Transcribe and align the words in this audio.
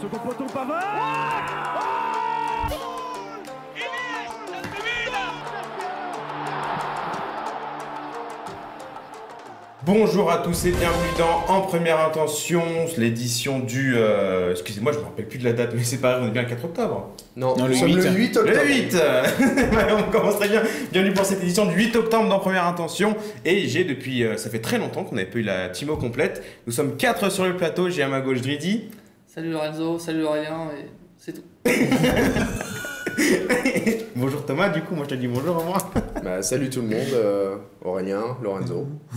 Second 0.00 0.18
poteau 0.18 0.46
Pavard 0.46 2.00
Bonjour 9.82 10.30
à 10.30 10.38
tous 10.38 10.66
et 10.66 10.72
bienvenue 10.72 11.08
dans 11.18 11.52
En 11.52 11.62
Première 11.62 11.98
Intention, 12.04 12.62
l'édition 12.98 13.60
du... 13.60 13.94
euh, 13.96 14.50
Excusez-moi, 14.50 14.92
je 14.92 14.98
me 14.98 15.04
rappelle 15.04 15.26
plus 15.26 15.38
de 15.38 15.44
la 15.44 15.54
date, 15.54 15.70
mais 15.74 15.82
c'est 15.82 15.96
pas 15.96 16.10
grave, 16.12 16.24
on 16.24 16.28
est 16.28 16.32
bien 16.32 16.42
le 16.42 16.48
4 16.48 16.64
octobre. 16.66 17.10
Non, 17.34 17.56
Non, 17.56 17.64
le 17.64 17.70
nous 17.72 17.76
sommes 17.78 17.88
8. 17.88 17.94
le 18.04 18.10
8 18.12 18.36
octobre. 18.36 18.58
Le 18.62 18.68
8 18.68 18.96
On 20.06 20.10
commence 20.12 20.36
très 20.38 20.48
bien. 20.48 20.62
Bienvenue 20.92 21.14
pour 21.14 21.24
cette 21.24 21.42
édition 21.42 21.64
du 21.64 21.74
8 21.74 21.96
octobre 21.96 22.28
dans 22.28 22.38
Première 22.40 22.66
Intention. 22.66 23.16
Et 23.46 23.68
j'ai 23.68 23.84
depuis... 23.84 24.22
euh, 24.22 24.36
ça 24.36 24.50
fait 24.50 24.58
très 24.60 24.76
longtemps 24.76 25.02
qu'on 25.04 25.14
n'avait 25.14 25.30
pas 25.30 25.38
eu 25.38 25.42
la 25.42 25.70
Timo 25.70 25.96
complète. 25.96 26.44
Nous 26.66 26.72
sommes 26.74 26.98
4 26.98 27.30
sur 27.32 27.46
le 27.46 27.56
plateau, 27.56 27.88
j'ai 27.88 28.02
à 28.02 28.08
ma 28.08 28.20
gauche 28.20 28.42
Dridi. 28.42 28.90
Salut 29.40 29.52
Lorenzo, 29.52 29.98
salut 29.98 30.24
Aurélien, 30.24 30.68
et 30.78 30.84
c'est 31.16 31.32
tout. 31.32 31.40
bonjour 34.14 34.44
Thomas, 34.44 34.68
du 34.68 34.82
coup, 34.82 34.94
moi 34.94 35.06
je 35.08 35.14
te 35.14 35.18
dis 35.18 35.28
bonjour 35.28 35.58
à 35.58 35.64
moi. 35.64 35.78
Bah, 36.22 36.42
salut 36.42 36.68
tout 36.68 36.82
le 36.82 36.88
monde, 36.88 37.14
euh, 37.14 37.56
Aurélien, 37.82 38.36
Lorenzo. 38.42 38.86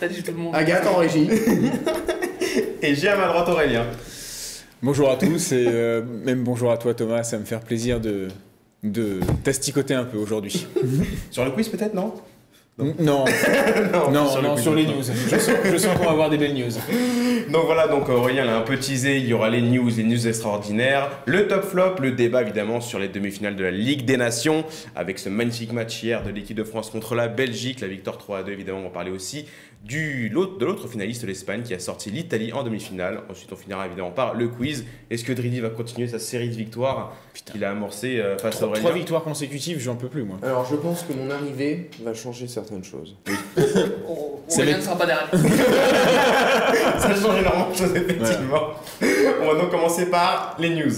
T'as 0.00 0.08
dit 0.08 0.22
tout 0.22 0.32
le 0.32 0.38
monde. 0.38 0.54
Agathe 0.56 0.86
en 0.86 0.96
régie. 0.96 1.28
Et 2.80 2.94
j'ai 2.94 3.08
à 3.08 3.18
ma 3.18 3.28
droite 3.28 3.46
Aurélien. 3.50 3.84
Bonjour 4.82 5.10
à 5.10 5.16
tous 5.16 5.52
et 5.52 5.66
euh, 5.68 6.02
même 6.02 6.42
bonjour 6.42 6.72
à 6.72 6.78
toi 6.78 6.94
Thomas, 6.94 7.22
ça 7.22 7.36
va 7.36 7.40
me 7.40 7.46
faire 7.46 7.60
plaisir 7.60 8.00
de, 8.00 8.28
de 8.84 9.20
t'asticoter 9.44 9.92
un 9.92 10.04
peu 10.04 10.16
aujourd'hui. 10.16 10.66
Sur 11.30 11.44
le 11.44 11.50
quiz 11.50 11.68
peut-être, 11.68 11.92
non? 11.92 12.14
Non, 12.98 13.24
non, 14.12 14.12
non, 14.12 14.28
sur 14.28 14.42
le 14.42 14.50
quiz, 14.50 14.62
sur 14.62 14.74
les 14.74 14.84
news. 14.84 15.02
Je 15.02 15.78
sens, 15.78 15.96
qu'on 15.96 16.04
va 16.04 16.10
avoir 16.10 16.28
des 16.28 16.36
belles 16.36 16.54
news. 16.54 16.72
Donc 17.50 17.64
voilà, 17.64 17.88
donc 17.88 18.06
Aurélien 18.10 18.44
l'a 18.44 18.58
un 18.58 18.62
peu 18.62 18.76
teasé, 18.76 19.16
il 19.16 19.26
y 19.26 19.32
aura 19.32 19.48
les 19.48 19.62
news, 19.62 19.88
les 19.96 20.04
news 20.04 20.28
extraordinaires, 20.28 21.10
le 21.24 21.48
top 21.48 21.64
flop, 21.64 21.94
le 22.02 22.12
débat 22.12 22.42
évidemment 22.42 22.82
sur 22.82 22.98
les 22.98 23.08
demi-finales 23.08 23.56
de 23.56 23.64
la 23.64 23.70
Ligue 23.70 24.04
des 24.04 24.18
Nations, 24.18 24.64
avec 24.94 25.18
ce 25.18 25.30
magnifique 25.30 25.72
match 25.72 26.02
hier 26.02 26.22
de 26.22 26.30
l'équipe 26.30 26.56
de 26.56 26.64
France 26.64 26.90
contre 26.90 27.14
la 27.14 27.28
Belgique, 27.28 27.80
la 27.80 27.88
victoire 27.88 28.18
3 28.18 28.38
à 28.40 28.42
2 28.42 28.52
évidemment, 28.52 28.80
on 28.80 28.84
va 28.84 28.90
parler 28.90 29.10
aussi 29.10 29.46
du, 29.84 30.28
l'autre- 30.30 30.58
de 30.58 30.64
l'autre 30.66 30.88
finaliste, 30.88 31.24
l'Espagne, 31.24 31.62
qui 31.62 31.72
a 31.74 31.78
sorti 31.78 32.10
l'Italie 32.10 32.52
en 32.52 32.62
demi-finale. 32.64 33.20
Ensuite 33.30 33.52
on 33.52 33.56
finira 33.56 33.86
évidemment 33.86 34.10
par 34.10 34.34
le 34.34 34.48
quiz. 34.48 34.84
Est-ce 35.10 35.22
que 35.24 35.32
Dridi 35.32 35.60
va 35.60 35.70
continuer 35.70 36.08
sa 36.08 36.18
série 36.18 36.48
de 36.48 36.54
victoires 36.54 37.14
qu'il 37.44 37.64
a 37.64 37.70
amorcée 37.70 38.18
euh, 38.18 38.36
face 38.38 38.56
à 38.56 38.58
Trois, 38.58 38.68
Aurélien 38.68 38.82
trois 38.82 38.92
victoires 38.94 39.22
consécutives, 39.22 39.78
j'en 39.78 39.94
peux 39.96 40.08
plus 40.08 40.24
moi. 40.24 40.38
Alors, 40.42 40.66
je 40.68 40.74
pense 40.76 41.02
que 41.04 41.12
mon 41.12 41.30
arrivée 41.30 41.90
va 42.02 42.14
changer 42.14 42.48
certaines 42.48 42.84
choses. 42.84 43.16
Oh, 44.08 44.42
Ça 44.48 44.58
Aurélien 44.58 44.72
va 44.74 44.78
ne 44.78 44.84
sera 44.84 44.98
pas 44.98 45.06
derrière. 45.06 45.30
Ça 46.98 47.14
change 47.14 47.38
énormément 47.40 47.70
de 47.70 47.76
choses 47.76 47.96
effectivement. 47.96 48.70
On 49.42 49.46
va 49.52 49.60
donc 49.60 49.70
commencer 49.70 50.06
par 50.10 50.56
les 50.58 50.70
news. 50.70 50.92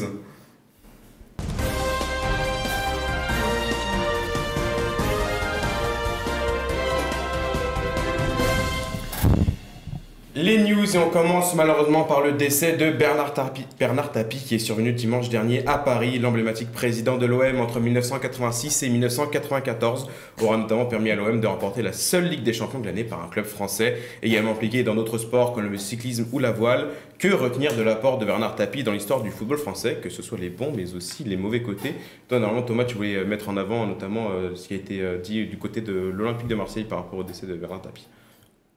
Les 10.41 10.56
news 10.58 10.94
et 10.94 10.98
on 11.00 11.11
commence 11.11 11.56
malheureusement 11.56 12.05
par 12.05 12.20
le 12.20 12.31
décès 12.31 12.77
de 12.77 12.92
Bernard 12.92 13.33
Tapie, 13.33 14.39
qui 14.39 14.55
est 14.55 14.61
survenu 14.61 14.92
dimanche 14.92 15.31
dernier 15.31 15.67
à 15.67 15.78
Paris. 15.78 16.17
L'emblématique 16.20 16.70
président 16.70 17.19
de 17.19 17.27
l'OM 17.27 17.58
entre 17.58 17.81
1986 17.81 18.84
et 18.84 18.89
1994 18.89 20.09
aura 20.41 20.56
notamment 20.56 20.86
permis 20.86 21.11
à 21.11 21.16
l'OM 21.16 21.41
de 21.41 21.47
remporter 21.48 21.83
la 21.83 21.92
seule 21.92 22.28
Ligue 22.28 22.44
des 22.44 22.53
Champions 22.53 22.78
de 22.78 22.86
l'année 22.86 23.03
par 23.03 23.20
un 23.20 23.27
club 23.27 23.47
français, 23.47 23.98
également 24.22 24.53
impliqué 24.53 24.84
dans 24.84 24.94
d'autres 24.94 25.19
sports 25.19 25.55
comme 25.55 25.72
le 25.72 25.77
cyclisme 25.77 26.28
ou 26.31 26.39
la 26.39 26.53
voile. 26.53 26.86
Que 27.19 27.33
retenir 27.34 27.75
de 27.75 27.83
l'apport 27.83 28.19
de 28.19 28.25
Bernard 28.25 28.55
Tapie 28.55 28.84
dans 28.84 28.92
l'histoire 28.92 29.22
du 29.22 29.33
football 29.33 29.59
français, 29.59 29.98
que 30.00 30.09
ce 30.09 30.22
soit 30.22 30.39
les 30.39 30.50
bons 30.50 30.72
mais 30.72 30.94
aussi 30.94 31.25
les 31.25 31.36
mauvais 31.36 31.62
côtés? 31.62 31.94
Toi, 32.28 32.38
normalement, 32.38 32.65
Thomas, 32.65 32.84
tu 32.84 32.94
voulais 32.94 33.25
mettre 33.25 33.49
en 33.49 33.56
avant 33.56 33.88
notamment 33.88 34.28
euh, 34.31 34.55
ce 34.55 34.69
qui 34.69 34.75
a 34.75 34.76
été 34.76 35.00
euh, 35.00 35.19
dit 35.19 35.47
du 35.47 35.59
côté 35.59 35.81
de 35.81 35.94
l'Olympique 35.94 36.47
de 36.47 36.55
Marseille 36.55 36.84
par 36.84 36.99
rapport 36.99 37.19
au 37.19 37.25
décès 37.25 37.49
de 37.49 37.55
Bernard 37.55 37.82
Tapie. 37.82 38.06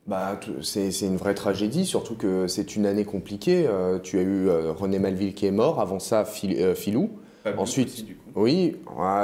Bah, 0.06 0.38
c'est 0.62 0.90
c'est 0.90 1.06
une 1.06 1.16
vraie 1.16 1.34
tragédie, 1.34 1.86
surtout 1.86 2.16
que 2.16 2.48
c'est 2.48 2.74
une 2.74 2.86
année 2.86 3.04
compliquée. 3.04 3.64
Euh, 3.68 4.00
tu 4.00 4.18
as 4.18 4.22
eu 4.22 4.48
euh, 4.48 4.72
René 4.72 4.98
Malville 4.98 5.32
qui 5.32 5.46
est 5.46 5.52
mort, 5.52 5.80
avant 5.80 6.00
ça, 6.00 6.24
Phil- 6.24 6.56
euh, 6.60 6.74
Philou. 6.74 7.10
Pas 7.44 7.54
Ensuite- 7.56 7.88
aussi, 7.88 8.02
du 8.04 8.14
coup. 8.16 8.20
Oui, 8.34 8.76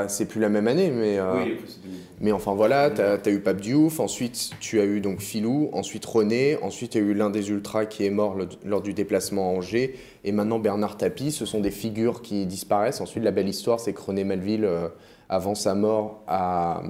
c'est 0.08 0.26
plus 0.26 0.40
la 0.40 0.48
même 0.50 0.66
année, 0.68 0.90
mais, 0.90 1.18
Oui, 1.20 1.56
c'est 1.66 1.82
2000. 1.82 1.98
mais 2.20 2.32
enfin 2.32 2.52
voilà, 2.54 2.90
tu 2.90 3.00
as, 3.00 3.32
eu 3.32 3.40
Pape 3.40 3.60
Diouf, 3.60 4.00
ensuite 4.00 4.50
tu 4.60 4.80
as 4.80 4.84
eu 4.84 5.00
donc 5.00 5.20
Philou, 5.20 5.70
ensuite 5.72 6.04
René, 6.04 6.58
ensuite 6.62 6.94
il 6.94 6.98
y 7.02 7.04
a 7.04 7.06
eu 7.06 7.14
l'un 7.14 7.30
des 7.30 7.48
ultras 7.48 7.86
qui 7.86 8.04
est 8.04 8.10
mort 8.10 8.34
le- 8.34 8.48
lors 8.66 8.82
du 8.82 8.92
déplacement 8.92 9.48
à 9.50 9.56
Angers, 9.56 9.94
et 10.24 10.32
maintenant 10.32 10.58
Bernard 10.58 10.96
Tapie, 10.98 11.30
ce 11.32 11.46
sont 11.46 11.60
des 11.60 11.70
figures 11.70 12.20
qui 12.20 12.44
disparaissent. 12.44 13.00
Ensuite, 13.00 13.24
la 13.24 13.30
belle 13.30 13.48
histoire, 13.48 13.80
c'est 13.80 13.92
que 13.94 14.00
René 14.02 14.24
Malville, 14.24 14.68
avant 15.28 15.54
sa 15.54 15.74
mort, 15.74 16.22
a, 16.26 16.82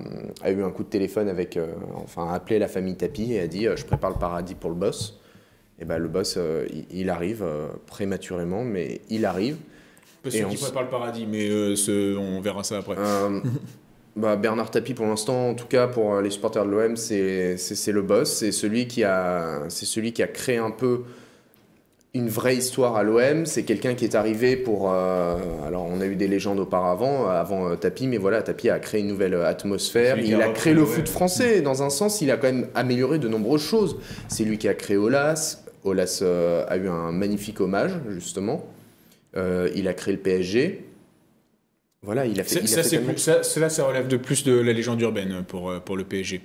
a 0.43 0.51
eu 0.51 0.63
un 0.63 0.71
coup 0.71 0.85
de 0.85 0.89
téléphone 0.89 1.29
avec, 1.29 1.57
euh, 1.57 1.67
enfin, 2.05 2.29
a 2.31 2.35
appelé 2.35 2.59
la 2.59 2.69
famille 2.69 2.95
Tapie 2.97 3.33
et 3.33 3.41
a 3.41 3.47
dit 3.47 3.67
euh, 3.67 3.77
Je 3.77 3.85
prépare 3.85 4.11
le 4.11 4.17
paradis 4.17 4.55
pour 4.55 4.71
le 4.71 4.77
boss. 4.77 5.21
Et 5.81 5.85
ben 5.85 5.99
le 5.99 6.09
boss, 6.09 6.35
euh, 6.37 6.67
il, 6.73 6.87
il 7.01 7.11
arrive 7.11 7.45
prématurément, 7.87 8.65
mais 8.65 9.01
il 9.11 9.25
arrive. 9.25 9.57
On 10.27 10.49
qu'il 10.51 10.59
prépare 10.59 10.83
le 10.83 10.89
paradis, 10.89 11.27
mais 11.27 11.49
ce- 11.77 12.17
on 12.17 12.41
verra 12.41 12.63
ça 12.65 12.79
après. 12.79 12.97
Bah, 14.17 14.35
Bernard 14.35 14.73
Tapie, 14.73 14.95
pour 14.95 15.07
l'instant, 15.07 15.51
en 15.51 15.55
tout 15.55 15.67
cas 15.69 15.87
pour 15.87 16.21
les 16.21 16.31
supporters 16.31 16.65
de 16.65 16.71
l'OM, 16.71 16.97
c'est 16.97 17.57
le 17.93 18.03
boss. 18.03 18.29
C'est 18.33 18.51
celui, 18.51 18.89
qui 18.89 19.05
a- 19.05 19.63
c'est 19.69 19.87
celui 19.87 20.13
qui 20.13 20.25
a 20.25 20.27
créé 20.27 20.57
un 20.57 20.73
peu 20.73 21.03
une 22.19 22.29
vraie 22.29 22.57
histoire 22.57 22.97
à 22.97 23.03
l'OM. 23.03 23.47
C'est 23.47 23.63
quelqu'un 23.63 23.95
qui 23.95 24.05
est 24.05 24.15
arrivé 24.15 24.57
pour. 24.57 24.93
euh, 24.93 25.37
alors, 25.67 25.87
on 25.87 26.01
a 26.01 26.07
eu 26.07 26.17
des 26.17 26.29
légendes 26.29 26.59
auparavant, 26.61 27.29
avant 27.29 27.69
euh, 27.71 27.77
Tapie, 27.77 28.07
mais 28.07 28.19
voilà, 28.19 28.43
Tapie 28.43 28.69
a 28.71 28.79
créé 28.79 29.01
une 29.01 29.07
nouvelle 29.09 29.35
euh, 29.35 29.47
atmosphère. 29.49 30.19
Il 30.19 30.35
a 30.43 30.47
a 30.47 30.49
créé 30.51 30.75
le 30.75 30.85
foot 30.85 31.09
français. 31.09 31.61
Dans 31.63 31.83
un 31.83 31.91
sens, 31.91 32.21
il 32.21 32.31
a 32.31 32.37
quand 32.37 32.49
même 32.49 32.69
amélioré 32.75 33.19
de 33.19 33.29
nombreuses 33.29 33.63
choses. 33.63 33.97
C'est 34.29 34.45
lui 34.45 34.59
qui 34.59 34.69
a 34.69 34.75
créé 34.75 34.97
Olas. 34.97 35.63
Olas 35.85 36.21
euh, 36.23 36.65
a 36.69 36.77
eu 36.77 36.89
un 36.89 37.13
magnifique 37.13 37.61
hommage, 37.61 37.93
justement. 38.11 38.67
Euh, 39.37 39.71
il 39.75 39.89
a 39.89 39.95
créé 39.95 40.13
le 40.15 40.21
PSG. 40.21 40.85
Voilà, 42.03 42.27
il 42.27 42.39
a 42.41 42.45
fait. 42.45 42.55
Ça, 42.57 42.61
il 42.61 42.65
a 42.65 42.69
ça, 42.69 42.77
fait 42.77 42.83
c'est 42.83 42.97
tellement- 42.97 43.13
plus- 43.13 43.19
ça, 43.23 43.43
cela, 43.43 43.69
ça 43.69 43.85
relève 43.85 44.09
de 44.09 44.17
plus 44.17 44.45
de 44.45 44.53
la 44.59 44.73
légende 44.73 45.01
urbaine 45.01 45.45
pour, 45.47 45.71
euh, 45.71 45.81
pour 45.81 45.97
le 45.97 46.05
PSG. 46.05 46.41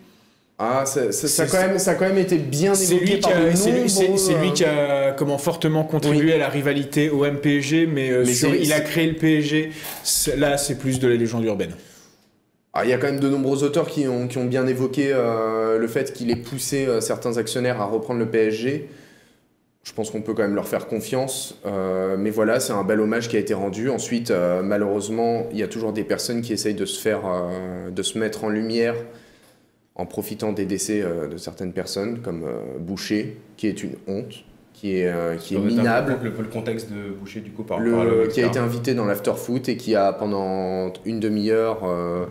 Ah, 0.65 0.85
ça, 0.85 1.01
a 1.43 1.45
quand 1.47 1.67
même, 1.67 1.77
ça 1.79 1.91
a 1.91 1.95
quand 1.95 2.05
même 2.07 2.17
été 2.17 2.37
bien 2.37 2.73
évoqué 2.73 3.17
par 3.17 3.31
c'est 3.55 3.71
lui- 3.71 3.89
c'est- 3.89 4.07
lui 4.07 4.49
euh, 4.49 4.51
qui 4.53 4.63
a 4.63 5.11
comment, 5.11 5.37
fortement 5.37 5.83
contribué 5.83 6.33
à 6.33 6.37
la 6.37 6.47
rivalité 6.49 7.09
au 7.09 7.25
MPG, 7.25 7.85
mais, 7.85 8.09
euh, 8.11 8.23
Mais 8.25 8.33
sur- 8.33 8.49
c'est- 8.51 8.59
il 8.61 8.71
a 8.71 8.79
créé 8.79 9.07
le 9.07 9.15
PSG. 9.15 9.71
Là, 10.37 10.57
c'est 10.57 10.75
plus 10.77 10.99
de 10.99 11.07
la 11.07 11.15
légende 11.15 11.43
urbaine. 11.43 11.71
Ah, 12.73 12.85
il 12.85 12.89
y 12.89 12.93
a 12.93 12.97
quand 12.97 13.07
même 13.07 13.19
de 13.19 13.29
nombreux 13.29 13.63
auteurs 13.63 13.87
qui 13.87 14.07
ont, 14.07 14.27
qui 14.27 14.37
ont 14.37 14.45
bien 14.45 14.65
évoqué 14.65 15.11
euh, 15.13 15.77
le 15.77 15.87
fait 15.87 16.11
qu'il 16.13 16.31
ait 16.31 16.35
poussé 16.35 16.85
euh, 16.87 17.01
certains 17.01 17.37
actionnaires 17.37 17.79
à 17.81 17.85
reprendre 17.85 18.19
le 18.19 18.27
PSG. 18.29 18.87
Je 19.83 19.91
pense 19.91 20.09
qu'on 20.11 20.21
peut 20.21 20.33
quand 20.33 20.43
même 20.43 20.55
leur 20.55 20.67
faire 20.67 20.87
confiance. 20.87 21.59
euh, 21.65 22.15
mais 22.17 22.29
voilà, 22.29 22.59
c'est 22.61 22.71
un 22.73 22.83
bel 22.83 22.99
hommage 23.01 23.27
qui 23.27 23.35
a 23.35 23.39
été 23.39 23.53
rendu. 23.53 23.89
Ensuite, 23.89 24.31
euh, 24.31 24.61
malheureusement, 24.63 25.45
il 25.51 25.57
y 25.59 25.63
a 25.63 25.67
toujours 25.67 25.91
des 25.93 26.03
personnes 26.05 26.41
qui 26.41 26.53
essayent 26.53 26.73
de 26.73 26.85
se 26.85 26.99
faire, 26.99 27.21
euh, 27.27 27.89
de 27.91 28.01
se 28.01 28.17
mettre 28.17 28.43
en 28.45 28.49
lumière 28.49 28.95
en 29.95 30.05
profitant 30.05 30.53
des 30.53 30.65
décès 30.65 31.01
euh, 31.01 31.27
de 31.27 31.37
certaines 31.37 31.73
personnes, 31.73 32.19
comme 32.21 32.43
euh, 32.43 32.79
Boucher, 32.79 33.37
qui 33.57 33.67
est 33.67 33.83
une 33.83 33.93
honte, 34.07 34.43
qui 34.73 34.97
est, 34.97 35.07
euh, 35.07 35.35
qui 35.35 35.55
est 35.55 35.59
minable. 35.59 36.17
Le, 36.23 36.29
le 36.29 36.47
contexte 36.47 36.89
de 36.91 37.11
Boucher 37.11 37.41
du 37.41 37.51
coup 37.51 37.63
par 37.63 37.79
Le- 37.79 38.27
qui 38.27 38.41
a 38.41 38.47
été 38.47 38.59
invité 38.59 38.93
dans 38.95 39.05
l'after-foot 39.05 39.69
et 39.69 39.77
qui 39.77 39.95
a 39.95 40.11
pendant 40.13 40.91
une 41.05 41.19
demi-heure 41.19 41.81
euh, 41.85 42.25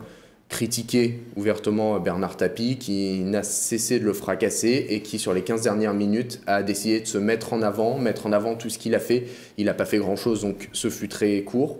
critiqué 0.48 1.20
ouvertement 1.36 1.98
Bernard 2.00 2.36
Tapie, 2.36 2.76
qui 2.78 3.20
n'a 3.20 3.42
cessé 3.42 4.00
de 4.00 4.04
le 4.04 4.12
fracasser 4.12 4.86
et 4.90 5.00
qui 5.00 5.18
sur 5.18 5.32
les 5.32 5.42
15 5.42 5.62
dernières 5.62 5.94
minutes 5.94 6.40
a 6.46 6.62
décidé 6.62 7.00
de 7.00 7.06
se 7.06 7.16
mettre 7.16 7.52
en 7.52 7.62
avant, 7.62 7.96
mettre 7.98 8.26
en 8.26 8.32
avant 8.32 8.54
tout 8.56 8.68
ce 8.68 8.78
qu'il 8.78 8.94
a 8.94 8.98
fait. 8.98 9.24
Il 9.56 9.66
n'a 9.66 9.74
pas 9.74 9.86
fait 9.86 9.98
grand-chose, 9.98 10.42
donc 10.42 10.68
ce 10.72 10.90
fut 10.90 11.08
très 11.08 11.42
court. 11.42 11.78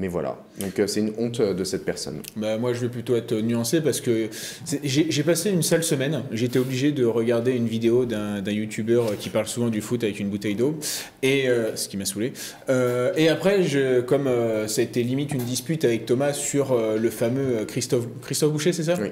Mais 0.00 0.06
voilà, 0.06 0.38
donc 0.60 0.78
euh, 0.78 0.86
c'est 0.86 1.00
une 1.00 1.12
honte 1.18 1.40
euh, 1.40 1.54
de 1.54 1.64
cette 1.64 1.84
personne. 1.84 2.22
Bah, 2.36 2.56
moi, 2.56 2.72
je 2.72 2.78
vais 2.78 2.88
plutôt 2.88 3.16
être 3.16 3.34
nuancé 3.34 3.80
parce 3.80 4.00
que 4.00 4.28
j'ai 4.84 5.22
passé 5.24 5.50
une 5.50 5.62
sale 5.64 5.82
semaine. 5.82 6.22
J'étais 6.30 6.60
obligé 6.60 6.92
de 6.92 7.04
regarder 7.04 7.50
une 7.50 7.66
vidéo 7.66 8.04
d'un 8.04 8.40
d'un 8.40 8.52
youtubeur 8.52 9.18
qui 9.18 9.28
parle 9.28 9.48
souvent 9.48 9.70
du 9.70 9.80
foot 9.80 10.04
avec 10.04 10.20
une 10.20 10.28
bouteille 10.28 10.54
d'eau, 10.54 10.78
et 11.22 11.48
euh, 11.48 11.74
ce 11.74 11.88
qui 11.88 11.96
m'a 11.96 12.04
saoulé. 12.04 12.32
Euh, 12.68 13.12
et 13.16 13.28
après, 13.28 13.64
je, 13.64 14.00
comme 14.00 14.28
euh, 14.28 14.68
ça 14.68 14.82
a 14.82 14.84
été 14.84 15.02
limite 15.02 15.32
une 15.32 15.42
dispute 15.44 15.84
avec 15.84 16.06
Thomas 16.06 16.32
sur 16.32 16.70
euh, 16.70 16.96
le 16.96 17.10
fameux 17.10 17.64
Christophe, 17.66 18.06
Christophe 18.22 18.52
Boucher, 18.52 18.72
c'est 18.72 18.84
ça? 18.84 18.94
Oui. 19.00 19.08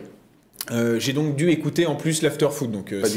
Euh, 0.70 1.00
J'ai 1.00 1.12
donc 1.12 1.34
dû 1.36 1.50
écouter 1.50 1.86
en 1.86 1.96
plus 1.96 2.22
l'after 2.22 2.48
foot. 2.52 2.70
Donc, 2.70 2.92
euh, 2.92 3.00
Pas 3.00 3.08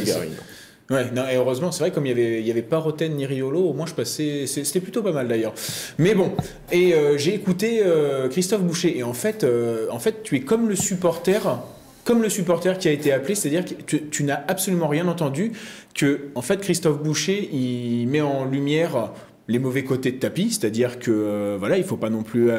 Ouais, 0.89 1.11
non, 1.11 1.27
et 1.27 1.35
heureusement, 1.35 1.71
c'est 1.71 1.83
vrai, 1.83 1.91
comme 1.91 2.05
il 2.05 2.09
y 2.09 2.11
avait, 2.11 2.41
y 2.41 2.49
avait 2.49 2.61
pas 2.61 2.79
Roten 2.79 3.15
ni 3.15 3.25
Riolo, 3.25 3.59
au 3.59 3.73
moins 3.73 3.85
je 3.85 3.93
passais. 3.93 4.47
C'était 4.47 4.79
plutôt 4.79 5.03
pas 5.03 5.11
mal 5.11 5.27
d'ailleurs. 5.27 5.53
Mais 5.97 6.15
bon, 6.15 6.31
et 6.71 6.93
euh, 6.93 7.17
j'ai 7.17 7.35
écouté 7.35 7.81
euh, 7.83 8.27
Christophe 8.27 8.63
Boucher, 8.63 8.97
et 8.97 9.03
en 9.03 9.13
fait, 9.13 9.43
euh, 9.43 9.87
en 9.91 9.99
fait, 9.99 10.23
tu 10.23 10.35
es 10.35 10.41
comme 10.41 10.67
le 10.67 10.75
supporter. 10.75 11.59
Comme 12.05 12.23
le 12.23 12.29
supporter 12.29 12.79
qui 12.79 12.87
a 12.87 12.91
été 12.91 13.11
appelé, 13.11 13.35
c'est-à-dire 13.35 13.63
que 13.65 13.97
tu, 13.97 14.23
n'as 14.23 14.41
absolument 14.47 14.87
rien 14.87 15.07
entendu, 15.07 15.51
que 15.93 16.29
en 16.33 16.41
fait 16.41 16.59
Christophe 16.59 17.03
Boucher, 17.03 17.49
il 17.53 18.07
met 18.07 18.21
en 18.21 18.45
lumière 18.45 19.11
les 19.47 19.59
mauvais 19.59 19.83
côtés 19.83 20.11
de 20.13 20.17
Tapi, 20.17 20.49
c'est-à-dire 20.49 20.97
que 20.97 21.55
voilà, 21.59 21.77
il 21.77 21.83
faut 21.83 21.97
pas 21.97 22.09
non 22.09 22.23
plus 22.23 22.49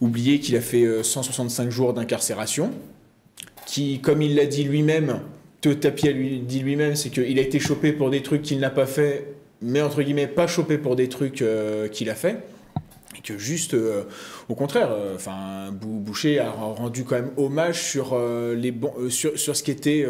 oublier 0.00 0.40
qu'il 0.40 0.56
a 0.56 0.60
fait 0.60 0.84
euh, 0.84 1.02
165 1.02 1.70
jours 1.70 1.94
d'incarcération, 1.94 2.70
qui, 3.66 4.00
comme 4.00 4.22
il 4.22 4.34
l'a 4.34 4.46
dit 4.46 4.64
lui-même, 4.64 5.20
que 5.66 5.72
Tapi 5.74 6.08
a 6.08 6.12
lui, 6.12 6.38
dit 6.38 6.60
lui-même, 6.60 6.94
c'est 6.94 7.10
qu'il 7.10 7.38
a 7.38 7.42
été 7.42 7.58
chopé 7.58 7.90
pour 7.92 8.10
des 8.10 8.22
trucs 8.22 8.42
qu'il 8.42 8.60
n'a 8.60 8.70
pas 8.70 8.86
fait, 8.86 9.34
mais 9.60 9.82
entre 9.82 10.00
guillemets 10.02 10.28
pas 10.28 10.46
chopé 10.46 10.78
pour 10.78 10.94
des 10.94 11.08
trucs 11.08 11.42
euh, 11.42 11.88
qu'il 11.88 12.08
a 12.08 12.14
fait. 12.14 12.36
Et 13.18 13.22
que 13.22 13.36
juste, 13.36 13.74
euh, 13.74 14.02
au 14.48 14.54
contraire, 14.54 14.90
euh, 14.92 15.16
enfin, 15.16 15.72
Bou- 15.72 15.98
Boucher 15.98 16.38
a 16.38 16.50
rendu 16.50 17.02
quand 17.02 17.16
même 17.16 17.30
hommage 17.36 17.82
sur, 17.82 18.16
les 18.16 18.72
euh, 19.00 19.10
sur, 19.10 19.36
sur 19.38 19.56
ce 19.56 19.62
qui 19.64 19.72
était, 19.72 20.06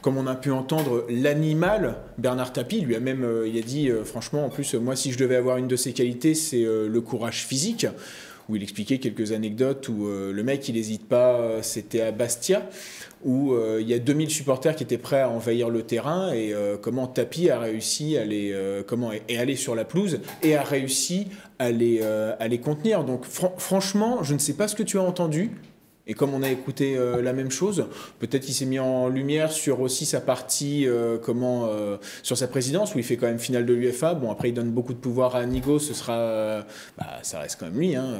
comme 0.00 0.16
on 0.16 0.26
a 0.26 0.36
pu 0.36 0.50
entendre, 0.50 1.04
l'animal. 1.10 1.96
Bernard 2.16 2.54
Tapie 2.54 2.80
lui 2.80 2.96
a 2.96 3.00
même, 3.00 3.26
il 3.46 3.58
a 3.58 3.62
dit, 3.62 3.90
franchement, 4.04 4.46
en 4.46 4.48
plus, 4.48 4.72
moi, 4.74 4.96
si 4.96 5.12
je 5.12 5.18
devais 5.18 5.36
avoir 5.36 5.58
une 5.58 5.68
de 5.68 5.76
ses 5.76 5.92
qualités, 5.92 6.34
c'est 6.34 6.64
le 6.64 7.00
courage 7.02 7.44
physique. 7.44 7.86
Où 8.48 8.56
il 8.56 8.62
expliquait 8.62 8.98
quelques 8.98 9.32
anecdotes 9.32 9.88
où 9.88 10.06
euh, 10.06 10.30
le 10.32 10.42
mec, 10.42 10.68
il 10.68 10.74
n'hésite 10.74 11.08
pas, 11.08 11.36
euh, 11.40 11.62
c'était 11.62 12.02
à 12.02 12.12
Bastia, 12.12 12.68
où 13.24 13.54
euh, 13.54 13.78
il 13.80 13.88
y 13.88 13.94
a 13.94 13.98
2000 13.98 14.28
supporters 14.30 14.76
qui 14.76 14.82
étaient 14.82 14.98
prêts 14.98 15.22
à 15.22 15.30
envahir 15.30 15.70
le 15.70 15.82
terrain 15.82 16.30
et 16.32 16.52
comment 16.82 17.06
Tapi 17.06 17.48
a 17.48 17.58
réussi 17.58 18.18
à 18.18 18.24
les 18.24 18.54
comment 18.86 19.10
et 19.12 19.38
aller 19.38 19.56
sur 19.56 19.74
la 19.74 19.84
pelouse 19.86 20.20
et 20.42 20.56
a 20.56 20.62
réussi 20.62 21.28
à 21.58 21.70
les 21.70 22.02
à 22.02 22.46
les 22.48 22.58
contenir. 22.58 23.04
Donc 23.04 23.24
fran- 23.24 23.54
franchement, 23.56 24.22
je 24.22 24.34
ne 24.34 24.38
sais 24.38 24.52
pas 24.54 24.68
ce 24.68 24.74
que 24.74 24.82
tu 24.82 24.98
as 24.98 25.02
entendu. 25.02 25.50
Et 26.06 26.14
comme 26.14 26.34
on 26.34 26.42
a 26.42 26.50
écouté 26.50 26.96
euh, 26.96 27.22
la 27.22 27.32
même 27.32 27.50
chose, 27.50 27.86
peut-être 28.18 28.46
il 28.48 28.52
s'est 28.52 28.66
mis 28.66 28.78
en 28.78 29.08
lumière 29.08 29.50
sur 29.50 29.80
aussi 29.80 30.04
sa 30.04 30.20
partie, 30.20 30.86
euh, 30.86 31.16
comment, 31.16 31.66
euh, 31.66 31.96
sur 32.22 32.36
sa 32.36 32.46
présidence, 32.46 32.94
où 32.94 32.98
il 32.98 33.04
fait 33.04 33.16
quand 33.16 33.26
même 33.26 33.38
finale 33.38 33.64
de 33.64 33.72
l'UFA. 33.72 34.12
Bon, 34.14 34.30
après, 34.30 34.50
il 34.50 34.52
donne 34.52 34.70
beaucoup 34.70 34.92
de 34.92 34.98
pouvoir 34.98 35.34
à 35.34 35.40
Anigo, 35.40 35.78
ce 35.78 35.94
sera. 35.94 36.66
bah, 36.98 37.06
ça 37.22 37.40
reste 37.40 37.58
quand 37.58 37.66
même 37.66 37.78
lui. 37.78 37.96
Hein, 37.96 38.14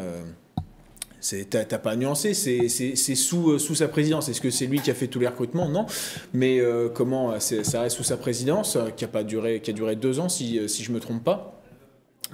T'as 1.50 1.78
pas 1.78 1.96
nuancé, 1.96 2.34
c'est 2.34 3.14
sous, 3.14 3.58
sous 3.58 3.74
sa 3.74 3.88
présidence. 3.88 4.28
Est-ce 4.28 4.42
que 4.42 4.50
c'est 4.50 4.66
lui 4.66 4.80
qui 4.80 4.90
a 4.90 4.94
fait 4.94 5.06
tous 5.06 5.20
les 5.20 5.28
recrutements? 5.28 5.68
Non. 5.68 5.86
Mais 6.34 6.60
comment 6.94 7.38
Ça 7.40 7.80
reste 7.80 7.96
sous 7.96 8.04
sa 8.04 8.18
présidence, 8.18 8.76
qui 8.96 9.04
a, 9.04 9.08
pas 9.08 9.24
duré, 9.24 9.60
qui 9.60 9.70
a 9.70 9.74
duré 9.74 9.96
deux 9.96 10.20
ans, 10.20 10.28
si, 10.28 10.68
si 10.68 10.84
je 10.84 10.92
me 10.92 11.00
trompe 11.00 11.24
pas. 11.24 11.63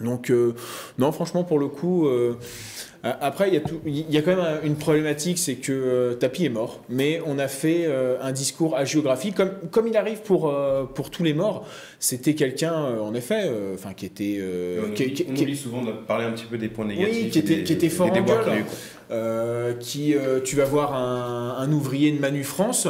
Donc, 0.00 0.31
euh, 0.31 0.55
non, 0.99 1.12
franchement, 1.12 1.44
pour 1.44 1.58
le 1.58 1.69
coup. 1.69 2.06
euh, 2.08 2.35
après, 3.02 3.49
il 3.49 3.55
y, 3.55 3.56
a 3.56 3.61
tout- 3.61 3.81
il 3.87 4.11
y 4.11 4.19
a 4.19 4.23
quand 4.23 4.32
même 4.37 4.41
un- 4.44 4.62
une 4.62 4.76
problématique, 4.76 5.38
c'est 5.38 5.55
que 5.55 5.73
euh, 5.73 6.14
Tapi 6.14 6.44
est 6.44 6.49
mort, 6.50 6.82
mais 6.91 7.20
on 7.26 7.38
a 7.38 7.49
fait 7.49 7.87
un 8.20 8.32
discours 8.32 8.76
à 8.76 8.85
géographie, 8.85 9.32
comme, 9.32 9.52
comme 9.70 9.87
il 9.88 9.97
arrive 9.97 10.19
pour, 10.20 10.52
pour 10.94 11.11
tous 11.11 11.23
les 11.25 11.32
morts. 11.32 11.67
C'était 11.99 12.35
quelqu'un, 12.35 12.75
en 12.75 13.14
effet, 13.14 13.50
enfin 13.75 13.94
qui 13.94 14.05
était. 14.06 14.43
on 14.87 14.93
qui- 14.93 15.02
oublie, 15.05 15.14
qui- 15.14 15.26
on 15.31 15.35
qui- 15.35 15.43
oublie 15.44 15.56
souvent 15.56 15.82
de 15.82 15.93
parler 15.93 16.26
un 16.26 16.32
petit 16.32 16.44
peu 16.44 16.58
des 16.58 16.69
points 16.69 16.85
négatifs. 16.87 17.31
qui 17.31 17.38
était- 17.38 17.56
des- 17.56 17.64
qui 17.64 17.73
était 17.73 17.88
fort 17.88 18.08
en 18.11 18.20
gueule. 18.20 18.64
qui, 19.81 20.14
tu 20.44 20.56
vas 20.56 20.64
voir 20.64 20.94
un, 20.94 21.56
un 21.58 21.73
ouvrier 21.73 22.12
de 22.12 22.20
Manu 22.20 22.44
France, 22.44 22.87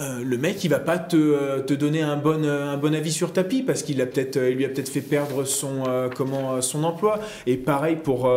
euh, 0.00 0.22
le 0.24 0.38
mec 0.38 0.64
il 0.64 0.68
va 0.70 0.80
pas 0.80 0.98
te, 0.98 1.16
euh, 1.16 1.60
te 1.60 1.72
donner 1.72 2.02
un 2.02 2.16
bon, 2.16 2.42
euh, 2.44 2.72
un 2.72 2.76
bon 2.76 2.94
avis 2.94 3.12
sur 3.12 3.32
tapis 3.32 3.62
parce 3.62 3.82
qu'il 3.84 4.00
a 4.00 4.06
peut-être 4.06 4.38
lui 4.40 4.64
a 4.64 4.68
peut-être 4.68 4.88
fait 4.88 5.00
perdre 5.00 5.44
son 5.44 5.84
comment 6.16 6.60
son 6.60 6.82
emploi 6.84 7.20
et 7.46 7.56
pareil 7.56 7.96
pour 7.96 8.28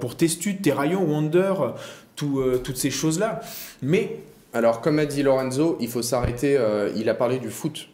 pour 0.00 0.16
Testude, 0.16 0.60
Terraillon, 0.60 1.02
Wonder, 1.02 1.54
tout, 2.16 2.40
euh, 2.40 2.60
toutes 2.62 2.76
ces 2.76 2.90
choses 2.90 3.18
là. 3.18 3.40
Mais 3.82 4.16
Alors, 4.52 4.80
comme 4.82 4.98
a 4.98 5.06
dit 5.06 5.22
Lorenzo, 5.22 5.76
il 5.80 5.88
faut 5.88 6.02
s'arrêter. 6.02 6.58
il 6.96 7.08
a 7.08 7.14
parlé 7.14 7.38
du 7.38 7.50
foot. 7.50 7.88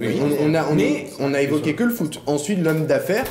Oui. 0.00 0.16
on, 0.20 0.50
on 0.50 0.54
a, 0.54 0.64
on, 0.68 0.74
Mais- 0.76 1.06
on 1.18 1.34
a 1.34 1.42
évoqué 1.42 1.74
que 1.74 1.82
le 1.82 1.90
foot. 1.90 2.20
Ensuite, 2.26 2.60
l'homme 2.62 2.86
d'affaires. 2.86 3.26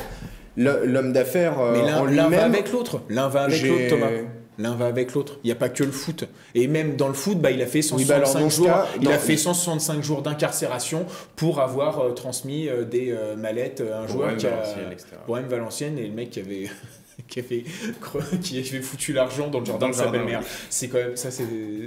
L'homme 0.56 1.12
d'affaires 1.12 1.58
en 1.60 1.72
l'un 1.72 1.84
l'un 1.84 2.04
va 2.04 2.10
lui-même. 2.10 2.40
avec 2.52 2.72
l'autre, 2.72 3.00
l'un 3.08 3.28
va 3.28 3.42
avec 3.44 3.62
l'autre 3.62 3.88
Thomas. 3.88 4.08
L'un 4.58 4.74
va 4.74 4.86
avec 4.86 5.14
l'autre. 5.14 5.38
Il 5.44 5.46
n'y 5.46 5.52
a 5.52 5.56
pas 5.56 5.68
que 5.68 5.84
le 5.84 5.92
foot. 5.92 6.24
Et 6.54 6.66
même 6.66 6.96
dans 6.96 7.06
le 7.08 7.14
foot, 7.14 7.38
bah, 7.38 7.52
il 7.52 7.62
a 7.62 7.66
fait 7.66 7.80
Oui, 7.92 8.04
bah 8.04 8.16
alors, 8.16 8.26
165 8.28 8.40
dans 8.42 8.50
ce 8.50 8.56
jours. 8.56 8.66
cas, 8.66 8.86
il 9.00 9.08
a 9.12 9.18
fait 9.18 9.36
165 9.36 10.02
jours 10.02 10.22
d'incarcération 10.22 11.06
pour 11.36 11.60
avoir 11.60 12.00
euh, 12.00 12.10
transmis 12.12 12.68
euh, 12.68 12.84
des 12.84 13.12
euh, 13.12 13.36
mallettes 13.36 13.80
à 13.80 14.00
un 14.00 14.04
Pour 14.06 14.16
joueur 14.16 14.30
M, 14.30 14.36
qui 14.36 14.46
a 14.46 14.50
Valenciennes, 14.50 14.92
etc. 14.92 15.06
pour 15.26 15.38
M 15.38 15.46
Valenciennes 15.46 15.98
et 15.98 16.06
le 16.08 16.12
mec 16.12 16.30
qui 16.30 16.40
avait 16.40 16.68
qui 17.28 17.38
avait 17.38 17.64
qui 18.42 18.58
avait 18.58 18.80
foutu 18.82 19.12
l'argent 19.12 19.48
dans 19.48 19.60
le 19.60 19.64
jardin 19.66 19.86
Dans 19.86 19.92
de 19.92 19.96
sa 19.96 20.08
belle-mère. 20.08 20.42
C'est 20.70 20.88
quand 20.88 20.98
même 20.98 21.16
ça 21.16 21.30
c'est 21.30 21.44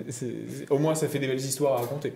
c'est- 0.09 0.69
au 0.69 0.77
moins 0.77 0.95
ça 0.95 1.07
fait 1.09 1.19
des 1.19 1.27
belles 1.27 1.39
histoires 1.39 1.74
à 1.74 1.81
raconter. 1.81 2.13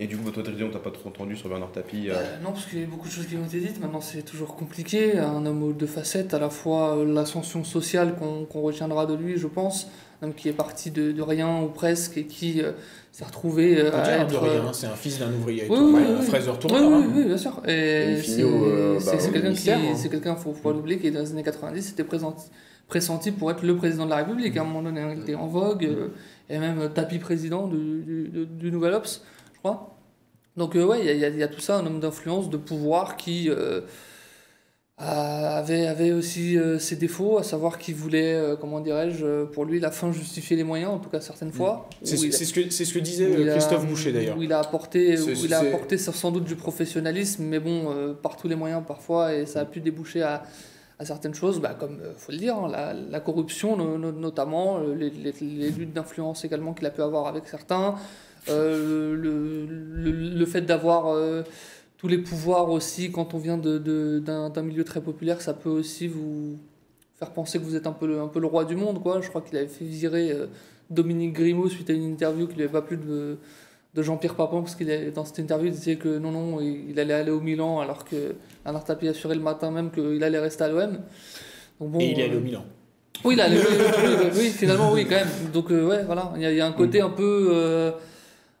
Et 0.00 0.06
du 0.06 0.16
coup, 0.16 0.30
toi, 0.30 0.44
Tristan, 0.44 0.66
on 0.66 0.70
t'a 0.70 0.78
pas 0.78 0.92
trop 0.92 1.08
entendu 1.08 1.34
sur 1.36 1.48
Bernard 1.48 1.72
Tapie. 1.72 2.08
euh, 2.08 2.14
Euh, 2.14 2.36
non, 2.44 2.52
parce 2.52 2.66
qu'il 2.66 2.80
y 2.80 2.84
a 2.84 2.86
beaucoup 2.86 3.08
de 3.08 3.12
choses 3.12 3.26
qui 3.26 3.36
ont 3.36 3.44
été 3.44 3.58
dites. 3.58 3.80
Maintenant, 3.80 4.00
c'est 4.00 4.22
toujours 4.22 4.54
compliqué. 4.54 5.18
Un 5.18 5.44
homme 5.44 5.62
aux 5.64 5.72
deux 5.72 5.86
facettes, 5.88 6.34
à 6.34 6.38
la 6.38 6.50
fois 6.50 6.96
euh, 6.98 7.04
l'ascension 7.04 7.64
sociale 7.64 8.14
qu'on 8.16 8.44
qu'on 8.44 8.60
retiendra 8.60 9.06
de 9.06 9.14
lui, 9.14 9.36
je 9.38 9.48
pense. 9.48 9.88
Un 10.22 10.26
homme 10.28 10.34
qui 10.34 10.48
est 10.48 10.52
parti 10.52 10.92
de, 10.92 11.10
de 11.10 11.22
rien 11.22 11.62
ou 11.62 11.66
presque 11.68 12.16
et 12.16 12.26
qui 12.26 12.62
euh, 12.62 12.72
s'est 13.10 13.24
retrouvé 13.24 13.76
euh, 13.80 13.92
à 13.92 14.02
dirait 14.02 14.18
être. 14.20 14.30
de 14.30 14.36
rien, 14.36 14.72
c'est 14.72 14.86
un 14.86 14.90
fils 14.94 15.18
d'un 15.18 15.32
ouvrier. 15.32 15.64
Oui, 15.68 15.76
Thomas, 15.76 15.98
oui, 15.98 16.04
un 16.16 16.20
oui. 16.20 16.26
fraiseur 16.26 16.54
Oui, 16.54 16.60
tourneur, 16.68 16.90
oui, 16.90 17.04
hein. 17.04 17.12
oui, 17.16 17.24
bien 17.24 17.36
sûr. 17.36 17.60
Et 17.66 18.22
c'est 18.22 18.42
euh, 18.44 18.98
bah, 19.04 19.12
quelqu'un 19.32 19.52
qui, 19.52 19.70
hein. 19.72 19.78
c'est 19.96 20.08
quelqu'un, 20.10 20.36
faut, 20.36 20.52
faut 20.54 20.62
pas 20.68 20.72
l'oublier, 20.72 21.00
qui 21.00 21.10
dans 21.10 21.20
les 21.20 21.32
années 21.32 21.42
90 21.42 21.82
c'était 21.82 22.04
présenti, 22.04 22.46
pressenti 22.86 23.32
pour 23.32 23.50
être 23.50 23.64
le 23.64 23.74
président 23.76 24.04
de 24.04 24.10
la 24.10 24.16
République. 24.18 24.56
À 24.56 24.60
un 24.60 24.64
moment 24.64 24.82
donné, 24.82 25.02
il 25.16 25.22
était 25.22 25.34
en 25.34 25.46
vogue, 25.48 25.88
et 26.50 26.58
même 26.58 26.88
tapis 26.94 27.18
président 27.18 27.66
du, 27.66 27.76
du, 28.02 28.28
du- 28.28 28.46
du 28.46 28.70
Nouvel 28.72 28.94
Ops, 28.94 29.22
je 29.58 29.68
crois. 29.68 29.94
Donc 30.56 30.74
euh, 30.76 30.84
ouais, 30.84 31.00
il 31.00 31.18
y 31.18 31.24
a- 31.24 31.28
y, 31.28 31.42
y 31.42 31.48
tout 31.50 31.60
ça, 31.60 31.76
un 31.78 31.86
homme 31.86 32.00
d'influence, 32.00 32.48
de 32.50 32.56
pouvoir 32.56 33.16
qui 33.16 33.48
euh, 33.50 33.80
avait, 35.00 35.86
avait 35.86 36.10
aussi 36.12 36.58
euh, 36.58 36.78
ses 36.80 36.96
défauts, 36.96 37.38
à 37.38 37.44
savoir 37.44 37.78
qu'il 37.78 37.94
voulait, 37.94 38.34
euh, 38.34 38.56
comment 38.56 38.80
dirais-je, 38.80 39.44
pour 39.44 39.64
lui, 39.64 39.78
la 39.78 39.92
fin 39.92 40.10
justifier 40.10 40.56
les 40.56 40.64
moyens, 40.64 40.90
en 40.90 40.98
tout 40.98 41.08
cas 41.10 41.20
certaines 41.20 41.52
fois. 41.52 41.88
A- 42.02 42.04
c'est 42.06 42.44
ce 42.44 42.52
que 42.52 42.70
ce 42.70 42.92
que 42.94 42.98
disait 42.98 43.30
il 43.42 43.48
a- 43.48 43.52
Christophe 43.52 43.86
Boucher 43.86 44.12
d'ailleurs. 44.12 44.36
Où 44.36 44.42
il 44.42 44.52
a 44.52 44.58
apporté, 44.58 45.16
où 45.20 45.44
il 45.44 45.54
a 45.54 45.58
apporté 45.68 45.98
sans 45.98 46.32
doute 46.32 46.44
du 46.44 46.56
professionnalisme, 46.56 47.44
mais 47.44 47.60
bon, 47.60 48.14
par 48.20 48.36
tous 48.36 48.48
les 48.48 48.56
moyens 48.56 48.82
parfois, 48.86 49.34
et 49.34 49.46
ça 49.46 49.60
a 49.60 49.64
pu 49.64 49.80
déboucher 49.80 50.22
à, 50.22 50.42
à 50.98 51.04
certaines 51.04 51.34
choses, 51.34 51.60
bah, 51.60 51.76
comme 51.78 52.00
il 52.04 52.18
faut 52.18 52.32
le 52.32 52.38
dire, 52.38 52.56
hein, 52.56 52.68
la, 52.68 52.92
la 52.92 53.20
corruption 53.20 53.76
no- 53.76 53.98
no- 53.98 54.10
notamment, 54.10 54.80
les, 54.80 55.10
les- 55.10 55.32
les 55.40 55.70
luttes 55.70 55.92
d'influence 55.92 56.44
également 56.44 56.74
qu'il 56.74 56.86
a 56.86 56.90
pu 56.90 57.02
avoir 57.02 57.28
avec 57.28 57.46
certains, 57.46 57.94
euh, 58.48 59.14
le, 59.14 59.66
le, 59.66 60.10
le 60.38 60.46
fait 60.46 60.62
d'avoir 60.62 61.08
euh, 61.08 61.42
tous 61.98 62.08
les 62.08 62.18
pouvoirs 62.18 62.70
aussi 62.70 63.10
quand 63.10 63.34
on 63.34 63.38
vient 63.38 63.58
de- 63.58 63.78
de- 63.78 64.18
d'un 64.20 64.50
d'un 64.50 64.62
milieu 64.62 64.84
très 64.84 65.00
populaire, 65.00 65.40
ça 65.40 65.54
peut 65.54 65.68
aussi 65.70 66.06
vous 66.08 66.58
faire 67.18 67.30
penser 67.32 67.58
que 67.58 67.64
vous 67.64 67.74
êtes 67.76 67.86
un 67.86 67.92
peu 67.92 68.06
le, 68.06 68.20
un 68.20 68.28
peu 68.28 68.40
le 68.40 68.46
roi 68.46 68.64
du 68.64 68.76
monde. 68.76 69.02
Quoi. 69.02 69.20
Je 69.20 69.28
crois 69.28 69.40
qu'il 69.42 69.56
avait 69.56 69.66
fait 69.66 69.84
virer 69.84 70.30
euh, 70.30 70.46
Dominique 70.90 71.32
Grimaud 71.34 71.68
suite 71.68 71.90
à 71.90 71.92
une 71.92 72.04
interview 72.04 72.46
qui 72.46 72.54
lui 72.54 72.62
avait 72.62 72.72
pas 72.72 72.82
plu 72.82 72.96
de, 72.96 73.36
de 73.94 74.02
Jean-Pierre 74.02 74.34
Papin, 74.36 74.60
parce 74.60 74.74
qu'il 74.76 74.88
est- 74.90 75.10
dans 75.10 75.24
cette 75.24 75.38
interview, 75.40 75.66
il 75.66 75.72
disait 75.72 75.96
que 75.96 76.18
non, 76.18 76.30
non, 76.30 76.60
il, 76.60 76.90
il 76.90 77.00
allait 77.00 77.14
aller 77.14 77.30
au 77.32 77.40
Milan, 77.40 77.80
alors 77.80 78.04
que 78.04 78.34
Bernard 78.64 78.84
Tapie 78.84 79.08
assurait 79.08 79.34
le 79.34 79.40
matin 79.42 79.70
même 79.72 79.90
qu'il 79.90 80.22
allait 80.22 80.38
rester 80.38 80.64
à 80.64 80.68
l'OM. 80.68 80.98
Donc 81.80 81.90
bon, 81.90 81.98
Et 82.00 82.12
il 82.12 82.20
est 82.20 82.24
allé 82.24 82.36
au 82.36 82.40
Milan. 82.40 82.64
oui, 83.24 83.34
là, 83.34 83.46
oui, 83.50 83.56
oui, 83.58 84.26
oui, 84.38 84.48
finalement, 84.50 84.92
oui, 84.92 85.04
quand 85.04 85.16
même. 85.16 85.28
Donc, 85.52 85.70
euh, 85.72 85.88
ouais, 85.88 86.04
voilà, 86.04 86.32
il 86.36 86.42
y, 86.42 86.46
a- 86.46 86.52
il 86.52 86.56
y 86.56 86.60
a 86.60 86.66
un 86.66 86.72
côté 86.72 87.00
un 87.00 87.10
peu, 87.10 87.48
euh, 87.52 87.90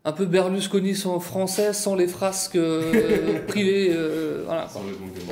un 0.08 0.12
peu 0.12 0.24
Berlusconi 0.24 0.94
sans 0.94 1.20
français, 1.20 1.74
sans 1.74 1.94
les 1.94 2.06
frasques 2.06 2.56
euh, 2.56 3.38
privées. 3.46 3.90
euh, 3.92 4.42
voilà. 4.46 4.66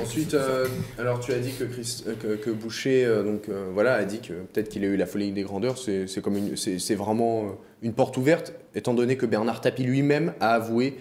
Ensuite, 0.01 0.35
euh, 0.35 0.67
alors 0.99 1.19
tu 1.19 1.33
as 1.33 1.39
dit 1.39 1.51
que, 1.57 1.63
Christ- 1.63 2.05
que, 2.19 2.35
que 2.35 2.51
Boucher, 2.51 3.03
euh, 3.05 3.23
donc 3.23 3.49
euh, 3.49 3.69
voilà, 3.73 3.95
a 3.95 4.03
dit 4.05 4.19
que 4.19 4.33
peut-être 4.33 4.69
qu'il 4.69 4.83
a 4.83 4.87
eu 4.87 4.95
la 4.97 5.07
folie 5.07 5.31
des 5.31 5.41
grandeurs. 5.41 5.77
C'est 5.79 6.05
c'est 6.07 6.21
comme 6.21 6.37
une, 6.37 6.55
c'est 6.55 6.77
c'est 6.77 6.93
vraiment 6.95 7.57
une 7.81 7.93
porte 7.93 8.17
ouverte, 8.17 8.53
étant 8.75 8.93
donné 8.93 9.17
que 9.17 9.25
Bernard 9.25 9.61
Tapie 9.61 9.83
lui-même 9.83 10.33
a 10.39 10.53
avoué 10.53 10.95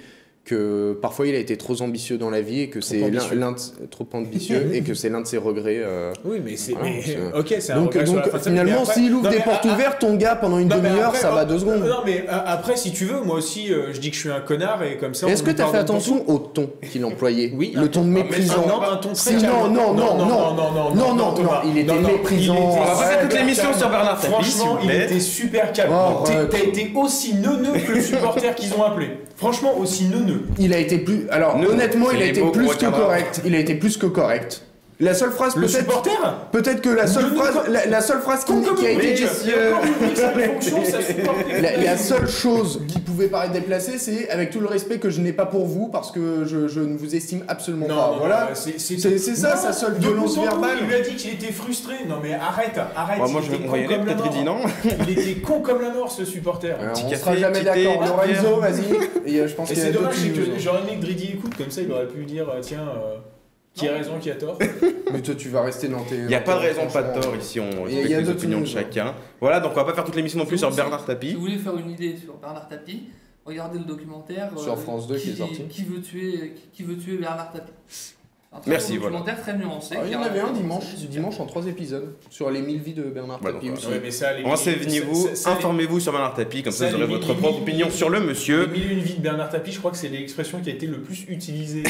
que 0.46 0.96
parfois 1.02 1.26
il 1.26 1.34
a 1.34 1.38
été 1.38 1.56
trop 1.56 1.82
ambitieux 1.82 2.18
dans 2.18 2.30
la 2.30 2.40
vie 2.40 2.60
et 2.62 2.68
que 2.68 2.80
c'est 2.80 3.10
l'un 3.34 3.54
trop 3.90 4.06
ambitieux 4.12 4.70
et 4.72 4.80
que 4.82 4.94
c'est 4.94 5.08
l'un 5.08 5.20
de 5.20 5.26
ses 5.26 5.38
regrets. 5.38 5.80
euh. 5.84 6.12
Oui, 6.24 6.40
mais 6.42 6.56
c'est 6.56 6.72
Voilà, 6.72 6.88
ok, 7.38 7.54
c'est 7.58 7.72
un 7.72 7.80
Donc, 7.80 7.88
regret 7.94 8.06
sur 8.06 8.14
donc 8.14 8.24
la 8.26 8.30
vie, 8.30 8.34
mais 8.36 8.50
finalement, 8.50 8.84
s'il 8.84 9.12
ouvre 9.12 9.24
Non, 9.24 9.30
des 9.30 9.40
portes 9.40 9.66
a- 9.66 9.68
a- 9.70 9.74
ouvertes, 9.74 9.98
ton 10.00 10.14
gars 10.14 10.36
pendant 10.36 10.58
une 10.58 10.68
demi-heure, 10.68 11.16
ça 11.16 11.32
va 11.32 11.44
deux 11.44 11.58
secondes. 11.58 11.80
Non, 11.80 11.96
mais 12.06 12.24
euh, 12.28 12.38
après, 12.46 12.76
si 12.76 12.92
tu 12.92 13.06
veux, 13.06 13.20
moi 13.22 13.36
aussi, 13.38 13.72
euh, 13.72 13.92
je 13.92 13.98
dis 13.98 14.10
que 14.10 14.14
je 14.14 14.20
suis 14.20 14.30
un 14.30 14.40
connard 14.40 14.82
et 14.84 14.96
comme 14.98 15.14
ça. 15.14 15.26
Est-ce 15.28 15.42
que 15.42 15.50
tu 15.50 15.60
as 15.62 15.66
fait 15.66 15.78
attention 15.78 16.22
au 16.30 16.38
ton 16.38 16.70
qu'il 16.92 17.04
employait 17.04 17.52
Oui, 17.56 17.72
le 17.74 17.88
ton 17.90 18.04
méprisant. 18.04 18.64
Non, 18.68 18.80
un 18.82 18.96
ton 18.98 19.12
très 19.14 19.32
non, 19.34 19.68
non, 19.68 19.94
non, 19.94 19.94
non, 19.94 20.16
non, 20.16 20.26
non, 20.26 20.54
non, 20.54 20.94
non, 20.94 21.14
non, 21.14 21.32
Thomas. 21.34 21.62
non, 21.64 21.70
il 21.72 21.78
était 21.78 21.98
méprisant. 21.98 22.56
On 22.56 22.84
va 22.84 22.90
passer 22.94 23.16
toute 23.22 23.34
l'émission 23.34 23.74
sur 23.74 23.90
Bernard 23.90 24.22
Franchement, 24.22 24.78
il 24.84 24.90
était 24.92 25.18
super 25.18 25.72
calme. 25.72 25.90
Oh. 25.92 26.24
T'as 26.24 26.58
été 26.60 26.92
aussi 26.94 27.34
neuneux 27.34 27.80
que 27.84 27.92
le 27.92 28.00
supporter 28.00 28.54
qu'ils 28.54 28.72
ont 28.74 28.84
appelé. 28.84 29.08
Franchement, 29.36 29.76
aussi 29.78 30.04
neuneux. 30.04 30.35
Il 30.58 30.72
a 30.72 30.78
été 30.78 30.98
plus. 30.98 31.28
Alors, 31.30 31.56
honnêtement, 31.56 32.10
il 32.10 32.22
a 32.22 32.26
été 32.26 32.42
plus 32.50 32.74
que 32.74 32.86
correct. 32.86 33.42
Il 33.44 33.54
a 33.54 33.58
été 33.58 33.74
plus 33.74 33.96
que 33.96 34.06
correct. 34.06 34.62
La 34.98 35.12
seule 35.12 35.30
phrase 35.30 35.56
Le 35.56 35.68
supporter 35.68 36.10
peut-être 36.52 36.80
que 36.80 36.88
la 36.88 37.06
seule 37.06 37.26
phrase 37.34 37.54
la, 37.68 37.84
la 37.84 38.00
seule 38.00 38.20
phrase 38.20 38.44
qui, 38.44 38.52
a 38.86 38.90
été 38.92 39.24
a 39.24 39.28
euh, 39.58 39.72
la, 41.84 41.96
seule 41.98 42.26
chose 42.28 42.80
qui 42.88 42.98
pouvait 43.00 43.26
paraître 43.26 43.52
déplacée, 43.52 43.98
c'est 43.98 44.30
avec 44.30 44.50
tout 44.50 44.60
le 44.60 44.66
respect 44.66 44.98
que 44.98 45.10
je 45.10 45.20
n'ai 45.20 45.32
pas 45.34 45.44
pour 45.46 45.66
vous 45.66 45.88
parce 45.88 46.10
que 46.12 46.44
je, 46.46 46.66
je 46.68 46.80
ne 46.80 46.96
vous 46.96 47.14
estime 47.14 47.44
absolument 47.48 47.86
pas. 47.88 48.14
voilà. 48.18 48.50
c'est 48.54 48.78
C'est- 48.80 48.96
c'est 49.18 49.34
ça, 49.36 49.50
Non, 49.54 49.60
sa 49.60 49.72
seule 49.74 49.94
de 49.98 50.00
violence 50.00 50.34
bout 50.34 50.40
en 50.40 50.44
bout, 50.44 50.50
verbale. 50.62 50.78
Il 50.80 50.86
lui 50.86 50.94
a 50.94 51.00
dit 51.00 51.14
qu'il 51.16 51.32
était 51.34 51.52
frustré. 51.52 51.94
Non 52.08 52.16
mais 52.22 52.32
arrête, 52.34 52.78
arrête. 52.96 53.20
Ouais, 53.20 53.30
moi, 53.30 53.40
il 53.44 53.50
je- 53.50 53.54
était 53.54 53.64
on 53.64 53.66
con 53.66 53.72
va 53.72 53.78
y 53.78 53.84
aller, 53.84 53.96
comme 53.96 54.06
la 54.06 54.14
peut-être 54.14 54.26
il 54.32 54.38
dit 54.38 54.44
mort. 54.44 54.58
non. 54.62 54.92
Il 55.08 55.18
était 55.18 55.40
con 55.40 55.60
comme 55.60 55.82
la 55.82 55.90
mort 55.90 56.10
ce 56.10 56.24
supporter. 56.24 56.74
Euh, 56.80 56.92
Petit 56.92 57.02
on 57.06 57.10
café, 57.10 57.20
sera 57.22 57.36
jamais 57.36 57.60
petit 57.60 57.70
thé, 57.72 57.84
d'accord. 57.84 58.06
Lorenzo, 58.06 58.42
bière. 58.42 58.58
vas-y. 58.60 59.30
Et 59.34 59.40
euh, 59.40 59.48
je 59.48 59.54
pense 59.54 59.70
Et 59.70 59.74
qu'il 59.74 59.82
y 59.82 59.86
a 59.86 59.88
c'est 59.88 59.92
d'autres 59.92 60.04
dommage, 60.08 60.18
c'est 60.22 60.28
news. 60.40 60.54
que 60.54 60.58
j'aurais 60.60 60.80
aimé 60.80 60.96
que 60.98 61.02
Dridi 61.04 61.32
écoute, 61.34 61.54
comme 61.56 61.70
ça 61.70 61.80
il 61.82 61.92
aurait 61.92 62.06
pu 62.06 62.24
dire 62.24 62.48
euh, 62.48 62.60
tiens, 62.62 62.80
euh, 62.96 63.16
qui 63.76 63.88
a 63.88 63.92
raison, 63.92 64.18
qui 64.18 64.30
a 64.30 64.34
tort. 64.34 64.58
Mais 65.12 65.22
toi, 65.22 65.34
tu 65.34 65.48
vas 65.50 65.62
rester 65.62 65.88
dans 65.88 66.02
tes. 66.04 66.16
Il 66.16 66.26
n'y 66.26 66.34
a 66.34 66.40
pas 66.40 66.54
de 66.54 66.60
raison, 66.60 66.86
pas 66.92 67.02
de 67.02 67.20
tort 67.20 67.34
ici, 67.36 67.60
on 67.60 67.86
Et 67.86 67.92
il 67.92 68.10
y 68.10 68.14
a 68.14 68.18
respecte 68.18 68.20
les 68.20 68.30
opinions 68.30 68.60
de 68.60 68.66
chacun. 68.66 69.14
Voilà, 69.40 69.60
donc 69.60 69.72
on 69.72 69.76
va 69.76 69.84
pas 69.84 69.94
faire 69.94 70.04
toute 70.04 70.16
l'émission 70.16 70.38
non 70.38 70.46
plus 70.46 70.58
sur 70.58 70.70
Si- 70.70 70.76
Bernard 70.76 71.00
Si 71.00 71.06
Tapie. 71.06 71.34
vous 71.34 71.40
voulez 71.40 71.58
faire 71.58 71.76
une 71.76 71.90
idée 71.90 72.16
sur 72.16 72.34
Bernard 72.38 72.68
Tapie, 72.68 73.04
regardez 73.44 73.78
le 73.78 73.84
documentaire 73.84 74.50
euh, 74.56 74.60
Sur 74.60 74.78
France 74.78 75.06
2 75.06 75.16
qui 75.16 75.30
est 75.30 75.36
sorti. 75.36 75.62
Qui 75.68 75.84
veut 75.84 76.00
tuer, 76.00 76.54
qui 76.72 76.82
veut 76.82 76.96
tuer 76.96 77.16
Bernard 77.18 77.52
Tapie. 77.52 77.72
C'est 78.64 78.70
un 78.70 78.70
très 78.70 78.70
Merci, 78.70 78.92
bon 78.94 79.00
voilà. 79.02 79.18
documentaire 79.18 79.42
très 79.42 79.56
nuancé. 79.56 79.94
Ah, 79.98 80.02
il 80.06 80.12
y 80.12 80.16
en 80.16 80.22
avait 80.22 80.40
un 80.40 80.52
dimanche, 80.52 80.94
dimanche 81.08 81.40
en 81.40 81.46
trois 81.46 81.66
épisodes 81.66 82.14
sur 82.30 82.50
les 82.50 82.60
1000 82.62 82.80
vies 82.80 82.94
de 82.94 83.02
Bernard 83.04 83.40
Bah, 83.40 83.52
Tapie 83.52 83.68
donc, 83.68 83.76
aussi. 83.78 83.86
Ouais, 83.88 84.00
mais 84.02 84.10
ça, 84.10 84.32
les 84.32 84.42
Renseignez-vous, 84.44 85.14
ça- 85.14 85.28
ça- 85.30 85.36
ça- 85.36 85.50
informez-vous 85.52 86.00
sur 86.00 86.12
Bernard 86.12 86.34
Tapie, 86.34 86.62
comme 86.62 86.72
ça 86.72 86.86
ça, 86.86 86.90
vous 86.90 86.96
aurez 87.02 87.06
votre 87.06 87.34
propre 87.34 87.52
mille- 87.54 87.62
opinion 87.62 87.90
sur 87.90 88.08
le 88.10 88.18
Les 88.20 88.26
monsieur. 88.26 88.66
mille 88.66 88.90
et 88.90 88.94
une 88.94 89.00
vies 89.00 89.14
de 89.14 89.20
Bernard 89.22 89.50
Tapie, 89.50 89.72
je 89.72 89.78
crois 89.78 89.90
que 89.90 89.96
c'est 89.96 90.08
l'expression 90.08 90.60
qui 90.60 90.70
a 90.70 90.72
été 90.72 90.86
le 90.86 91.00
plus 91.00 91.24
utilisée. 91.28 91.82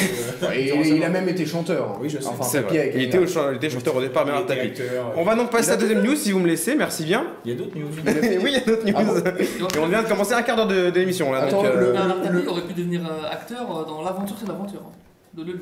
euh, 0.43 0.51
Et 0.55 0.65
durant 0.67 0.83
il 0.83 1.03
a 1.05 1.09
même 1.09 1.29
été 1.29 1.47
chanteur. 1.47 1.99
Oui, 2.01 2.09
je 2.09 2.19
sais. 2.19 2.27
Enfin, 2.27 2.45
C'est 2.45 2.63
Tapie 2.63 2.75
vrai. 2.75 2.81
avec 2.83 2.95
Il 2.97 3.03
était, 3.03 3.19
au 3.19 3.27
chan- 3.27 3.51
il 3.53 3.57
était 3.57 3.71
chanteur 3.71 3.97
au 3.97 4.01
départ, 4.01 4.23
Il 4.25 4.27
Bernard 4.27 4.45
était 4.45 4.57
Tapie. 4.57 4.83
acteur, 4.83 5.13
On 5.17 5.25
va 5.25 5.35
donc 5.37 5.51
passer 5.51 5.71
à 5.71 5.75
la 5.75 5.81
deuxième 5.81 6.03
news 6.03 6.17
si 6.17 6.33
vous 6.33 6.41
me 6.41 6.47
laissez, 6.49 6.75
merci 6.75 7.05
bien. 7.05 7.27
Il 7.45 7.53
y 7.53 7.55
a 7.55 7.57
d'autres 7.59 7.77
news. 7.79 7.87
oui, 8.43 8.51
il 8.51 8.53
y 8.53 8.57
a 8.57 8.61
d'autres 8.61 8.85
news. 8.87 8.95
Ah 8.97 9.05
bon 9.05 9.69
Et 9.77 9.79
on 9.79 9.87
vient 9.87 10.03
de 10.03 10.09
commencer 10.09 10.33
un 10.35 10.43
quart 10.43 10.57
d'heure 10.57 10.67
de, 10.69 10.91
là. 10.91 11.39
Attends, 11.43 11.63
donc, 11.63 11.67
euh, 11.67 11.81
le- 11.81 11.93
Bernard 11.93 12.23
Tapie 12.23 12.33
le- 12.35 12.49
aurait 12.49 12.63
pu 12.63 12.73
devenir 12.75 13.01
euh, 13.07 13.31
acteur 13.31 13.63
euh, 13.79 13.85
dans 13.85 14.03
L'aventure, 14.03 14.37
c'est 14.41 14.47
l'aventure. 14.49 14.81
hein, 14.87 14.93
de 15.35 15.43
Lelouch. 15.43 15.61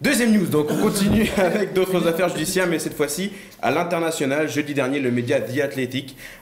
Deuxième 0.00 0.32
news, 0.32 0.46
donc 0.46 0.66
on 0.70 0.76
continue 0.82 1.30
avec 1.36 1.72
d'autres 1.72 2.08
affaires 2.08 2.28
judiciaires, 2.28 2.66
mais 2.66 2.80
cette 2.80 2.94
fois-ci 2.94 3.30
à 3.62 3.70
l'international. 3.70 4.48
Jeudi 4.48 4.74
dernier, 4.74 4.98
le 4.98 5.12
média 5.12 5.40
The 5.40 5.52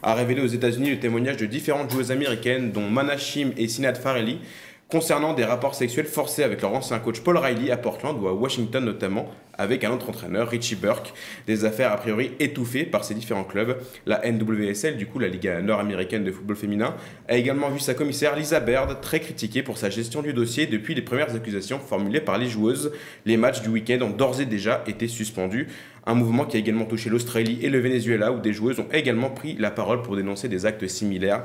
a 0.03 0.15
révélé 0.15 0.41
aux 0.41 0.47
États-Unis 0.47 0.91
le 0.91 0.99
témoignage 0.99 1.37
de 1.37 1.45
différentes 1.45 1.91
joueuses 1.91 2.11
américaines, 2.11 2.73
dont 2.73 2.89
Manashim 2.89 3.53
et 3.59 3.69
Sinat 3.69 3.95
Farelli, 3.95 4.39
concernant 4.89 5.35
des 5.35 5.45
rapports 5.45 5.75
sexuels 5.75 6.07
forcés 6.07 6.43
avec 6.43 6.63
leur 6.63 6.73
ancien 6.73 6.99
coach 6.99 7.21
Paul 7.21 7.37
Riley 7.37 7.71
à 7.71 7.77
Portland 7.77 8.19
ou 8.21 8.27
à 8.27 8.33
Washington 8.33 8.85
notamment, 8.85 9.27
avec 9.59 9.85
un 9.85 9.91
autre 9.93 10.09
entraîneur, 10.09 10.49
Richie 10.49 10.77
Burke. 10.77 11.13
Des 11.47 11.65
affaires 11.65 11.93
a 11.93 11.97
priori 11.97 12.33
étouffées 12.41 12.85
par 12.85 13.05
ces 13.05 13.15
différents 13.15 13.45
clubs. 13.45 13.77
La 14.07 14.21
NWSL, 14.31 14.97
du 14.97 15.07
coup 15.07 15.19
la 15.19 15.29
Ligue 15.29 15.51
nord-américaine 15.63 16.25
de 16.25 16.33
football 16.33 16.57
féminin, 16.57 16.95
a 17.29 17.37
également 17.37 17.69
vu 17.71 17.79
sa 17.81 17.95
commissaire 17.95 18.35
Lisa 18.37 18.61
Baird 18.61 19.01
très 19.01 19.21
critiquée 19.21 19.63
pour 19.63 19.79
sa 19.79 19.91
gestion 19.91 20.23
du 20.23 20.33
dossier 20.33 20.67
depuis 20.67 20.95
les 20.95 21.03
premières 21.03 21.35
accusations 21.35 21.79
formulées 21.79 22.21
par 22.21 22.39
les 22.39 22.49
joueuses. 22.49 22.93
Les 23.27 23.37
matchs 23.37 23.63
du 23.63 23.69
week-end 23.69 23.99
ont 24.03 24.11
d'ores 24.11 24.41
et 24.41 24.47
déjà 24.47 24.83
été 24.87 25.09
suspendus. 25.09 25.69
Un 26.05 26.15
mouvement 26.15 26.45
qui 26.47 26.57
a 26.57 26.61
également 26.61 26.85
touché 26.85 27.11
l'Australie 27.11 27.61
et 27.63 27.69
le 27.71 27.79
Venezuela, 27.79 28.33
où 28.33 28.41
des 28.41 28.53
joueuses 28.53 28.81
ont 28.81 28.89
également 28.93 29.31
pris 29.31 29.55
la 29.57 29.71
parole 29.71 30.03
pour 30.03 30.17
dénoncer 30.17 30.49
des 30.49 30.67
actes 30.67 30.89
similaires. 30.89 31.45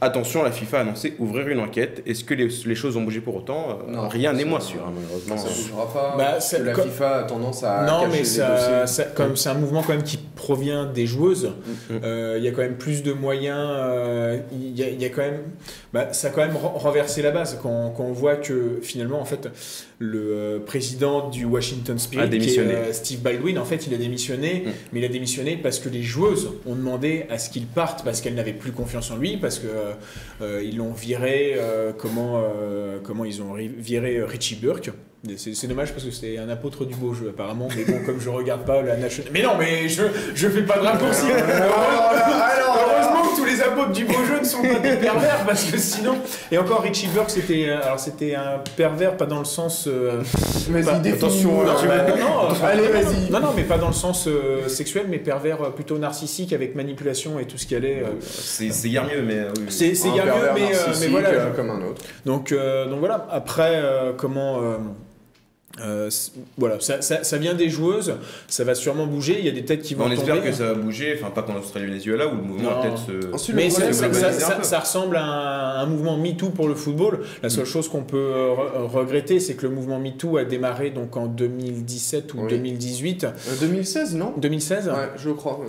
Attention, 0.00 0.44
la 0.44 0.52
FIFA 0.52 0.78
a 0.78 0.80
annoncé 0.82 1.14
ouvrir 1.18 1.48
une 1.48 1.58
enquête. 1.58 2.02
Est-ce 2.06 2.22
que 2.22 2.32
les, 2.34 2.46
les 2.66 2.74
choses 2.76 2.96
ont 2.96 3.02
bougé 3.02 3.20
pour 3.20 3.34
autant? 3.34 3.80
Non, 3.88 4.06
Rien 4.06 4.32
n'est 4.32 4.44
moins 4.44 4.60
sûr, 4.60 4.80
hein, 4.86 4.92
malheureusement. 4.94 5.36
Ça 5.36 5.48
bougera 5.48 5.92
pas. 5.92 6.14
Bah, 6.16 6.38
la 6.64 6.72
comme- 6.72 6.84
FIFA 6.84 7.16
a 7.16 7.22
tendance 7.24 7.45
à. 7.64 7.84
non, 7.86 8.02
cacher 8.06 8.18
mais 8.18 8.24
ça, 8.24 9.04
comme 9.14 9.36
c'est 9.36 9.48
un 9.48 9.54
mouvement 9.54 9.82
quand 9.82 9.92
même 9.94 10.02
qui 10.02 10.18
provient 10.36 10.84
des 10.86 11.06
joueuses, 11.06 11.50
Mhm. 11.90 12.00
euh, 12.04 12.34
il 12.38 12.44
y 12.44 12.48
a 12.48 12.50
quand 12.52 12.62
même 12.62 12.76
plus 12.76 13.02
de 13.02 13.12
moyens. 13.12 13.58
euh, 13.58 14.38
Il 14.52 14.78
y, 14.78 14.82
a, 14.82 14.88
il 14.88 15.00
y 15.00 15.04
a 15.04 15.08
quand 15.08 15.22
même, 15.22 15.42
bah, 15.92 16.12
ça 16.12 16.28
a 16.28 16.30
quand 16.30 16.40
même 16.46 16.56
ren- 16.56 16.72
renversé 16.74 17.22
la 17.22 17.30
base 17.30 17.58
quand, 17.62 17.90
quand 17.96 18.04
on 18.04 18.12
voit 18.12 18.36
que 18.36 18.78
finalement 18.82 19.20
en 19.20 19.24
fait 19.24 19.48
le 19.98 20.18
euh, 20.32 20.58
président 20.60 21.28
du 21.30 21.44
Washington 21.44 21.98
Spirit, 21.98 22.28
qui 22.38 22.50
est, 22.54 22.58
euh, 22.58 22.92
Steve 22.92 23.20
Baldwin, 23.20 23.58
en 23.58 23.64
fait 23.64 23.86
il 23.86 23.94
a 23.94 23.96
démissionné, 23.96 24.64
mais 24.92 25.00
il 25.00 25.04
a 25.04 25.08
démissionné 25.08 25.56
parce 25.56 25.78
que 25.78 25.88
les 25.88 26.02
joueuses 26.02 26.50
ont 26.66 26.74
demandé 26.74 27.24
à 27.30 27.38
ce 27.38 27.48
qu'il 27.50 27.66
parte 27.66 28.04
parce 28.04 28.20
qu'elles 28.20 28.34
n'avaient 28.34 28.52
plus 28.52 28.72
confiance 28.72 29.10
en 29.10 29.16
lui, 29.16 29.36
parce 29.38 29.58
que 29.58 29.66
euh, 30.42 30.62
ils 30.62 30.76
l'ont 30.76 30.92
viré, 30.92 31.54
euh, 31.56 31.92
comment 31.96 32.42
euh, 32.44 32.98
comment 33.02 33.24
ils 33.24 33.40
ont 33.42 33.52
ri- 33.52 33.72
viré 33.76 34.22
Richie 34.22 34.56
Burke. 34.56 34.90
C'est 35.36 35.54
c'est 35.56 35.66
dommage 35.66 35.92
parce 35.92 36.04
que 36.04 36.10
c'est 36.12 36.38
un 36.38 36.48
apôtre 36.48 36.84
du 36.84 36.94
beau 36.94 37.12
jeu 37.12 37.30
apparemment, 37.30 37.66
mais 37.76 37.84
bon 37.84 37.98
comme 38.04 38.20
je 38.20 38.28
regarde 38.28 38.64
pas 38.64 38.80
la 38.82 38.96
national. 38.96 39.32
Mais 39.32 39.42
non, 39.42 39.52
mais 39.58 39.88
je 39.88 40.02
je 40.34 40.48
fais 40.48 40.62
pas 40.62 40.78
de 40.78 40.84
raccourci. 40.84 41.26
Heureusement 41.30 43.22
que 43.30 43.36
tous 43.36 43.44
les 43.44 43.60
apôtres 43.60 43.90
du 43.92 44.04
beau 44.04 44.12
jeu 44.28 44.38
ne 44.40 44.44
sont 44.44 44.62
pas 44.62 44.78
des 44.78 44.96
pervers 44.96 45.44
parce 45.46 45.64
que 45.64 45.78
sinon. 45.78 46.16
Et 46.52 46.58
encore 46.58 46.82
Richie 46.82 47.08
Burke 47.08 47.30
c'était 47.30 47.66
euh, 47.68 47.82
alors 47.82 47.98
c'était 47.98 48.34
un 48.34 48.60
pervers 48.76 49.16
pas 49.16 49.26
dans 49.26 49.38
le 49.40 49.44
sens. 49.44 49.86
euh, 49.88 50.22
Vas-y, 50.68 51.12
attention, 51.12 51.64
bah, 51.64 51.74
vas- 51.86 52.16
non, 52.16 52.48
non, 52.48 52.64
Allez, 52.64 52.88
vas-y. 52.88 53.30
Non, 53.30 53.40
non, 53.40 53.48
mais 53.56 53.62
pas 53.64 53.78
dans 53.78 53.88
le 53.88 53.92
sens 53.94 54.26
euh, 54.28 54.68
sexuel, 54.68 55.06
mais 55.08 55.18
pervers 55.18 55.60
euh, 55.62 55.70
plutôt 55.70 55.98
narcissique 55.98 56.52
avec 56.52 56.74
manipulation 56.74 57.38
et 57.38 57.46
tout 57.46 57.58
ce 57.58 57.66
qui 57.66 57.74
allait. 57.74 58.02
euh. 58.04 58.14
C'est 58.20 58.70
c'est 58.70 58.90
guère 58.90 59.06
mieux, 59.06 59.22
mais 59.22 59.38
euh, 59.38 59.52
oui. 59.56 59.64
C'est 59.68 59.94
c'est 59.94 60.08
Un 60.08 60.12
bien 60.12 60.24
mieux, 60.26 60.30
pervers 60.30 60.54
mais, 60.54 60.76
euh, 60.76 60.94
mais 61.00 61.06
voilà. 61.08 61.28
euh, 61.30 61.50
comme 61.52 61.70
un 61.70 61.82
autre. 61.82 62.02
Donc, 62.24 62.52
euh, 62.52 62.86
donc 62.88 63.00
voilà, 63.00 63.26
après, 63.30 63.72
euh, 63.76 64.12
comment. 64.16 64.60
Euh, 65.80 66.08
euh, 66.08 66.10
voilà, 66.56 66.80
ça, 66.80 67.02
ça, 67.02 67.22
ça 67.22 67.36
vient 67.36 67.52
des 67.54 67.68
joueuses, 67.68 68.14
ça 68.48 68.64
va 68.64 68.74
sûrement 68.74 69.06
bouger, 69.06 69.36
il 69.38 69.44
y 69.44 69.48
a 69.48 69.52
des 69.52 69.64
têtes 69.64 69.82
qui 69.82 69.94
vont 69.94 70.04
on 70.06 70.10
espère 70.10 70.36
tomber. 70.36 70.48
que 70.48 70.54
ça 70.54 70.68
va 70.68 70.74
bouger, 70.74 71.18
enfin 71.20 71.30
pas 71.30 71.42
qu'en 71.42 71.56
Australie 71.56 71.84
et 71.86 71.88
Venezuela, 71.90 72.28
où 72.28 72.30
le 72.36 72.42
mouvement 72.42 72.70
Non. 72.70 72.76
va 72.76 72.82
peut-être 72.82 72.98
se... 72.98 73.32
Ensuite, 73.34 73.56
Mais 73.56 73.68
ça, 73.68 73.92
c'est 73.92 74.12
ça- 74.14 74.62
ça- 74.62 74.78
ressemble 74.80 75.16
à 75.16 75.24
un, 75.24 75.82
un 75.82 75.86
mouvement 75.86 76.16
MeToo 76.16 76.48
pour 76.50 76.68
le 76.68 76.74
football. 76.74 77.20
La 77.42 77.50
seule 77.50 77.66
chose 77.66 77.88
qu'on 77.88 78.04
peut 78.04 78.16
euh, 78.16 78.54
re- 78.54 78.86
regretter, 78.86 79.38
c'est 79.38 79.54
que 79.54 79.66
le 79.66 79.74
mouvement 79.74 79.98
MeToo 79.98 80.38
a 80.38 80.44
démarré 80.44 80.90
donc 80.90 81.14
en 81.16 81.26
2017 81.26 82.32
ou 82.34 82.40
Oui. 82.42 82.48
2018. 82.48 83.24
Euh, 83.24 83.30
2016, 83.60 84.14
non? 84.14 84.32
2016 84.38 84.88
Ouais, 84.88 84.94
je 85.18 85.30
crois. 85.30 85.60
oui. 85.62 85.68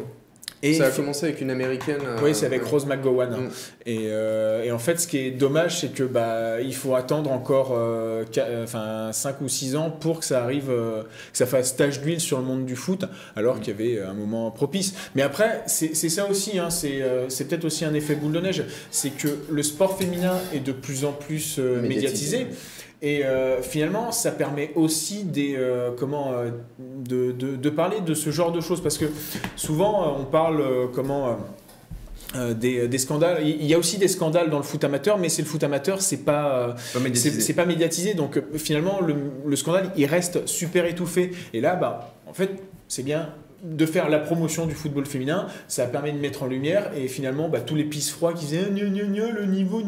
Et 0.64 0.74
ça 0.74 0.86
a 0.88 0.90
commencé 0.90 1.26
avec 1.26 1.40
une 1.42 1.52
américaine. 1.52 2.00
euh, 2.04 2.18
Oui, 2.24 2.34
c'est 2.34 2.46
avec 2.48 2.64
ouais. 2.64 2.70
Rose 2.70 2.86
McGowan. 2.88 3.30
Mm. 3.30 3.50
Et, 3.86 3.98
euh, 4.08 4.64
et 4.64 4.72
en 4.72 4.80
fait, 4.80 5.00
ce 5.00 5.08
qui 5.08 5.18
est 5.20 5.32
dommage, 5.32 5.80
c'est 5.82 5.94
que 5.94 6.04
bah, 6.04 6.60
il 6.62 6.74
faut 6.74 6.96
attendre 6.96 7.32
encore 7.32 7.74
euh, 7.78 8.24
euh, 8.38 8.64
enfin, 8.64 9.12
5 9.14 9.42
ou 9.42 9.48
6 9.50 9.76
ans 9.76 9.92
pour 9.92 10.20
que 10.20 10.26
ça 10.26 10.44
arrive, 10.44 10.70
euh, 10.70 11.04
que 11.04 11.38
ça 11.38 11.46
fasse 11.46 11.76
tache 11.76 12.02
d'huile 12.02 12.20
sur 12.20 12.40
le 12.40 12.44
monde 12.44 12.66
du 12.66 12.76
foot, 12.76 13.06
alors 13.36 13.60
qu'il 13.60 13.68
y 13.80 13.84
avait 13.98 14.02
un 14.02 14.14
moment 14.14 14.50
propice. 14.52 14.94
Mais 15.16 15.22
après, 15.22 15.62
c'est 15.68 15.94
ça 15.94 16.28
aussi, 16.30 16.58
hein, 16.58 16.70
c'est 16.70 17.02
euh, 17.02 17.30
c'est 17.30 17.46
peut-être 17.48 17.66
aussi 17.66 17.86
un 17.86 17.94
effet 17.94 18.16
boule 18.16 18.32
de 18.34 18.40
neige, 18.42 18.64
c'est 18.90 19.12
que 19.12 19.28
le 19.52 19.62
sport 19.64 19.98
féminin 19.98 20.36
est 20.56 20.60
de 20.60 20.72
plus 20.72 21.06
en 21.06 21.12
plus 21.12 21.58
euh, 21.60 21.82
Médiatisé. 21.82 22.38
médiatisé. 22.46 22.48
Et 23.02 23.24
euh, 23.24 23.62
finalement, 23.62 24.12
ça 24.12 24.32
permet 24.32 24.72
aussi 24.76 25.24
des, 25.24 25.56
euh, 25.56 25.92
comment, 25.98 26.32
euh, 26.32 26.50
de, 26.80 27.32
de, 27.32 27.56
de 27.56 27.70
parler 27.70 28.02
de 28.02 28.14
ce 28.16 28.32
genre 28.32 28.52
de 28.52 28.60
choses. 28.60 28.82
Parce 28.82 28.98
que 28.98 29.06
souvent, 29.56 30.18
on 30.20 30.26
parle 30.26 30.64
comment, 30.94 31.38
euh, 32.36 32.54
des, 32.54 32.88
des 32.88 32.98
scandales. 32.98 33.48
Il 33.48 33.66
y 33.66 33.74
a 33.74 33.78
aussi 33.78 33.98
des 33.98 34.08
scandales 34.08 34.50
dans 34.50 34.58
le 34.58 34.64
foot 34.64 34.84
amateur, 34.84 35.18
mais 35.18 35.30
c'est 35.30 35.42
le 35.42 35.48
foot 35.48 35.64
amateur, 35.64 36.02
c'est 36.02 36.26
pas, 36.26 36.58
euh, 36.58 36.74
Pas 36.94 37.00
c'est 37.14 37.54
pas 37.54 37.66
médiatisé. 37.66 38.16
Donc 38.16 38.38
euh, 38.38 38.42
finalement, 38.56 39.00
le, 39.00 39.16
le 39.46 39.56
scandale, 39.56 39.92
il 39.96 40.06
reste 40.08 40.46
super 40.48 40.86
étouffé. 40.86 41.32
Et 41.54 41.62
là, 41.62 41.76
bah, 41.76 42.14
en 42.28 42.34
fait, 42.34 42.52
c'est 42.88 43.04
bien 43.04 43.30
de 43.70 43.86
faire 43.86 44.10
la 44.10 44.20
promotion 44.20 44.66
du 44.66 44.74
football 44.74 45.06
féminin, 45.06 45.48
ça 45.68 45.86
permet 45.86 46.12
de 46.12 46.18
mettre 46.18 46.44
en 46.44 46.48
lumière 46.48 46.92
et 46.96 47.08
finalement 47.08 47.50
bah, 47.50 47.60
tous 47.60 47.76
les 47.76 47.84
pisse 47.84 48.12
froids 48.12 48.34
qui 48.34 48.48
gna, 48.48 48.70
le 48.70 49.46
niveau 49.46 49.82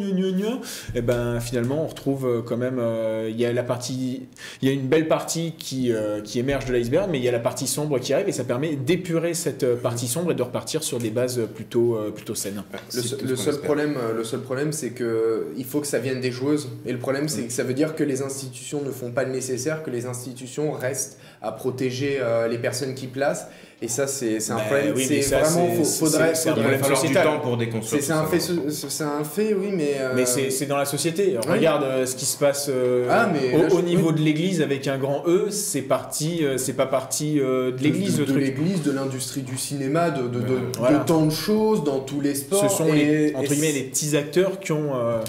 et 0.95 1.01
ben 1.01 1.39
finalement 1.39 1.83
on 1.83 1.87
retrouve 1.87 2.27
euh, 2.27 2.41
quand 2.41 2.57
même 2.57 2.77
euh, 2.79 3.27
il 3.29 3.39
y 3.39 3.45
a 3.45 3.53
la 3.53 3.63
partie 3.63 4.27
il 4.61 4.67
y 4.67 4.71
a 4.71 4.73
une 4.73 4.87
belle 4.87 5.07
partie 5.07 5.53
qui, 5.57 5.91
euh, 5.91 6.21
qui 6.21 6.39
émerge 6.39 6.65
de 6.65 6.73
l'iceberg 6.73 7.09
mais 7.11 7.17
il 7.19 7.23
y 7.23 7.27
a 7.29 7.31
la 7.31 7.39
partie 7.39 7.67
sombre 7.67 7.99
qui 7.99 8.13
arrive 8.13 8.27
et 8.27 8.31
ça 8.33 8.43
permet 8.43 8.75
d'épurer 8.75 9.33
cette 9.33 9.75
partie 9.81 10.07
sombre 10.07 10.31
et 10.31 10.35
de 10.35 10.43
repartir 10.43 10.83
sur 10.83 10.99
des 10.99 11.09
bases 11.09 11.41
plutôt 11.55 11.95
euh, 11.95 12.11
plutôt 12.11 12.35
saines. 12.35 12.63
Le, 12.95 13.01
seul- 13.01 13.19
le 13.23 13.33
espère. 13.33 13.61
problème, 13.61 13.95
le 14.15 14.23
seul 14.23 14.41
problème, 14.41 14.71
c'est 14.71 14.91
que 14.91 15.47
il 15.57 15.65
faut 15.65 15.79
que 15.79 15.87
ça 15.87 15.99
vienne 15.99 16.21
des 16.21 16.31
joueuses. 16.31 16.69
Et 16.85 16.91
le 16.91 16.99
problème, 16.99 17.27
c'est 17.29 17.43
que 17.43 17.53
ça 17.53 17.63
veut 17.63 17.73
dire 17.73 17.95
que 17.95 18.03
les 18.03 18.21
institutions 18.21 18.81
ne 18.81 18.91
font 18.91 19.11
pas 19.11 19.23
le 19.23 19.31
nécessaire, 19.31 19.83
que 19.83 19.91
les 19.91 20.05
institutions 20.05 20.71
restent 20.71 21.19
à 21.41 21.51
protéger 21.51 22.17
euh, 22.21 22.47
les 22.47 22.57
personnes 22.57 22.95
qui 22.95 23.07
placent. 23.07 23.47
Et 23.81 23.87
ça, 23.87 24.07
c'est 24.07 24.41
c'est 24.41 24.51
un 24.51 24.55
Bah 24.57 24.63
problème. 24.65 24.93
oui, 24.95 25.05
c'est 25.07 25.21
vraiment. 25.39 25.67
faut- 25.71 25.83
faudrait. 25.85 26.35
faudrait- 26.35 26.77
falloir 26.79 27.01
du 27.01 27.13
temps 27.13 27.39
pour 27.41 27.55
déconstruire 27.55 28.03
C'est 28.03 28.11
un, 28.11 28.25
fait, 28.25 29.03
un 29.03 29.23
fait, 29.23 29.53
oui, 29.53 29.69
mais. 29.73 29.93
euh, 29.99 30.11
Mais 30.15 30.25
c'est 30.25 30.49
c'est 30.51 30.65
dans 30.65 30.75
la 30.75 30.83
société. 30.83 31.37
Regarde 31.47 31.83
euh, 31.83 32.05
ce 32.05 32.15
qui 32.17 32.25
se 32.25 32.37
passe 32.37 32.67
euh, 32.69 33.07
Ah, 33.09 33.29
mais 33.31 33.55
au, 33.55 33.61
là, 33.61 33.69
je- 33.69 33.75
au 33.75 33.81
niveau 33.81 34.11
de 34.11 34.19
l'église 34.19 34.61
avec 34.61 34.85
un 34.87 34.97
grand 34.97 35.23
E, 35.27 35.47
c'est 35.49 35.81
parti, 35.83 36.39
euh, 36.43 36.57
c'est 36.57 36.73
pas 36.73 36.87
parti 36.87 37.39
euh, 37.39 37.71
de 37.71 37.81
l'église 37.81 38.17
de, 38.17 38.25
de 38.25 38.31
truc. 38.31 38.41
l'église, 38.43 38.83
de 38.83 38.91
l'industrie 38.91 39.43
du 39.43 39.57
cinéma, 39.57 40.09
de, 40.09 40.23
de, 40.27 40.39
de, 40.41 40.57
voilà. 40.77 40.97
de 40.99 41.03
tant 41.05 41.25
de 41.25 41.31
choses 41.31 41.85
dans 41.85 41.99
tous 41.99 42.19
les 42.19 42.35
sports. 42.35 42.69
Ce 42.69 42.75
sont 42.77 42.87
et- 42.93 43.05
les, 43.29 43.33
entre 43.35 43.45
et 43.51 43.55
guillemets 43.55 43.71
les 43.71 43.83
petits 43.83 44.17
acteurs 44.17 44.59
qui 44.59 44.73
ont. 44.73 44.91
euh, 44.95 45.19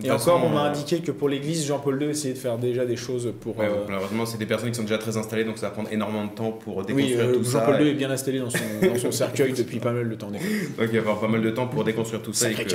de 0.00 0.06
et 0.06 0.10
encore, 0.10 0.42
on 0.44 0.50
m'a 0.50 0.64
indiqué 0.64 0.98
que 0.98 1.10
pour 1.10 1.30
l'église, 1.30 1.64
Jean-Paul 1.66 2.02
II 2.02 2.10
essayait 2.10 2.34
de 2.34 2.38
faire 2.38 2.58
déjà 2.58 2.84
des 2.84 2.96
choses 2.96 3.32
pour. 3.40 3.54
Malheureusement, 3.56 4.26
c'est 4.26 4.36
des 4.38 4.44
personnes 4.46 4.68
qui 4.70 4.76
sont 4.76 4.82
déjà 4.82 4.98
très 4.98 5.16
installées, 5.16 5.44
donc 5.44 5.56
ça 5.56 5.68
va 5.68 5.72
prendre 5.72 5.88
énormément 5.90 6.26
de 6.26 6.32
temps 6.34 6.50
pour 6.52 6.84
déconstruire 6.84 7.32
tout 7.32 7.44
ça. 7.44 7.60
Jean-Paul 7.74 7.86
II 7.86 7.92
est 7.92 7.94
bien 7.94 8.10
installé 8.10 8.38
dans 8.40 8.50
son, 8.50 8.58
dans 8.82 8.98
son 8.98 9.12
cercueil 9.12 9.52
depuis 9.52 9.78
pas 9.80 9.92
mal 9.92 10.08
de 10.08 10.14
temps. 10.14 10.30
Donc 10.30 10.40
il 10.80 10.86
va 10.86 10.92
y 10.92 10.98
avoir 10.98 11.20
pas 11.20 11.28
mal 11.28 11.42
de 11.42 11.50
temps 11.50 11.66
pour 11.66 11.84
déconstruire 11.84 12.22
tout 12.22 12.32
ça. 12.32 12.46
et 12.50 12.54
que- 12.64 12.70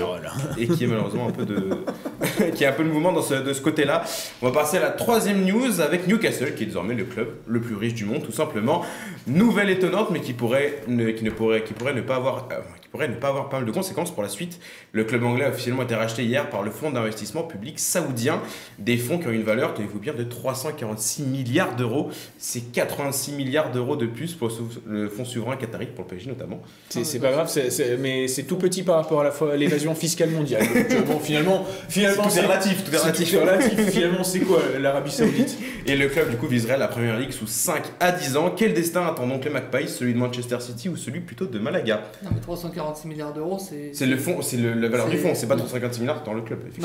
et 0.57 0.67
qui 0.67 0.83
est 0.83 0.87
malheureusement 0.87 1.27
un 1.27 1.31
peu 1.31 1.45
de 1.45 1.69
qui 2.55 2.63
est 2.63 2.67
un 2.67 2.71
peu 2.73 2.83
de 2.83 2.89
mouvement 2.89 3.11
dans 3.11 3.21
ce- 3.21 3.33
de 3.35 3.53
ce 3.53 3.61
côté-là. 3.61 4.03
On 4.41 4.47
va 4.49 4.51
passer 4.51 4.77
à 4.77 4.81
la 4.81 4.89
troisième 4.91 5.43
news 5.45 5.81
avec 5.81 6.07
Newcastle 6.07 6.53
qui 6.55 6.63
est 6.63 6.67
désormais 6.67 6.93
le 6.95 7.05
club 7.05 7.27
le 7.47 7.59
plus 7.61 7.75
riche 7.75 7.93
du 7.95 8.05
monde 8.05 8.23
tout 8.23 8.31
simplement. 8.31 8.83
Nouvelle 9.27 9.69
étonnante 9.69 10.09
mais 10.11 10.21
qui 10.21 10.33
pourrait 10.33 10.81
ne, 10.87 11.09
qui 11.11 11.23
ne 11.23 11.29
pourrait 11.29 11.63
qui 11.63 11.73
pourrait 11.73 11.93
ne 11.93 12.01
pas 12.01 12.15
avoir 12.15 12.47
euh, 12.51 12.55
pourrait 12.91 13.07
ne 13.07 13.15
pas 13.15 13.29
avoir 13.29 13.49
pas 13.49 13.57
mal 13.57 13.65
de 13.65 13.71
conséquences 13.71 14.11
pour 14.13 14.23
la 14.23 14.29
suite. 14.29 14.59
Le 14.91 15.03
club 15.03 15.23
anglais 15.23 15.45
a 15.45 15.49
officiellement 15.49 15.83
été 15.83 15.95
racheté 15.95 16.23
hier 16.23 16.49
par 16.49 16.63
le 16.63 16.71
fonds 16.71 16.91
d'investissement 16.91 17.43
public 17.43 17.79
saoudien, 17.79 18.41
des 18.79 18.97
fonds 18.97 19.19
qui 19.19 19.27
ont 19.27 19.31
une 19.31 19.43
valeur, 19.43 19.73
tenez-vous 19.73 19.99
bien, 19.99 20.13
de 20.13 20.23
346 20.23 21.23
milliards 21.23 21.75
d'euros. 21.75 22.09
C'est 22.37 22.71
86 22.71 23.33
milliards 23.33 23.71
d'euros 23.71 23.95
de 23.95 24.05
plus 24.05 24.33
pour 24.33 24.49
le 24.87 25.07
fonds 25.09 25.25
souverain 25.25 25.55
qatari 25.55 25.87
pour 25.87 26.05
le 26.05 26.09
PSG 26.09 26.29
notamment. 26.29 26.61
C'est 26.89 27.19
pas 27.19 27.31
grave, 27.31 27.51
mais 27.99 28.27
c'est 28.27 28.43
tout 28.43 28.57
petit 28.57 28.83
par 28.83 28.95
rapport 28.97 29.21
à 29.21 29.55
l'évasion 29.55 29.93
fiscale 29.95 30.29
mondiale. 30.31 30.63
Donc, 30.73 30.91
euh, 30.91 31.01
bon, 31.01 31.19
finalement, 31.19 31.65
finalement 31.89 32.23
Tout 32.23 32.37
est 32.37 32.41
relatif, 32.41 32.83
tout 32.83 32.91
est 32.93 32.97
c'est- 32.97 33.03
relatif. 33.03 33.31
tout 33.31 33.39
relatif. 33.39 33.89
Finalement, 33.91 34.23
c'est 34.23 34.39
quoi 34.39 34.61
l'Arabie 34.79 35.11
Saoudite? 35.11 35.57
Et 35.85 35.95
le 35.95 36.07
club 36.07 36.29
du 36.29 36.37
coup 36.37 36.47
viserait 36.47 36.77
la 36.77 36.87
première 36.87 37.17
ligue 37.19 37.31
sous 37.31 37.47
5 37.47 37.83
à 37.99 38.11
10 38.11 38.37
ans. 38.37 38.53
Quel 38.55 38.73
destin 38.73 39.05
attend 39.07 39.27
donc 39.27 39.43
les 39.45 39.49
Magpies? 39.51 39.87
Celui 39.87 40.13
de 40.13 40.17
Manchester 40.19 40.57
City 40.59 40.89
ou 40.89 40.95
celui 40.97 41.19
plutôt 41.21 41.45
de 41.45 41.59
Malaga? 41.59 42.01
Non, 42.23 42.29
mais 42.33 42.41
346 42.79 43.07
milliards 43.07 43.33
d'euros, 43.33 43.57
c'est. 43.59 43.91
C'est 43.93 44.05
le 44.05 44.17
fond, 44.17 44.41
c'est 44.41 44.57
le- 44.57 44.73
la 44.73 44.87
valeur 44.89 45.07
du 45.07 45.17
fond, 45.17 45.31
c'est 45.35 45.47
pas 45.47 45.55
356 45.55 45.99
milliards 46.01 46.23
dans 46.23 46.33
le 46.33 46.41
club. 46.41 46.59
c'est- 46.71 46.81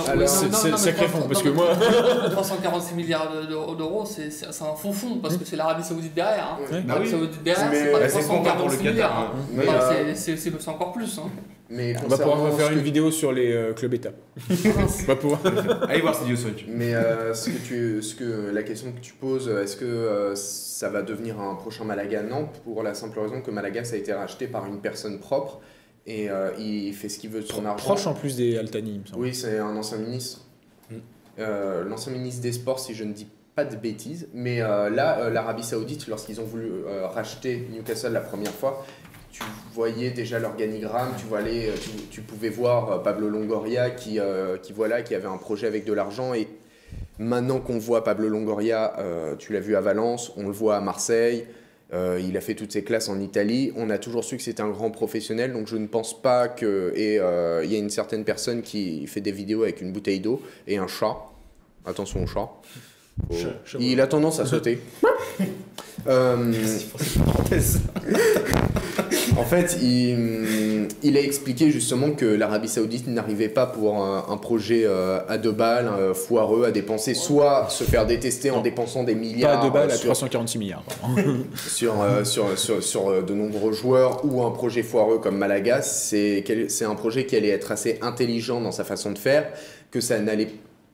sacré 0.76 1.06
300 1.06 1.08
fond, 1.08 1.28
parce 1.28 1.42
que 1.42 1.48
moi- 1.48 1.68
346 2.30 2.94
milliards 2.94 3.30
d'euros, 3.48 4.04
c'est 4.06 4.28
un 4.46 4.74
faux 4.74 4.92
fond, 4.92 5.18
parce 5.22 5.36
que 5.36 5.44
c'est 5.44 5.56
l'Arabie 5.56 5.84
Saoudite 5.84 6.14
derrière. 6.14 6.58
hein. 6.60 6.66
Bah 6.70 6.78
L'Arabie. 6.88 7.10
Saoudite 7.10 7.42
derrière, 7.42 7.68
c'est 7.72 7.92
pas 7.92 7.98
Bah, 8.00 8.08
c'est 8.08 8.26
con 8.28 8.42
pas 8.42 8.52
pour 8.52 8.68
le 8.68 8.76
346 8.76 8.88
milliards. 8.88 9.10
Qatar. 9.10 9.32
hein. 9.34 10.14
c'est- 10.14 10.68
encore 10.68 10.92
plus. 10.92 11.18
Hein. 11.18 11.28
mais 11.70 11.94
On 12.04 12.08
va 12.08 12.18
pouvoir 12.18 12.52
faire 12.54 12.70
une 12.72 12.80
vidéo 12.80 13.10
sur 13.10 13.32
les 13.32 13.52
euh, 13.52 13.72
clubs 13.72 13.92
États. 13.94 14.10
On 14.50 15.06
va 15.06 15.16
pouvoir. 15.16 15.40
Allez 15.88 16.00
voir 16.00 16.14
ces 16.14 16.22
vidéos 16.24 16.36
sur 16.36 16.48
YouTube. 16.48 16.68
Mais 16.70 16.94
euh, 16.94 17.34
ce 17.34 17.50
que 17.50 17.58
tu, 17.58 18.02
ce 18.02 18.14
que, 18.14 18.50
la 18.52 18.62
question 18.62 18.92
que 18.92 19.00
tu 19.00 19.12
poses, 19.14 19.48
est-ce 19.48 19.76
que 19.76 19.84
euh, 19.84 20.34
ça 20.34 20.88
va 20.88 21.02
devenir 21.02 21.40
un 21.40 21.54
prochain 21.54 21.84
Malaga? 21.84 22.22
Non, 22.22 22.48
pour 22.64 22.82
la 22.82 22.94
simple 22.94 23.18
raison 23.20 23.40
que 23.40 23.50
Malaga, 23.50 23.84
ça 23.84 23.94
a 23.94 23.98
été 23.98 24.12
racheté 24.12 24.46
par 24.46 24.66
une 24.66 24.78
personne 24.80 25.18
propre 25.18 25.60
et 26.06 26.28
euh, 26.28 26.50
il 26.58 26.92
fait 26.94 27.08
ce 27.08 27.18
qu'il 27.18 27.30
veut 27.30 27.40
de 27.40 27.46
son 27.46 27.64
argent. 27.64 27.84
Proche 27.84 28.06
en 28.06 28.14
plus 28.14 28.36
des 28.36 28.58
Altani, 28.58 28.94
il 28.94 29.00
me 29.00 29.06
semble. 29.06 29.22
Oui, 29.22 29.34
c'est 29.34 29.58
un 29.58 29.74
ancien 29.76 29.98
ministre. 29.98 30.40
Mm. 30.90 30.94
Euh, 31.38 31.84
L'ancien 31.84 32.12
ministre 32.12 32.42
des 32.42 32.52
Sports, 32.52 32.78
si 32.78 32.94
je 32.94 33.04
ne 33.04 33.12
dis 33.12 33.26
pas 33.54 33.64
de 33.64 33.76
bêtises. 33.76 34.28
Mais 34.34 34.60
euh, 34.60 34.90
là, 34.90 35.30
l'Arabie 35.30 35.62
Saoudite, 35.62 36.06
lorsqu'ils 36.08 36.40
ont 36.40 36.44
voulu 36.44 36.70
racheter 36.86 37.68
Newcastle 37.72 38.12
la 38.12 38.20
première 38.20 38.52
fois, 38.52 38.84
tu 39.32 39.42
voyais 39.72 40.10
déjà 40.10 40.38
l'organigramme, 40.38 41.10
tu, 41.16 41.24
tu, 41.80 41.90
tu 42.10 42.20
pouvais 42.20 42.50
voir 42.50 43.02
Pablo 43.02 43.28
Longoria 43.28 43.90
qui, 43.90 44.18
qui, 44.62 44.72
voilà, 44.72 45.02
qui 45.02 45.14
avait 45.14 45.26
un 45.26 45.38
projet 45.38 45.66
avec 45.66 45.84
de 45.84 45.92
l'argent. 45.92 46.34
Et 46.34 46.48
maintenant 47.18 47.58
qu'on 47.60 47.78
voit 47.78 48.04
Pablo 48.04 48.28
Longoria, 48.28 48.94
tu 49.38 49.52
l'as 49.52 49.60
vu 49.60 49.74
à 49.74 49.80
Valence, 49.80 50.32
on 50.36 50.44
le 50.46 50.52
voit 50.52 50.76
à 50.76 50.80
Marseille. 50.80 51.46
Euh, 51.92 52.20
il 52.22 52.36
a 52.36 52.40
fait 52.40 52.54
toutes 52.54 52.72
ses 52.72 52.82
classes 52.82 53.08
en 53.08 53.20
Italie. 53.20 53.72
On 53.76 53.90
a 53.90 53.98
toujours 53.98 54.24
su 54.24 54.36
que 54.36 54.42
c'était 54.42 54.62
un 54.62 54.70
grand 54.70 54.90
professionnel, 54.90 55.52
donc 55.52 55.66
je 55.66 55.76
ne 55.76 55.86
pense 55.86 56.20
pas 56.20 56.48
que. 56.48 56.92
Et 56.96 57.18
euh, 57.18 57.64
il 57.64 57.72
y 57.72 57.76
a 57.76 57.78
une 57.78 57.90
certaine 57.90 58.24
personne 58.24 58.62
qui 58.62 59.06
fait 59.06 59.20
des 59.20 59.32
vidéos 59.32 59.62
avec 59.62 59.80
une 59.80 59.92
bouteille 59.92 60.20
d'eau 60.20 60.42
et 60.66 60.78
un 60.78 60.86
chat. 60.86 61.16
Attention 61.86 62.22
au 62.22 62.26
chat. 62.26 62.50
Il 63.78 64.00
a 64.00 64.06
tendance 64.06 64.40
à 64.40 64.46
sauter. 64.46 64.80
Euh, 66.06 66.52
en 69.38 69.44
fait, 69.44 69.78
il, 69.82 70.88
il 71.02 71.16
a 71.16 71.20
expliqué 71.20 71.70
justement 71.70 72.10
que 72.10 72.24
l'Arabie 72.24 72.68
Saoudite 72.68 73.06
n'arrivait 73.06 73.48
pas 73.48 73.66
pour 73.66 73.96
un, 73.96 74.26
un 74.28 74.36
projet 74.36 74.82
euh, 74.84 75.20
à 75.28 75.38
deux 75.38 75.52
balles, 75.52 75.88
euh, 75.88 76.14
foireux, 76.14 76.64
à 76.64 76.70
dépenser, 76.70 77.14
soit 77.14 77.68
se 77.70 77.84
faire 77.84 78.06
détester 78.06 78.50
en 78.50 78.60
dépensant 78.60 79.04
des 79.04 79.14
milliards 79.14 79.60
Pas 79.60 79.66
de 79.66 79.72
balles 79.72 79.90
euh, 79.90 79.94
à 79.94 79.96
sur, 79.96 80.06
346 80.06 80.58
milliards. 80.58 80.84
sur, 81.56 82.00
euh, 82.02 82.24
sur, 82.24 82.58
sur, 82.58 82.82
sur, 82.82 83.08
euh, 83.08 83.22
de 83.22 83.34
nombreux 83.34 83.72
joueurs 83.72 84.24
ou 84.24 84.42
un 84.42 84.50
projet 84.50 84.82
foireux 84.82 85.18
comme 85.18 85.36
Malaga, 85.38 85.82
c'est 85.82 86.44
un 86.82 86.94
projet 86.94 87.26
qui 87.26 87.36
allait 87.36 87.48
être 87.48 87.72
assez 87.72 87.98
intelligent 88.02 88.60
dans 88.60 88.72
sa 88.72 88.84
façon 88.84 89.10
de 89.10 89.18
faire, 89.18 89.50
que 89.90 90.00
ça 90.00 90.18
n'allait 90.18 90.48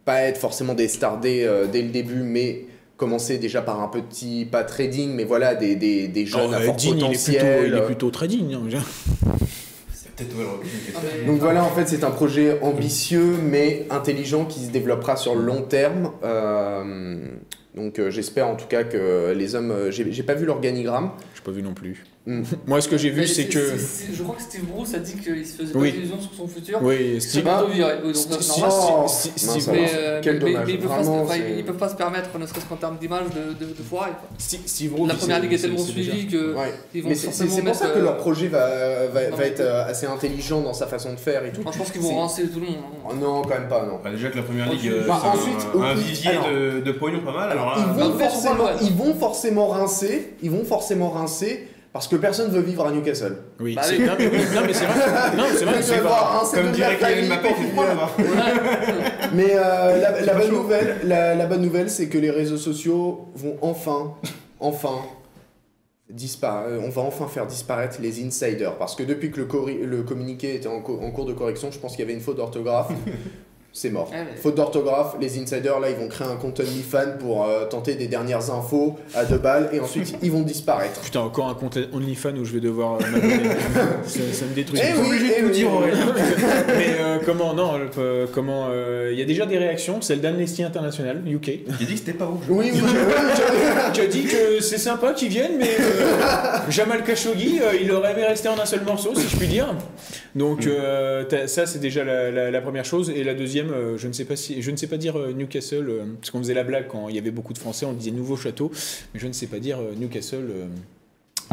pas 0.05 0.23
être 0.23 0.39
forcément 0.39 0.75
des 0.75 0.89
stars 0.89 1.21
dès, 1.21 1.45
euh, 1.45 1.67
dès 1.67 1.83
le 1.83 1.89
début, 1.91 2.23
mais 2.23 2.65
commencer 2.97 3.39
déjà 3.39 3.63
par 3.63 3.81
un 3.81 3.89
petit, 3.89 4.47
pas 4.51 4.63
trading, 4.63 5.15
mais 5.15 5.25
voilà, 5.25 5.55
des, 5.55 5.75
des, 5.75 6.07
des 6.09 6.27
jeunes 6.27 6.51
Non, 6.51 6.53
à 6.53 6.61
euh, 6.61 6.67
fort 6.67 6.77
Dean, 6.77 6.83
il 6.83 6.89
est 6.91 6.99
plutôt, 6.99 7.07
potentiel. 7.09 7.65
il 7.69 7.75
est 7.75 7.87
plutôt 7.87 8.11
trading. 8.11 8.55
hein. 8.55 8.83
C'est 9.93 10.11
peut-être 10.17 11.27
Donc 11.27 11.39
voilà, 11.39 11.65
en 11.65 11.71
fait, 11.71 11.89
c'est 11.89 12.05
un 12.05 12.11
projet 12.11 12.59
ambitieux 12.61 13.37
mais 13.43 13.87
intelligent 13.91 14.45
qui 14.45 14.61
se 14.61 14.71
développera 14.71 15.17
sur 15.17 15.35
le 15.35 15.43
long 15.43 15.63
terme. 15.63 16.11
Euh, 16.25 17.17
donc 17.75 17.99
euh, 17.99 18.11
j'espère 18.11 18.49
en 18.49 18.57
tout 18.57 18.67
cas 18.67 18.85
que 18.85 19.33
les 19.35 19.55
hommes. 19.55 19.91
J'ai 19.91 20.11
j'ai 20.13 20.23
pas 20.23 20.35
vu 20.35 20.45
l'organigramme. 20.45 21.13
J'ai 21.35 21.43
pas 21.43 21.53
vu 21.53 21.63
non 21.63 21.73
plus. 21.73 22.05
Hmm. 22.31 22.43
Moi, 22.67 22.81
ce 22.81 22.87
que 22.89 22.97
j'ai 22.97 23.11
vu, 23.11 23.27
c'est 23.27 23.47
que. 23.47 23.59
Je 24.15 24.23
crois 24.23 24.37
que 24.37 24.43
Steve 24.43 24.63
Bruce 24.65 24.95
a 24.95 24.99
dit 25.01 25.15
qu'il 25.15 25.45
se 25.45 25.57
faisait 25.63 25.73
Oui. 25.75 25.91
pas 25.91 25.97
d'illusions 25.97 26.21
sur 26.21 26.33
son 26.33 26.47
futur. 26.47 26.79
Oui, 26.81 27.17
C'est 27.21 27.29
Steve. 27.31 27.45
normal. 27.45 27.65
Oh. 27.67 27.71
Mais, 27.75 27.83
euh, 27.83 27.97
mais- 30.23 30.73
ils, 30.73 30.79
peuvent 30.79 30.89
pas, 30.89 31.03
se- 31.03 31.09
Vraiment, 31.09 31.23
enfin, 31.23 31.35
c'est- 31.35 31.59
ils 31.59 31.65
peuvent 31.65 31.77
pas 31.77 31.89
se 31.89 31.97
permettre, 31.97 32.39
ne 32.39 32.47
serait-ce 32.47 32.67
qu'en 32.67 32.77
termes 32.77 32.99
d'image, 32.99 33.25
de, 33.35 33.55
de, 33.67 33.73
de 33.73 33.83
foirer. 33.83 34.11
Steve- 34.39 34.95
Rowe, 34.95 35.09
La 35.09 35.15
première 35.15 35.41
ligue 35.41 35.53
est 35.55 35.59
tellement 35.59 35.79
suivie 35.79 36.29
que 36.29 36.55
Ouais. 36.55 36.73
ils 36.95 37.03
vont 37.03 37.09
c'est 37.11 37.15
c'est- 37.17 37.27
forcément 37.27 37.51
c'est 37.57 37.63
pour 37.63 37.75
ça 37.75 37.87
que 37.89 37.99
euh, 37.99 38.03
leur 38.03 38.17
projet 38.19 38.47
va, 38.49 38.69
être 39.45 39.61
euh, 39.61 39.85
assez 39.89 40.07
intelligent 40.07 40.61
dans 40.61 40.75
sa 40.75 40.87
façon 40.87 41.13
de 41.13 41.19
faire 41.19 41.45
et 41.45 41.51
tout. 41.51 41.63
moi, 41.63 41.73
je 41.73 41.79
pense 41.79 41.91
qu'ils 41.91 42.03
vont 42.03 42.21
rincer 42.21 42.47
tout 42.49 42.61
le 42.61 42.67
monde. 42.67 42.77
hein. 42.79 43.09
Oh 43.11 43.15
non, 43.15 43.43
quand 43.43 43.59
même 43.59 43.69
pas, 43.69 43.85
non. 43.87 43.99
Bah, 44.05 44.11
déjà 44.11 44.29
que 44.31 44.37
la 44.37 44.43
première 44.45 44.71
ligue, 44.71 44.87
euh, 44.89 45.07
bah, 45.09 45.21
ensuite, 45.35 45.67
un, 45.83 45.95
vivier 45.95 46.31
de, 46.85 46.93
pognon 46.93 47.21
pas 47.25 47.33
mal. 47.33 47.59
Ils 48.83 48.93
vont 48.93 49.15
forcément 49.19 49.67
rincer, 49.69 50.35
ils 50.43 50.51
vont 50.51 50.65
forcément 50.65 51.11
rincer 51.11 51.67
parce 51.93 52.07
que 52.09 52.17
personne 52.17 52.51
veut 52.51 52.61
vivre 52.61 52.87
à 52.87 52.93
Newcastle. 52.93 53.37
Oui, 53.59 53.75
Bah 53.75 53.83
c'est 53.85 53.99
oui. 53.99 54.05
non, 54.05 54.13
mais, 54.19 54.29
oui, 54.29 54.39
non, 54.55 54.61
mais 54.67 54.73
c'est 54.73 54.85
vrai. 54.85 55.01
Non, 55.37 55.45
c'est 55.57 55.65
vrai. 55.65 55.83
C'est 55.83 55.99
voir 56.01 56.41
rincer 56.41 56.57
comme 56.59 56.71
dirait 56.73 56.97
Kylian 56.99 57.27
Mbappé, 57.29 57.49
il 57.61 57.67
froid 57.73 57.87
là-bas. 57.87 58.11
Mais 59.35 59.47
euh, 59.57 60.23
la, 60.25 60.35
bonne 60.35 60.51
nouvelle, 60.53 60.97
la, 61.05 61.35
la 61.35 61.47
bonne 61.47 61.63
nouvelle, 61.63 61.91
c'est 61.91 62.09
que 62.09 62.19
les 62.19 62.31
réseaux 62.31 62.57
sociaux 62.59 63.29
vont 63.35 63.57
enfin, 63.63 64.15
enfin 64.61 64.99
disparaître. 66.09 66.83
On 66.85 66.91
va 66.91 67.03
enfin 67.03 67.27
faire 67.29 67.47
disparaître 67.47 67.99
les 68.01 68.25
insiders 68.25 68.77
parce 68.77 68.95
que 68.97 69.03
depuis 69.03 69.31
que 69.31 69.41
le, 69.41 70.03
communiqué 70.03 70.55
était 70.57 70.69
en, 70.69 70.81
co- 70.81 71.01
en 71.03 71.11
cours 71.11 71.27
de 71.27 71.33
correction, 71.33 71.71
je 71.71 71.79
pense 71.79 71.93
qu'il 71.93 72.01
y 72.01 72.05
avait 72.05 72.15
une 72.15 72.21
faute 72.21 72.37
d'orthographe. 72.37 72.91
C'est 73.73 73.91
mort. 73.91 74.09
Mais- 74.13 74.37
Faute 74.37 74.57
d'orthographe, 74.57 75.15
les 75.21 75.39
insiders 75.39 75.79
là 75.79 75.91
ils 75.91 75.97
vont 75.97 76.09
créer 76.09 76.27
un 76.27 76.35
compte 76.35 76.59
OnlyFans 76.59 77.19
pour 77.21 77.45
euh, 77.45 77.67
tenter 77.67 77.95
des 77.95 78.09
dernières 78.09 78.51
infos 78.51 78.97
à 79.15 79.25
deux 79.25 79.39
balles 79.39 79.71
et 79.73 79.79
ensuite 79.79 80.17
ils 80.23 80.33
vont 80.33 80.43
disparaître. 80.43 81.01
Putain, 81.01 81.21
encore 81.21 81.49
un 81.49 81.55
compte 81.55 81.79
OnlyFans 81.93 82.35
où 82.37 82.45
je 82.45 82.53
vais 82.53 82.61
devoir 82.61 82.95
euh, 82.95 83.05
ça, 84.07 84.19
ça 84.33 84.45
me 84.47 84.55
détruit. 84.55 84.81
Eh 84.83 84.99
oui, 84.99 85.07
obligé 85.07 85.29
de 85.29 85.33
eh 85.37 85.41
tout 85.43 85.47
oui, 85.47 85.53
dire, 85.53 85.69
oui. 85.71 85.77
Aurélien. 85.77 86.07
Mais 86.67 86.97
euh, 87.01 87.19
comment 87.25 87.55
non 87.55 87.75
euh, 87.99 88.27
Comment 88.35 88.67
euh, 88.71 89.11
Il 89.13 89.19
y 89.19 89.23
a 89.23 89.25
déjà 89.25 89.47
des 89.47 89.59
réactions. 89.59 90.01
Celle 90.01 90.21
d'Amnesty 90.21 90.65
International 90.65 91.23
UK 91.25 91.45
J'ai 91.79 91.87
dit 91.87 91.93
que 91.93 91.99
c'était 91.99 92.13
pas 92.15 92.27
ouf. 92.27 92.41
je 92.49 92.53
Oui, 92.53 92.71
oui, 92.75 92.81
oui, 92.83 92.91
oui, 92.93 93.93
qui 93.93 94.01
a 94.01 94.07
dit 94.07 94.25
que 94.25 94.61
c'est 94.61 94.79
sympa 94.79 95.13
qu'ils 95.13 95.29
viennent, 95.29 95.59
mais 95.59 95.71
euh, 95.79 96.71
Jamal 96.71 97.05
Khashoggi, 97.05 97.61
euh, 97.63 97.77
il 97.81 97.91
aurait 97.93 98.13
aimé 98.13 98.25
rester 98.25 98.49
en 98.49 98.59
un 98.59 98.67
seul 98.67 98.83
morceau, 98.83 99.15
si 99.15 99.29
je 99.29 99.37
puis 99.37 99.47
dire. 99.47 99.73
Donc 100.35 100.67
euh, 100.67 101.25
t'as- 101.25 101.47
ça, 101.49 101.67
c'est 101.67 101.79
déjà 101.81 102.03
la, 102.05 102.31
la- 102.31 102.51
la 102.51 102.61
première 102.61 102.85
chose. 102.85 103.11
Et 103.11 103.25
la 103.25 103.35
deuxième, 103.35 103.60
euh, 103.69 103.99
je 103.99 104.09
ne 104.09 104.13
sais 104.13 104.25
pas 104.25 104.37
si, 104.37 104.63
je 104.63 104.71
ne 104.71 104.77
sais 104.77 104.87
pas 104.87 104.97
dire 104.97 105.19
euh, 105.19 105.33
Newcastle, 105.33 105.87
euh, 105.91 106.05
parce 106.21 106.31
qu'on 106.31 106.39
faisait 106.39 106.55
la 106.55 106.65
blague 106.65 106.87
quand 106.89 107.09
il 107.09 107.15
y 107.15 107.19
avait 107.19 107.31
beaucoup 107.31 107.53
de 107.53 107.59
Français, 107.59 107.85
on 107.85 107.93
disait 107.93 108.11
nouveau 108.13 108.37
château, 108.37 108.71
mais 109.13 109.21
je 109.21 109.27
ne 109.27 109.33
sais 109.33 109.47
pas 109.47 109.59
dire 109.59 109.79
Newcastle. 109.99 110.47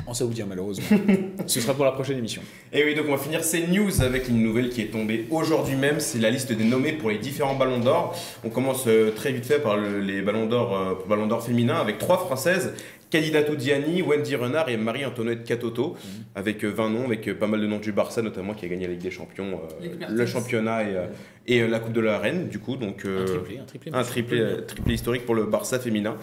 En 0.06 0.14
saoudien, 0.14 0.46
malheureusement. 0.48 0.86
Ce 1.48 1.60
sera 1.60 1.74
pour 1.74 1.84
la 1.84 1.92
prochaine 1.92 2.20
émission. 2.20 2.44
Et 2.72 2.84
oui, 2.86 2.94
donc 2.94 3.06
on 3.10 3.12
va 3.14 3.18
finir 3.18 3.44
ces 3.44 3.66
news 3.66 4.04
avec 4.04 4.30
une 4.30 4.44
nouvelle 4.44 4.70
qui 4.70 4.82
est 4.84 4.92
tombée 4.92 5.26
aujourd'hui 5.32 5.76
même. 5.76 6.00
C'est 6.00 6.20
la 6.20 6.30
liste 6.30 6.52
des 6.54 6.64
nommés 6.64 6.94
pour 6.94 7.10
les 7.10 7.18
différents 7.18 7.56
ballons 7.56 7.80
d'or. 7.80 8.16
On 8.44 8.50
commence 8.50 8.88
très 9.16 9.32
vite 9.32 9.46
fait 9.46 9.58
par 9.58 9.76
le- 9.76 10.00
les 10.00 10.22
ballons 10.22 10.46
d'or 10.46 11.04
ballons 11.10 11.26
d'or 11.26 11.44
féminins 11.44 11.78
avec 11.78 11.98
trois 11.98 12.20
françaises. 12.20 12.74
Kadidatou 13.10 13.56
Diani, 13.56 14.02
Wendy 14.02 14.36
Renard 14.36 14.70
et 14.70 14.78
Marie-Antoinette 14.78 15.44
Catoto, 15.46 15.96
avec 16.36 16.64
euh, 16.66 16.70
20 16.70 16.90
noms, 16.90 17.06
avec 17.06 17.28
euh, 17.28 17.34
pas 17.36 17.48
mal 17.48 17.62
de 17.62 17.68
noms 17.68 17.80
du 17.80 17.92
Barça 17.94 18.22
notamment, 18.22 18.54
qui 18.54 18.66
a 18.66 18.68
gagné 18.68 18.86
la 18.86 18.94
Ligue 18.94 19.02
des 19.02 19.12
Champions, 19.12 19.62
euh, 19.82 19.88
le 20.10 20.26
championnat 20.26 20.84
et, 20.84 20.96
euh, 20.96 21.06
et 21.48 21.62
euh, 21.62 21.68
la 21.68 21.80
Coupe 21.80 21.94
de 21.94 22.02
la 22.02 22.20
Reine, 22.20 22.50
du 22.50 22.60
coup. 22.60 22.76
Donc, 22.76 23.06
Un 23.06 23.10
euh, 23.10 23.26
triplé, 23.26 23.60
un 23.60 23.64
triplé. 23.66 23.92
un 23.94 24.04
triplé, 24.04 24.40
euh, 24.42 24.62
triplé 24.62 24.94
historique 24.96 25.26
pour 25.26 25.36
le 25.36 25.46
Barça 25.46 25.80
féminin. 25.80 26.16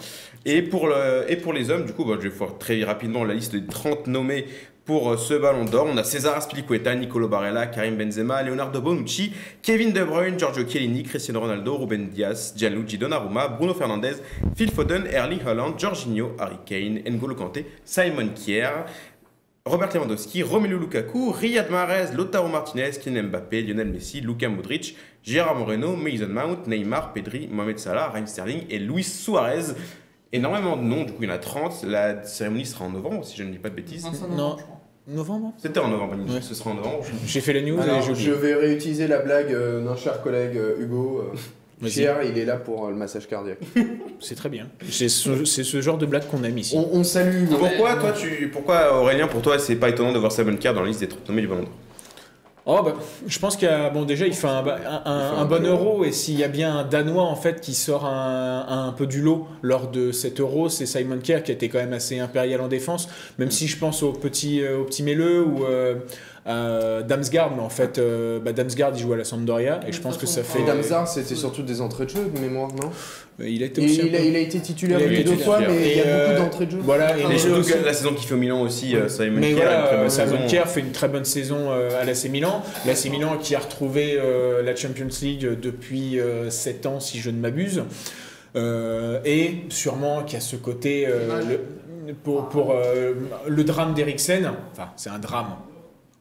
Et 0.45 0.61
pour, 0.61 0.87
le, 0.87 1.25
et 1.27 1.35
pour 1.37 1.53
les 1.53 1.71
hommes, 1.71 1.85
du 1.85 1.93
coup, 1.93 2.05
bah, 2.05 2.17
je 2.19 2.27
vais 2.27 2.35
faire 2.35 2.57
très 2.59 2.83
rapidement 2.83 3.23
la 3.23 3.33
liste 3.33 3.55
des 3.55 3.65
30 3.65 4.05
nommés 4.07 4.45
pour 4.85 5.11
euh, 5.11 5.17
ce 5.17 5.33
ballon 5.33 5.65
d'or. 5.65 5.87
On 5.91 5.97
a 5.97 6.03
César 6.03 6.37
Aspilicueta, 6.37 6.93
Nicolo 6.95 7.27
Barella, 7.27 7.67
Karim 7.67 7.95
Benzema, 7.97 8.41
Leonardo 8.43 8.81
Bonucci, 8.81 9.33
Kevin 9.61 9.91
De 9.91 10.03
Bruyne, 10.03 10.37
Giorgio 10.37 10.63
Chiellini, 10.63 11.03
Cristiano 11.03 11.39
Ronaldo, 11.41 11.75
Ruben 11.75 12.09
Diaz, 12.09 12.53
Gianluigi 12.55 12.97
Donnarumma, 12.97 13.47
Bruno 13.47 13.73
Fernandes, 13.73 14.21
Phil 14.55 14.71
Foden, 14.71 15.05
Erling 15.11 15.41
Haaland, 15.45 15.77
Jorginho, 15.77 16.35
Harry 16.39 16.57
Kane, 16.65 17.01
N'Golo 17.09 17.35
Kanté, 17.35 17.65
Simon 17.83 18.29
Kier, 18.35 18.85
Robert 19.65 19.89
Lewandowski, 19.95 20.43
Romelu 20.43 20.77
Lukaku, 20.77 21.31
Riyad 21.31 21.71
Mahrez, 21.71 22.13
Lautaro 22.15 22.47
Martinez, 22.47 22.99
Kylian 23.01 23.23
Mbappé, 23.23 23.63
Lionel 23.63 23.87
Messi, 23.87 24.21
Luka 24.21 24.47
Modric, 24.47 24.95
Gérard 25.23 25.55
Moreno, 25.55 25.95
Mason 25.95 26.27
Mount, 26.27 26.67
Neymar, 26.67 27.13
Pedri, 27.13 27.47
Mohamed 27.51 27.79
Salah, 27.79 28.09
Raheem 28.09 28.27
Sterling 28.27 28.65
et 28.69 28.77
Luis 28.77 29.03
Suarez. 29.03 29.73
Énormément 30.31 30.77
de 30.77 30.83
noms, 30.83 31.03
du 31.03 31.13
coup 31.13 31.23
il 31.23 31.29
y 31.29 31.31
en 31.31 31.35
a 31.35 31.39
30. 31.39 31.83
La 31.83 32.23
cérémonie 32.25 32.65
sera 32.67 32.85
en 32.85 32.91
novembre, 32.91 33.25
si 33.25 33.35
je 33.37 33.43
ne 33.43 33.51
dis 33.51 33.57
pas 33.57 33.69
de 33.69 33.75
bêtises. 33.75 34.05
Non, 34.05 34.13
ça, 34.13 34.27
Non. 34.27 34.57
Novembre 35.07 35.53
C'était 35.57 35.79
en 35.79 35.87
novembre, 35.89 36.15
Ouais. 36.33 36.41
ce 36.41 36.55
sera 36.55 36.71
en 36.71 36.75
novembre. 36.75 37.03
J'ai 37.27 37.41
fait 37.41 37.53
la 37.53 37.61
news 37.61 37.79
et 37.79 38.01
j'ai 38.01 38.15
je 38.15 38.31
vais 38.31 38.55
réutiliser 38.55 39.07
la 39.07 39.19
blague 39.19 39.51
euh, 39.53 39.85
d'un 39.85 39.95
cher 39.95 40.21
collègue 40.21 40.57
euh, 40.57 40.81
Hugo. 40.81 41.21
euh. 41.31 41.37
Pierre, 41.85 42.23
il 42.23 42.37
est 42.39 42.45
là 42.45 42.55
pour 42.55 42.85
euh, 42.85 42.89
le 42.89 42.95
massage 42.95 43.27
cardiaque. 43.27 43.59
C'est 44.19 44.33
très 44.35 44.49
bien. 44.49 44.67
C'est 44.89 45.09
ce, 45.09 45.43
c'est 45.45 45.63
ce 45.65 45.81
genre 45.81 45.97
de 45.97 46.05
blague 46.05 46.25
qu'on 46.27 46.43
aime 46.43 46.57
ici. 46.57 46.73
On, 46.75 46.89
on 46.93 47.03
salue. 47.03 47.45
Pourquoi, 47.49 47.95
toi, 47.97 48.13
tu, 48.13 48.49
pourquoi 48.51 48.97
Aurélien, 48.99 49.27
pour 49.27 49.41
toi, 49.41 49.59
c'est 49.59 49.75
pas 49.75 49.89
étonnant 49.89 50.13
de 50.13 50.17
voir 50.17 50.31
Simon 50.31 50.55
Kier 50.55 50.73
dans 50.73 50.81
la 50.81 50.87
liste 50.87 51.01
des 51.01 51.07
30 51.09 51.27
nommés 51.29 51.41
du 51.41 51.47
Ballon 51.49 51.63
d'Or? 51.63 51.71
Oh 52.67 52.79
bah, 52.83 52.95
je 53.27 53.37
pense 53.37 53.57
qu'il 53.57 53.67
y 53.67 53.71
a 53.71 53.91
bon 53.91 54.05
déjà 54.05 54.25
il 54.25 54.33
fait 54.33 54.47
un, 54.47 54.65
un- 54.65 55.01
un- 55.05 55.37
un 55.37 55.45
bon 55.45 55.63
euro 55.67 56.03
et 56.03 56.11
s'il 56.11 56.39
y 56.39 56.43
a 56.43 56.47
bien 56.47 56.75
un 56.79 56.83
danois 56.83 57.21
en 57.21 57.35
fait 57.35 57.61
qui 57.61 57.75
sort 57.75 58.05
un, 58.07 58.87
un 58.87 58.91
peu 58.91 59.05
du 59.05 59.21
lot 59.21 59.47
lors 59.61 59.87
de 59.91 60.11
cet 60.11 60.39
euro 60.39 60.67
c'est 60.67 60.87
Simon 60.87 61.19
Kerr 61.19 61.43
qui 61.43 61.51
était 61.51 61.69
quand 61.69 61.77
même 61.77 61.93
assez 61.93 62.17
impérial 62.17 62.61
en 62.61 62.67
défense 62.67 63.07
même 63.37 63.51
si 63.51 63.67
je 63.67 63.77
pense 63.77 64.01
au 64.01 64.13
petit 64.13 64.61
euh, 64.63 64.79
au 64.79 64.83
petit 64.83 65.03
Méleux 65.03 65.43
ou 65.43 65.63
euh, 65.65 65.93
à 66.47 67.01
Damsgaard 67.01 67.55
mais 67.55 67.61
en 67.63 67.69
fait 67.69 67.97
euh, 67.97 68.39
bah, 68.39 68.51
Damsgaard 68.53 68.91
il 68.95 69.01
joue 69.01 69.13
à 69.13 69.17
la 69.17 69.23
Sampdoria 69.23 69.79
et 69.87 69.91
je 69.91 69.99
pense 69.99 70.15
que 70.17 70.27
ça 70.27 70.43
fait 70.43 70.61
Et 70.61 70.63
Damsar, 70.65 71.07
c'était 71.07 71.33
surtout 71.33 71.63
des 71.63 71.81
entrées 71.81 72.05
de 72.05 72.11
jeu 72.11 72.29
de 72.33 72.39
mémoire, 72.39 72.69
non? 72.69 72.91
Il 73.43 73.63
a 73.63 73.65
été 73.65 73.83
aussi 73.83 73.95
il, 74.05 74.15
a, 74.15 74.19
peu- 74.19 74.25
il 74.25 74.35
a 74.35 74.39
été 74.39 74.59
titulaire 74.61 74.99
Il 75.01 75.03
a 75.03 75.07
une 75.07 75.13
été 75.21 75.23
deux 75.31 75.37
fois, 75.37 75.59
mais 75.59 75.91
il 75.91 75.97
y 75.97 75.99
a 76.01 76.03
Et, 76.03 76.07
euh, 76.07 76.27
beaucoup 76.29 76.43
d'entrées 76.45 76.65
de 76.67 76.71
jeu. 76.71 76.77
voilà 76.83 77.17
et 77.17 77.37
surtout 77.39 77.59
aussi- 77.61 77.73
que 77.73 77.83
la 77.83 77.93
saison 77.93 78.13
qu'il 78.13 78.27
fait 78.27 78.35
au 78.35 78.37
Milan 78.37 78.61
aussi, 78.61 78.95
euh, 78.95 79.09
Simon 79.09 79.39
Mais 79.39 79.53
Kier 79.55 79.61
a 79.63 79.65
une 79.65 79.65
très 79.65 79.65
voilà, 79.85 79.97
bonne 80.01 80.09
Simon 80.11 80.25
saison. 80.31 80.47
Kier 80.47 80.61
fait 80.67 80.79
une 80.81 80.91
très 80.91 81.07
bonne 81.07 81.25
saison 81.25 81.57
euh, 81.71 81.99
à 81.99 82.05
l'AC 82.05 82.25
Milan. 82.29 82.63
L'AC 82.85 83.05
Milan 83.09 83.37
qui 83.41 83.55
a 83.55 83.59
retrouvé 83.59 84.15
euh, 84.17 84.61
la 84.61 84.75
Champions 84.75 85.07
League 85.23 85.49
depuis 85.59 86.19
7 86.49 86.85
ans, 86.85 86.99
si 86.99 87.19
je 87.19 87.31
ne 87.31 87.39
m'abuse. 87.39 87.81
Euh, 88.55 89.19
et 89.25 89.63
sûrement 89.69 90.23
qui 90.23 90.35
a 90.37 90.39
ce 90.39 90.55
côté 90.55 91.05
euh, 91.07 91.41
le, 92.07 92.13
pour, 92.13 92.47
pour 92.49 92.71
euh, 92.71 93.13
le 93.47 93.63
drame 93.63 93.93
d'Eriksen. 93.95 94.49
Enfin, 94.71 94.89
c'est 94.95 95.09
un 95.09 95.19
drame. 95.19 95.55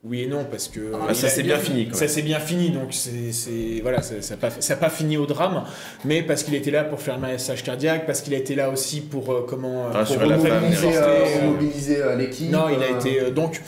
Oui 0.06 0.22
et 0.22 0.26
non, 0.26 0.44
parce 0.50 0.68
que. 0.68 0.80
Ah, 0.92 1.06
il 1.08 1.14
ça 1.14 1.28
c'est 1.28 1.42
bien 1.42 1.56
fini. 1.58 1.88
Quand 1.88 1.96
ça 1.96 2.08
s'est 2.08 2.20
bien 2.22 2.38
fini, 2.38 2.70
donc 2.70 2.88
c'est 2.92 3.32
c'est- 3.32 3.80
voilà, 3.80 4.02
ça 4.02 4.14
n'a 4.30 4.36
pas, 4.36 4.50
ça 4.50 4.74
a 4.74 4.76
pas 4.76 4.90
fini 4.90 5.16
au 5.16 5.24
drame, 5.24 5.64
mais 6.04 6.22
parce 6.22 6.42
qu'il 6.42 6.54
était 6.54 6.70
là 6.70 6.84
pour 6.84 7.00
faire 7.00 7.14
le 7.14 7.22
massage 7.22 7.62
cardiaque, 7.62 8.04
parce 8.04 8.20
qu'il 8.20 8.34
a 8.34 8.36
été 8.36 8.54
là 8.54 8.68
aussi 8.68 9.00
pour 9.00 9.32
euh, 9.32 9.46
comment 9.48 9.86
euh, 9.86 10.04
pour 10.04 10.20
Mobiliser, 10.20 10.88
euh, 10.96 11.24
euh, 11.42 11.46
mobiliser 11.50 12.02
euh, 12.02 12.16
l'équipe. 12.16 12.50
non, 12.50 12.66
il 12.68 12.82
a 12.82 12.94
euh, 12.94 12.98
été. 12.98 13.20
euh, 13.20 13.30
donc, 13.30 13.62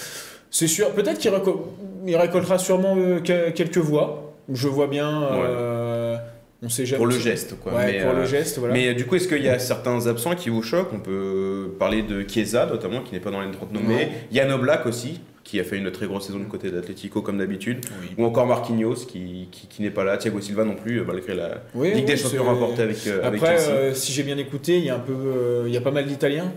c'est 0.50 0.66
sûr. 0.66 0.90
Peut-être 0.90 1.18
qu'il 1.18 1.30
récol- 1.30 1.60
il 2.06 2.16
récoltera 2.16 2.58
sûrement 2.58 2.96
euh, 2.98 3.20
que- 3.20 3.50
quelques 3.50 3.78
voix. 3.78 4.34
Je 4.52 4.68
vois 4.68 4.86
bien. 4.88 5.22
euh, 5.32 6.16
on 6.62 6.68
sait 6.68 6.84
jamais. 6.84 6.98
Pour 6.98 7.06
le 7.06 7.18
geste, 7.18 7.58
quoi. 7.60 7.72
Ouais, 7.74 7.86
mais, 7.92 8.00
pour 8.02 8.10
euh, 8.10 8.20
le 8.20 8.26
geste, 8.26 8.58
voilà. 8.58 8.74
Mais 8.74 8.88
euh, 8.88 8.94
du 8.94 9.06
coup, 9.06 9.16
est-ce 9.16 9.26
qu'il 9.28 9.42
y 9.42 9.48
a 9.48 9.58
certains 9.58 10.06
absents 10.06 10.34
qui 10.34 10.50
vous 10.50 10.62
choquent? 10.62 10.92
On 10.92 11.00
peut 11.00 11.74
parler 11.78 12.02
de 12.02 12.24
Chiesa, 12.28 12.66
notamment, 12.66 13.00
qui 13.00 13.14
n'est 13.14 13.20
pas 13.20 13.30
dans 13.30 13.40
les 13.40 13.50
30 13.50 13.72
nommés. 13.72 13.94
Ouais. 13.94 14.08
Yann 14.32 14.52
Oblak 14.52 14.84
aussi, 14.86 15.20
qui 15.46 15.60
a 15.60 15.64
fait 15.64 15.76
une 15.76 15.90
très 15.92 16.06
grosse 16.06 16.26
saison 16.26 16.38
du 16.40 16.46
côté 16.46 16.70
d'Atletico, 16.72 17.22
comme 17.22 17.38
d'habitude. 17.38 17.78
Oui. 18.02 18.08
Ou 18.18 18.26
encore 18.26 18.46
Marquinhos, 18.46 18.94
qui, 19.06 19.48
qui, 19.52 19.68
qui 19.68 19.80
n'est 19.82 19.90
pas 19.90 20.02
là. 20.02 20.16
Thiago 20.16 20.40
Silva 20.40 20.64
non 20.64 20.74
plus, 20.74 20.98
euh, 21.00 21.04
malgré 21.06 21.34
la 21.34 21.50
Oui, 21.74 21.92
Ligue 21.94 22.04
des 22.04 22.12
oui, 22.14 22.18
Champions 22.18 22.42
c'est- 22.42 22.48
remportée 22.50 22.82
avec, 22.82 22.96
euh, 23.06 23.24
avec 23.24 23.40
Après, 23.40 23.56
Chelsea. 23.56 23.70
euh, 23.72 23.94
si 23.94 24.12
j'ai 24.12 24.24
bien 24.24 24.36
écouté, 24.38 24.78
il 24.78 24.84
y 24.84 24.90
a 24.90 24.96
un 24.96 24.98
peu, 24.98 25.12
euh, 25.14 25.64
il 25.68 25.72
y 25.72 25.76
a 25.76 25.80
pas 25.80 25.92
mal 25.92 26.04
d'Italiens. 26.04 26.52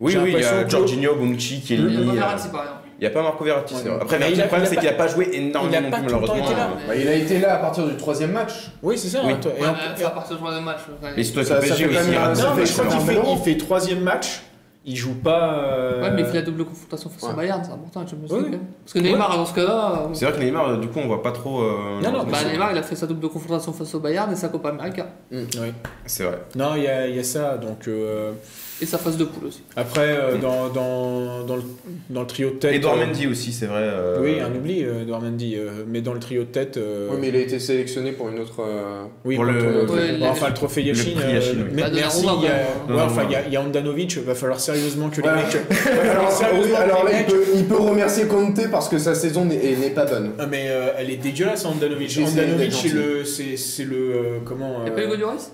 oui, 0.00 0.14
oui, 0.22 0.32
il 0.36 0.40
y 0.42 0.44
a 0.44 0.68
Jorginho, 0.68 1.14
Bonucci, 1.14 1.54
Il 1.54 1.60
y 1.60 1.62
a 1.62 1.66
Chiellini. 1.88 2.04
pas 2.06 2.12
euh, 2.12 2.14
Verratti, 2.14 2.48
par 2.50 2.62
exemple. 2.62 2.80
Il 2.98 3.02
n'y 3.02 3.06
a 3.06 3.10
pas 3.10 3.22
Marco 3.22 3.44
Verratti, 3.44 3.74
Ouais. 3.74 3.90
Après, 4.00 4.18
Verratti, 4.18 4.40
le 4.40 4.46
problème, 4.46 4.68
c'est 4.70 4.76
qu'il 4.76 4.84
n'a 4.88 4.92
pas 4.94 5.06
joué 5.08 5.28
énormément 5.32 5.76
il 5.86 5.90
pas 5.90 5.96
tout 5.98 6.06
temps 6.06 6.12
malheureusement. 6.18 6.44
été 6.46 6.54
là. 6.54 6.70
Bah, 6.88 6.94
il 6.96 7.08
a 7.08 7.14
été 7.14 7.38
là 7.40 7.54
à 7.54 7.58
partir 7.58 7.86
du 7.86 7.96
troisième 7.96 8.32
match. 8.32 8.52
Oui, 8.82 8.96
c'est 8.98 9.08
ça. 9.08 9.20
Oui. 9.24 9.32
et 9.32 9.62
Ouais, 9.62 9.66
en- 9.68 10.06
à 10.06 10.10
partir 10.10 10.36
du 10.36 10.40
troisième 10.42 10.64
match. 10.64 10.80
Mais 11.16 11.22
c'est 11.24 11.32
toi 11.32 11.42
qui 11.42 11.48
Ça- 11.48 11.60
ça 11.60 11.60
fait 11.74 11.84
hein. 11.84 12.34
ça 12.34 12.42
Non, 12.42 12.54
mais 12.54 12.64
fait 12.66 12.72
je 12.72 12.82
crois 12.82 13.14
qu'il 13.34 13.38
fait 13.44 13.56
troisième 13.58 14.00
match. 14.00 14.40
Il 14.88 14.94
joue 14.96 15.14
pas. 15.14 15.54
euh, 15.64 16.00
Ouais, 16.02 16.10
mais 16.12 16.20
il 16.22 16.26
fait 16.26 16.34
la 16.36 16.42
double 16.42 16.64
confrontation 16.64 17.10
face 17.10 17.24
au. 17.28 17.32
Bayern, 17.34 17.60
c'est 17.64 17.72
important 17.72 18.00
la 18.02 18.06
Champions 18.06 18.26
Oui. 18.30 18.36
League. 18.36 18.44
quand 18.44 18.50
même. 18.52 18.66
Parce 18.84 18.92
que 18.92 18.98
Neymar, 19.00 19.36
dans 19.36 19.44
ce 19.46 19.54
cas-là. 19.54 19.92
euh, 20.04 20.14
C'est 20.14 20.24
vrai 20.26 20.38
que 20.38 20.44
Neymar, 20.44 20.78
du 20.78 20.86
coup, 20.88 21.00
on 21.00 21.08
voit 21.08 21.22
pas 21.24 21.32
trop. 21.32 21.60
euh, 21.62 22.00
Non, 22.02 22.12
non, 22.12 22.24
Bah, 22.24 22.38
Neymar, 22.48 22.70
il 22.70 22.78
a 22.78 22.82
fait 22.84 22.94
sa 22.94 23.06
double 23.08 23.28
confrontation 23.28 23.72
face 23.72 23.92
au 23.96 24.00
Bayern 24.00 24.32
et 24.32 24.36
sa 24.36 24.48
Copa 24.48 24.68
América. 24.68 25.08
Oui. 25.32 25.44
C'est 26.06 26.22
vrai. 26.24 26.38
Non, 26.54 26.76
il 26.76 26.84
y 26.84 26.86
a, 26.86 27.08
il 27.08 27.16
y 27.16 27.18
a 27.18 27.24
ça. 27.24 27.56
Donc 27.58 27.88
euh, 27.88 28.32
Et 28.82 28.84
sa 28.84 28.98
phase 28.98 29.16
de 29.16 29.24
poule 29.24 29.46
aussi. 29.46 29.62
après, 29.74 30.08
euh, 30.08 30.36
dans, 30.36 30.68
dans, 30.68 31.44
dans, 31.44 31.56
le, 31.56 31.62
dans 32.10 32.20
le 32.20 32.26
trio 32.26 32.50
de 32.50 32.54
tête. 32.56 32.74
Edouard 32.74 32.98
euh, 32.98 33.06
Mendy 33.06 33.26
aussi, 33.26 33.50
c'est 33.52 33.64
vrai. 33.64 33.80
euh, 33.82 34.18
Oui, 34.20 34.38
un 34.38 34.54
oubli, 34.54 34.84
euh, 34.84 35.00
Edouard 35.02 35.22
Mendy. 35.22 35.54
euh, 35.56 35.84
mais 35.86 36.02
dans 36.02 36.12
le 36.12 36.20
trio 36.20 36.42
de 36.42 36.48
tête. 36.48 36.76
euh, 36.76 37.08
Oui, 37.10 37.16
mais 37.18 37.28
il 37.28 37.36
a 37.36 37.38
été 37.40 37.58
sélectionné 37.58 38.12
pour 38.12 38.28
une 38.28 38.38
autre. 38.38 38.60
euh, 38.60 39.04
Oui, 39.24 39.36
Pour 39.36 39.44
pour 39.46 39.52
le- 39.54 39.60
le, 39.84 39.90
Ouais, 39.90 40.14
il 40.16 40.22
a- 40.22 40.30
enfin 40.30 40.48
le 40.48 40.54
trophée 40.54 40.82
Yashin. 40.82 41.12
oui. 41.16 41.64
mais- 41.72 41.82
Bah, 41.84 41.88
merci. 41.94 42.20
Il 42.20 42.44
y 42.44 42.48
a, 42.48 42.96
ouais, 42.96 43.02
enfin, 43.02 43.22
il 43.24 43.32
y 43.32 43.36
a, 43.36 43.46
il 43.46 43.52
y 43.54 43.56
a 43.56 43.62
Andanovic. 43.62 44.18
Va 44.18 44.34
falloir 44.34 44.60
sérieusement 44.60 45.08
que 45.08 45.22
les 45.22 45.28
Ouais. 45.28 45.36
mecs. 45.36 45.56
Alors, 46.76 47.04
là, 47.04 47.10
il 47.20 47.24
peut, 47.24 47.44
il 47.54 47.64
peut 47.64 47.76
remercier 47.80 48.26
Conte 48.26 48.70
parce 48.70 48.90
que 48.90 48.98
sa 48.98 49.14
saison 49.14 49.46
n'est 49.46 49.90
pas 49.94 50.04
bonne. 50.04 50.32
Ah, 50.38 50.46
mais 50.46 50.66
euh, 50.68 50.90
elle 50.98 51.08
est 51.10 51.16
dégueulasse, 51.16 51.64
Andanovic. 51.64 52.18
Andanovic, 52.18 52.72
c'est 52.74 52.88
le, 52.90 53.24
c'est, 53.24 53.84
le, 53.84 54.40
comment 54.44 54.84
Y'a 54.84 54.92
euh, 54.92 54.94
pas 54.94 55.02
Hugo 55.04 55.16
Lloris? 55.16 55.52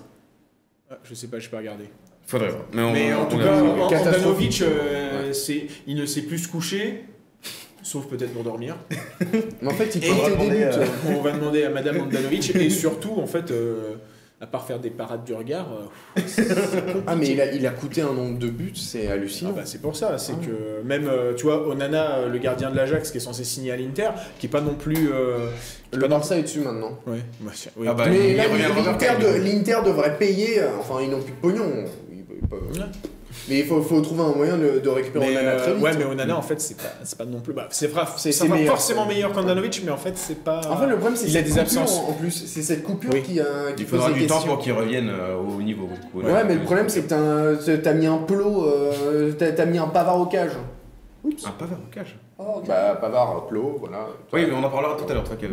Ah, 0.91 0.97
Je 1.03 1.13
sais 1.13 1.27
pas, 1.27 1.39
je 1.39 1.47
peux 1.49 1.55
regarder. 1.57 1.85
Faudrait 2.25 2.49
voir. 2.49 2.63
Mais, 2.73 2.81
on- 2.81 2.91
Mais 2.93 3.13
en 3.13 3.23
on 3.23 3.25
tout 3.25 3.37
cas, 3.37 3.89
catastrophique. 3.89 4.61
Andanovic, 4.61 4.61
euh, 4.63 5.33
c'est, 5.33 5.67
il 5.87 5.95
ne 5.95 6.05
sait 6.05 6.21
plus 6.21 6.39
se 6.39 6.47
coucher, 6.47 7.03
sauf 7.83 8.05
peut-être 8.07 8.33
pour 8.33 8.43
dormir. 8.43 8.75
Mais 9.61 9.67
en 9.67 9.75
fait, 9.75 9.95
il 9.95 10.01
on 10.11 10.25
des 10.25 10.31
demander, 10.31 10.49
buts. 10.57 10.63
euh, 10.63 10.85
On 11.17 11.21
va 11.21 11.31
demander 11.31 11.63
à 11.63 11.69
Madame 11.69 12.01
Andanovic 12.01 12.55
et 12.55 12.69
surtout, 12.69 13.13
en 13.19 13.27
fait, 13.27 13.51
euh, 13.51 13.95
à 14.41 14.47
part 14.47 14.65
faire 14.65 14.79
des 14.79 14.89
parades 14.89 15.23
du 15.23 15.33
regard, 15.33 15.67
euh, 16.17 16.21
Ah, 17.07 17.15
mais 17.15 17.29
il 17.29 17.39
a, 17.39 17.51
il 17.53 17.65
a 17.65 17.69
coûté 17.69 18.01
un 18.01 18.11
nombre 18.13 18.37
de 18.39 18.47
buts, 18.47 18.73
c'est 18.75 19.07
ah 19.07 19.13
hallucinant. 19.13 19.51
bah, 19.53 19.61
c'est 19.63 19.81
pour 19.81 19.95
ça. 19.95 20.17
C'est 20.17 20.33
Ah. 20.33 20.45
que 20.45 20.85
même, 20.85 21.07
euh, 21.07 21.33
tu 21.33 21.43
vois, 21.43 21.65
Onana, 21.67 22.25
le 22.27 22.37
gardien 22.39 22.69
de 22.69 22.75
l'Ajax, 22.75 23.11
qui 23.11 23.17
est 23.17 23.21
censé 23.21 23.45
signer 23.45 23.71
à 23.71 23.77
l'Inter, 23.77 24.09
qui 24.39 24.47
est 24.47 24.49
pas 24.49 24.59
non 24.61 24.73
plus. 24.75 25.11
euh, 25.13 25.47
Le 25.93 26.07
Barça 26.09 26.37
est 26.37 26.41
dessus 26.43 26.59
maintenant. 26.59 26.99
Ouais, 27.07 27.19
bah, 27.39 27.51
oui. 27.77 27.87
Ah 27.89 27.93
bah, 27.93 28.05
mais 28.09 28.33
l'Inter 28.33 29.75
de- 29.81 29.85
devrait 29.87 30.17
payer. 30.17 30.61
Enfin, 30.79 30.95
ils 31.01 31.09
n'ont 31.09 31.21
plus 31.21 31.31
de 31.33 31.37
pognon. 31.37 31.85
Ouais. 32.73 32.79
Mais 33.49 33.59
il 33.59 33.65
faut, 33.65 33.81
faut 33.81 33.99
trouver 33.99 34.21
un 34.21 34.31
moyen 34.35 34.57
de, 34.57 34.79
de 34.79 34.89
récupérer 34.89 35.25
Mais, 35.25 35.31
Onana 35.37 35.49
euh, 35.51 35.59
très 35.59 35.73
vite. 35.73 35.83
ouais, 35.83 35.91
mais 35.97 36.05
Onana, 36.05 36.37
en 36.37 36.41
fait, 36.41 36.61
c'est 36.61 36.77
pas, 36.77 36.83
c'est 37.03 37.17
pas 37.17 37.25
non 37.25 37.39
plus. 37.41 37.51
Bah, 37.53 37.67
c'est 37.71 37.87
forcément 37.89 39.05
meilleur 39.05 39.33
qu'Andanovic, 39.33 39.81
mais 39.83 39.91
en 39.91 39.97
fait, 39.97 40.15
c'est 40.17 40.43
pas. 40.43 40.61
En 40.69 40.77
fait, 40.77 40.85
le 40.85 40.95
problème, 40.97 41.15
c'est 41.17 41.27
Il 41.27 41.37
a 41.37 41.41
cette 41.43 41.45
des 41.45 41.49
coupure, 41.59 41.81
absences. 41.81 41.99
En 42.07 42.13
plus, 42.13 42.31
c'est 42.31 42.61
cette 42.61 42.83
coupure 42.83 43.09
Oui. 43.11 43.21
qui, 43.23 43.39
a, 43.41 43.73
qui 43.75 43.83
Il 43.83 43.87
faudra 43.87 44.11
du 44.11 44.27
temps 44.27 44.41
pour 44.43 44.59
qu'il 44.59 44.71
revienne 44.73 45.09
euh, 45.09 45.35
au 45.35 45.61
niveau. 45.61 45.89
Ouais, 46.13 46.43
mais 46.47 46.55
le 46.55 46.61
problème, 46.63 46.87
c'est 46.89 47.01
que 47.07 47.75
t'as- 47.75 47.93
mis 47.93 48.05
un 48.05 48.17
plot, 48.19 48.65
euh, 48.65 49.33
t'as 49.33 49.65
mis 49.65 49.77
un 49.79 49.87
pavard 49.87 50.19
au 50.21 50.25
cage. 50.27 50.51
Un 51.25 51.51
pavard 51.51 51.79
au 51.79 51.93
cage. 51.93 52.15
Oh, 52.37 52.43
ok. 52.57 52.67
Bah, 52.67 52.97
pavard, 53.01 53.47
plot, 53.47 53.77
voilà. 53.79 54.07
Oui, 54.31 54.45
mais 54.47 54.53
on 54.53 54.63
en 54.63 54.69
parlera 54.69 54.95
tout 54.95 55.09
à 55.09 55.13
l'heure. 55.15 55.23
toi, 55.23 55.35
que- 55.35 55.45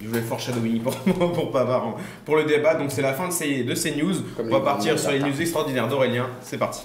Je 0.00 0.06
voulais 0.06 0.20
foreshadowing 0.22 0.80
pour, 0.80 0.94
pour 0.94 1.50
Pavard 1.50 1.96
pour 2.24 2.36
le 2.36 2.44
débat. 2.44 2.74
Donc 2.74 2.92
c'est 2.92 3.02
la 3.02 3.14
fin 3.14 3.28
de 3.28 3.32
ces, 3.32 3.64
de 3.64 3.74
ces 3.74 3.96
news. 3.96 4.14
Comme 4.36 4.46
on 4.48 4.52
va 4.52 4.60
partir 4.60 4.98
sur 4.98 5.10
les 5.10 5.18
news 5.18 5.40
extraordinaires 5.40 5.88
d'Aurélien. 5.88 6.28
C'est 6.40 6.58
parti. 6.58 6.82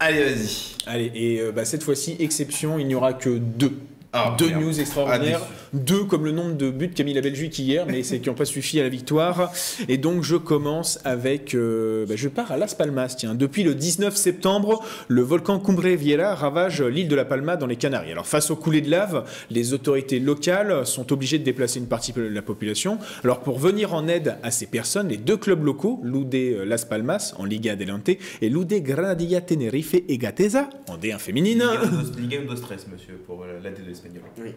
Allez, 0.00 0.22
vas-y. 0.22 0.74
Allez, 0.86 1.10
et 1.14 1.40
euh, 1.40 1.50
bah, 1.50 1.64
cette 1.64 1.82
fois-ci, 1.82 2.16
exception, 2.20 2.78
il 2.78 2.86
n'y 2.86 2.94
aura 2.94 3.14
que 3.14 3.30
deux. 3.30 3.72
Ah, 4.12 4.34
deux 4.38 4.48
merde. 4.48 4.62
news 4.62 4.80
extraordinaires. 4.80 5.40
Ah, 5.42 5.63
deux 5.74 6.04
comme 6.04 6.24
le 6.24 6.32
nombre 6.32 6.56
de 6.56 6.70
buts 6.70 6.90
qu'a 6.94 7.04
mis 7.04 7.14
la 7.14 7.20
Belgique 7.20 7.58
hier, 7.58 7.86
mais 7.86 8.02
c'est 8.02 8.20
qui 8.20 8.28
n'ont 8.28 8.34
pas 8.34 8.44
suffi 8.44 8.80
à 8.80 8.82
la 8.82 8.88
victoire. 8.88 9.52
Et 9.88 9.98
donc 9.98 10.22
je 10.22 10.36
commence 10.36 10.98
avec, 11.04 11.54
euh, 11.54 12.06
bah, 12.06 12.14
je 12.16 12.28
pars 12.28 12.50
à 12.52 12.56
Las 12.56 12.74
Palmas. 12.74 13.14
Tiens, 13.18 13.34
depuis 13.34 13.62
le 13.62 13.74
19 13.74 14.16
septembre, 14.16 14.82
le 15.08 15.22
volcan 15.22 15.58
Cumbre 15.58 15.88
Vieja 15.88 16.34
ravage 16.34 16.82
l'île 16.82 17.08
de 17.08 17.14
la 17.14 17.24
Palma 17.24 17.56
dans 17.56 17.66
les 17.66 17.76
Canaries. 17.76 18.12
Alors 18.12 18.26
face 18.26 18.50
aux 18.50 18.56
coulées 18.56 18.80
de 18.80 18.90
lave, 18.90 19.24
les 19.50 19.72
autorités 19.72 20.20
locales 20.20 20.86
sont 20.86 21.12
obligées 21.12 21.38
de 21.38 21.44
déplacer 21.44 21.78
une 21.78 21.88
partie 21.88 22.12
de 22.12 22.22
la 22.22 22.42
population. 22.42 22.98
Alors 23.22 23.40
pour 23.40 23.58
venir 23.58 23.94
en 23.94 24.08
aide 24.08 24.36
à 24.42 24.50
ces 24.50 24.66
personnes, 24.66 25.08
les 25.08 25.16
deux 25.16 25.36
clubs 25.36 25.64
locaux, 25.64 26.00
l'UD 26.04 26.64
Las 26.66 26.84
Palmas 26.84 27.34
en 27.38 27.44
Liga 27.44 27.72
Adelante 27.72 28.08
et 28.08 28.48
l'UD 28.48 28.72
Granadilla 28.82 29.40
Tenerife 29.40 29.94
et 29.94 30.18
Gatesa 30.18 30.68
en 30.88 30.96
D1 30.96 31.18
féminine. 31.18 31.64
Ligue 32.18 32.40
1 32.48 32.50
de 32.50 32.56
stress, 32.56 32.86
monsieur, 32.88 33.14
pour 33.26 33.42
euh, 33.42 33.60
la 33.62 33.70
D2 33.70 33.90
espagnole. 33.90 34.22
Oui. 34.38 34.50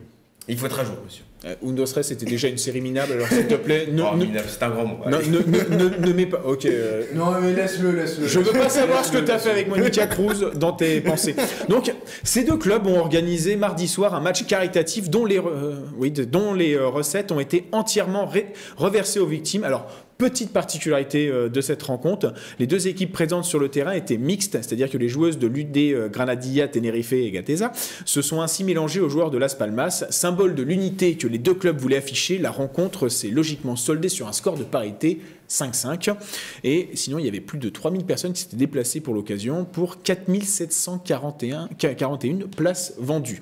Il 0.50 0.58
faut 0.58 0.66
être 0.66 0.80
à 0.80 0.84
jour, 0.86 0.96
monsieur. 1.06 1.24
Euh, 1.46 1.54
Undo 1.64 1.86
Stress 1.86 2.08
c'était 2.08 2.26
déjà 2.26 2.48
une 2.48 2.58
série 2.58 2.82
minable, 2.82 3.14
alors 3.14 3.28
s'il 3.28 3.46
te 3.48 3.54
plaît, 3.56 3.88
ne, 3.92 4.02
Oh, 4.02 4.16
ne- 4.16 4.26
minable, 4.26 4.48
c'est 4.50 4.64
un 4.64 4.70
grand 4.70 4.86
mot. 4.86 4.98
ne, 5.06 5.18
ne, 5.18 5.78
ne- 6.00 6.08
ne 6.08 6.14
mets 6.14 6.26
pas. 6.26 6.42
Ok. 6.46 6.66
euh, 6.66 7.04
Non, 7.14 7.26
mais 7.40 7.54
laisse-le, 7.54 7.92
laisse-le. 7.92 8.28
Je 8.28 8.40
veux 8.40 8.52
pas 8.54 8.70
savoir 8.70 9.06
ce 9.06 9.12
que 9.12 9.18
tu 9.20 9.30
as 9.32 9.38
fait 9.38 9.52
avec 9.52 9.68
Monica 9.68 10.08
Cruz 10.08 10.52
dans 10.56 10.72
tes 10.74 11.00
pensées. 11.02 11.36
Donc, 11.70 11.94
ces 12.24 12.44
deux 12.44 12.58
clubs 12.58 12.88
ont 12.88 12.98
organisé 13.00 13.56
mardi 13.56 13.88
soir 13.88 14.16
un 14.16 14.20
match 14.20 14.46
caritatif 14.48 15.10
dont 15.10 15.26
les, 15.26 15.38
euh, 15.38 15.76
oui, 15.98 16.10
dont 16.12 16.54
les 16.54 16.74
euh, 16.76 16.88
recettes 16.88 17.32
ont 17.32 17.40
été 17.40 17.66
entièrement 17.72 18.26
ré- 18.26 18.48
reversées 18.78 19.20
aux 19.20 19.28
victimes. 19.28 19.64
Alors, 19.64 19.86
petite 20.18 20.52
particularité 20.52 21.30
euh, 21.30 21.50
de 21.50 21.62
cette 21.62 21.84
rencontre, 21.84 22.34
les 22.60 22.68
deux 22.68 22.88
équipes 22.88 23.12
présentes 23.12 23.46
sur 23.46 23.60
le 23.60 23.70
terrain 23.70 23.92
étaient 23.92 24.18
mixtes, 24.18 24.54
c'est-à-dire 24.54 24.90
que 24.90 24.98
les 24.98 25.10
joueuses 25.10 25.38
de 25.38 25.48
l'UD 25.48 25.78
euh, 25.78 26.10
Granadilla, 26.10 26.68
Tenerife 26.68 27.14
et 27.14 27.32
Gatesa 27.32 27.72
se 28.06 28.22
sont 28.22 28.42
ainsi 28.42 28.64
mélangées 28.64 29.00
aux 29.00 29.10
joueurs 29.10 29.32
de 29.32 29.38
Las 29.38 29.56
Palmas, 29.56 30.06
symbole 30.10 30.56
de 30.56 30.64
l'unité 30.64 31.16
que 31.16 31.28
les 31.28 31.38
deux 31.38 31.54
clubs 31.54 31.78
voulaient 31.78 31.98
afficher. 31.98 32.38
La 32.38 32.52
rencontre 32.52 33.10
s'est 33.10 33.30
logiquement 33.30 33.76
soldée 33.76 34.10
sur 34.10 34.28
un 34.28 34.34
score 34.34 34.58
de 34.58 34.64
parité 34.64 35.20
5-5. 35.50 36.16
Et 36.64 36.90
sinon, 36.94 37.20
il 37.20 37.26
y 37.26 37.28
avait 37.28 37.40
plus 37.40 37.60
de 37.60 37.70
3000 37.70 38.04
personnes 38.04 38.34
qui 38.34 38.42
s'étaient 38.42 38.58
déplacées 38.58 39.02
pour 39.02 39.14
l'occasion 39.14 39.66
pour 39.66 40.02
4741 40.02 41.70
41 41.78 42.48
places 42.56 42.94
vendues. 42.98 43.42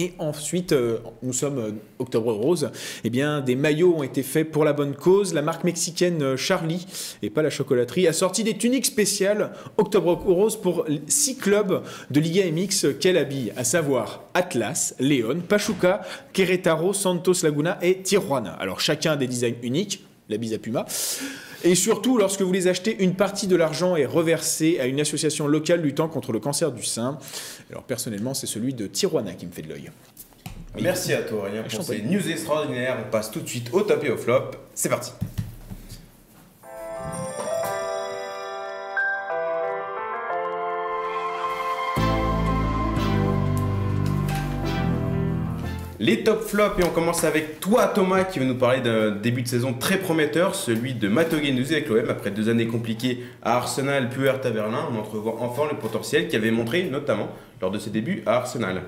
Et 0.00 0.12
ensuite, 0.20 0.70
euh, 0.70 0.98
nous 1.24 1.32
sommes 1.32 1.58
euh, 1.58 1.72
octobre 1.98 2.32
rose, 2.32 2.70
eh 3.02 3.10
bien, 3.10 3.40
des 3.40 3.56
maillots 3.56 3.96
ont 3.96 4.04
été 4.04 4.22
faits 4.22 4.48
pour 4.48 4.64
la 4.64 4.72
bonne 4.72 4.94
cause. 4.94 5.34
La 5.34 5.42
marque 5.42 5.64
mexicaine 5.64 6.22
euh, 6.22 6.36
Charlie, 6.36 6.86
et 7.20 7.30
pas 7.30 7.42
la 7.42 7.50
chocolaterie, 7.50 8.06
a 8.06 8.12
sorti 8.12 8.44
des 8.44 8.56
tuniques 8.56 8.86
spéciales 8.86 9.50
octobre 9.76 10.12
rose 10.12 10.54
pour 10.54 10.86
six 11.08 11.36
clubs 11.36 11.82
de 12.12 12.20
Liga 12.20 12.44
MX 12.48 12.96
qu'elle 13.00 13.16
habille, 13.16 13.52
à 13.56 13.64
savoir 13.64 14.22
Atlas, 14.34 14.94
León, 15.00 15.40
Pachuca, 15.40 16.02
Querétaro, 16.32 16.92
Santos 16.92 17.42
Laguna 17.42 17.76
et 17.82 18.00
Tijuana. 18.00 18.52
Alors 18.52 18.78
chacun 18.78 19.12
a 19.12 19.16
des 19.16 19.26
designs 19.26 19.56
uniques, 19.64 20.04
la 20.28 20.36
bise 20.36 20.54
à 20.54 20.58
Puma. 20.58 20.86
Et 21.64 21.74
surtout, 21.74 22.18
lorsque 22.18 22.42
vous 22.42 22.52
les 22.52 22.68
achetez, 22.68 23.02
une 23.02 23.14
partie 23.14 23.46
de 23.48 23.56
l'argent 23.56 23.96
est 23.96 24.06
reversée 24.06 24.78
à 24.80 24.86
une 24.86 25.00
association 25.00 25.48
locale 25.48 25.80
luttant 25.80 26.08
contre 26.08 26.32
le 26.32 26.38
cancer 26.38 26.70
du 26.70 26.84
sein. 26.84 27.18
Alors 27.70 27.82
personnellement, 27.82 28.34
c'est 28.34 28.46
celui 28.46 28.74
de 28.74 28.86
Tijuana 28.86 29.34
qui 29.34 29.46
me 29.46 29.52
fait 29.52 29.62
de 29.62 29.68
l'œil. 29.68 29.90
Merci 30.80 31.12
à 31.12 31.22
toi, 31.22 31.38
Aurélien, 31.40 31.64
pour 31.64 31.82
ces 31.82 32.02
news 32.02 32.30
extraordinaires. 32.30 32.98
On 33.06 33.10
passe 33.10 33.30
tout 33.30 33.40
de 33.40 33.48
suite 33.48 33.70
au 33.72 33.82
top 33.82 34.04
et 34.04 34.10
au 34.10 34.16
flop. 34.16 34.50
C'est 34.74 34.88
parti. 34.88 35.12
Les 46.00 46.22
top 46.22 46.42
flops 46.42 46.78
et 46.78 46.84
on 46.84 46.90
commence 46.90 47.24
avec 47.24 47.58
toi 47.58 47.88
Thomas 47.88 48.22
qui 48.22 48.38
va 48.38 48.44
nous 48.44 48.54
parler 48.54 48.80
d'un 48.80 49.10
début 49.10 49.42
de 49.42 49.48
saison 49.48 49.74
très 49.74 49.98
prometteur, 49.98 50.54
celui 50.54 50.94
de 50.94 51.08
Matteo 51.08 51.40
Guendouzi 51.40 51.74
avec 51.74 51.88
l'OM 51.88 52.08
après 52.08 52.30
deux 52.30 52.48
années 52.48 52.68
compliquées 52.68 53.24
à 53.42 53.56
Arsenal 53.56 54.08
puis 54.08 54.28
à 54.28 54.34
Berlin. 54.50 54.88
On 54.92 54.98
entrevoit 54.98 55.36
enfin 55.40 55.62
le 55.68 55.76
potentiel 55.76 56.28
qu'il 56.28 56.38
avait 56.38 56.52
montré 56.52 56.84
notamment 56.84 57.30
lors 57.60 57.72
de 57.72 57.80
ses 57.80 57.90
débuts 57.90 58.22
à 58.26 58.36
Arsenal. 58.36 58.82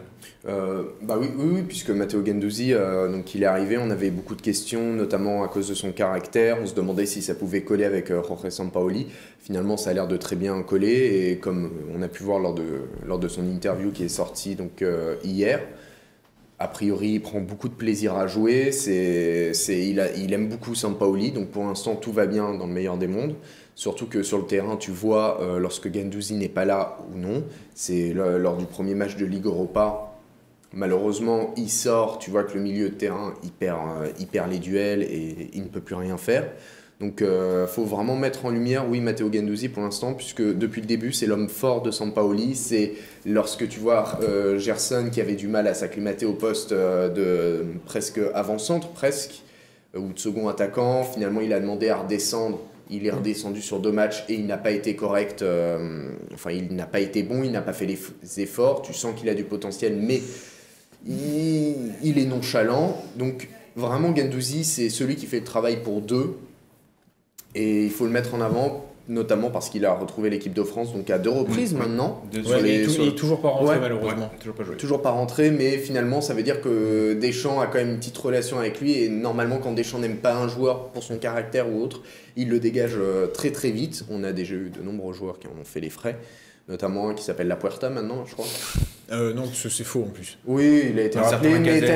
Euh, 0.46 0.84
bah 1.02 1.18
oui, 1.18 1.62
puisque 1.66 1.90
Matteo 1.90 2.24
Gendouzi, 2.24 2.72
euh, 2.72 3.10
donc 3.10 3.34
il 3.34 3.42
est 3.42 3.46
arrivé, 3.46 3.76
on 3.76 3.90
avait 3.90 4.10
beaucoup 4.10 4.36
de 4.36 4.42
questions, 4.42 4.92
notamment 4.92 5.42
à 5.42 5.48
cause 5.48 5.68
de 5.68 5.74
son 5.74 5.90
caractère. 5.90 6.58
On 6.62 6.66
se 6.66 6.74
demandait 6.74 7.06
si 7.06 7.22
ça 7.22 7.34
pouvait 7.34 7.62
coller 7.62 7.84
avec 7.84 8.12
euh, 8.12 8.22
Jorge 8.22 8.48
Sampaoli. 8.50 9.08
Finalement, 9.40 9.76
ça 9.76 9.90
a 9.90 9.92
l'air 9.92 10.06
de 10.06 10.16
très 10.16 10.36
bien 10.36 10.62
coller, 10.62 11.30
et 11.30 11.38
comme 11.38 11.72
on 11.92 12.00
a 12.02 12.08
pu 12.08 12.22
voir 12.22 12.38
lors 12.38 12.54
de, 12.54 12.62
lors 13.04 13.18
de 13.18 13.26
son 13.26 13.44
interview 13.44 13.90
qui 13.90 14.04
est 14.04 14.08
sortie 14.08 14.54
donc, 14.54 14.82
euh, 14.82 15.16
hier, 15.24 15.60
a 16.60 16.68
priori, 16.68 17.14
il 17.14 17.20
prend 17.20 17.40
beaucoup 17.40 17.68
de 17.68 17.74
plaisir 17.74 18.14
à 18.16 18.26
jouer. 18.26 18.70
C'est, 18.70 19.52
il, 19.68 20.10
il 20.16 20.32
aime 20.32 20.48
beaucoup 20.48 20.74
Sampaoli, 20.74 21.32
donc 21.32 21.48
pour 21.48 21.64
l'instant, 21.64 21.96
tout 21.96 22.12
va 22.12 22.26
bien 22.26 22.54
dans 22.54 22.66
le 22.66 22.72
meilleur 22.72 22.98
des 22.98 23.08
mondes. 23.08 23.34
Surtout 23.74 24.06
que 24.06 24.22
sur 24.22 24.38
le 24.38 24.44
terrain, 24.44 24.76
tu 24.76 24.90
vois, 24.90 25.40
euh, 25.40 25.58
lorsque 25.58 25.92
Gendouzi 25.92 26.34
n'est 26.34 26.50
pas 26.50 26.66
là 26.66 26.98
ou 27.12 27.18
non, 27.18 27.44
c'est 27.74 28.12
lors 28.12 28.56
du 28.56 28.66
premier 28.66 28.94
match 28.94 29.16
de 29.16 29.24
Ligue 29.24 29.46
Europa, 29.46 30.10
Malheureusement, 30.72 31.52
il 31.56 31.68
sort, 31.68 32.20
tu 32.20 32.30
vois 32.30 32.44
que 32.44 32.54
le 32.54 32.60
milieu 32.60 32.90
de 32.90 32.94
terrain, 32.94 33.34
il 33.42 33.50
perd, 33.50 33.80
euh, 34.02 34.12
il 34.20 34.28
perd 34.28 34.50
les 34.52 34.60
duels 34.60 35.02
et 35.02 35.50
il 35.52 35.62
ne 35.64 35.68
peut 35.68 35.80
plus 35.80 35.96
rien 35.96 36.16
faire. 36.16 36.48
Donc 37.00 37.22
il 37.22 37.66
faut 37.66 37.84
vraiment 37.84 38.14
mettre 38.14 38.44
en 38.44 38.50
lumière, 38.50 38.86
oui, 38.86 39.00
Matteo 39.00 39.32
Gendouzi 39.32 39.70
pour 39.70 39.82
l'instant, 39.82 40.12
puisque 40.12 40.42
depuis 40.42 40.82
le 40.82 40.86
début, 40.86 41.12
c'est 41.12 41.24
l'homme 41.24 41.48
fort 41.48 41.80
de 41.80 41.90
Sampaoli. 41.90 42.54
C'est 42.54 42.92
lorsque 43.24 43.66
tu 43.68 43.80
vois 43.80 44.18
euh, 44.22 44.58
Gerson 44.58 45.08
qui 45.10 45.22
avait 45.22 45.34
du 45.34 45.48
mal 45.48 45.66
à 45.66 45.72
s'acclimater 45.72 46.26
au 46.26 46.34
poste 46.34 46.72
euh, 46.72 47.08
de 47.08 47.64
presque 47.86 48.20
avant-centre, 48.34 48.88
presque, 48.88 49.42
euh, 49.94 49.98
ou 49.98 50.12
de 50.12 50.18
second 50.18 50.48
attaquant. 50.48 51.02
Finalement, 51.02 51.40
il 51.40 51.54
a 51.54 51.60
demandé 51.60 51.88
à 51.88 51.96
redescendre. 51.96 52.60
Il 52.90 53.06
est 53.06 53.10
redescendu 53.10 53.62
sur 53.62 53.78
deux 53.80 53.92
matchs 53.92 54.24
et 54.28 54.34
il 54.34 54.46
n'a 54.46 54.58
pas 54.58 54.72
été 54.72 54.94
correct. 54.94 55.40
euh, 55.40 56.10
enfin, 56.34 56.50
il 56.50 56.74
n'a 56.76 56.86
pas 56.86 57.00
été 57.00 57.22
bon, 57.22 57.42
il 57.42 57.50
n'a 57.50 57.62
pas 57.62 57.72
fait 57.72 57.86
les 57.86 57.98
efforts. 58.42 58.82
Tu 58.82 58.92
sens 58.92 59.18
qu'il 59.18 59.30
a 59.30 59.34
du 59.34 59.44
potentiel, 59.44 59.96
mais 59.96 60.20
il, 61.06 61.76
il 62.02 62.18
est 62.18 62.26
nonchalant. 62.26 63.02
Donc, 63.16 63.48
vraiment, 63.74 64.14
Gendouzi, 64.14 64.64
c'est 64.64 64.90
celui 64.90 65.16
qui 65.16 65.24
fait 65.24 65.38
le 65.38 65.44
travail 65.44 65.82
pour 65.82 66.02
deux. 66.02 66.36
Et 67.54 67.84
il 67.84 67.90
faut 67.90 68.04
le 68.04 68.10
mettre 68.12 68.34
en 68.34 68.40
avant, 68.40 68.84
notamment 69.08 69.50
parce 69.50 69.70
qu'il 69.70 69.84
a 69.84 69.92
retrouvé 69.92 70.30
l'équipe 70.30 70.52
de 70.54 70.62
France 70.62 70.92
donc 70.94 71.10
à 71.10 71.18
deux 71.18 71.30
reprises 71.30 71.74
maintenant. 71.74 72.22
Deux- 72.32 72.44
Sur 72.44 72.56
Ouais, 72.56 72.62
les- 72.62 72.74
il, 72.74 72.80
est 72.80 72.84
tou- 72.84 72.90
sur- 72.90 73.02
il 73.04 73.08
est 73.08 73.14
toujours 73.16 73.40
pas 73.40 73.48
rentré 73.48 73.74
Ouais. 73.74 73.80
malheureusement. 73.80 74.30
Ouais, 74.32 74.38
toujours 74.38 74.54
pas 74.54 74.62
joué. 74.64 74.76
Toujours 74.76 75.02
pas 75.02 75.10
rentré, 75.10 75.50
mais 75.50 75.78
finalement, 75.78 76.20
ça 76.20 76.32
veut 76.32 76.44
dire 76.44 76.60
que 76.60 77.14
Deschamps 77.14 77.60
a 77.60 77.66
quand 77.66 77.78
même 77.78 77.90
une 77.90 77.98
petite 77.98 78.16
relation 78.18 78.58
avec 78.60 78.80
lui. 78.80 79.02
Et 79.02 79.08
normalement, 79.08 79.58
quand 79.58 79.72
Deschamps 79.72 79.98
n'aime 79.98 80.18
pas 80.18 80.34
un 80.34 80.46
joueur 80.46 80.88
pour 80.90 81.02
son 81.02 81.16
caractère 81.18 81.68
ou 81.72 81.82
autre, 81.82 82.02
il 82.36 82.48
le 82.50 82.60
dégage 82.60 82.94
euh, 82.96 83.26
très 83.26 83.50
très 83.50 83.70
vite. 83.72 84.04
On 84.10 84.22
a 84.22 84.30
déjà 84.32 84.54
eu 84.54 84.70
de 84.70 84.82
nombreux 84.84 85.12
joueurs 85.12 85.40
qui 85.40 85.48
en 85.48 85.60
ont 85.60 85.64
fait 85.64 85.80
les 85.80 85.90
frais, 85.90 86.16
notamment 86.70 87.10
un 87.10 87.14
qui 87.14 87.22
s'appelle 87.24 87.48
La 87.48 87.56
Puerta 87.56 87.90
maintenant, 87.90 88.24
je 88.24 88.32
crois. 88.32 88.46
Euh, 89.12 89.34
non, 89.34 89.42
c'est 89.52 89.82
faux 89.82 90.04
en 90.04 90.10
plus. 90.10 90.38
Oui, 90.46 90.84
il 90.92 90.98
a 91.00 91.02
été 91.02 91.18
Un 91.18 91.22
rappelé, 91.22 91.50
certain 91.50 91.58
mais 91.64 91.80
Lacazette 91.80 91.88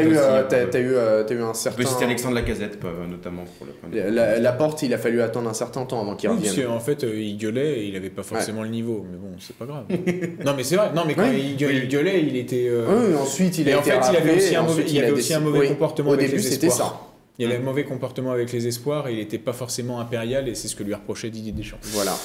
t'as 0.73 0.81
eu, 0.81 0.87
euh, 0.87 0.91
eu, 0.91 0.95
euh, 0.97 1.39
eu 1.39 1.43
un 1.45 1.55
certain. 1.55 1.87
citer 1.87 2.05
Alexandre 2.07 2.35
Lacazette 2.35 2.79
euh, 2.85 3.07
notamment 3.07 3.45
pour 3.57 3.69
le. 3.93 4.11
La, 4.11 4.41
la 4.41 4.53
porte, 4.53 4.83
il 4.83 4.93
a 4.93 4.99
fallu 4.99 5.23
attendre 5.23 5.49
un 5.49 5.55
certain 5.55 5.85
temps 5.87 6.01
avant 6.01 6.17
qu'il 6.17 6.29
Oui, 6.31 6.37
parce 6.39 6.51
revienne. 6.51 6.67
qu'en 6.67 6.81
fait, 6.81 7.05
euh, 7.05 7.17
il 7.17 7.39
gueulait 7.39 7.79
et 7.79 7.85
il 7.87 7.95
avait 7.95 8.11
pas 8.11 8.25
forcément 8.25 8.65
le 8.65 8.69
niveau. 8.69 9.07
Mais 9.09 9.17
bon, 9.17 9.37
c'est 9.39 9.55
pas 9.57 9.65
grave. 9.65 9.85
non, 10.45 10.55
mais 10.57 10.65
c'est 10.65 10.75
vrai. 10.75 10.91
Non, 10.93 11.05
mais 11.07 11.15
quand 11.15 11.23
Oui. 11.29 11.51
il, 11.53 11.57
gueulait, 11.57 11.77
il 11.79 11.89
gueulait, 11.89 12.21
il 12.23 12.37
était. 12.37 12.67
euh, 12.69 13.11
Oui, 13.11 13.15
ensuite 13.17 13.59
il 13.59 13.69
Et 13.69 13.73
a 13.75 13.79
en 13.79 13.81
été 13.81 13.91
fait, 13.93 13.97
il 13.97 14.03
avait 14.03 14.17
rappelé, 14.17 14.35
aussi 14.37 14.57
un 14.57 14.63
mauvais- 14.63 14.85
il 14.89 14.99
avait 14.99 15.11
aussi 15.13 15.35
un 15.35 15.41
mauvais 15.41 15.69
comportement 15.69 16.11
Au 16.11 16.15
avec 16.15 16.27
début, 16.31 16.43
les 16.43 16.51
c'était 16.51 16.67
espoirs. 16.67 16.89
ça. 16.91 17.01
Il 17.39 17.47
avait 17.47 17.57
un 17.57 17.61
mauvais 17.61 17.85
comportement 17.85 18.33
avec 18.33 18.53
les 18.53 18.67
espoirs 18.67 19.07
et 19.07 19.13
il 19.13 19.19
était 19.21 19.39
pas 19.39 19.53
forcément 19.53 20.01
impérial 20.01 20.49
et 20.49 20.57
c'est 20.57 20.67
ce 20.67 20.75
que 20.75 20.83
lui 20.83 20.95
reprochait 20.95 21.31
Didier 21.31 21.53
Deschamps. 21.53 21.79
Voilà. 21.83 22.17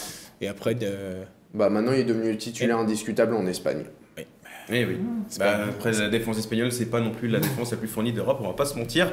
Et 0.42 0.48
après, 0.48 0.74
de- 0.74 0.88
Bah 1.54 1.70
maintenant, 1.70 1.94
il 1.94 2.00
est 2.00 2.04
devenu 2.04 2.36
titulaire 2.38 2.78
indiscutable 2.78 3.34
en 3.36 3.46
Espagne. 3.48 3.84
Eh 4.72 4.86
oui. 4.86 4.98
Bah, 5.40 5.66
après, 5.70 5.94
la 5.94 6.10
défense 6.10 6.38
espagnole, 6.38 6.72
c'est 6.72 6.86
pas 6.86 7.02
non 7.02 7.10
plus 7.10 7.28
la 7.28 7.40
défense 7.40 7.72
la 7.72 7.78
plus 7.78 7.88
fournie 7.88 8.14
d'Europe, 8.14 8.38
on 8.42 8.48
va 8.48 8.54
pas 8.54 8.66
se 8.66 8.78
mentir. 8.78 9.12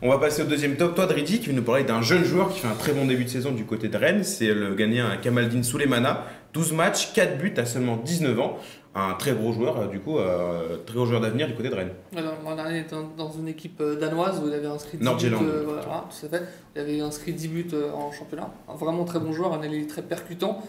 On 0.00 0.08
va 0.08 0.18
passer 0.18 0.42
au 0.42 0.44
deuxième 0.44 0.76
top. 0.76 0.94
Toi, 0.94 1.06
Dridi, 1.06 1.40
qui 1.40 1.48
veut 1.48 1.52
nous 1.52 1.62
parler 1.62 1.82
d'un 1.82 2.02
jeune 2.02 2.24
joueur 2.24 2.52
qui 2.52 2.60
fait 2.60 2.68
un 2.68 2.74
très 2.74 2.92
bon 2.92 3.04
début 3.06 3.24
de 3.24 3.28
saison 3.28 3.50
du 3.50 3.64
côté 3.64 3.88
de 3.88 3.96
Rennes. 3.96 4.22
C'est 4.22 4.54
le 4.54 4.74
Ghanéen 4.74 5.16
Kamaldine 5.20 5.64
Soulemana. 5.64 6.24
12 6.52 6.72
matchs, 6.72 7.12
4 7.14 7.36
buts 7.38 7.54
à 7.56 7.64
seulement 7.66 7.96
19 7.96 8.38
ans. 8.40 8.58
Un 8.94 9.14
très 9.14 9.32
gros 9.32 9.52
joueur, 9.52 9.80
euh, 9.80 9.86
du 9.86 10.00
coup, 10.00 10.18
euh, 10.18 10.78
très 10.86 10.94
gros 10.94 11.04
joueur 11.06 11.20
d'avenir 11.20 11.46
du 11.48 11.54
côté 11.54 11.68
de 11.68 11.74
Rennes. 11.74 11.92
Alors, 12.16 12.34
L'an 12.44 12.56
dernier, 12.56 12.78
il 12.78 12.80
était 12.82 12.96
dans, 13.16 13.30
une 13.30 13.48
équipe 13.48 13.80
euh, 13.80 13.96
danoise 13.96 14.40
où 14.42 14.48
il 14.48 14.54
avait 14.54 14.66
inscrit 14.66 14.98
10 14.98 14.98
buts. 14.98 15.04
Nordjylland. 15.04 15.42
euh, 15.44 15.62
voilà, 15.64 16.04
tout 16.08 16.26
à 16.26 16.28
fait. 16.28 16.44
Il 16.74 16.80
avait 16.80 17.00
inscrit 17.00 17.32
10 17.32 17.48
buts 17.48 17.66
euh, 17.72 17.92
en 17.92 18.10
championnat. 18.12 18.50
Un 18.68 18.76
vraiment 18.76 19.04
très 19.04 19.18
bon 19.20 19.32
joueur, 19.32 19.52
un 19.52 19.62
ailier 19.62 19.86
très 19.86 20.02
percutant. 20.02 20.62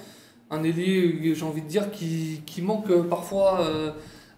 Un 0.51 0.63
ailier, 0.63 1.29
euh, 1.29 1.33
j'ai 1.33 1.45
envie 1.45 1.61
de 1.61 1.67
dire, 1.67 1.91
qui, 1.91 2.41
qui 2.45 2.61
manque 2.61 2.89
euh, 2.89 3.03
parfois 3.03 3.61
euh, 3.61 3.91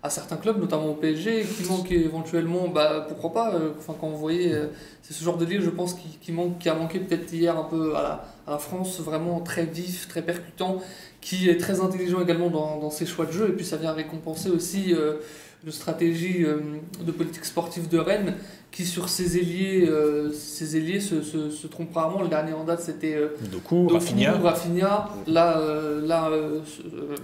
à 0.03 0.09
certains 0.09 0.37
clubs, 0.37 0.59
notamment 0.59 0.87
au 0.87 0.95
PSG, 0.95 1.43
qui 1.45 1.63
manque 1.69 1.91
éventuellement, 1.91 2.67
bah, 2.67 3.05
pourquoi 3.07 3.33
pas, 3.33 3.53
euh, 3.53 3.71
enfin, 3.77 3.93
quand 3.99 4.09
vous 4.09 4.17
voyez, 4.17 4.51
euh, 4.53 4.67
c'est 5.03 5.13
ce 5.13 5.23
genre 5.23 5.37
de 5.37 5.45
lieu, 5.45 5.61
je 5.61 5.69
pense, 5.69 5.93
qui, 5.93 6.17
qui, 6.19 6.31
manque, 6.31 6.57
qui 6.57 6.69
a 6.69 6.73
manqué 6.73 6.99
peut-être 6.99 7.31
hier 7.31 7.55
un 7.57 7.63
peu 7.63 7.95
à 7.95 8.01
la, 8.01 8.25
à 8.47 8.51
la 8.51 8.57
France, 8.57 8.99
vraiment 8.99 9.41
très 9.41 9.65
vif, 9.65 10.07
très 10.07 10.23
percutant, 10.23 10.81
qui 11.21 11.49
est 11.49 11.57
très 11.57 11.81
intelligent 11.81 12.19
également 12.19 12.49
dans, 12.49 12.79
dans 12.79 12.89
ses 12.89 13.05
choix 13.05 13.27
de 13.27 13.31
jeu, 13.31 13.49
et 13.49 13.53
puis 13.53 13.65
ça 13.65 13.77
vient 13.77 13.93
récompenser 13.93 14.49
aussi 14.49 14.93
euh, 14.95 15.17
de 15.65 15.71
stratégie 15.71 16.43
euh, 16.43 16.59
de 17.05 17.11
politique 17.11 17.45
sportive 17.45 17.87
de 17.87 17.99
Rennes 17.99 18.33
qui 18.71 18.85
sur 18.85 19.09
ses 19.09 19.37
ailiers, 19.37 19.85
euh, 19.87 20.31
ses 20.31 20.77
ailiers 20.77 20.99
se, 21.01 21.21
se, 21.21 21.49
se 21.51 21.67
trompent 21.67 21.93
rarement. 21.93 22.21
Le 22.21 22.29
dernier 22.29 22.53
en 22.53 22.63
date 22.63 22.81
c'était 22.81 23.15
euh, 23.15 23.27
Doku, 23.51 23.83
Doku, 23.83 23.93
Rafinha. 23.93 24.31
Rafinha, 24.37 25.09
là, 25.27 25.57
euh, 25.59 26.05
là 26.07 26.29
euh, 26.29 26.59
euh. 26.93 27.15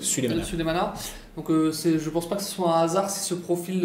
Donc 1.35 1.47
je 1.49 2.09
pense 2.09 2.27
pas 2.29 2.35
que 2.35 2.43
ce 2.43 2.51
soit 2.51 2.75
un 2.77 2.83
hasard 2.83 3.09
si 3.09 3.21
ce 3.21 3.33
profil 3.33 3.81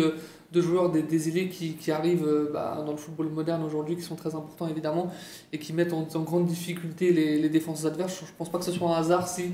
de- 0.53 0.61
joueurs 0.61 0.91
des, 0.91 1.03
des 1.03 1.29
ailiers 1.29 1.49
qui, 1.49 1.75
qui 1.75 1.91
arrivent 1.91 2.29
bah, 2.53 2.83
dans 2.85 2.93
le 2.93 2.99
football 2.99 3.29
moderne 3.31 3.63
aujourd'hui, 3.65 3.97
qui 3.97 4.03
sont 4.03 4.17
très 4.17 4.35
importants 4.35 4.69
évidemment, 4.69 5.11
et 5.53 5.59
qui 5.59 5.73
mettent 5.73 5.95
en, 5.95 6.07
en 6.15 6.21
grande 6.21 6.45
difficulté 6.47 7.11
les, 7.13 7.39
les 7.39 7.49
défenses 7.49 7.87
adverses. 7.87 8.21
Je 8.21 8.33
pense 8.37 8.51
pas 8.51 8.59
que 8.59 8.65
ce 8.67 8.73
soit 8.73 8.91
un 8.95 8.99
hasard 9.01 9.27
si 9.29 9.53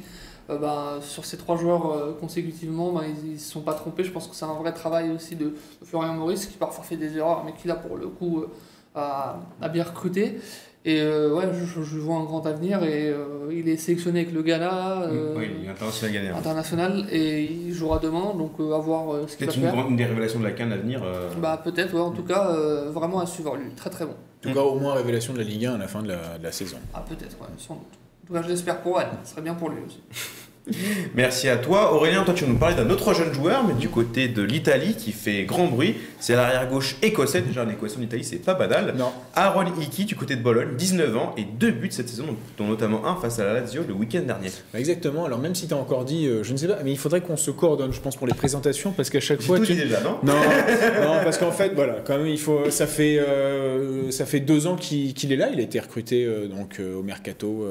bah, 0.56 0.98
sur 1.02 1.24
ces 1.26 1.36
trois 1.36 1.56
joueurs 1.56 1.90
euh, 1.92 2.16
consécutivement, 2.18 2.92
bah, 2.92 3.02
ils 3.26 3.32
ne 3.34 3.38
se 3.38 3.50
sont 3.50 3.60
pas 3.60 3.74
trompés. 3.74 4.04
Je 4.04 4.10
pense 4.12 4.26
que 4.28 4.34
c'est 4.34 4.44
un 4.46 4.54
vrai 4.54 4.72
travail 4.72 5.10
aussi 5.10 5.36
de, 5.36 5.46
de 5.46 5.84
Florian 5.84 6.14
Maurice, 6.14 6.46
qui 6.46 6.56
parfois 6.56 6.84
fait 6.84 6.96
des 6.96 7.16
erreurs, 7.18 7.42
mais 7.44 7.52
qui 7.52 7.68
là 7.68 7.74
pour 7.74 7.96
le 7.96 8.06
coup 8.08 8.42
euh, 8.42 8.46
a, 8.94 9.40
a 9.60 9.68
bien 9.68 9.84
recruté. 9.84 10.38
Et 10.84 11.02
euh, 11.02 11.34
ouais, 11.34 11.44
je, 11.52 11.82
je 11.82 11.98
vois 11.98 12.16
un 12.16 12.24
grand 12.24 12.46
avenir 12.46 12.82
et 12.84 13.10
euh, 13.10 13.52
il 13.52 13.68
est 13.68 13.76
sélectionné 13.76 14.20
avec 14.20 14.32
le 14.32 14.42
Ghana 14.42 15.02
euh, 15.02 15.34
Oui, 15.36 15.48
il 15.60 15.66
est 15.66 15.68
international 15.68 16.12
gagnant. 16.14 16.38
international 16.38 17.06
et 17.10 17.42
il 17.44 17.74
jouera 17.74 17.98
demain, 17.98 18.32
donc 18.34 18.52
euh, 18.60 18.72
à 18.74 18.78
voir 18.78 19.12
euh, 19.12 19.26
ce 19.26 19.36
qu'il 19.36 19.44
va 19.46 19.52
Peut-être 19.52 19.56
une, 19.56 19.62
faire. 19.64 19.72
grande- 19.74 19.90
une 19.90 19.96
des 19.96 20.04
révélations 20.06 20.38
de 20.38 20.44
la 20.44 20.52
Cannes 20.52 20.72
à 20.72 20.76
venir. 20.78 21.02
euh, 21.04 21.28
Bah 21.42 21.60
peut-être, 21.62 21.92
ouais, 21.92 22.00
en 22.00 22.12
tout 22.12 22.22
cas, 22.22 22.52
euh, 22.52 22.90
vraiment 22.90 23.18
à 23.18 23.26
suivre 23.26 23.56
lui, 23.56 23.70
très 23.74 23.90
très 23.90 24.06
bon. 24.06 24.12
En 24.12 24.48
tout 24.48 24.54
cas, 24.54 24.62
au 24.62 24.76
moins 24.78 24.94
révélation 24.94 25.32
de 25.34 25.38
la 25.38 25.44
Ligue 25.44 25.66
1 25.66 25.74
à 25.74 25.78
la 25.78 25.88
fin 25.88 26.00
de 26.00 26.08
la, 26.08 26.38
de 26.38 26.44
la 26.44 26.52
saison. 26.52 26.78
Ah 26.94 27.04
peut-être, 27.06 27.38
ouais, 27.40 27.48
sans 27.58 27.74
doute. 27.74 27.98
Je 28.30 28.48
l'espère 28.48 28.80
pour 28.82 29.00
elle, 29.00 29.08
ce 29.24 29.30
serait 29.30 29.42
bien 29.42 29.54
pour 29.54 29.70
lui 29.70 29.82
aussi. 29.84 30.00
Merci 31.14 31.48
à 31.48 31.56
toi. 31.56 31.94
Aurélien, 31.94 32.24
toi 32.24 32.34
tu 32.34 32.44
vas 32.44 32.50
nous 32.50 32.58
parler 32.58 32.74
d'un 32.74 32.90
autre 32.90 33.14
jeune 33.14 33.32
joueur, 33.32 33.64
mais 33.66 33.74
du 33.74 33.88
côté 33.88 34.28
de 34.28 34.42
l'Italie 34.42 34.94
qui 34.94 35.12
fait 35.12 35.44
grand 35.44 35.66
bruit. 35.66 35.96
C'est 36.20 36.34
l'arrière-gauche 36.34 36.96
écossais. 37.02 37.42
Déjà, 37.42 37.62
un 37.62 37.68
écossais 37.68 37.98
en 37.98 38.02
Italie, 38.02 38.24
c'est 38.24 38.36
pas 38.36 38.54
banal. 38.54 38.94
Non. 38.96 39.12
Aaron 39.34 39.66
Hickey 39.80 40.04
du 40.04 40.16
côté 40.16 40.36
de 40.36 40.42
Bologne, 40.42 40.76
19 40.76 41.16
ans 41.16 41.34
et 41.36 41.44
deux 41.44 41.70
buts 41.70 41.88
cette 41.90 42.08
saison, 42.08 42.24
dont 42.56 42.66
notamment 42.66 43.06
un 43.06 43.16
face 43.16 43.38
à 43.38 43.44
la 43.44 43.54
Lazio 43.54 43.82
le 43.86 43.94
week-end 43.94 44.22
dernier. 44.22 44.48
Bah, 44.72 44.78
Exactement. 44.78 45.24
Alors 45.24 45.38
même 45.38 45.54
si 45.54 45.68
tu 45.68 45.74
as 45.74 45.76
encore 45.76 46.04
dit, 46.04 46.26
euh, 46.26 46.42
je 46.42 46.52
ne 46.52 46.56
sais 46.56 46.68
pas, 46.68 46.78
mais 46.84 46.90
il 46.90 46.98
faudrait 46.98 47.20
qu'on 47.20 47.36
se 47.36 47.50
coordonne, 47.50 47.92
je 47.92 48.00
pense, 48.00 48.16
pour 48.16 48.26
les 48.26 48.34
présentations, 48.34 48.92
parce 48.92 49.10
qu'à 49.10 49.20
chaque 49.20 49.42
fois, 49.42 49.58
tout 49.58 49.66
tu... 49.66 49.74
dit 49.74 49.80
déjà, 49.82 50.00
non 50.00 50.18
Non, 50.22 50.34
non, 51.02 51.20
parce 51.24 51.38
qu'en 51.38 51.52
fait, 51.52 51.72
voilà, 51.74 51.96
quand 52.04 52.16
même, 52.18 52.26
il 52.26 52.38
faut. 52.38 52.70
Ça 52.70 52.86
fait, 52.86 53.18
euh, 53.18 54.10
ça 54.10 54.26
fait 54.26 54.40
deux 54.40 54.66
ans 54.66 54.76
qu'il 54.76 55.32
est 55.32 55.36
là. 55.36 55.48
Il 55.52 55.60
a 55.60 55.62
été 55.62 55.80
recruté 55.80 56.24
euh, 56.24 56.46
donc 56.46 56.80
au 56.80 57.02
mercato. 57.02 57.66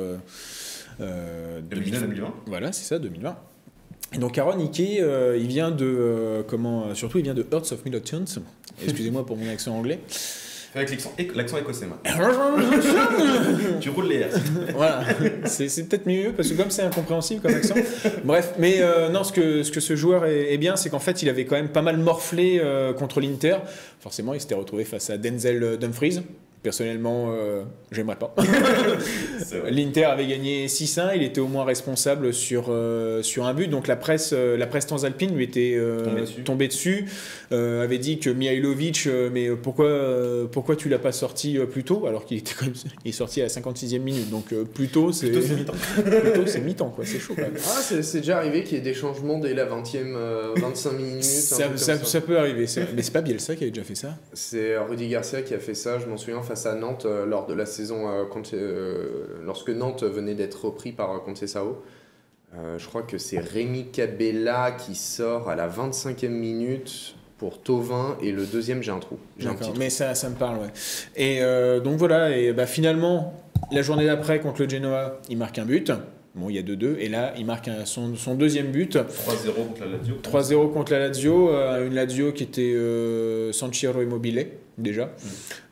Euh, 1.01 1.60
euh, 1.60 1.62
2020. 1.62 2.33
Voilà, 2.47 2.71
c'est 2.71 2.86
ça, 2.86 2.99
2020. 2.99 3.36
Et 4.13 4.19
donc 4.19 4.38
Aaron 4.38 4.57
Hickey, 4.60 4.97
euh, 5.01 5.38
il 5.39 5.47
vient 5.47 5.69
de 5.69 5.86
euh, 5.86 6.41
comment 6.47 6.93
Surtout, 6.95 7.17
il 7.17 7.23
vient 7.25 7.33
de 7.33 7.45
Hearts 7.51 7.71
of 7.73 7.83
Midlothian. 7.86 8.23
Excusez-moi 8.83 9.25
pour 9.25 9.36
mon 9.38 9.49
accent 9.49 9.75
anglais. 9.77 9.99
Fais 10.07 10.79
avec 10.79 10.91
l'accent 10.91 11.13
éc- 11.17 11.33
l'accent 11.36 11.57
écossais 11.57 11.88
maintenant. 11.88 12.57
tu 13.81 13.89
roules 13.89 14.07
les 14.07 14.23
R. 14.25 14.27
voilà, 14.75 15.03
c'est 15.45 15.88
peut-être 15.88 16.05
mieux 16.05 16.31
parce 16.36 16.49
que 16.49 16.55
comme 16.55 16.69
c'est 16.71 16.81
incompréhensible 16.83 17.41
comme 17.41 17.53
accent. 17.55 17.75
Bref, 18.23 18.53
mais 18.60 18.77
euh, 18.81 19.10
non, 19.10 19.23
ce 19.23 19.31
que, 19.31 19.63
ce 19.63 19.71
que 19.71 19.79
ce 19.79 19.95
joueur 19.95 20.25
est, 20.25 20.53
est 20.53 20.57
bien, 20.57 20.75
c'est 20.75 20.89
qu'en 20.89 20.99
fait, 20.99 21.21
il 21.23 21.29
avait 21.29 21.45
quand 21.45 21.55
même 21.55 21.69
pas 21.69 21.81
mal 21.81 21.97
morflé 21.97 22.60
euh, 22.62 22.93
contre 22.93 23.21
l'Inter. 23.21 23.57
Forcément, 23.99 24.33
il 24.33 24.41
s'était 24.41 24.55
retrouvé 24.55 24.83
face 24.83 25.10
à 25.10 25.17
Denzel 25.17 25.77
Dumfries. 25.77 26.19
Personnellement, 26.63 27.28
euh, 27.32 27.63
j'aimerais 27.91 28.15
pas. 28.17 28.34
L'Inter 29.70 30.06
avait 30.06 30.28
gagné 30.28 30.67
6-1, 30.67 31.12
il 31.15 31.24
était 31.24 31.39
au 31.39 31.48
moins 31.48 31.63
responsable 31.63 32.34
sur, 32.34 32.65
euh, 32.70 33.22
sur 33.24 33.46
un 33.46 33.54
but. 33.54 33.67
Donc 33.70 33.88
la 33.88 33.96
presse, 33.96 34.32
euh, 34.34 34.58
la 34.58 34.67
presse 34.67 34.86
transalpine 34.88 35.36
lui 35.36 35.43
était 35.43 35.76
euh, 35.78 36.04
Tombée 36.04 36.22
dessus. 36.22 36.43
tombée 36.43 36.67
dessus, 36.67 37.06
euh, 37.52 37.84
avait 37.84 38.00
dit 38.00 38.20
que 38.20 38.30
Mihailovic, 38.30 39.06
euh, 39.08 39.30
mais 39.32 39.50
pourquoi, 39.52 39.86
euh, 39.86 40.46
pourquoi 40.48 40.76
tu 40.76 40.89
l'as 40.89 41.00
pas 41.00 41.12
sorti 41.12 41.58
euh, 41.58 41.65
plus 41.65 41.84
tôt 41.84 42.06
alors 42.08 42.26
qu'il 42.26 42.38
était 42.38 42.54
quand 42.58 42.65
même, 42.65 42.76
il 43.06 43.10
est 43.10 43.13
sorti 43.13 43.39
à 43.41 43.43
la 43.46 43.50
56e 43.50 44.00
minute. 44.00 44.30
Donc 44.30 44.52
euh, 44.52 44.63
plus 44.65 44.88
tôt, 44.88 45.12
c'est 45.12 45.30
mi-temps. 45.30 45.74
C'est 46.48 46.62
mi-temps, 46.62 46.89
quoi. 46.89 47.06
C'est 47.06 47.20
chaud 47.20 47.34
quand 47.36 47.41
même. 47.43 47.54
Ah, 47.58 47.82
c'est 47.82 48.20
déjà 48.20 48.38
arrivé 48.38 48.63
qu'il 48.63 48.78
y 48.78 48.80
ait 48.80 48.84
des 48.84 48.93
changements 48.93 49.38
dès 49.39 49.54
la 49.54 49.65
20e, 49.65 49.98
euh, 50.15 50.54
25 50.58 50.91
minutes. 50.93 51.24
Ça, 51.24 51.76
ça- 51.78 52.04
ça 52.04 52.22
peut 52.22 52.38
arriver, 52.38 52.67
c'est- 52.67 52.88
mais 52.96 53.02
c'est 53.02 53.12
pas 53.12 53.22
Bielsa 53.22 53.56
qui 53.56 53.63
avait 53.63 53.72
déjà 53.72 53.84
fait 53.86 53.96
ça. 53.96 54.15
C'est 54.34 54.78
Rudy 54.78 55.08
Garcia 55.08 55.41
qui 55.41 55.54
a 55.54 55.60
fait 55.60 55.74
ça, 55.74 56.00
je 56.00 56.06
m'en 56.06 56.17
souviens, 56.17 56.41
face 56.41 56.57
à 56.65 56.76
Nantes 56.76 57.06
euh, 57.06 57.26
lors 57.26 57.46
de 57.46 57.54
la 57.54 57.65
saison, 57.65 58.10
euh, 58.10 58.24
Conte- 58.26 58.54
euh, 58.54 59.38
lorsque 59.46 59.70
Nantes 59.70 60.04
venait 60.04 60.34
d'être 60.36 60.65
repris 60.65 60.91
par 60.91 61.12
euh. 61.12 61.82
Euh, 62.58 62.78
je 62.80 62.88
crois 62.88 63.04
que 63.04 63.17
c'est 63.17 63.39
Rémi 63.39 63.88
Cabella 63.91 64.72
qui 64.72 64.96
sort 64.96 65.50
à 65.50 65.56
la 65.56 65.67
25e 65.67 66.30
minute 66.30 67.15
pour 67.38 67.62
Tovin 67.62 68.17
et 68.22 68.32
le 68.32 68.46
deuxième, 68.46 68.82
j'ai 68.82 68.91
un 68.91 69.00
trou. 69.00 69.17
J'ai 69.38 69.48
un 69.48 69.52
D'accord, 69.52 69.67
petit 69.67 69.72
trou. 69.74 69.80
mais 69.80 69.89
ça, 69.89 70.15
ça 70.15 70.30
me 70.30 70.36
parle, 70.36 70.58
ouais. 70.60 70.70
Et 71.15 71.39
euh, 71.43 71.80
donc 71.82 71.98
voilà, 71.98 72.36
et 72.36 72.54
bah, 72.54 72.65
finalement, 72.65 73.34
la 73.72 73.82
journée 73.82 74.06
d'après 74.06 74.39
contre 74.39 74.63
le 74.63 74.70
Genoa, 74.70 75.20
il 75.30 75.38
marque 75.38 75.60
un 75.60 75.65
but. 75.65 75.91
Bon, 76.36 76.50
il 76.50 76.56
y 76.56 76.60
a 76.60 76.62
2-2, 76.63 76.98
et 77.00 77.10
là, 77.10 77.34
il 77.38 77.46
marque 77.46 77.67
un- 77.67 77.84
son, 77.86 78.15
son 78.15 78.36
deuxième 78.36 78.67
but. 78.67 78.96
3-0 78.96 79.52
contre 79.67 79.82
la 79.86 79.98
Lazio. 79.98 80.15
3-0 80.24 80.72
contre 80.72 80.91
la 80.93 81.00
Lazio, 81.00 81.50
euh, 81.50 81.86
une 81.88 81.96
Lazio 81.96 82.32
qui 82.32 82.43
était 82.43 82.74
euh, 82.76 83.52
sans 83.52 83.72
Ciro 83.74 84.02
Immobile 84.02 84.48
déjà. 84.78 85.12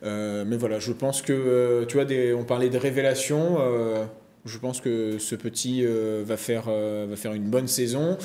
Euh, 0.02 0.44
mais 0.46 0.56
voilà, 0.56 0.78
je 0.78 0.92
pense 0.92 1.22
que, 1.22 1.32
euh, 1.32 1.84
tu 1.86 1.94
vois, 1.96 2.04
des, 2.04 2.34
on 2.34 2.44
parlait 2.44 2.70
de 2.70 2.78
révélation. 2.78 3.56
euh, 3.60 4.04
je 4.44 4.58
pense 4.58 4.80
que 4.80 5.18
ce 5.18 5.34
petit 5.34 5.84
euh, 5.84 6.22
va, 6.24 6.36
faire, 6.36 6.66
va 6.70 7.16
faire 7.16 7.32
une 7.32 7.50
bonne 7.50 7.66
saison. 7.66 8.16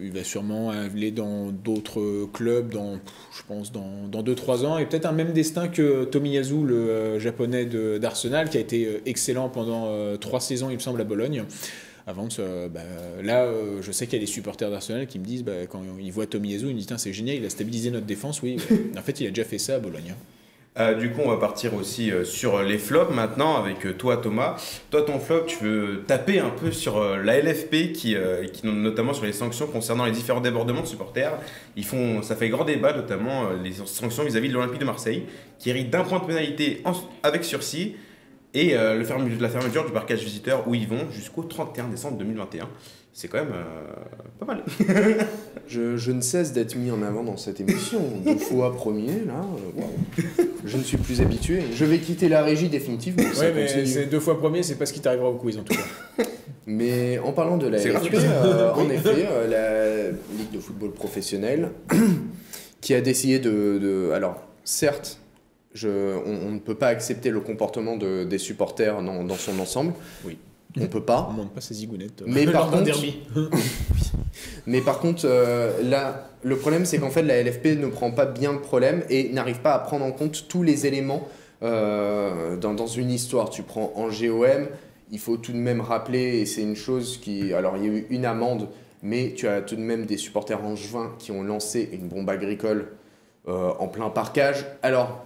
Il 0.00 0.10
va 0.10 0.24
sûrement 0.24 0.70
aller 0.70 1.10
dans 1.10 1.50
d'autres 1.50 2.26
clubs, 2.32 2.70
dans, 2.70 2.94
je 3.36 3.42
pense, 3.46 3.70
dans, 3.70 4.08
dans 4.10 4.22
2-3 4.22 4.64
ans. 4.64 4.78
Et 4.78 4.86
peut-être 4.86 5.04
un 5.04 5.12
même 5.12 5.32
destin 5.34 5.68
que 5.68 6.04
Tomiyasu, 6.04 6.64
le 6.64 7.18
japonais 7.18 7.66
d'Arsenal, 7.66 8.48
qui 8.48 8.56
a 8.56 8.60
été 8.60 9.02
excellent 9.04 9.50
pendant 9.50 10.16
3 10.16 10.40
saisons, 10.40 10.70
il 10.70 10.76
me 10.76 10.80
semble, 10.80 11.02
à 11.02 11.04
Bologne. 11.04 11.44
Avant 12.06 12.28
se- 12.28 12.68
bah, 12.68 12.80
là, 13.22 13.44
euh, 13.44 13.80
je 13.80 13.90
sais 13.90 14.06
qu'il 14.06 14.18
y 14.18 14.22
a 14.22 14.24
des 14.26 14.30
supporters 14.30 14.70
d'Arsenal 14.70 15.06
qui 15.06 15.18
me 15.18 15.24
disent, 15.24 15.42
bah, 15.42 15.66
quand 15.68 15.82
ils 15.98 16.12
voient 16.12 16.26
Tomiyasu, 16.26 16.66
ils 16.66 16.74
me 16.74 16.78
disent, 16.80 16.94
c'est 16.98 17.12
génial, 17.14 17.36
il 17.36 17.44
a 17.46 17.50
stabilisé 17.50 17.90
notre 17.90 18.04
défense. 18.06 18.42
Oui, 18.42 18.56
en 18.98 19.00
fait, 19.02 19.20
il 19.20 19.26
a 19.26 19.30
déjà 19.30 19.44
fait 19.44 19.58
ça 19.58 19.76
à 19.76 19.78
Bologne. 19.78 20.10
hein. 20.12 20.16
Euh, 20.76 20.94
du 20.94 21.12
coup, 21.12 21.20
on 21.24 21.28
va 21.30 21.36
partir 21.36 21.72
aussi 21.74 22.10
euh, 22.10 22.24
sur 22.24 22.60
les 22.64 22.78
flops 22.78 23.14
maintenant 23.14 23.54
avec 23.56 23.96
toi, 23.96 24.16
Thomas. 24.16 24.56
Toi, 24.90 25.02
ton 25.02 25.20
flop, 25.20 25.42
tu 25.46 25.62
veux 25.62 26.02
taper 26.04 26.40
un 26.40 26.50
peu 26.50 26.72
sur 26.72 26.98
euh, 26.98 27.22
la 27.22 27.38
LFP 27.40 27.92
qui, 27.92 28.16
qui, 28.52 28.66
notamment 28.66 29.14
sur 29.14 29.24
les 29.24 29.32
sanctions 29.32 29.68
concernant 29.68 30.04
les 30.04 30.10
différents 30.10 30.40
débordements 30.40 30.82
de 30.82 30.86
supporters. 30.88 31.38
Ils 31.76 31.84
font, 31.84 32.22
ça 32.22 32.34
fait 32.34 32.48
grand 32.48 32.64
débat, 32.64 32.92
notamment 32.92 33.50
les 33.62 33.70
sanctions 33.72 34.24
vis-à-vis 34.24 34.48
de 34.48 34.54
l'Olympique 34.54 34.80
de 34.80 34.84
Marseille, 34.84 35.22
qui 35.60 35.70
hérite 35.70 35.90
d'un 35.90 36.02
point 36.02 36.18
de 36.18 36.24
pénalité 36.26 36.82
en- 36.84 36.92
avec 37.22 37.44
sursis 37.44 37.94
et 38.54 38.76
euh, 38.76 38.96
le 38.96 39.04
ferme- 39.04 39.28
la 39.40 39.48
fermeture 39.48 39.84
du 39.84 39.92
parcage 39.92 40.20
visiteur 40.22 40.66
où 40.68 40.74
ils 40.74 40.88
vont 40.88 41.10
jusqu'au 41.10 41.42
31 41.42 41.88
décembre 41.88 42.16
2021. 42.18 42.68
C'est 43.16 43.28
quand 43.28 43.38
même 43.38 43.52
euh, 43.52 43.92
pas 44.40 44.46
mal. 44.46 44.64
Je, 45.68 45.96
je 45.96 46.10
ne 46.12 46.20
cesse 46.20 46.52
d'être 46.52 46.74
mis 46.76 46.90
en 46.90 47.00
avant 47.02 47.22
dans 47.22 47.36
cette 47.36 47.60
émission. 47.60 48.00
Deux 48.24 48.36
fois 48.38 48.74
premier, 48.74 49.24
là. 49.26 49.40
euh. 49.78 50.42
Je 50.66 50.76
ne 50.76 50.82
suis 50.82 50.96
plus 50.98 51.20
habitué. 51.20 51.62
Je 51.72 51.84
vais 51.84 51.98
quitter 51.98 52.28
la 52.28 52.42
régie 52.42 52.68
définitivement. 52.68 53.22
Ouais, 53.38 53.52
mais 53.54 53.86
c'est 53.86 54.06
deux 54.06 54.20
fois 54.20 54.38
premier, 54.38 54.62
c'est 54.62 54.74
pas 54.74 54.84
ce 54.86 54.92
qui 54.92 55.00
t'arrivera 55.00 55.30
au 55.30 55.36
quiz 55.36 55.56
en 55.58 55.62
tout 55.62 55.74
cas. 55.74 56.24
Mais 56.66 57.18
en 57.18 57.32
parlant 57.32 57.58
de 57.58 57.66
la 57.68 57.76
LFP, 57.78 58.14
euh, 58.14 58.72
en 58.72 58.88
effet, 58.88 59.26
euh, 59.30 59.46
la 59.48 60.10
Ligue 60.38 60.50
de 60.50 60.58
football 60.58 60.92
professionnel, 60.92 61.68
qui 62.80 62.94
a 62.94 63.02
décidé 63.02 63.38
de... 63.38 63.78
de- 63.78 64.10
alors, 64.14 64.42
certes, 64.64 65.18
je, 65.74 66.16
on, 66.24 66.48
on 66.48 66.50
ne 66.52 66.58
peut 66.58 66.74
pas 66.76 66.88
accepter 66.88 67.30
le 67.30 67.40
comportement 67.40 67.96
de- 67.96 68.24
des 68.24 68.38
supporters 68.38 69.02
dans, 69.02 69.24
dans 69.24 69.34
son 69.36 69.58
ensemble. 69.58 69.92
Oui. 70.24 70.38
On 70.80 70.86
peut 70.86 71.02
pas. 71.04 71.28
On 71.30 71.34
monte 71.34 71.52
pas 71.52 71.60
ses 71.60 71.74
zigounettes. 71.74 72.24
Mais 72.26 72.46
par 72.50 72.68
contre-. 72.70 72.90
Mais 74.66 74.80
par 74.80 74.98
contre, 74.98 75.22
euh, 75.24 75.82
là, 75.82 76.28
le 76.42 76.56
problème, 76.56 76.84
c'est 76.84 76.98
qu'en 76.98 77.10
fait, 77.10 77.22
la 77.22 77.40
LFP 77.42 77.78
ne 77.78 77.86
prend 77.86 78.10
pas 78.10 78.26
bien 78.26 78.52
le 78.52 78.60
problème 78.60 79.04
et 79.08 79.28
n'arrive 79.30 79.60
pas 79.60 79.74
à 79.74 79.78
prendre 79.78 80.04
en 80.04 80.12
compte 80.12 80.46
tous 80.48 80.62
les 80.62 80.86
éléments 80.86 81.28
euh, 81.62 82.56
dans, 82.56 82.74
dans 82.74 82.86
une 82.86 83.10
histoire. 83.10 83.50
Tu 83.50 83.62
prends 83.62 83.92
en 83.94 84.08
GOM, 84.08 84.66
il 85.12 85.18
faut 85.18 85.36
tout 85.36 85.52
de 85.52 85.58
même 85.58 85.80
rappeler, 85.80 86.38
et 86.40 86.46
c'est 86.46 86.62
une 86.62 86.76
chose 86.76 87.18
qui... 87.22 87.52
Alors, 87.52 87.76
il 87.76 87.84
y 87.84 87.86
a 87.86 87.92
eu 87.92 88.06
une 88.10 88.24
amende, 88.24 88.68
mais 89.02 89.32
tu 89.36 89.46
as 89.46 89.60
tout 89.62 89.76
de 89.76 89.80
même 89.80 90.06
des 90.06 90.16
supporters 90.16 90.64
angevins 90.64 91.12
qui 91.18 91.30
ont 91.30 91.42
lancé 91.42 91.88
une 91.92 92.08
bombe 92.08 92.28
agricole 92.28 92.88
euh, 93.48 93.70
en 93.78 93.86
plein 93.88 94.08
parcage. 94.10 94.64
Alors, 94.82 95.24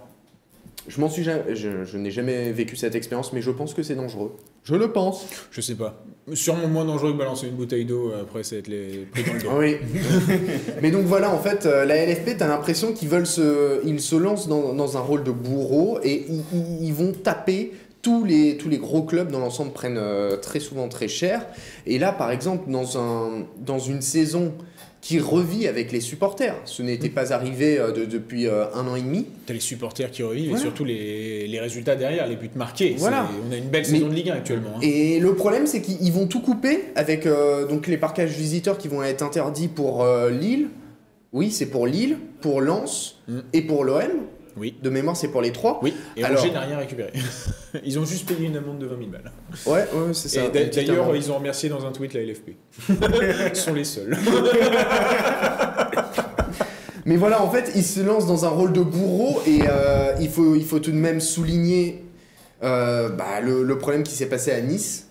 je 0.87 1.01
m'en 1.01 1.09
suis 1.09 1.23
jamais- 1.23 1.55
je, 1.55 1.83
je 1.85 1.97
n'ai 1.97 2.11
jamais 2.11 2.51
vécu 2.51 2.75
cette 2.75 2.95
expérience, 2.95 3.33
mais 3.33 3.41
je 3.41 3.51
pense 3.51 3.73
que 3.73 3.83
c'est 3.83 3.95
dangereux. 3.95 4.35
Je 4.63 4.75
le 4.75 4.91
pense. 4.91 5.25
Je 5.51 5.61
sais 5.61 5.75
pas. 5.75 6.03
Sûrement 6.33 6.67
moins 6.67 6.85
dangereux 6.85 7.13
que 7.13 7.17
balancer 7.17 7.47
une 7.47 7.55
bouteille 7.55 7.85
d'eau 7.85 8.11
euh, 8.11 8.21
après, 8.21 8.43
c'est 8.43 8.57
être 8.59 8.67
les 8.67 9.07
pris 9.11 9.23
dans 9.23 9.33
le 9.33 9.39
dos. 9.41 9.49
Oui. 9.59 9.77
Mais 10.81 10.91
donc 10.91 11.05
voilà, 11.05 11.33
en 11.33 11.39
fait, 11.39 11.65
euh, 11.65 11.85
la 11.85 12.05
LFP, 12.05 12.37
t'as 12.37 12.47
l'impression 12.47 12.93
qu'ils 12.93 13.09
veulent 13.09 13.25
se, 13.27 13.85
ils 13.85 13.99
se 14.01 14.15
lancent 14.15 14.47
dans, 14.47 14.73
dans 14.73 14.97
un 14.97 15.01
rôle 15.01 15.23
de 15.23 15.31
bourreau 15.31 15.99
et 16.03 16.25
ils, 16.29 16.43
ils- 16.53 16.85
ils 16.87 16.93
vont 16.93 17.11
taper. 17.11 17.73
Tous 18.01 18.23
les, 18.23 18.55
tous 18.55 18.69
les 18.69 18.77
gros 18.77 19.03
clubs 19.03 19.29
dans 19.29 19.39
l'ensemble 19.39 19.73
prennent 19.73 19.97
euh, 19.97 20.37
très 20.37 20.61
souvent 20.61 20.87
très 20.87 21.09
cher. 21.09 21.45
Et 21.85 21.99
là, 21.99 22.13
par 22.13 22.31
exemple, 22.31 22.71
dans, 22.71 22.97
un, 22.97 23.45
dans 23.57 23.79
une 23.79 24.01
saison 24.01 24.53
qui 25.01 25.19
revit 25.19 25.65
avec 25.67 25.91
les 25.93 26.01
supporters. 26.01 26.55
Ce 26.65 26.81
n'était 26.83 27.09
pas 27.09 27.31
arrivé 27.33 27.77
euh, 27.79 27.91
de- 27.91 28.03
depuis 28.05 28.47
euh, 28.47 28.65
un 28.73 28.85
an 28.87 28.95
et 28.95 29.01
demi. 29.01 29.25
T'as 29.45 29.53
les 29.53 29.59
supporters 29.61 30.11
qui 30.11 30.23
revivent 30.23 30.49
Voilà. 30.49 30.59
et 30.59 30.65
surtout 30.65 30.83
les, 30.83 31.47
les 31.47 31.59
résultats 31.59 31.95
derrière, 31.95 32.27
les 32.27 32.35
buts 32.35 32.49
marqués. 32.55 32.95
Voilà. 32.97 33.29
On 33.47 33.51
a 33.51 33.55
une 33.55 33.69
belle 33.69 33.83
Mais- 33.83 33.97
saison 33.97 34.09
de 34.09 34.13
Ligue 34.13 34.29
1 34.29 34.33
actuellement. 34.33 34.71
hein. 34.75 34.79
Et 34.81 35.19
le 35.19 35.33
problème, 35.35 35.67
c'est 35.67 35.81
qu'ils 35.81 35.97
ils 36.01 36.11
vont 36.11 36.27
tout 36.27 36.41
couper 36.41 36.85
avec 36.95 37.25
euh, 37.25 37.65
donc 37.65 37.87
les 37.87 37.97
parcages 37.97 38.31
visiteurs 38.31 38.77
qui 38.77 38.87
vont 38.89 39.01
être 39.03 39.21
interdits 39.21 39.69
pour 39.69 40.03
euh, 40.03 40.29
Lille. 40.31 40.67
Oui, 41.31 41.51
c'est 41.51 41.67
pour 41.67 41.87
Lille, 41.87 42.17
pour 42.41 42.59
Lens 42.61 43.15
Mm. 43.27 43.39
et 43.53 43.61
pour 43.61 43.83
l'OM. 43.85 44.01
Oui. 44.59 44.75
De 44.83 44.89
mémoire, 44.89 45.15
c'est 45.15 45.29
pour 45.29 45.41
les 45.41 45.51
trois. 45.51 45.79
Oui, 45.81 45.93
et 46.17 46.23
Alors- 46.23 46.41
Angers 46.43 46.51
n'a 46.51 46.59
rien 46.61 46.77
récupéré. 46.77 47.11
Ils 47.85 47.97
ont 47.97 48.05
juste 48.05 48.27
payé 48.27 48.47
une 48.47 48.57
amende 48.57 48.79
de 48.79 48.85
20 48.87 48.97
000 48.97 49.09
balles. 49.09 49.31
Ouais, 49.65 49.87
ouais, 49.97 50.13
c'est 50.13 50.27
ça. 50.29 50.45
Et 50.45 50.49
d'ailleurs, 50.65 51.05
amende. 51.05 51.15
ils 51.17 51.31
ont 51.31 51.35
remercié 51.37 51.69
dans 51.69 51.85
un 51.85 51.91
tweet 51.91 52.13
la 52.13 52.21
LFP. 52.23 52.49
Ils 52.89 53.55
sont 53.55 53.73
les 53.73 53.83
seuls. 53.85 54.17
Mais 57.05 57.15
voilà, 57.15 57.41
en 57.43 57.49
fait, 57.49 57.71
ils 57.75 57.83
se 57.83 58.01
lancent 58.01 58.27
dans 58.27 58.45
un 58.45 58.49
rôle 58.49 58.73
de 58.73 58.81
bourreau 58.81 59.41
et 59.47 59.61
euh, 59.67 60.13
il, 60.19 60.29
faut, 60.29 60.55
il 60.55 60.63
faut 60.65 60.79
tout 60.79 60.91
de 60.91 60.97
même 60.97 61.19
souligner 61.21 62.03
euh, 62.61 63.09
bah, 63.09 63.39
le, 63.41 63.63
le 63.63 63.77
problème 63.77 64.03
qui 64.03 64.13
s'est 64.13 64.27
passé 64.27 64.51
à 64.51 64.61
Nice. 64.61 65.07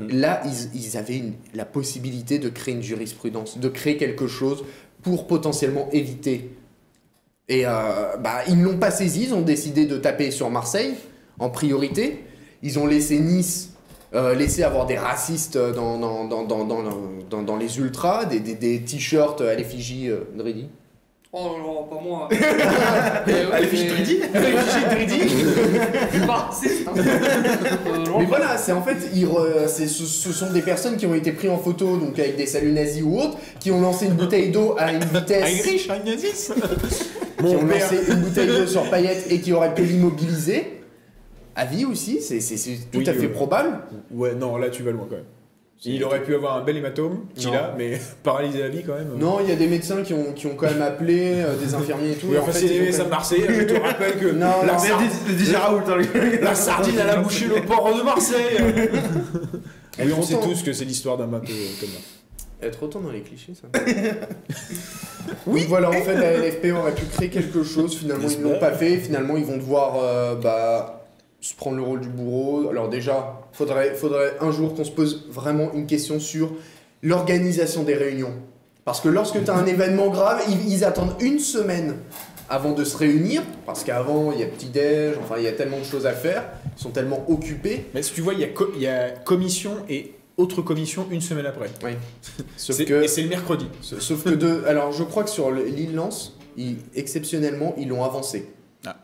Là, 0.00 0.40
ils, 0.44 0.80
ils 0.80 0.96
avaient 0.96 1.16
une- 1.16 1.34
la 1.54 1.64
possibilité 1.64 2.38
de 2.38 2.48
créer 2.48 2.74
une 2.74 2.82
jurisprudence, 2.82 3.58
de 3.58 3.68
créer 3.68 3.96
quelque 3.96 4.26
chose 4.28 4.64
pour 5.02 5.26
potentiellement 5.26 5.88
éviter. 5.92 6.50
Et 7.48 7.66
euh, 7.66 7.70
bah, 8.22 8.40
ils 8.48 8.58
ne 8.58 8.64
l'ont 8.64 8.76
pas 8.78 8.90
saisi, 8.90 9.24
ils 9.24 9.34
ont 9.34 9.40
décidé 9.40 9.86
de 9.86 9.96
taper 9.96 10.30
sur 10.30 10.50
Marseille 10.50 10.94
en 11.38 11.48
priorité. 11.50 12.24
Ils 12.62 12.78
ont 12.78 12.86
laissé 12.86 13.18
Nice 13.18 13.70
euh, 14.14 14.34
laisser 14.34 14.62
avoir 14.62 14.86
des 14.86 14.96
racistes 14.96 15.58
dans, 15.58 15.98
dans, 15.98 16.24
dans, 16.26 16.44
dans, 16.44 16.64
dans, 16.64 16.82
dans- 17.30 17.42
dans 17.42 17.56
les 17.56 17.78
ultras, 17.78 18.24
des, 18.24 18.40
des, 18.40 18.54
des 18.54 18.80
t-shirts 18.80 19.40
à 19.42 19.54
l'effigie 19.54 20.08
euh, 20.08 20.20
Dridi. 20.34 20.66
Oh 21.30 21.56
non, 21.58 21.84
pas 21.84 22.00
moi. 22.02 22.28
Euh, 23.28 23.52
À 23.52 23.60
l'effigie 23.60 23.86
Dridi 23.86 24.18
À 24.34 24.40
l'effigie 24.40 24.84
Dridi 24.90 25.20
hein. 26.30 26.48
Euh, 26.96 28.04
Mais 28.18 28.24
voilà, 28.24 28.56
c'est 28.56 28.72
en 28.72 28.80
fait, 28.82 28.96
ils 29.14 29.26
re- 29.26 29.68
ce, 29.68 29.86
ce 29.86 30.32
sont 30.32 30.50
des 30.52 30.62
personnes 30.62 30.96
qui 30.96 31.04
ont 31.04 31.14
été 31.14 31.32
prises 31.32 31.50
en 31.50 31.58
photo, 31.58 31.98
donc 31.98 32.18
avec 32.18 32.36
des 32.36 32.46
saluts 32.46 32.72
nazis 32.72 33.02
ou 33.02 33.18
autres, 33.20 33.36
qui 33.60 33.70
ont 33.70 33.80
lancé 33.82 34.06
une 34.06 34.14
bouteille 34.14 34.50
d'eau 34.50 34.74
à 34.78 34.90
une 34.92 35.04
vitesse, 35.04 35.44
Heinrich, 35.66 35.90
un 35.90 35.98
nazis 36.10 36.50
qui 37.38 37.44
ont 37.56 37.66
lancé 37.66 37.96
une 38.08 38.20
bouteille 38.20 38.48
d'eau 38.48 38.66
sur 38.66 38.88
Payet 38.90 39.16
et 39.30 39.40
qui 39.40 39.52
auraient 39.52 39.74
pu 39.74 39.82
l'immobiliser. 39.82 40.74
À 41.56 41.64
vie 41.64 41.84
aussi, 41.84 42.20
c'est 42.20 42.38
tout 42.92 42.98
Oui, 42.98 43.08
à 43.08 43.12
fait 43.14 43.26
euh, 43.26 43.32
probable. 43.32 43.80
Ouais, 44.12 44.34
non, 44.34 44.56
là 44.58 44.68
tu 44.70 44.82
vas 44.84 44.92
loin 44.92 45.06
quand 45.08 45.16
même. 45.16 45.24
Il 45.84 46.02
aurait 46.02 46.22
pu 46.24 46.34
avoir 46.34 46.56
un 46.56 46.62
bel 46.64 46.76
hématome, 46.76 47.20
qu'il 47.36 47.50
Non. 47.50 47.54
a, 47.56 47.74
mais 47.78 48.00
paralysé 48.24 48.62
à 48.64 48.68
vie 48.68 48.82
quand 48.84 48.94
même. 48.94 49.10
Non, 49.16 49.38
il 49.40 49.48
y 49.48 49.52
a 49.52 49.56
des 49.56 49.68
médecins 49.68 50.02
qui 50.02 50.12
ont, 50.12 50.32
qui 50.32 50.46
ont 50.48 50.56
quand 50.56 50.66
même 50.68 50.82
appelé, 50.82 51.34
euh, 51.36 51.54
des 51.56 51.74
infirmiers 51.74 52.12
et 52.12 52.14
tout. 52.14 52.26
Oui, 52.30 52.34
et 52.36 52.38
en 52.38 52.44
fait, 52.46 52.52
c'est 52.66 52.98
même- 52.98 53.08
Marseille, 53.08 53.44
je 53.48 53.62
te 53.62 53.80
rappelle 53.80 54.18
que 54.18 54.26
Non, 54.32 54.62
la, 54.66 54.72
non, 54.72 54.78
sar- 54.80 55.00
DJ 55.00 55.54
Raoult, 55.54 55.82
hein, 55.88 55.96
lui. 55.96 56.38
la 56.42 56.54
sardine, 56.56 56.94
elle 57.00 57.10
a 57.10 57.16
bouché 57.20 57.46
le 57.46 57.62
port 57.64 57.96
de 57.96 58.02
Marseille 58.02 58.58
Oui, 60.00 60.12
on 60.16 60.22
sait 60.22 60.38
tous 60.40 60.62
que 60.64 60.72
c'est 60.72 60.84
l'histoire 60.84 61.16
d'un 61.16 61.26
bateau 61.28 61.52
Thomas. 61.80 61.92
Être 62.60 62.82
autant 62.82 63.00
dans 63.00 63.10
les 63.12 63.20
clichés, 63.20 63.52
ça. 63.54 63.68
oui, 65.46 65.64
voilà, 65.68 65.90
en 65.90 65.92
fait, 65.92 66.14
la 66.14 66.38
LFP 66.38 66.72
aurait 66.76 66.94
pu 66.94 67.04
créer 67.06 67.28
quelque 67.30 67.62
chose. 67.62 67.96
Finalement, 67.96 68.28
ils 68.28 68.38
ne 68.40 68.44
l'ont 68.52 68.58
pas 68.58 68.72
fait. 68.72 68.96
Finalement, 68.96 69.36
ils 69.36 69.44
vont 69.44 69.56
devoir 69.56 69.96
euh, 70.02 70.34
bah, 70.34 71.06
se 71.40 71.54
prendre 71.54 71.76
le 71.76 71.82
rôle 71.82 72.00
du 72.00 72.08
bourreau. 72.08 72.68
Alors, 72.70 72.88
déjà, 72.88 73.40
faudrait, 73.52 73.94
faudrait 73.94 74.32
un 74.40 74.50
jour 74.50 74.74
qu'on 74.74 74.84
se 74.84 74.90
pose 74.90 75.26
vraiment 75.30 75.72
une 75.72 75.86
question 75.86 76.18
sur 76.18 76.50
l'organisation 77.02 77.84
des 77.84 77.94
réunions. 77.94 78.32
Parce 78.84 79.00
que 79.00 79.08
lorsque 79.08 79.42
tu 79.44 79.50
as 79.50 79.54
un 79.54 79.66
événement 79.76 80.08
grave, 80.08 80.42
ils, 80.48 80.72
ils 80.72 80.84
attendent 80.84 81.14
une 81.20 81.38
semaine 81.38 81.94
avant 82.50 82.72
de 82.72 82.82
se 82.82 82.96
réunir. 82.96 83.42
Parce 83.66 83.84
qu'avant, 83.84 84.32
il 84.32 84.40
y 84.40 84.42
a 84.42 84.46
petit-déj, 84.46 85.14
enfin, 85.22 85.34
il 85.38 85.44
y 85.44 85.48
a 85.48 85.52
tellement 85.52 85.78
de 85.78 85.84
choses 85.84 86.06
à 86.06 86.12
faire. 86.12 86.42
Ils 86.76 86.82
sont 86.82 86.90
tellement 86.90 87.24
occupés. 87.28 87.84
Mais 87.94 88.02
si 88.02 88.12
tu 88.14 88.20
vois, 88.20 88.34
il 88.34 88.40
y, 88.40 88.44
a 88.44 88.48
co- 88.48 88.72
il 88.74 88.82
y 88.82 88.88
a 88.88 89.10
commission 89.10 89.76
et 89.88 90.14
autre 90.38 90.62
commission 90.62 91.06
une 91.10 91.20
semaine 91.20 91.46
après. 91.46 91.68
Oui. 91.84 91.90
Sauf 92.56 92.76
C'est- 92.76 92.84
que. 92.86 93.02
Et 93.02 93.08
c'est 93.08 93.22
le 93.22 93.28
mercredi. 93.28 93.66
Sauf 93.82 94.24
que 94.24 94.30
de. 94.30 94.62
Alors, 94.66 94.92
je 94.92 95.04
crois 95.04 95.24
que 95.24 95.30
sur 95.30 95.50
le- 95.50 95.64
l'île 95.66 95.94
Lance, 95.94 96.38
ils- 96.56 96.76
exceptionnellement, 96.94 97.74
ils 97.76 97.88
l'ont 97.88 98.02
avancé. 98.04 98.48
Ah. 98.86 98.96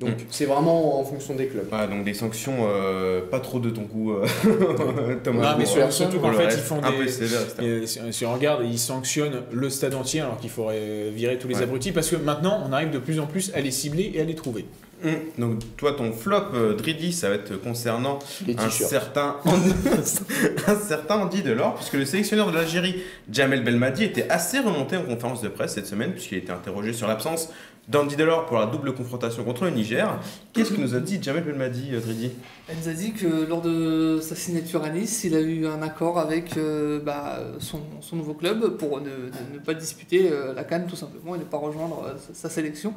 Donc, 0.00 0.10
Mm. 0.10 0.24
c'est 0.30 0.46
vraiment 0.46 0.98
en 0.98 1.04
fonction 1.04 1.34
des 1.34 1.46
clubs. 1.46 1.66
Ah, 1.72 1.86
donc 1.86 2.04
des 2.04 2.14
sanctions 2.14 2.54
euh, 2.60 3.20
pas 3.20 3.38
trop 3.40 3.58
de 3.60 3.68
ton 3.70 3.82
goût, 3.82 4.12
euh, 4.12 4.26
Thomas. 5.22 5.52
Non, 5.52 5.58
mais 5.58 5.66
sur- 5.66 5.92
surtout 5.92 6.18
qu'en 6.18 6.32
fait, 6.32 6.44
reste, 6.46 6.58
ils 6.58 6.64
font 6.64 6.82
un 6.82 6.90
des- 6.90 6.96
peu 6.96 7.06
sévère, 7.08 7.40
si, 7.86 7.98
si 8.12 8.24
on 8.26 8.32
regarde, 8.32 8.62
ils 8.64 8.78
sanctionnent 8.78 9.42
le 9.52 9.68
stade 9.70 9.94
entier 9.94 10.20
alors 10.22 10.38
qu'il 10.38 10.50
faudrait 10.50 11.10
virer 11.10 11.38
tous 11.38 11.48
les 11.48 11.56
Ouais. 11.56 11.62
abrutis 11.64 11.92
parce 11.92 12.08
que 12.10 12.16
maintenant 12.16 12.62
on 12.66 12.72
arrive 12.72 12.90
de 12.90 12.98
plus 12.98 13.20
en 13.20 13.26
plus 13.26 13.52
à 13.54 13.60
les 13.60 13.70
cibler 13.70 14.12
et 14.14 14.20
à 14.20 14.24
les 14.24 14.34
trouver. 14.34 14.64
Hum, 15.04 15.14
Donc 15.38 15.60
toi, 15.76 15.92
ton 15.92 16.12
flop, 16.12 16.52
euh, 16.54 16.74
Dridi, 16.74 17.12
ça 17.12 17.28
va 17.28 17.36
être 17.36 17.56
concernant 17.56 18.18
un 18.58 18.68
certain, 18.70 19.36
un 20.66 20.76
certain 20.76 21.16
Andy 21.16 21.42
Delors, 21.42 21.74
puisque 21.76 21.94
le 21.94 22.04
sélectionneur 22.04 22.50
de 22.50 22.56
l'Algérie, 22.56 22.96
Jamel 23.30 23.64
Belmadi, 23.64 24.04
était 24.04 24.28
assez 24.28 24.58
remonté 24.58 24.96
en 24.96 25.02
conférence 25.02 25.40
de 25.42 25.48
presse 25.48 25.74
cette 25.74 25.86
semaine, 25.86 26.12
puisqu'il 26.12 26.34
a 26.36 26.38
été 26.38 26.52
interrogé 26.52 26.92
sur 26.92 27.08
l'absence 27.08 27.48
d'Andy 27.90 28.14
Delors 28.14 28.46
pour 28.46 28.58
la 28.58 28.66
double 28.66 28.94
confrontation 28.94 29.42
contre 29.42 29.64
le 29.64 29.70
Niger. 29.70 30.18
Qu'est-ce 30.52 30.72
que 30.72 30.80
nous 30.80 30.94
a 30.94 31.00
dit 31.00 31.20
Jamel 31.20 31.42
Belmadi, 31.42 31.90
euh, 31.92 32.00
Dridi 32.00 32.30
Elle 32.68 32.76
nous 32.76 32.88
a 32.88 32.92
dit 32.92 33.12
que 33.12 33.46
lors 33.48 33.60
de 33.60 34.20
sa 34.22 34.36
signature 34.36 34.84
à 34.84 34.90
Nice, 34.90 35.24
il 35.24 35.34
a 35.34 35.40
eu 35.40 35.66
un 35.66 35.82
accord 35.82 36.18
avec 36.18 36.56
euh, 36.56 37.00
bah, 37.00 37.40
son, 37.58 37.80
son 38.00 38.16
nouveau 38.16 38.34
club 38.34 38.76
pour 38.76 39.00
ne, 39.00 39.58
pas 39.64 39.74
disputer 39.74 40.30
euh, 40.30 40.54
la 40.54 40.62
Cannes 40.62 40.86
tout 40.88 40.96
simplement 40.96 41.34
et 41.34 41.38
ne 41.38 41.44
pas 41.44 41.58
rejoindre 41.58 42.04
euh, 42.04 42.14
sa, 42.18 42.34
sa 42.34 42.48
sélection. 42.48 42.94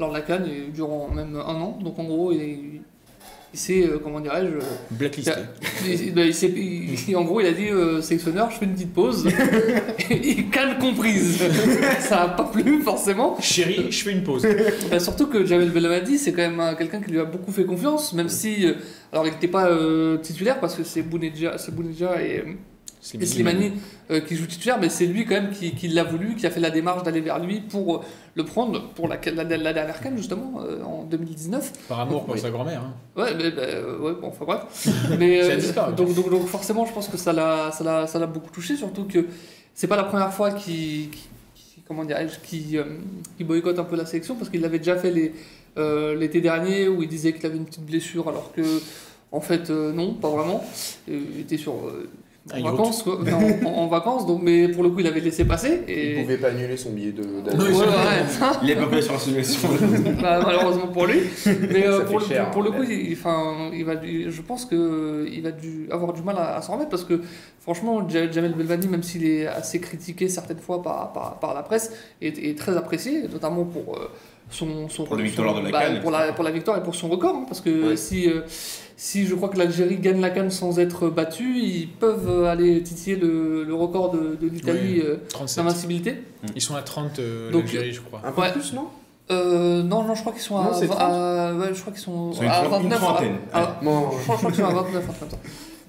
Alors 0.00 0.12
la 0.12 0.22
Cannes 0.22 0.46
est 0.46 0.72
durant 0.72 1.08
même 1.08 1.36
un 1.36 1.54
an, 1.60 1.78
donc 1.80 1.98
en 1.98 2.04
gros 2.04 2.32
il, 2.32 2.82
il 3.54 3.58
s'est, 3.58 3.82
euh, 3.86 3.98
comment 4.02 4.20
dirais-je, 4.20 4.56
euh, 4.56 4.60
Blacklisté. 4.90 5.32
il- 5.86 6.14
bah, 6.14 6.24
il 6.24 6.34
s'est- 6.34 6.48
il- 6.48 7.16
en 7.16 7.24
gros 7.24 7.40
il 7.40 7.46
a 7.46 7.52
dit 7.52 7.68
euh, 7.68 8.00
sélectionneur 8.00 8.50
je 8.50 8.56
fais 8.58 8.64
une 8.64 8.72
petite 8.74 8.92
pause, 8.94 9.28
et 10.10 10.44
Cannes 10.44 10.78
comprise. 10.80 11.38
Ça 12.00 12.16
n'a 12.16 12.28
pas 12.28 12.44
plu 12.44 12.80
forcément. 12.82 13.36
Chérie, 13.40 13.86
je 13.90 14.02
fais 14.04 14.12
une 14.12 14.22
pause. 14.22 14.46
Bah, 14.90 14.98
surtout 15.00 15.26
que 15.26 15.44
Jamel 15.44 15.70
Belmadi, 15.70 16.18
c'est 16.18 16.32
quand 16.32 16.42
même 16.42 16.60
euh, 16.60 16.74
quelqu'un 16.74 17.00
qui 17.00 17.10
lui 17.10 17.20
a 17.20 17.24
beaucoup 17.24 17.52
fait 17.52 17.64
confiance, 17.64 18.12
même 18.14 18.28
si. 18.28 18.66
euh, 18.66 18.74
alors, 19.12 19.26
il 19.26 19.32
n'était 19.32 19.48
pas 19.48 19.66
euh, 19.68 20.16
titulaire 20.18 20.58
parce 20.58 20.74
que 20.74 20.84
c'est 20.84 21.02
Bounedja, 21.02 21.58
c'est 21.58 21.74
Bounedja 21.74 22.22
et, 22.22 22.42
Slimani 23.02 23.72
euh, 24.12 24.20
qui 24.20 24.36
jouent 24.36 24.46
titulaire, 24.46 24.78
mais 24.80 24.88
c'est 24.88 25.06
lui 25.06 25.24
quand 25.26 25.34
même 25.34 25.50
qui, 25.50 25.72
qui 25.74 25.88
l'a 25.88 26.04
voulu, 26.04 26.36
qui 26.36 26.46
a 26.46 26.50
fait 26.50 26.60
la 26.60 26.70
démarche 26.70 27.02
d'aller 27.02 27.20
vers 27.20 27.40
lui 27.40 27.60
pour 27.60 27.96
euh, 27.96 28.00
le 28.36 28.44
prendre 28.44 28.90
pour 28.94 29.08
la, 29.08 29.18
la, 29.34 29.42
la 29.44 29.72
dernière 29.72 30.00
canne, 30.00 30.16
justement, 30.16 30.60
euh, 30.62 30.82
en 30.84 31.02
2019. 31.04 31.72
Par 31.88 31.98
amour 32.00 32.24
pour 32.24 32.34
Oui. 32.34 32.40
sa 32.40 32.50
grand-mère. 32.50 32.80
hein. 32.82 32.94
Ouais, 33.20 33.34
mais, 33.36 33.50
bah, 33.50 33.62
euh, 33.62 33.98
ouais, 33.98 34.12
bon, 34.20 34.28
enfin 34.28 34.44
bref. 34.44 34.86
Mais, 35.18 35.42
Ça 35.42 35.48
euh, 35.50 35.56
disparu. 35.56 35.94
donc, 35.94 36.14
donc, 36.14 36.30
donc, 36.30 36.46
forcément, 36.46 36.86
je 36.86 36.92
pense 36.92 37.08
que 37.08 37.16
ça 37.16 37.32
l'a, 37.32 37.72
ça 37.72 37.82
l'a, 37.82 38.06
ça 38.06 38.18
l'a 38.20 38.26
beaucoup 38.26 38.50
touché, 38.52 38.76
surtout 38.76 39.04
que 39.04 39.26
c'est 39.74 39.88
pas 39.88 39.96
la 39.96 40.04
première 40.04 40.32
fois 40.32 40.52
qu'il, 40.52 41.08
comment 41.88 42.04
dirais-je, 42.04 42.76
euh, 42.78 42.84
boycotte 43.40 43.78
un 43.80 43.84
peu 43.84 43.96
la 43.96 44.06
sélection, 44.06 44.36
parce 44.36 44.48
qu'il 44.48 44.60
l'avait 44.60 44.78
déjà 44.78 44.96
fait 44.96 45.32
euh, 45.76 46.14
l'été 46.14 46.40
dernier, 46.40 46.86
où 46.86 47.02
il 47.02 47.08
disait 47.08 47.32
qu'il 47.32 47.44
avait 47.46 47.56
une 47.56 47.64
petite 47.66 47.84
blessure, 47.84 48.28
alors 48.28 48.52
que, 48.54 48.62
en 49.32 49.40
fait, 49.40 49.70
euh, 49.70 49.92
non, 49.92 50.14
pas 50.14 50.28
vraiment. 50.28 50.62
Euh, 51.10 51.20
il 51.34 51.40
était 51.40 51.56
sur. 51.56 51.74
En 52.52 52.56
yacht. 52.56 52.64
vacances, 52.72 53.02
quoi. 53.02 53.18
Non, 53.24 53.68
en, 53.68 53.82
en 53.82 53.86
vacances, 53.86 54.26
donc, 54.26 54.40
mais 54.42 54.68
pour 54.68 54.82
le 54.82 54.90
coup, 54.90 55.00
il 55.00 55.06
avait 55.06 55.20
laissé 55.20 55.44
passer. 55.44 55.82
Il 55.86 55.94
Et... 55.94 56.20
pouvait 56.22 56.38
pas 56.38 56.48
annuler 56.48 56.76
son 56.76 56.90
billet 56.90 57.12
de 57.12 57.22
d'avion. 57.40 57.64
ouais, 57.78 57.86
ouais. 57.86 57.86
Il 58.62 58.70
est 58.70 58.76
pas 58.76 58.86
prêt 58.86 59.02
sur 59.02 59.12
la 59.12 59.18
simulation. 59.18 59.68
Bah, 60.20 60.40
malheureusement 60.44 60.88
pour 60.88 61.06
lui. 61.06 61.20
Mais 61.46 61.86
euh, 61.86 62.00
pour, 62.04 62.18
le, 62.18 62.24
cher, 62.24 62.50
pour 62.50 62.62
le 62.62 62.70
hein, 62.70 62.74
coup, 62.76 62.82
il, 62.82 63.12
enfin, 63.12 63.70
il 63.72 63.84
va, 63.84 63.94
je 64.02 64.42
pense 64.42 64.64
qu'il 64.64 65.40
va 65.42 65.52
du, 65.52 65.86
avoir 65.90 66.12
du 66.12 66.22
mal 66.22 66.36
à, 66.38 66.56
à 66.56 66.62
s'en 66.62 66.72
remettre 66.74 66.90
parce 66.90 67.04
que 67.04 67.20
franchement, 67.60 68.08
Ja- 68.08 68.30
Jamel 68.30 68.54
Belvani, 68.54 68.88
même 68.88 69.02
s'il 69.02 69.24
est 69.24 69.46
assez 69.46 69.80
critiqué 69.80 70.28
certaines 70.28 70.58
fois 70.58 70.82
par, 70.82 71.12
par, 71.12 71.38
par 71.38 71.54
la 71.54 71.62
presse, 71.62 71.92
est, 72.20 72.38
est 72.38 72.58
très 72.58 72.76
apprécié, 72.76 73.22
notamment 73.32 73.64
pour 73.64 73.96
euh, 73.96 74.08
son, 74.50 74.88
son 74.88 75.04
Pour 75.04 75.16
son- 75.16 75.22
de 75.22 75.64
la 75.64 75.70
bah, 75.70 75.80
pour, 76.02 76.10
la, 76.10 76.32
pour 76.32 76.44
la 76.44 76.50
victoire 76.50 76.76
et 76.78 76.82
pour 76.82 76.94
son 76.96 77.08
record. 77.08 77.36
hein, 77.36 77.44
parce 77.46 77.60
que 77.60 77.90
Ouais. 77.90 77.96
si, 77.96 78.28
euh, 78.28 78.40
si 79.04 79.26
je 79.26 79.34
crois 79.34 79.48
que 79.48 79.58
l'Algérie 79.58 79.96
gagne 79.96 80.20
la 80.20 80.30
Cannes 80.30 80.52
sans 80.52 80.78
être 80.78 81.08
battue, 81.08 81.58
ils 81.58 81.88
peuvent 81.88 82.44
aller 82.44 82.80
titiller 82.84 83.16
le, 83.16 83.64
le 83.64 83.74
record 83.74 84.12
de, 84.12 84.36
de 84.40 84.46
l'Italie 84.46 85.00
Oui. 85.00 85.02
euh, 85.04 85.16
37. 85.28 85.64
d'invincibilité. 85.64 86.22
Ils 86.54 86.62
sont 86.62 86.76
à 86.76 86.82
30 86.82 87.18
euh, 87.18 87.50
Donc, 87.50 87.62
l'Algérie, 87.64 87.92
je 87.92 88.00
crois. 88.00 88.20
Un 88.24 88.30
peu 88.30 88.40
Ouais. 88.42 88.52
plus, 88.52 88.72
non? 88.74 88.86
Euh, 89.32 89.82
non, 89.82 90.04
non, 90.04 90.14
je 90.14 90.20
crois 90.20 90.32
qu'ils 90.32 90.42
sont 90.42 90.54
Non, 90.62 90.70
à, 90.70 90.74
c'est 90.74 90.86
30. 90.86 91.00
à- 91.00 91.52
ouais, 91.54 91.74
je 91.74 91.80
crois 91.80 91.92
qu'ils 91.92 92.02
sont 92.02 92.30
à 92.30 92.62
trente- 92.62 92.82
une 92.84 92.88
29. 92.90 93.00
trentaine. 93.00 93.36
à- 93.52 93.60
à- 93.62 93.80
Non. 93.82 94.10
je 94.12 94.22
crois, 94.22 94.34
je 94.36 94.38
crois 94.38 94.50
qu'ils 94.52 94.60
sont 94.64 94.70
à 94.70 94.74
29, 94.74 95.02
un 95.02 95.12
truc 95.12 95.18
comme 95.18 95.30
ça. 95.30 95.36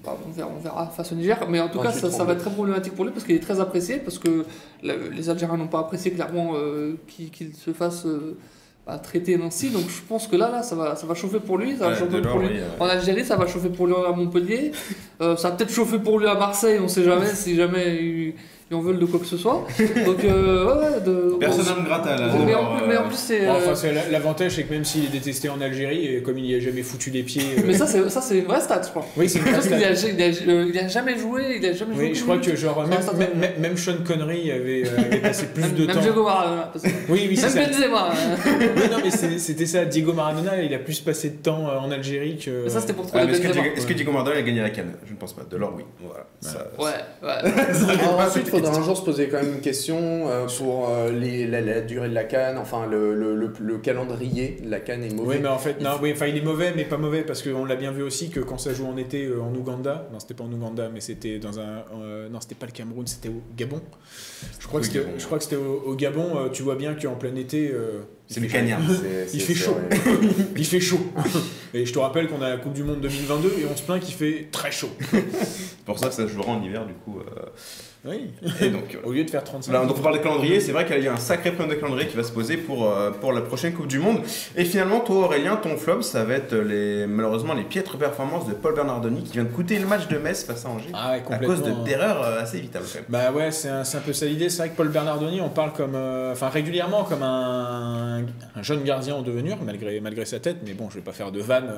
Bah, 0.04 0.16
on, 0.26 0.32
verra, 0.32 0.50
on 0.58 0.60
verra 0.60 0.86
face 0.88 1.12
au 1.12 1.14
Niger, 1.14 1.38
mais 1.48 1.60
en 1.60 1.68
tout 1.68 1.78
cas, 1.78 1.90
28, 1.90 2.00
ça, 2.00 2.10
ça 2.10 2.24
va 2.24 2.32
être 2.32 2.40
très 2.40 2.50
problématique 2.50 2.94
pour 2.96 3.04
lui 3.04 3.12
parce 3.12 3.24
qu'il 3.24 3.36
est 3.36 3.40
très 3.40 3.60
apprécié, 3.60 3.98
parce 3.98 4.18
que 4.18 4.44
les 4.82 5.30
Algériens 5.30 5.56
n'ont 5.56 5.68
pas 5.68 5.78
apprécié 5.78 6.10
clairement 6.10 6.54
euh, 6.56 6.96
qu'il 7.06 7.54
se 7.54 7.72
fasse 7.72 8.06
euh, 8.06 8.36
bah, 8.86 8.98
traiter 8.98 9.38
ainsi. 9.42 9.70
Donc 9.70 9.84
je 9.88 10.02
pense 10.06 10.26
que 10.26 10.36
là, 10.36 10.50
là 10.50 10.62
ça, 10.62 10.74
va, 10.74 10.96
ça 10.96 11.06
va 11.06 11.14
chauffer 11.14 11.40
pour 11.40 11.58
lui. 11.58 11.76
Ça 11.76 11.88
va 11.88 11.96
chauffer 11.96 12.20
pour 12.20 12.38
lui. 12.38 12.48
oui. 12.48 12.60
En 12.78 12.86
Algérie, 12.86 13.24
ça 13.24 13.36
va 13.36 13.46
chauffer 13.46 13.70
pour 13.70 13.86
lui 13.86 13.94
à 13.94 14.12
Montpellier. 14.12 14.72
Euh, 15.20 15.36
ça 15.36 15.50
va 15.50 15.56
peut-être 15.56 15.72
chauffer 15.72 15.98
pour 15.98 16.18
lui 16.18 16.26
à 16.26 16.34
Marseille, 16.34 16.78
on 16.82 16.88
sait 16.88 17.04
jamais 17.04 17.26
si 17.26 17.54
jamais 17.54 17.96
il, 17.96 18.34
lui 18.70 18.76
en 18.76 18.80
veulent 18.80 18.98
de 18.98 19.04
quoi 19.04 19.20
que 19.20 19.26
ce 19.26 19.36
soit. 19.36 19.66
Donc, 20.06 20.24
euh, 20.24 20.66
ouais, 20.66 21.00
de. 21.04 21.36
Persona 21.38 21.76
non 21.76 21.82
grata 21.84 22.16
là. 22.16 22.32
Mais 22.46 22.54
en, 22.54 22.74
plus, 22.74 22.82
euh, 22.82 22.86
mais 22.88 22.96
en 22.96 23.08
plus, 23.08 23.16
c'est. 23.18 23.46
Bon, 23.46 23.52
euh, 23.52 23.56
enfin, 23.58 23.74
c'est 23.74 23.92
la- 23.92 24.08
l'avantage, 24.10 24.52
c'est 24.52 24.62
que 24.64 24.72
même 24.72 24.84
s'il 24.86 25.04
est 25.04 25.08
détesté 25.08 25.50
en 25.50 25.60
Algérie, 25.60 26.06
et 26.06 26.22
comme 26.22 26.38
il 26.38 26.46
y 26.46 26.54
a 26.54 26.60
jamais 26.60 26.82
foutu 26.82 27.10
les 27.10 27.22
pieds. 27.22 27.42
euh, 27.58 27.62
Mais 27.66 27.74
ça, 27.74 27.86
c'est 27.86 28.08
ça, 28.08 28.22
c'est 28.22 28.38
une 28.38 28.46
vraie 28.46 28.60
stat, 28.62 28.80
je 28.84 28.88
crois. 28.88 29.04
oui, 29.18 29.28
c'est 29.28 29.38
une 29.40 29.44
Parce 29.44 29.66
qu'il 29.66 29.76
vraie 29.76 29.84
a, 29.84 29.94
stat. 29.94 30.08
il 30.08 30.22
a- 30.22 30.52
euh, 30.52 30.70
il 30.72 30.78
a 30.78 30.88
jamais 30.88 31.18
joué, 31.18 31.58
il 31.60 31.66
a 31.66 31.72
jamais 31.74 31.94
joué. 31.94 32.04
Oui, 32.04 32.14
je 32.14 32.22
crois 32.22 32.38
que 32.38 32.56
genre 32.56 32.86
même, 32.86 32.98
même, 33.18 33.38
même- 33.38 33.52
même 33.60 33.76
Sean 33.76 33.96
Connery 34.06 34.50
avait, 34.50 34.84
euh, 34.86 34.96
avait 34.98 35.18
passé 35.20 35.46
plus 35.46 35.62
même, 35.62 35.74
de 35.74 35.86
même 35.86 35.96
temps. 35.96 36.00
Diego 36.02 36.24
Maradona. 36.24 36.72
Oui, 37.10 37.26
oui, 37.28 37.36
c'est 37.36 37.54
Même 37.54 37.70
ça. 37.72 37.78
Benzema. 37.80 38.08
euh. 38.12 38.66
Oui, 38.76 38.82
non, 38.90 38.96
mais 39.04 39.10
c'était 39.38 39.66
ça. 39.66 39.84
Diego 39.84 40.14
Maradona, 40.14 40.62
il 40.62 40.72
a 40.72 40.78
plus 40.78 41.00
passé 41.00 41.28
de 41.30 41.36
temps 41.36 41.68
euh, 41.68 41.78
en 41.78 41.90
Algérie 41.90 42.38
que. 42.38 42.64
Mais 42.64 42.70
ça, 42.70 42.80
c'était 42.80 42.94
pour 42.94 43.06
trouver 43.06 43.24
est-ce 43.24 43.40
que, 43.42 43.48
Benzema. 43.48 43.62
Diego- 43.62 43.76
est-ce 43.76 43.86
que 43.86 43.92
Diego 43.92 44.12
Maradona 44.12 44.38
a 44.38 44.42
gagné 44.42 44.62
la 44.62 44.70
canne? 44.70 44.92
Je 45.06 45.12
ne 45.12 45.16
pense 45.18 45.34
pas. 45.34 45.42
De 45.50 45.56
l'or, 45.58 45.74
oui. 45.76 45.84
Voilà. 46.00 46.24
Ça- 46.40 46.66
Ouais, 46.78 46.90
ouais. 47.22 48.53
Faudra 48.56 48.70
un 48.70 48.74
question. 48.74 48.84
jour 48.84 48.96
se 48.96 49.04
poser 49.04 49.28
quand 49.28 49.42
même 49.42 49.54
une 49.54 49.60
question 49.60 50.28
euh, 50.28 50.46
pour 50.58 50.88
euh, 50.88 51.10
les- 51.12 51.46
la, 51.46 51.60
la 51.60 51.80
durée 51.80 52.08
de 52.08 52.14
la 52.14 52.24
canne, 52.24 52.58
enfin 52.58 52.86
le, 52.86 53.14
le- 53.14 53.34
le- 53.36 53.52
le 53.60 53.78
calendrier 53.78 54.56
de 54.64 54.70
la 54.70 54.80
canne 54.80 55.02
est 55.04 55.12
mauvais. 55.14 55.36
Oui, 55.36 55.42
mais 55.42 55.48
en 55.48 55.58
fait, 55.58 55.80
non, 55.80 55.90
oui, 56.02 56.12
enfin, 56.14 56.26
il 56.26 56.36
est 56.36 56.42
mauvais, 56.42 56.72
mais 56.76 56.84
pas 56.84 56.96
mauvais, 56.98 57.22
parce 57.22 57.42
qu'on 57.42 57.64
l'a 57.64 57.76
bien 57.76 57.90
vu 57.92 58.02
aussi 58.02 58.30
que 58.30 58.40
quand 58.40 58.58
ça 58.58 58.72
joue 58.74 58.86
en 58.86 58.96
été 58.96 59.24
euh, 59.26 59.40
en 59.42 59.54
Ouganda, 59.54 60.08
non, 60.12 60.20
c'était 60.20 60.34
pas 60.34 60.44
en 60.44 60.52
Ouganda, 60.52 60.88
mais 60.92 61.00
c'était 61.00 61.38
dans 61.38 61.58
un. 61.60 61.84
euh, 62.00 62.28
non, 62.28 62.40
c'était 62.40 62.54
pas 62.54 62.66
le 62.66 62.72
Cameroun, 62.72 63.06
c'était 63.06 63.28
au 63.28 63.42
Gabon. 63.56 63.80
Je 64.60 64.66
crois 64.66 64.80
que 64.80 64.86
Oui, 64.86 64.92
c'était 64.92 65.04
Gabon. 65.06 65.18
je 65.18 65.24
crois 65.26 65.38
que 65.38 65.44
c'était 65.44 65.56
au, 65.56 65.82
au 65.86 65.94
Gabon, 65.94 66.36
euh, 66.36 66.48
tu 66.50 66.62
vois 66.62 66.76
bien 66.76 66.94
qu'en 66.94 67.14
plein 67.14 67.34
été. 67.36 67.70
euh, 67.72 68.00
C'est 68.26 68.40
il 68.40 68.44
le 68.44 68.48
cagnard. 68.52 68.80
Il 69.32 69.40
fait 69.40 69.54
chaud. 69.54 69.72
vrai. 69.74 69.98
Il 70.56 70.64
fait 70.66 70.80
chaud. 70.80 71.00
Et 71.74 71.84
je 71.86 71.92
te 71.92 71.98
rappelle 71.98 72.28
qu'on 72.28 72.40
a 72.40 72.48
la 72.50 72.56
Coupe 72.56 72.72
du 72.72 72.84
Monde 72.84 73.00
2022 73.00 73.48
et 73.60 73.66
on 73.70 73.76
se 73.76 73.82
plaint 73.82 74.00
qu'il 74.00 74.14
fait 74.14 74.48
très 74.52 74.70
chaud. 74.70 74.88
C'est 75.10 75.84
pour 75.84 75.98
ça 75.98 76.08
que 76.08 76.14
ça 76.14 76.22
se 76.26 76.32
jouera 76.32 76.52
en 76.52 76.62
hiver, 76.62 76.86
du 76.86 76.94
coup. 76.94 77.18
euh, 77.18 77.40
Oui. 78.04 78.30
Et 78.60 78.68
donc, 78.68 78.98
Au 79.02 79.12
lieu 79.12 79.24
de 79.24 79.30
faire 79.30 79.42
35. 79.44 79.70
Voilà, 79.70 79.86
donc 79.86 79.96
on 79.98 80.02
parle 80.02 80.18
de 80.18 80.22
calendrier, 80.22 80.60
c'est 80.60 80.72
vrai 80.72 80.84
qu'il 80.84 81.02
y 81.02 81.08
a 81.08 81.12
un 81.12 81.16
sacré 81.16 81.52
problème 81.52 81.74
de 81.74 81.80
calendrier 81.80 82.06
qui 82.08 82.16
va 82.16 82.22
se 82.22 82.32
poser 82.32 82.56
pour, 82.58 82.86
euh, 82.88 83.10
pour 83.12 83.32
la 83.32 83.40
prochaine 83.40 83.72
Coupe 83.72 83.86
du 83.86 83.98
Monde. 83.98 84.20
Et 84.56 84.64
finalement, 84.64 85.00
toi 85.00 85.24
Aurélien, 85.24 85.56
ton 85.56 85.76
flop, 85.76 86.02
ça 86.02 86.24
va 86.24 86.34
être 86.34 86.54
les, 86.54 87.06
malheureusement 87.06 87.54
les 87.54 87.62
piètres 87.62 87.96
performances 87.96 88.46
de 88.46 88.52
Paul 88.52 88.74
Bernardoni 88.74 89.22
qui 89.22 89.32
vient 89.32 89.44
de 89.44 89.48
coûter 89.48 89.78
le 89.78 89.86
match 89.86 90.06
de 90.08 90.18
Metz 90.18 90.44
face 90.44 90.66
à 90.66 90.68
Angers. 90.68 90.90
Ah 90.92 91.12
ouais, 91.12 91.22
à 91.34 91.38
cause 91.38 91.62
de 91.62 91.70
d'erreurs 91.84 92.22
euh, 92.22 92.42
assez 92.42 92.58
évitables 92.58 92.84
quand 92.86 92.98
même. 92.98 93.04
Bah 93.08 93.32
ouais, 93.32 93.50
c'est 93.50 93.68
un, 93.68 93.84
c'est 93.84 93.96
un 93.96 94.02
peu 94.02 94.12
ça 94.12 94.26
l'idée. 94.26 94.50
C'est 94.50 94.58
vrai 94.58 94.68
que 94.70 94.76
Paul 94.76 94.88
Bernardoni, 94.88 95.40
on 95.40 95.48
parle 95.48 95.72
comme, 95.72 95.94
euh, 95.94 96.32
enfin 96.32 96.48
régulièrement 96.50 97.04
comme 97.04 97.22
un, 97.22 98.22
un 98.54 98.62
jeune 98.62 98.82
gardien 98.84 99.14
en 99.14 99.22
devenir, 99.22 99.56
malgré, 99.64 100.00
malgré 100.00 100.26
sa 100.26 100.40
tête. 100.40 100.58
Mais 100.66 100.74
bon, 100.74 100.90
je 100.90 100.96
vais 100.96 101.04
pas 101.04 101.12
faire 101.12 101.32
de 101.32 101.40
vanne. 101.40 101.70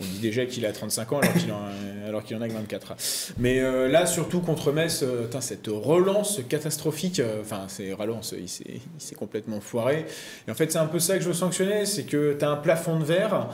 On 0.00 0.04
dit 0.04 0.20
déjà 0.20 0.46
qu'il 0.46 0.64
a 0.64 0.72
35 0.72 1.12
ans 1.12 1.20
alors 1.20 1.34
qu'il 1.34 1.52
en, 1.52 2.20
qu'il 2.20 2.36
en 2.36 2.40
a 2.40 2.48
que 2.48 2.52
24. 2.54 2.94
Mais 3.38 3.60
euh, 3.60 3.88
là, 3.88 4.06
surtout 4.06 4.40
contre 4.40 4.70
Metz, 4.70 5.04
putain, 5.24 5.40
cette 5.56 5.68
relance 5.68 6.40
catastrophique, 6.48 7.20
euh, 7.20 7.40
enfin, 7.40 7.64
c'est 7.68 7.92
relance, 7.92 8.34
il 8.38 8.48
s'est 8.48 9.14
complètement 9.14 9.60
foiré. 9.60 10.06
Et 10.46 10.50
en 10.50 10.54
fait, 10.54 10.70
c'est 10.70 10.78
un 10.78 10.86
peu 10.86 10.98
ça 10.98 11.16
que 11.16 11.22
je 11.22 11.28
veux 11.28 11.34
sanctionner, 11.34 11.86
c'est 11.86 12.04
que 12.04 12.36
tu 12.38 12.44
as 12.44 12.50
un 12.50 12.56
plafond 12.56 12.98
de 12.98 13.04
verre. 13.04 13.48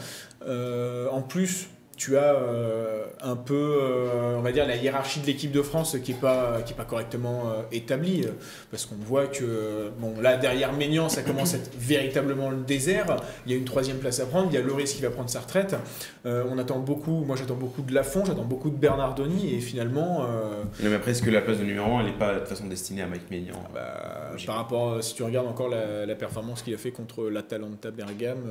euh, 0.46 1.08
en 1.10 1.22
plus, 1.22 1.68
tu 2.02 2.16
as 2.16 2.34
euh, 2.34 3.04
un 3.20 3.36
peu, 3.36 3.78
euh, 3.80 4.34
on 4.36 4.40
va 4.40 4.50
dire, 4.50 4.66
la 4.66 4.74
hiérarchie 4.74 5.20
de 5.20 5.26
l'équipe 5.26 5.52
de 5.52 5.62
France 5.62 5.96
qui 6.02 6.12
n'est 6.12 6.18
pas, 6.18 6.60
qui 6.62 6.72
est 6.72 6.76
pas 6.76 6.84
correctement 6.84 7.44
euh, 7.46 7.62
établie. 7.70 8.24
parce 8.72 8.86
qu'on 8.86 8.96
voit 8.96 9.28
que, 9.28 9.92
bon, 10.00 10.20
là, 10.20 10.36
derrière 10.36 10.72
Maignan, 10.72 11.08
ça 11.08 11.22
commence 11.22 11.54
à 11.54 11.58
être 11.58 11.70
véritablement 11.78 12.50
le 12.50 12.56
désert. 12.56 13.18
Il 13.46 13.52
y 13.52 13.54
a 13.54 13.58
une 13.58 13.64
troisième 13.64 13.98
place 13.98 14.18
à 14.18 14.26
prendre. 14.26 14.48
Il 14.50 14.54
y 14.54 14.56
a 14.56 14.62
Loris 14.62 14.94
qui 14.94 15.02
va 15.02 15.10
prendre 15.10 15.30
sa 15.30 15.40
retraite. 15.40 15.76
On 16.24 16.58
attend 16.58 16.80
beaucoup, 16.80 17.24
moi 17.24 17.36
j'attends 17.36 17.54
beaucoup 17.54 17.82
de 17.82 17.94
Lafont, 17.94 18.24
j'attends 18.24 18.44
beaucoup 18.44 18.70
de 18.70 18.76
Bernardoni. 18.76 19.54
Et 19.54 19.60
finalement, 19.60 20.22
Non, 20.22 20.90
mais 20.90 20.94
après, 20.94 21.12
est-ce 21.12 21.22
que 21.22 21.30
la 21.30 21.40
place 21.40 21.58
de 21.58 21.64
numéro 21.64 21.96
1, 21.96 22.00
elle 22.00 22.06
n'est 22.06 22.18
pas 22.18 22.34
de 22.34 22.38
toute 22.40 22.48
façon 22.48 22.66
destinée 22.66 23.02
à 23.02 23.06
Mike 23.06 23.30
Maignan? 23.30 23.62
Bah, 23.72 24.30
Logique. 24.32 24.48
par 24.48 24.56
rapport, 24.56 25.02
si 25.04 25.14
tu 25.14 25.22
regardes 25.22 25.46
encore 25.46 25.68
la, 25.68 26.04
la 26.04 26.14
performance 26.16 26.62
qu'il 26.62 26.74
a 26.74 26.78
fait 26.78 26.90
contre 26.90 27.28
l'Atalanta 27.28 27.90
Bergame, 27.92 28.42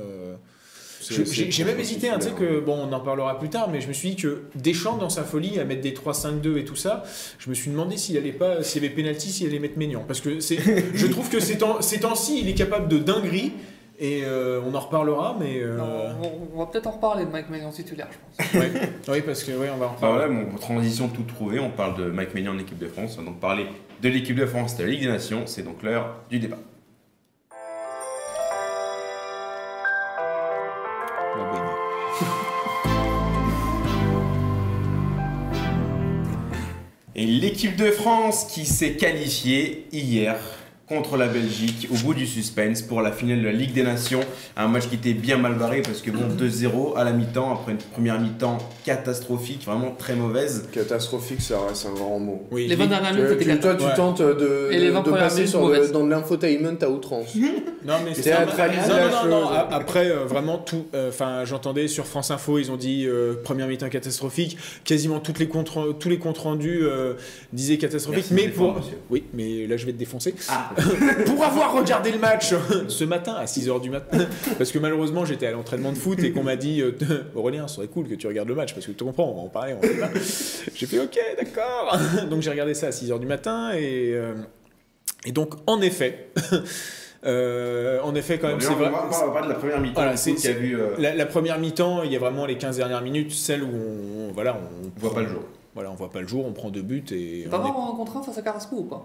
j'ai 1.10 1.64
même 1.64 1.78
hésité, 1.80 2.08
hein, 2.08 2.18
tu 2.20 2.28
sais 2.28 2.32
que 2.34 2.60
bon, 2.60 2.88
on 2.88 2.92
en 2.92 3.00
parlera 3.00 3.38
plus 3.38 3.48
tard, 3.48 3.68
mais 3.70 3.80
je 3.80 3.88
me 3.88 3.92
suis 3.92 4.10
dit 4.10 4.16
que 4.16 4.42
Deschamps 4.54 4.96
dans 4.96 5.10
sa 5.10 5.24
folie 5.24 5.58
à 5.58 5.64
mettre 5.64 5.80
des 5.82 5.92
3-5-2 5.92 6.58
et 6.58 6.64
tout 6.64 6.76
ça, 6.76 7.02
je 7.38 7.48
me 7.50 7.54
suis 7.54 7.70
demandé 7.70 7.96
s'il 7.96 8.16
allait 8.16 8.32
pas, 8.32 8.62
s'il 8.62 8.82
y 8.82 8.86
avait 8.86 8.94
penalty, 8.94 9.30
s'il 9.30 9.46
allait 9.48 9.58
mettre 9.58 9.78
Maignan, 9.78 10.04
parce 10.06 10.20
que 10.20 10.40
c'est, 10.40 10.58
je 10.94 11.06
trouve 11.06 11.28
que 11.28 11.40
ces 11.40 11.58
temps- 11.58 11.80
ces 11.82 12.00
temps-ci, 12.00 12.40
il 12.40 12.48
est 12.48 12.54
capable 12.54 12.88
de 12.88 12.98
dinguerie. 12.98 13.52
Et 14.00 14.22
euh, 14.24 14.60
on 14.66 14.74
en 14.74 14.80
reparlera, 14.80 15.36
mais 15.38 15.60
euh, 15.60 15.78
On, 16.22 16.56
on 16.56 16.58
va 16.58 16.66
peut-être 16.66 16.88
en 16.88 16.92
reparler 16.92 17.24
de 17.24 17.30
Mike 17.30 17.50
Maignan 17.50 17.70
titulaire, 17.70 18.08
je 18.10 18.44
pense. 18.44 18.54
ouais. 18.60 18.70
oui, 19.08 19.20
parce 19.24 19.44
que 19.44 19.52
oui, 19.52 19.66
on 19.72 19.76
va 19.76 19.86
en 19.86 19.88
Bah 19.90 19.94
reparler. 19.94 20.16
voilà, 20.26 20.28
mon 20.50 20.56
transition 20.56 21.06
tout 21.08 21.22
trouvée, 21.22 21.60
on 21.60 21.70
parle 21.70 21.96
de 21.98 22.10
Mike 22.10 22.34
Maignan 22.34 22.54
en 22.54 22.58
équipe 22.58 22.78
de 22.78 22.88
France. 22.88 23.14
On 23.16 23.22
va 23.22 23.28
donc 23.28 23.38
parler 23.38 23.66
de 24.02 24.08
l'équipe 24.08 24.34
de 24.34 24.46
France 24.46 24.76
de 24.76 24.82
la 24.82 24.88
Ligue 24.90 25.02
des 25.02 25.08
Nations. 25.08 25.42
C'est 25.46 25.62
donc 25.62 25.84
l'heure 25.84 26.16
du 26.30 26.40
débat. 26.40 26.56
Et 37.22 37.26
l'équipe 37.26 37.76
de 37.76 37.92
France 37.92 38.48
qui 38.52 38.66
s'est 38.66 38.94
qualifiée 38.94 39.86
hier 39.92 40.34
contre 40.92 41.16
la 41.16 41.26
Belgique 41.28 41.88
au 41.90 41.96
bout 42.04 42.14
du 42.14 42.26
suspense 42.26 42.82
pour 42.82 43.02
la 43.02 43.12
finale 43.12 43.40
de 43.40 43.46
la 43.46 43.52
Ligue 43.52 43.72
des 43.72 43.82
Nations. 43.82 44.20
Un 44.56 44.68
match 44.68 44.88
qui 44.88 44.96
était 44.96 45.14
bien 45.14 45.36
mal 45.38 45.54
barré 45.54 45.82
parce 45.82 46.00
que 46.02 46.10
bon, 46.10 46.24
2-0 46.38 46.96
à 46.96 47.04
la 47.04 47.12
mi-temps, 47.12 47.52
après 47.52 47.72
une 47.72 47.78
première 47.78 48.20
mi-temps 48.20 48.58
catastrophique, 48.84 49.64
vraiment 49.64 49.92
très 49.98 50.14
mauvaise. 50.14 50.68
Catastrophique, 50.72 51.40
ça 51.40 51.56
reste 51.68 51.86
un 51.86 51.94
grand 51.94 52.18
mot. 52.18 52.42
oui, 52.50 52.66
Les 52.68 52.76
20 52.76 52.86
dernières 52.86 53.14
minutes 53.14 53.40
étaient 53.40 53.54
tu- 53.54 53.60
toi, 53.60 53.74
tu 53.74 53.84
Ouais. 53.84 53.94
tentes 53.94 54.20
de, 54.22 54.68
Et 54.70 54.78
les 54.78 54.88
de- 54.88 54.92
20 54.92 54.98
de 55.00 55.04
premières 55.04 55.22
passer 55.24 55.36
minutes 55.36 55.50
sur 55.50 55.68
le- 55.68 55.88
dans 55.88 56.04
de 56.04 56.10
l'infotainment 56.10 56.76
à 56.80 56.88
outrance. 56.88 57.34
Non 57.84 57.94
mais 58.04 58.14
c'est 58.14 58.22
Théâtralise 58.22 58.78
non, 58.88 59.28
non, 59.28 59.48
Après, 59.48 60.08
euh, 60.08 60.24
vraiment 60.24 60.56
tout. 60.58 60.86
euh, 60.94 61.08
Enfin, 61.08 61.44
j'entendais 61.44 61.88
sur 61.88 62.06
France 62.06 62.30
Info, 62.30 62.58
ils 62.60 62.70
ont 62.70 62.76
dit 62.76 63.06
euh, 63.08 63.34
première 63.42 63.66
mi-temps 63.66 63.88
catastrophique. 63.88 64.56
Quasiment 64.84 65.18
toutes 65.18 65.40
les 65.40 65.48
comptes, 65.48 65.72
tous 65.98 66.08
les 66.08 66.18
comptes 66.18 66.38
rendus 66.38 66.80
euh, 66.82 67.14
disaient 67.52 67.78
catastrophique. 67.78 68.26
Merci 68.30 68.34
mais 68.34 68.46
défendre, 68.52 68.74
pour, 68.80 68.90
oui, 69.10 69.24
mais 69.34 69.66
là 69.66 69.76
je 69.76 69.86
vais 69.86 69.92
te 69.92 69.98
défoncer. 69.98 70.32
Ah. 70.48 70.70
pour 71.26 71.44
avoir 71.44 71.72
regardé 71.74 72.10
le 72.12 72.18
match 72.18 72.54
ce 72.88 73.04
matin 73.04 73.34
à 73.34 73.44
6h 73.44 73.80
du 73.80 73.90
matin, 73.90 74.26
parce 74.58 74.72
que 74.72 74.78
malheureusement 74.78 75.24
j'étais 75.24 75.46
à 75.46 75.52
l'entraînement 75.52 75.92
de 75.92 75.96
foot 75.98 76.18
et 76.20 76.32
qu'on 76.32 76.42
m'a 76.42 76.56
dit 76.56 76.80
euh, 76.82 76.92
Aurélien, 77.34 77.68
ce 77.68 77.76
serait 77.76 77.88
cool 77.88 78.08
que 78.08 78.14
tu 78.14 78.26
regardes 78.26 78.48
le 78.48 78.54
match 78.54 78.74
parce 78.74 78.86
que 78.86 78.92
tu 78.92 79.04
comprends, 79.04 79.30
on 79.30 79.34
va 79.34 79.40
en 79.42 79.48
parler. 79.48 79.74
on. 79.74 80.18
J'ai 80.74 80.86
fait 80.86 80.98
ok, 80.98 81.18
d'accord. 81.38 81.96
Donc 82.30 82.42
j'ai 82.42 82.50
regardé 82.50 82.74
ça 82.74 82.88
à 82.88 82.90
6h 82.90 83.18
du 83.18 83.26
matin 83.26 83.72
et 83.74 84.12
euh, 84.14 84.34
et 85.24 85.32
donc 85.32 85.54
en 85.66 85.80
effet. 85.80 86.30
euh, 87.24 88.00
en 88.02 88.14
effet, 88.14 88.38
quand 88.38 88.48
même, 88.48 88.60
c'est 88.60 88.70
on, 88.70 88.74
vrai. 88.76 88.90
on 88.90 89.26
va 89.26 89.30
parler 89.32 89.48
de 89.48 89.52
la 89.52 89.58
première 89.58 89.80
mi-temps 89.80 89.94
Voilà, 90.02 90.14
euh, 90.26 90.94
La, 90.98 91.14
la 91.14 91.26
première 91.26 91.58
mi-temps, 91.58 92.02
il 92.02 92.12
y 92.12 92.16
a 92.16 92.18
vraiment 92.18 92.46
les 92.46 92.56
15 92.58 92.76
dernières 92.78 93.02
minutes, 93.02 93.30
celles 93.32 93.62
où 93.62 93.68
on, 93.68 94.32
voilà, 94.32 94.56
on, 94.56 94.86
on 94.86 94.90
voit 95.00 95.14
pas 95.14 95.20
le 95.22 95.28
jour. 95.28 95.42
Voilà, 95.74 95.90
on 95.90 95.94
voit 95.94 96.10
pas 96.10 96.20
le 96.20 96.26
jour, 96.26 96.44
on 96.46 96.52
prend 96.52 96.70
deux 96.70 96.82
buts 96.82 97.04
et. 97.12 97.46
Pas 97.50 97.56
on 97.58 97.60
est- 97.60 97.62
vraiment 97.70 97.94
contre 97.94 98.16
un 98.16 98.22
face 98.22 98.36
à 98.38 98.42
Carrasco 98.42 98.76
ou 98.76 98.82
pas? 98.84 99.04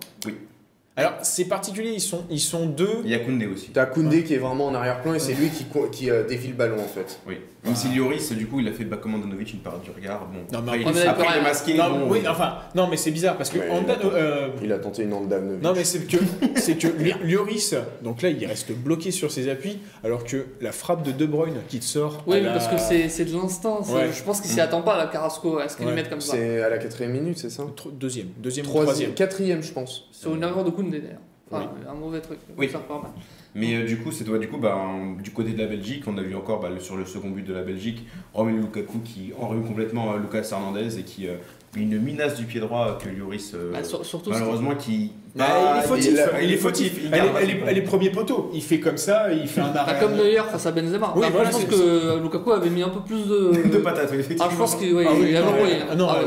Alors 0.98 1.14
c'est 1.22 1.46
particulier, 1.46 1.92
ils 1.94 2.02
sont, 2.02 2.24
ils 2.30 2.40
sont 2.40 2.66
deux. 2.66 3.02
Il 3.06 3.12
y 3.12 3.14
a 3.14 3.20
Koundé 3.20 3.46
aussi. 3.46 3.70
T'as 3.70 3.86
Koundé 3.86 4.24
qui 4.24 4.34
est 4.34 4.38
vraiment 4.40 4.66
en 4.68 4.74
arrière-plan 4.74 5.14
et 5.14 5.20
c'est 5.20 5.34
lui 5.36 5.50
qui, 5.50 5.66
co- 5.66 5.88
qui 5.92 6.10
euh, 6.10 6.26
défie 6.28 6.48
le 6.50 6.56
ballon 6.56 6.80
en 6.84 6.88
fait. 6.88 7.20
Oui. 7.28 7.38
Même 7.68 7.76
si 7.76 7.90
Lloris, 7.90 8.32
du 8.34 8.48
coup, 8.48 8.60
il 8.60 8.68
a 8.68 8.72
fait 8.72 8.84
bas 8.86 8.98
Komandanovic 8.98 9.54
une 9.54 9.60
part 9.60 9.80
du 9.80 9.92
regard. 9.92 10.26
Bon, 10.28 10.40
Non, 10.58 10.64
mais 10.66 10.72
après, 10.86 10.92
il, 11.04 11.08
après, 11.08 11.26
il 11.36 11.38
est 11.40 11.44
masqué. 11.44 11.74
Non, 11.76 11.90
bon, 11.90 12.08
oui, 12.12 12.20
enfin, 12.28 12.56
non, 12.76 12.88
mais 12.88 12.98
c'est 12.98 13.12
bizarre 13.12 13.38
parce 13.38 13.50
que 13.50 13.60
Ouais, 13.60 13.68
il 13.86 13.92
a- 13.92 14.06
euh, 14.16 14.48
Il 14.64 14.72
a 14.72 14.80
tenté 14.80 15.04
une 15.04 15.14
Andanovic. 15.14 15.62
non, 15.64 15.74
mais 15.76 15.84
c'est 15.84 16.00
que 16.08 16.18
c'est 16.56 16.76
que 16.78 16.88
Lloris, 17.26 17.76
donc 18.04 18.22
là, 18.22 18.30
il 18.30 18.46
reste 18.46 18.72
bloqué 18.72 19.12
sur 19.12 19.32
ses 19.32 19.50
appuis, 19.50 19.80
alors 20.04 20.24
que 20.24 20.46
la 20.62 20.72
frappe 20.72 21.04
de 21.04 21.12
De 21.12 21.26
Bruyne 21.26 21.58
qui 21.68 21.80
te 21.80 21.86
sort. 21.86 22.24
Oui, 22.28 22.42
la- 22.42 22.52
parce 22.52 22.68
que 22.68 22.78
c'est 22.78 23.10
c'est 23.10 23.26
de 23.26 23.34
l'instinct. 23.34 23.80
c'est- 23.84 23.94
Ouais. 23.94 24.10
Je 24.14 24.24
pense 24.24 24.42
qu'il 24.42 24.50
s'y 24.52 24.62
attend 24.62 24.82
pas, 24.82 24.98
la 24.98 25.08
Carrasco, 25.08 25.60
à 25.60 25.68
ce 25.70 25.76
qu'il 25.78 25.86
Ouais. 25.86 25.92
le 25.92 25.96
mette 25.96 26.10
comme 26.10 26.22
ça. 26.22 26.34
C'est 26.34 26.62
à 26.62 26.70
la 26.70 26.78
quatrième 26.78 27.12
minute, 27.12 27.38
c'est 27.38 27.50
ça? 27.50 27.64
Deuxième, 27.92 28.28
deuxième 28.38 28.66
Troisième, 28.66 28.86
troisième. 28.86 29.14
quatrième, 29.14 29.62
je 29.64 29.72
pense. 29.74 30.08
Sur 30.12 30.34
une 30.36 30.44
erreur 30.44 30.64
de 30.64 30.70
Koundé 30.70 31.00
d'ailleurs. 31.00 31.20
Enfin, 31.52 31.70
un 31.90 31.94
mauvais 31.94 32.20
truc. 32.20 32.40
Oui. 32.58 32.68
Ça, 32.70 32.80
pas 32.80 32.96
mal. 33.02 33.12
Mais 33.56 33.74
euh, 33.76 33.86
du 33.86 33.98
coup, 33.98 34.12
c'est 34.12 34.24
toi, 34.26 34.38
du 34.38 34.48
coup, 34.50 34.58
bah, 34.58 34.76
en- 34.76 35.14
du 35.14 35.32
côté 35.32 35.52
de 35.52 35.58
la 35.60 35.66
Belgique, 35.68 36.04
on 36.08 36.18
a 36.18 36.22
vu 36.22 36.36
encore 36.36 36.60
bah, 36.60 36.70
le- 36.70 36.80
sur 36.82 36.96
le 36.98 37.06
second 37.06 37.30
but 37.30 37.44
de 37.48 37.54
la 37.54 37.62
Belgique, 37.64 38.06
Romelu 38.34 38.60
Lukaku 38.60 39.00
qui 39.00 39.32
enrhume 39.40 39.66
complètement 39.66 40.14
euh, 40.14 40.18
Lucas 40.20 40.48
Hernandez 40.52 41.00
et 41.00 41.04
qui 41.04 41.28
euh, 41.28 41.36
une 41.76 41.98
minace 42.00 42.36
du 42.36 42.46
pied 42.46 42.60
droit 42.60 42.98
que 43.02 43.08
Lloris, 43.10 43.54
euh, 43.56 43.72
Bah, 43.72 43.84
sur- 43.84 44.06
surtout, 44.06 44.34
ce 44.34 44.40
malheureusement, 44.40 44.76
qui. 44.76 45.14
Bah, 45.36 45.46
il 45.48 45.50
est 45.50 45.68
Ah, 45.80 45.82
fautif, 45.84 46.08
il- 46.42 46.44
il 46.44 46.52
est 46.54 46.58
fautif. 46.58 47.00
il 47.02 47.06
Elle 47.14 47.26
est, 47.26 47.30
pas 47.32 47.42
elle 47.42 47.50
est- 47.50 47.56
point. 47.56 47.68
elle 47.70 47.78
est 47.78 47.82
premier 47.84 48.10
poteau. 48.10 48.50
Il 48.54 48.62
fait 48.62 48.80
comme 48.80 48.98
ça, 48.98 49.32
il 49.32 49.48
fait 49.48 49.62
un 49.62 49.72
Bah, 49.72 49.82
arrêt. 49.84 50.00
comme 50.00 50.16
hier 50.18 50.46
face 50.48 50.66
à 50.66 50.72
Benzema. 50.72 51.14
Oui, 51.16 51.22
Après, 51.26 51.32
voilà, 51.32 51.50
je 51.52 51.56
pense 51.56 51.66
que 51.66 52.22
Lukaku 52.22 52.52
avait 52.52 52.70
mis 52.70 52.84
un 52.84 52.90
peu 52.90 53.00
plus 53.02 53.26
de. 53.28 53.70
de 53.72 53.78
patates, 53.78 54.10
oui, 54.12 54.18
effectivement. 54.20 54.46
Ah, 54.50 54.54
je 54.54 54.58
pense 54.58 54.76
qu'il 54.76 54.94
ouais, 54.94 55.06
Ah 55.08 55.14
oui, 55.18 55.28
il 55.30 55.36
a 55.38 55.42
non, 55.42 55.48
envoyé. 55.50 55.74
elle- 55.76 55.86
ah 55.90 55.96
non, 55.96 56.08
Ah, 56.10 56.20
ouais. 56.20 56.26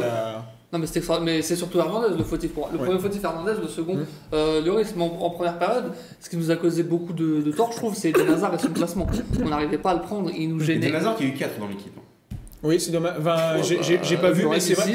Non, 0.73 0.79
mais, 0.79 0.87
c'était 0.87 1.01
extra- 1.01 1.19
mais 1.21 1.43
c'est 1.43 1.57
surtout 1.57 1.79
Hernandez 1.79 2.17
le 2.17 2.23
fautif 2.23 2.53
pour 2.53 2.63
moi. 2.65 2.71
Le 2.73 2.79
Ouais. 2.79 2.87
premier 2.87 3.01
fautif 3.01 3.25
Hernandez, 3.25 3.55
le 3.61 3.67
second 3.67 3.95
Mhm. 3.97 4.07
euh, 4.35 4.61
Lloris. 4.63 4.95
Mais 4.97 5.03
en, 5.03 5.07
en 5.21 5.31
première 5.31 5.59
période, 5.59 5.87
ce 6.21 6.31
qui 6.31 6.37
nous 6.37 6.51
a 6.53 6.57
causé 6.57 6.85
beaucoup 6.85 7.13
de, 7.13 7.41
de 7.43 7.51
tort, 7.51 7.73
je 7.73 7.77
trouve, 7.79 7.95
c'est 7.97 8.11
Eden 8.11 8.29
Hazard 8.31 8.55
et 8.55 8.59
son 8.59 8.69
placement. 8.69 9.07
On 9.45 9.49
n'arrivait 9.49 9.79
pas 9.79 9.91
à 9.91 9.95
le 9.95 10.01
prendre, 10.03 10.31
il 10.37 10.49
nous 10.49 10.61
gênait. 10.61 10.95
Hazard 10.95 11.17
qui 11.17 11.25
a 11.25 11.27
eu 11.27 11.35
4 11.35 11.59
dans 11.59 11.67
l'équipe. 11.67 11.93
hein. 11.99 12.03
Oui, 12.63 12.79
c'est 12.79 12.91
dommage. 12.93 13.15
Enfin, 13.19 13.61
j'ai- 13.63 13.99
j'ai 14.03 14.17
pas 14.19 14.31
vu, 14.31 14.47
mais 14.47 14.61
c'est 14.61 14.75
vrai. 14.75 14.85
Euh, 14.93 14.95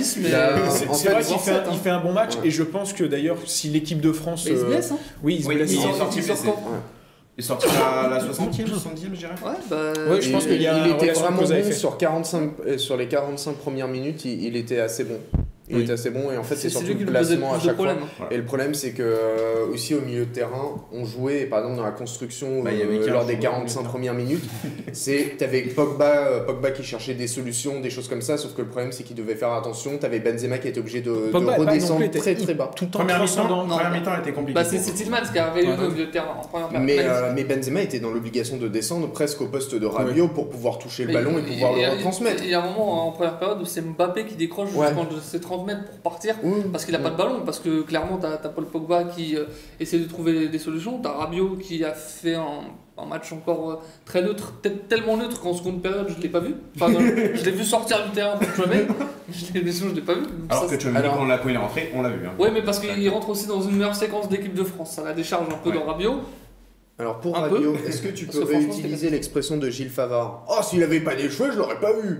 C'est 0.69 0.87
en 0.87 0.93
c'est 0.93 1.07
fait, 1.07 1.13
vrai 1.13 1.23
qu'il 1.23 1.37
fait, 1.39 1.51
hein. 1.51 1.63
fait 1.83 1.89
un 1.89 1.99
bon 1.99 2.13
match 2.13 2.35
Ouais. 2.35 2.47
et 2.47 2.51
je 2.51 2.61
pense 2.63 2.93
que 2.93 3.03
d'ailleurs 3.03 3.37
si 3.45 3.69
l'équipe 3.69 3.99
de 3.99 4.11
France 4.11 4.45
il 4.45 4.55
se 4.55 4.61
euh, 4.63 4.67
blesse, 4.67 4.91
hein. 4.91 4.97
oui 5.23 5.37
il 5.39 5.43
se 5.43 5.47
blesse 5.49 5.71
il 5.73 5.79
est 5.79 5.81
sort- 5.81 5.95
sorti 5.97 6.21
blessé. 6.21 6.43
quand 6.45 6.55
Il 7.37 7.43
est 7.43 7.47
sorti 7.47 7.67
à 7.67 8.07
la 8.07 8.19
60e, 8.21 8.67
70e, 8.67 9.09
je 9.13 9.17
dirais. 9.19 9.33
Ouais, 9.43 9.51
bah. 9.69 9.75
Ouais, 10.09 10.21
je 10.21 10.31
pense 10.31 10.43
Il- 10.43 10.49
qu'il 10.51 10.61
y 10.61 10.67
a 10.67 10.87
il 10.87 10.93
était 10.93 11.11
vraiment 11.11 11.41
bon 11.41 11.71
sur, 11.73 11.97
45, 11.97 12.51
euh, 12.67 12.77
sur 12.77 12.95
les 12.97 13.07
45 13.07 13.55
premières 13.57 13.87
minutes, 13.89 14.23
il, 14.25 14.43
il 14.43 14.55
était 14.55 14.79
assez 14.79 15.03
bon. 15.03 15.17
Il 15.67 15.77
Oui. 15.77 15.81
était 15.83 15.93
assez 15.93 16.11
bon 16.11 16.31
et 16.31 16.37
en 16.37 16.43
fait 16.43 16.55
c'est 16.55 16.69
surtout 16.69 16.93
le 16.99 17.05
placement 17.07 17.53
à 17.53 17.57
de 17.57 17.63
chaque 17.63 17.75
fois. 17.75 17.85
problèmes. 17.87 18.07
Voilà. 18.19 18.33
Et 18.33 18.37
le 18.37 18.45
problème 18.45 18.73
c'est 18.75 18.91
que 18.91 19.01
euh, 19.01 19.65
aussi 19.73 19.95
au 19.95 20.01
milieu 20.01 20.25
de 20.27 20.31
terrain, 20.31 20.75
on 20.93 21.05
jouait 21.05 21.45
par 21.45 21.59
exemple 21.59 21.77
dans 21.77 21.83
la 21.83 21.91
construction 21.91 22.61
Bah, 22.61 22.71
il 22.71 22.77
y 22.77 22.83
avait 22.83 22.99
euh, 22.99 23.07
lors 23.11 23.25
des 23.25 23.33
joueur 23.33 23.53
45 23.53 23.79
au 23.79 23.81
milieu 23.81 23.83
de 23.83 23.89
premières 23.89 24.13
minutes, 24.13 24.43
c'est 24.93 25.35
t'avais 25.39 25.61
Pogba, 25.63 26.27
euh, 26.27 26.45
Pogba 26.45 26.69
qui 26.69 26.83
cherchait 26.83 27.15
des 27.15 27.25
solutions, 27.27 27.79
des 27.79 27.89
choses 27.89 28.07
comme 28.07 28.21
ça, 28.21 28.37
sauf 28.37 28.53
que 28.53 28.61
le 28.61 28.67
problème 28.67 28.91
c'est 28.91 29.03
qu'il 29.03 29.15
devait 29.15 29.33
faire 29.35 29.51
attention. 29.53 29.97
T'avais 29.97 30.19
Benzema 30.19 30.59
qui 30.59 30.67
était 30.67 30.79
obligé 30.79 31.01
de, 31.01 31.09
de 31.09 31.15
Pogba 31.31 31.57
non 31.57 31.65
redescendre 31.65 31.99
plus 32.01 32.09
très 32.19 32.35
très 32.35 32.53
bas. 32.53 32.69
tout 32.75 32.85
le 32.85 32.91
temps 32.91 32.99
Première 32.99 33.19
mi-temps, 33.23 34.19
était 34.19 34.31
compliquée. 34.33 34.53
Bah, 34.53 34.63
c'est 34.63 34.79
Tillmans 34.93 35.17
qui 35.31 35.39
a 35.39 35.51
Ouais. 35.55 35.63
au 35.67 35.89
milieu 35.91 36.05
de 36.05 36.11
terrain 36.11 36.35
en 36.39 36.45
première 36.47 36.67
période. 36.69 36.85
Mais, 36.85 36.97
euh, 36.99 37.31
mais 37.33 37.43
Benzema 37.43 37.81
était 37.81 37.99
dans 37.99 38.11
l'obligation 38.11 38.57
de 38.57 38.67
descendre 38.67 39.07
presque 39.11 39.41
au 39.41 39.45
poste 39.47 39.73
de 39.73 39.85
Rabiot 39.85 40.27
pour 40.27 40.49
pouvoir 40.49 40.77
toucher 40.79 41.05
le 41.05 41.13
ballon 41.13 41.37
et 41.39 41.41
pouvoir 41.41 41.73
le 41.73 41.89
retransmettre. 41.91 42.43
Il 42.43 42.49
y 42.49 42.53
a 42.53 42.61
un 42.61 42.67
moment 42.69 43.07
en 43.07 43.11
première 43.11 43.39
période 43.39 43.61
où 43.61 43.65
c'est 43.65 43.81
Mbappé 43.81 44.25
qui 44.25 44.35
décroche 44.35 44.69
Ouais. 44.75 44.87
jusqu'en 44.87 45.05
de 45.05 45.19
ses 45.21 45.39
30 45.55 45.67
mètres 45.67 45.85
pour 45.85 45.99
partir. 46.11 46.35
Oui. 46.43 46.61
Parce 46.71 46.85
qu'il 46.85 46.95
a 46.95 46.99
pas 46.99 47.09
de 47.09 47.15
ballon, 47.17 47.41
parce 47.45 47.59
que 47.59 47.81
clairement 47.81 48.17
t'as 48.17 48.33
as 48.33 48.49
Paul 48.49 48.65
Pogba 48.65 49.03
qui 49.05 49.35
euh, 49.37 49.45
essaie 49.79 49.99
de 49.99 50.05
trouver 50.07 50.47
des 50.47 50.59
solutions, 50.59 50.99
t'as 51.01 51.11
Rabiot 51.11 51.57
qui 51.57 51.83
a 51.83 51.93
fait 51.93 52.35
un, 52.35 52.61
un 52.97 53.05
match 53.05 53.31
encore 53.33 53.71
euh, 53.71 53.75
très 54.05 54.21
neutre, 54.21 54.53
tellement 54.89 55.17
neutre 55.17 55.39
qu'en 55.41 55.53
seconde 55.53 55.81
période 55.81 56.07
je 56.15 56.21
l'ai 56.21 56.29
pas 56.29 56.39
vu. 56.39 56.55
Enfin, 56.75 56.89
non, 56.91 56.99
je 56.99 57.43
l'ai 57.45 57.51
vu 57.51 57.63
sortir 57.63 58.03
du 58.05 58.11
terrain 58.11 58.37
pour 58.37 58.47
Chouameni, 58.55 58.83
je 59.31 59.53
l'ai 59.59 59.71
je 59.71 59.85
l'ai 59.87 60.01
pas 60.01 60.13
vu. 60.13 60.23
Alors 60.49 60.65
ça, 60.65 60.75
que 60.75 60.81
tu 60.81 60.87
as 60.87 60.95
Alors- 60.95 61.15
quand 61.17 61.23
on 61.23 61.25
l'a 61.27 61.37
quand 61.37 61.49
il 61.49 61.55
est 61.55 61.57
rentré, 61.57 61.91
on 61.95 62.01
l'a 62.01 62.09
vu. 62.09 62.25
hein. 62.27 62.31
Ouais, 62.39 62.51
mais 62.51 62.61
parce 62.63 62.79
qu'il 62.79 63.09
rentre 63.09 63.29
aussi 63.29 63.47
dans 63.47 63.61
une 63.61 63.75
meilleure 63.75 63.95
séquence 63.95 64.29
d'équipe 64.29 64.53
de 64.53 64.63
France, 64.63 64.91
ça 64.91 65.03
la 65.03 65.13
décharge 65.13 65.47
un 65.53 65.57
peu 65.57 65.69
Ouais. 65.69 65.75
dans 65.75 65.85
Rabiot. 65.85 66.21
Alors 66.97 67.19
pour 67.19 67.37
Un 67.37 67.49
peu. 67.49 67.55
Rabiot, 67.55 67.75
est-ce 67.85 68.01
que 68.01 68.07
tu 68.07 68.25
peux 68.25 68.43
réutiliser 68.43 69.09
l'expression 69.09 69.57
de 69.57 69.69
Gilles 69.69 69.89
Favard? 69.89 70.45
Oh, 70.49 70.61
s'il 70.63 70.81
avait 70.81 71.01
pas 71.01 71.13
des 71.13 71.29
cheveux, 71.29 71.51
je 71.51 71.57
l'aurais 71.57 71.79
pas 71.79 71.91
vu 71.91 72.19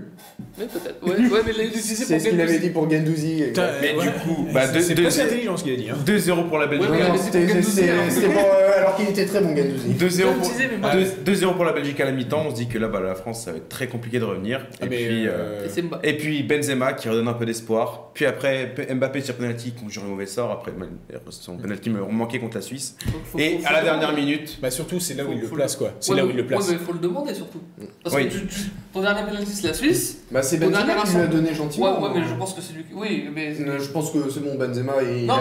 Mais 0.58 0.66
peut-être. 0.66 1.02
Ouais, 1.02 1.12
ouais, 1.30 1.40
mais 1.46 1.52
il 1.56 1.62
l'utilisait 1.64 2.04
C'est 2.04 2.14
pour 2.16 2.22
ce 2.22 2.28
qu'il 2.28 2.40
avait 2.42 2.58
dit 2.58 2.68
pour 2.70 2.90
Gendouzi. 2.90 3.44
Mais 3.80 3.94
ouais. 3.94 4.02
du 4.02 4.10
coup, 4.10 4.46
bah, 4.52 4.66
C'est- 4.70 4.82
c'est 4.82 4.94
deux- 4.94 5.06
intelligent 5.20 5.56
ce 5.56 5.64
qu'il 5.64 5.72
a 5.72 5.76
dit. 5.76 5.88
hein. 5.88 5.96
2-0 6.04 6.44
pour 6.48 6.58
la 6.58 6.66
Belgique. 6.66 6.90
Ouais, 6.90 6.98
c'était 7.16 7.46
pour 7.46 8.42
alors. 8.76 8.96
qu'il 8.96 9.08
était 9.08 9.26
très 9.26 9.40
bon 9.40 9.56
Gendouzi. 9.56 9.88
2-0 9.98 10.16
Bien 10.16 10.26
pour, 10.32 10.36
utilisé, 10.46 10.64
mais 10.70 10.76
deux- 10.76 11.06
pas- 11.10 11.22
2-0 11.24 11.54
pour 11.54 11.64
la 11.64 11.72
Belgique 11.72 12.00
à 12.00 12.04
la 12.04 12.12
mi-temps. 12.12 12.44
On 12.46 12.50
se 12.50 12.56
dit 12.56 12.68
que 12.68 12.78
là, 12.78 12.88
bah, 12.88 13.00
la 13.00 13.14
France, 13.14 13.44
ça 13.44 13.52
va 13.52 13.58
être 13.58 13.68
très 13.68 13.86
compliqué 13.88 14.18
de 14.18 14.24
revenir. 14.24 14.66
Ah, 14.80 14.84
et, 14.86 14.88
puis, 14.88 15.26
euh, 15.26 15.30
euh, 15.64 15.98
Et 16.02 16.16
puis 16.16 16.42
Benzema 16.42 16.92
qui 16.92 17.08
redonne 17.08 17.28
un 17.28 17.32
peu 17.34 17.46
d'espoir. 17.46 18.10
Puis 18.14 18.24
après, 18.26 18.74
Mbappé 18.94 19.20
sur 19.20 19.34
penalty 19.34 19.72
conjure 19.72 20.04
un 20.04 20.08
mauvais 20.08 20.26
sort. 20.26 20.50
Après, 20.50 20.72
d'ailleurs, 20.72 21.22
son 21.30 21.56
penalty 21.56 21.90
me 21.90 22.00
manquait 22.00 22.38
contre 22.38 22.56
la 22.56 22.62
Suisse. 22.62 22.96
Faut- 23.04 23.10
faut- 23.32 23.38
Et 23.38 23.58
faut- 23.58 23.66
à 23.66 23.72
la 23.72 23.78
faut- 23.80 23.84
dernière 23.84 24.12
minute, 24.14 24.58
Bah 24.62 24.70
surtout 24.70 25.00
c'est 25.00 25.14
là 25.14 25.24
où 25.24 25.28
Faut- 25.28 25.32
il 25.34 25.40
le 25.42 25.48
place 25.48 25.76
quoi. 25.76 25.90
C'est 26.00 26.12
Ouais, 26.12 26.18
là 26.18 26.24
où 26.26 26.30
il 26.30 26.36
le 26.36 26.46
place. 26.46 26.60
Ouais, 26.60 26.72
mais 26.74 26.78
il 26.80 26.84
faut 26.86 26.92
le 26.92 26.98
demander 26.98 27.34
surtout. 27.34 27.60
Parce 28.02 28.16
Oui. 28.16 28.28
que 28.28 28.32
tu- 28.34 28.46
tu- 28.46 28.60
ton 28.92 29.00
dernier 29.02 29.22
penalty 29.26 29.50
c'est 29.52 29.66
la 29.68 29.74
Suisse. 29.74 30.18
Bah, 30.30 30.42
c'est 30.42 30.56
Benzema 30.58 30.78
qui 30.80 30.84
lui 30.86 30.92
a 30.92 30.96
rassemble- 31.00 31.28
donné 31.28 31.54
gentiment. 31.54 32.00
ouais, 32.02 32.08
mais 32.14 32.26
je 32.26 32.34
pense 32.34 32.54
que 32.54 32.60
c'est 32.62 32.72
lui 32.74 32.84
qui. 32.84 32.94
Oui, 32.94 33.28
mais. 33.34 33.54
Euh, 33.60 33.78
Je 33.78 33.88
pense 33.90 34.10
que 34.10 34.18
c'est 34.30 34.40
bon, 34.40 34.54
Benzema, 34.56 34.94
il 35.02 35.26
Non, 35.26 35.34
a 35.34 35.38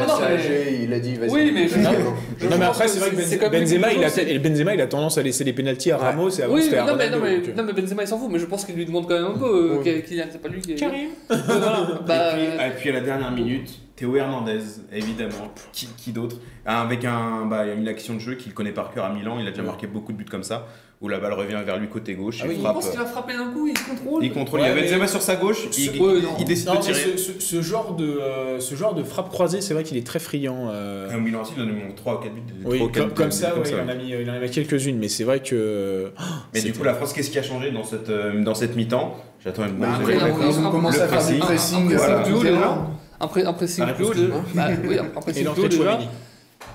il 0.83 0.93
a 0.93 0.99
dit 0.99 1.15
vas-y. 1.15 1.29
Oui, 1.29 1.51
mais 1.53 1.65
Non, 2.49 2.57
mais 2.59 2.65
après 2.65 2.87
c'est 2.87 2.99
vrai 2.99 3.09
que 3.11 3.15
comme 3.37 3.51
Benzema 3.51 3.91
il, 3.93 3.99
a, 3.99 4.03
chose, 4.03 4.11
c'est- 4.13 4.29
et 4.31 4.39
Benzema 4.39 4.73
il 4.75 4.81
a 4.81 4.87
tendance 4.87 5.17
à 5.17 5.23
laisser 5.23 5.43
les 5.43 5.53
pénalties 5.53 5.91
à 5.91 5.97
Ouais. 5.97 6.03
Ramos 6.05 6.29
et 6.29 6.45
Oui, 6.45 6.67
à 6.67 6.71
mais 6.71 6.77
non, 6.77 6.85
mais, 6.85 6.91
Ronaldo, 6.91 7.17
non, 7.17 7.23
mais, 7.23 7.35
donc, 7.37 7.47
euh. 7.49 7.53
non, 7.57 7.63
mais 7.63 7.73
Benzema 7.81 8.03
il 8.03 8.07
s'en 8.07 8.17
fout, 8.19 8.29
mais 8.31 8.39
je 8.39 8.45
pense 8.45 8.65
qu'il 8.65 8.75
lui 8.75 8.85
demande 8.85 9.07
quand 9.07 9.15
même 9.15 9.25
un 9.25 9.37
peu, 9.37 9.45
euh, 9.45 9.77
Oui. 9.83 10.03
C'est 10.31 10.41
pas 10.41 10.49
lui 10.49 10.61
qui. 10.61 10.75
Karim. 10.75 11.09
Voilà, 11.29 12.01
bah, 12.07 12.31
et, 12.39 12.45
puis, 12.45 12.65
et 12.67 12.69
puis 12.79 12.89
à 12.89 12.93
la 12.93 13.01
dernière 13.01 13.31
minute, 13.31 13.69
Théo 13.95 14.15
Hernandez, 14.15 14.59
évidemment. 14.93 15.53
Qui, 15.71 15.87
qui 15.97 16.11
d'autre? 16.11 16.37
Avec 16.65 17.05
un, 17.05 17.45
bah, 17.45 17.65
une 17.67 17.87
action 17.87 18.13
de 18.15 18.19
jeu 18.19 18.35
qu'il 18.35 18.53
connaît 18.53 18.71
par 18.73 18.91
cœur 18.93 19.05
à 19.05 19.13
Milan. 19.13 19.37
Il 19.39 19.47
a 19.47 19.51
déjà 19.51 19.63
marqué 19.63 19.87
beaucoup 19.87 20.11
de 20.11 20.17
buts 20.17 20.25
comme 20.29 20.43
ça. 20.43 20.67
Où 21.01 21.09
la 21.09 21.19
balle 21.19 21.33
revient 21.33 21.57
vers 21.65 21.77
lui 21.77 21.89
côté 21.89 22.13
gauche. 22.15 22.37
Ah 22.41 22.45
il 22.45 22.51
oui, 22.55 22.61
frappe. 22.61 22.75
pense 22.75 22.89
qu'il 22.89 22.97
va 22.99 23.05
frapper 23.05 23.33
d'un 23.33 23.51
coup, 23.51 23.67
il 23.67 23.73
contrôle. 23.73 24.23
Il 24.23 24.31
contrôle. 24.31 24.61
Ouais, 24.61 24.67
il 24.67 24.69
y 24.69 24.71
a 24.71 24.75
mais- 24.75 24.81
Benzema 24.83 25.07
sur 25.07 25.21
sa 25.21 25.35
gauche. 25.35 25.65
Il, 25.65 25.73
Ce- 25.73 25.89
ouais, 25.99 26.21
non. 26.21 26.29
il 26.39 26.45
décide 26.45 26.67
Non, 26.67 26.75
de 26.75 26.79
tirer. 26.79 26.95
ce, 26.95 27.17
ce- 27.17 27.39
ce 27.39 27.61
genre 27.61 27.95
de, 27.95 28.05
euh, 28.05 28.59
ce 28.61 28.75
genre 28.75 28.95
de 28.95 29.03
frappe 29.03 29.29
croisée, 29.29 29.59
c'est 29.59 29.73
vrai 29.73 29.83
qu'il 29.83 29.97
est 29.97 30.07
très 30.07 30.19
friand. 30.19 30.69
euh. 30.71 31.13
Un 31.13 31.17
Milan 31.17 31.41
aussi, 31.41 31.51
il 31.57 31.63
en 31.63 31.67
a 31.67 31.71
mis 31.71 31.93
3 31.95 32.15
ou 32.15 32.23
4 32.23 32.33
buts. 32.33 32.41
Oui, 32.63 32.77
trois 32.77 32.87
ou 32.87 32.91
quatre 32.91 33.13
comme, 33.13 33.31
ça, 33.31 33.53
ouais, 33.55 33.61
il, 33.69 33.75
en 33.75 33.89
a 33.89 33.93
mis, 33.95 34.07
il 34.09 34.29
en 34.29 34.33
a 34.35 34.39
mis 34.39 34.49
quelques-unes, 34.49 34.97
mais 34.97 35.09
c'est 35.09 35.25
vrai 35.25 35.41
que. 35.41 36.11
Mais 36.53 36.61
du 36.61 36.71
coup, 36.71 36.83
la 36.83 36.93
France, 36.93 37.11
qu'est-ce 37.11 37.29
qui 37.29 37.39
a 37.39 37.43
changé 37.43 37.71
dans 37.71 37.83
cette, 37.83 38.09
euh, 38.09 38.41
dans 38.41 38.55
cette 38.55 38.77
mi-temps? 38.77 39.17
J'attends 39.43 39.65
une 39.65 39.73
bonne 39.73 39.89
Après, 39.89 40.15
il 40.15 40.23
a- 40.23 40.29
ils 40.29 40.65
ont- 40.65 40.71
commencé 40.71 41.01
à 41.01 41.07
faire 41.09 41.19
du 41.27 41.39
pressing. 41.39 41.41
Un, 41.41 41.45
pressing 41.45 41.89
Ah, 43.81 43.93
plus 43.93 44.05
haut, 44.05 44.13
déjà. 45.67 45.99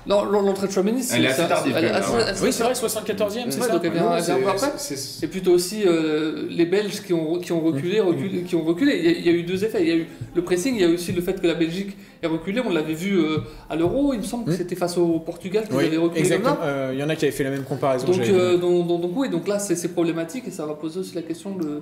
Non, 0.07 0.23
l'entrée 0.25 0.67
de 0.67 0.71
Chouameni, 0.71 1.03
c'est. 1.03 1.17
Elle 1.17 1.25
est 1.25 1.27
assez 1.29 1.47
tardive, 1.47 1.75
assez- 1.77 2.43
Oui, 2.43 2.51
c'est 2.51 2.63
vrai, 2.63 2.73
74e, 2.73 3.45
c'est 3.51 3.59
Ouais, 3.59 3.67
ça 3.67 3.73
donc 3.73 3.81
elle 3.85 3.91
vient, 3.93 4.01
après. 4.09 4.71
c'est- 4.77 5.27
plutôt 5.27 5.51
aussi 5.51 5.83
euh, 5.85 6.47
les 6.49 6.65
Belges 6.65 7.01
qui 7.05 7.13
ont, 7.13 7.39
qui 7.39 7.51
ont 7.51 7.61
reculé, 7.61 7.99
reculé- 7.99 8.43
qui 8.43 8.55
ont 8.55 8.63
reculé. 8.63 8.97
Il 8.97 9.05
y, 9.05 9.07
a, 9.07 9.11
il 9.11 9.25
y 9.25 9.29
a 9.29 9.31
eu 9.33 9.43
deux 9.43 9.63
effets. 9.63 9.81
Il 9.83 9.87
y 9.87 9.91
a 9.91 9.95
eu 9.95 10.07
le 10.35 10.41
pressing, 10.43 10.73
il 10.75 10.81
y 10.81 10.83
a 10.83 10.87
eu 10.87 10.95
aussi 10.95 11.11
le 11.11 11.21
fait 11.21 11.39
que 11.39 11.45
la 11.47 11.53
Belgique 11.53 11.95
ait 12.23 12.27
reculé. 12.27 12.61
On 12.65 12.69
l'avait 12.71 12.93
vu 12.93 13.17
euh, 13.19 13.39
à 13.69 13.75
l'Euro, 13.75 14.13
il 14.13 14.19
me 14.19 14.23
semble 14.23 14.45
que 14.45 14.51
c'était 14.53 14.75
face 14.75 14.97
au 14.97 15.19
Portugal 15.19 15.65
qu'ils 15.67 15.75
Oui, 15.75 15.85
avaient 15.85 15.97
reculé 15.97 16.21
exactement. 16.21 16.55
ça. 16.55 16.63
Euh, 16.63 16.89
Il 16.93 16.99
y 16.99 17.03
en 17.03 17.09
a 17.09 17.15
qui 17.15 17.25
avaient 17.25 17.31
fait 17.31 17.43
la 17.43 17.51
même 17.51 17.63
comparaison. 17.63 18.05
Donc, 18.07 18.19
euh, 18.21 18.53
vu. 18.55 18.59
donc, 18.59 18.87
donc, 18.87 19.01
donc 19.01 19.11
oui, 19.15 19.29
donc 19.29 19.47
là 19.47 19.59
c'est 19.59 19.87
problématique 19.93 20.47
et 20.47 20.51
ça 20.51 20.65
va 20.65 20.73
poser 20.75 20.99
aussi 20.99 21.15
la 21.15 21.21
question 21.23 21.55
de, 21.55 21.81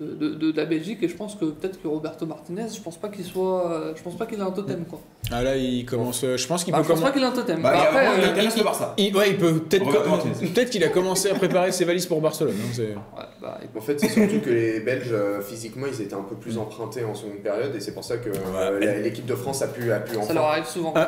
de, 0.00 0.14
de- 0.34 0.50
de 0.52 0.56
la 0.56 0.64
Belgique 0.64 1.02
et 1.02 1.08
je 1.08 1.14
pense 1.16 1.34
que 1.34 1.44
peut-être 1.44 1.80
que 1.82 1.86
Roberto 1.88 2.24
Martinez, 2.24 2.66
je 2.74 2.80
pense 2.80 2.96
pas 2.96 3.08
qu'il 3.08 3.24
soit, 3.24 3.92
je 3.96 4.02
pense 4.02 4.16
pas 4.16 4.24
qu'il 4.26 4.40
a 4.40 4.44
un 4.46 4.50
totem 4.50 4.84
quoi. 4.88 5.00
Ah 5.30 5.42
là, 5.42 5.56
il 5.56 5.84
commence. 5.84 6.22
Je 6.24 6.46
pense 6.46 6.64
qu'il 6.64 6.72
Bah, 6.72 6.78
peut 6.78 6.84
je 6.84 6.88
pense 6.92 7.02
pas 7.02 7.10
qu'il 7.12 7.22
a 7.22 7.28
un 7.28 7.32
totem. 7.32 7.60
Bah, 7.60 7.70
Bah, 7.72 7.78
il 7.78 8.24
après, 8.24 8.44
il 8.44 8.60
euh, 8.60 8.64
Barça. 8.64 8.94
Il, 8.96 9.14
ouais, 9.14 9.30
il 9.30 9.36
peut 9.36 9.58
peut-être 9.58 9.84
peut-être 10.54 10.70
qu'il 10.70 10.82
a 10.82 10.88
commencé 10.88 11.30
à 11.30 11.34
préparer 11.34 11.70
ses 11.70 11.84
valises 11.84 12.06
pour 12.06 12.20
Barcelone. 12.22 12.54
hein, 12.58 12.80
ouais, 12.80 13.24
bah. 13.42 13.58
En 13.76 13.80
fait, 13.80 14.00
c'est 14.00 14.08
surtout 14.08 14.40
que 14.40 14.50
les 14.50 14.80
Belges, 14.80 15.14
physiquement, 15.46 15.86
ils 15.86 16.00
étaient 16.02 16.14
un 16.14 16.22
peu 16.22 16.34
plus 16.34 16.56
empruntés 16.58 17.04
en 17.04 17.14
seconde 17.14 17.38
période 17.42 17.74
et 17.76 17.80
c'est 17.80 17.92
pour 17.92 18.02
ça 18.04 18.16
que 18.16 18.30
euh, 18.56 19.02
l'équipe 19.02 19.26
de 19.26 19.34
France 19.34 19.60
a 19.62 19.68
pu, 19.68 19.79
a 19.90 20.00
pu 20.00 20.14
ça 20.26 20.32
leur 20.32 20.44
arrive 20.44 20.64
souvent. 20.66 20.94
Il 20.96 21.00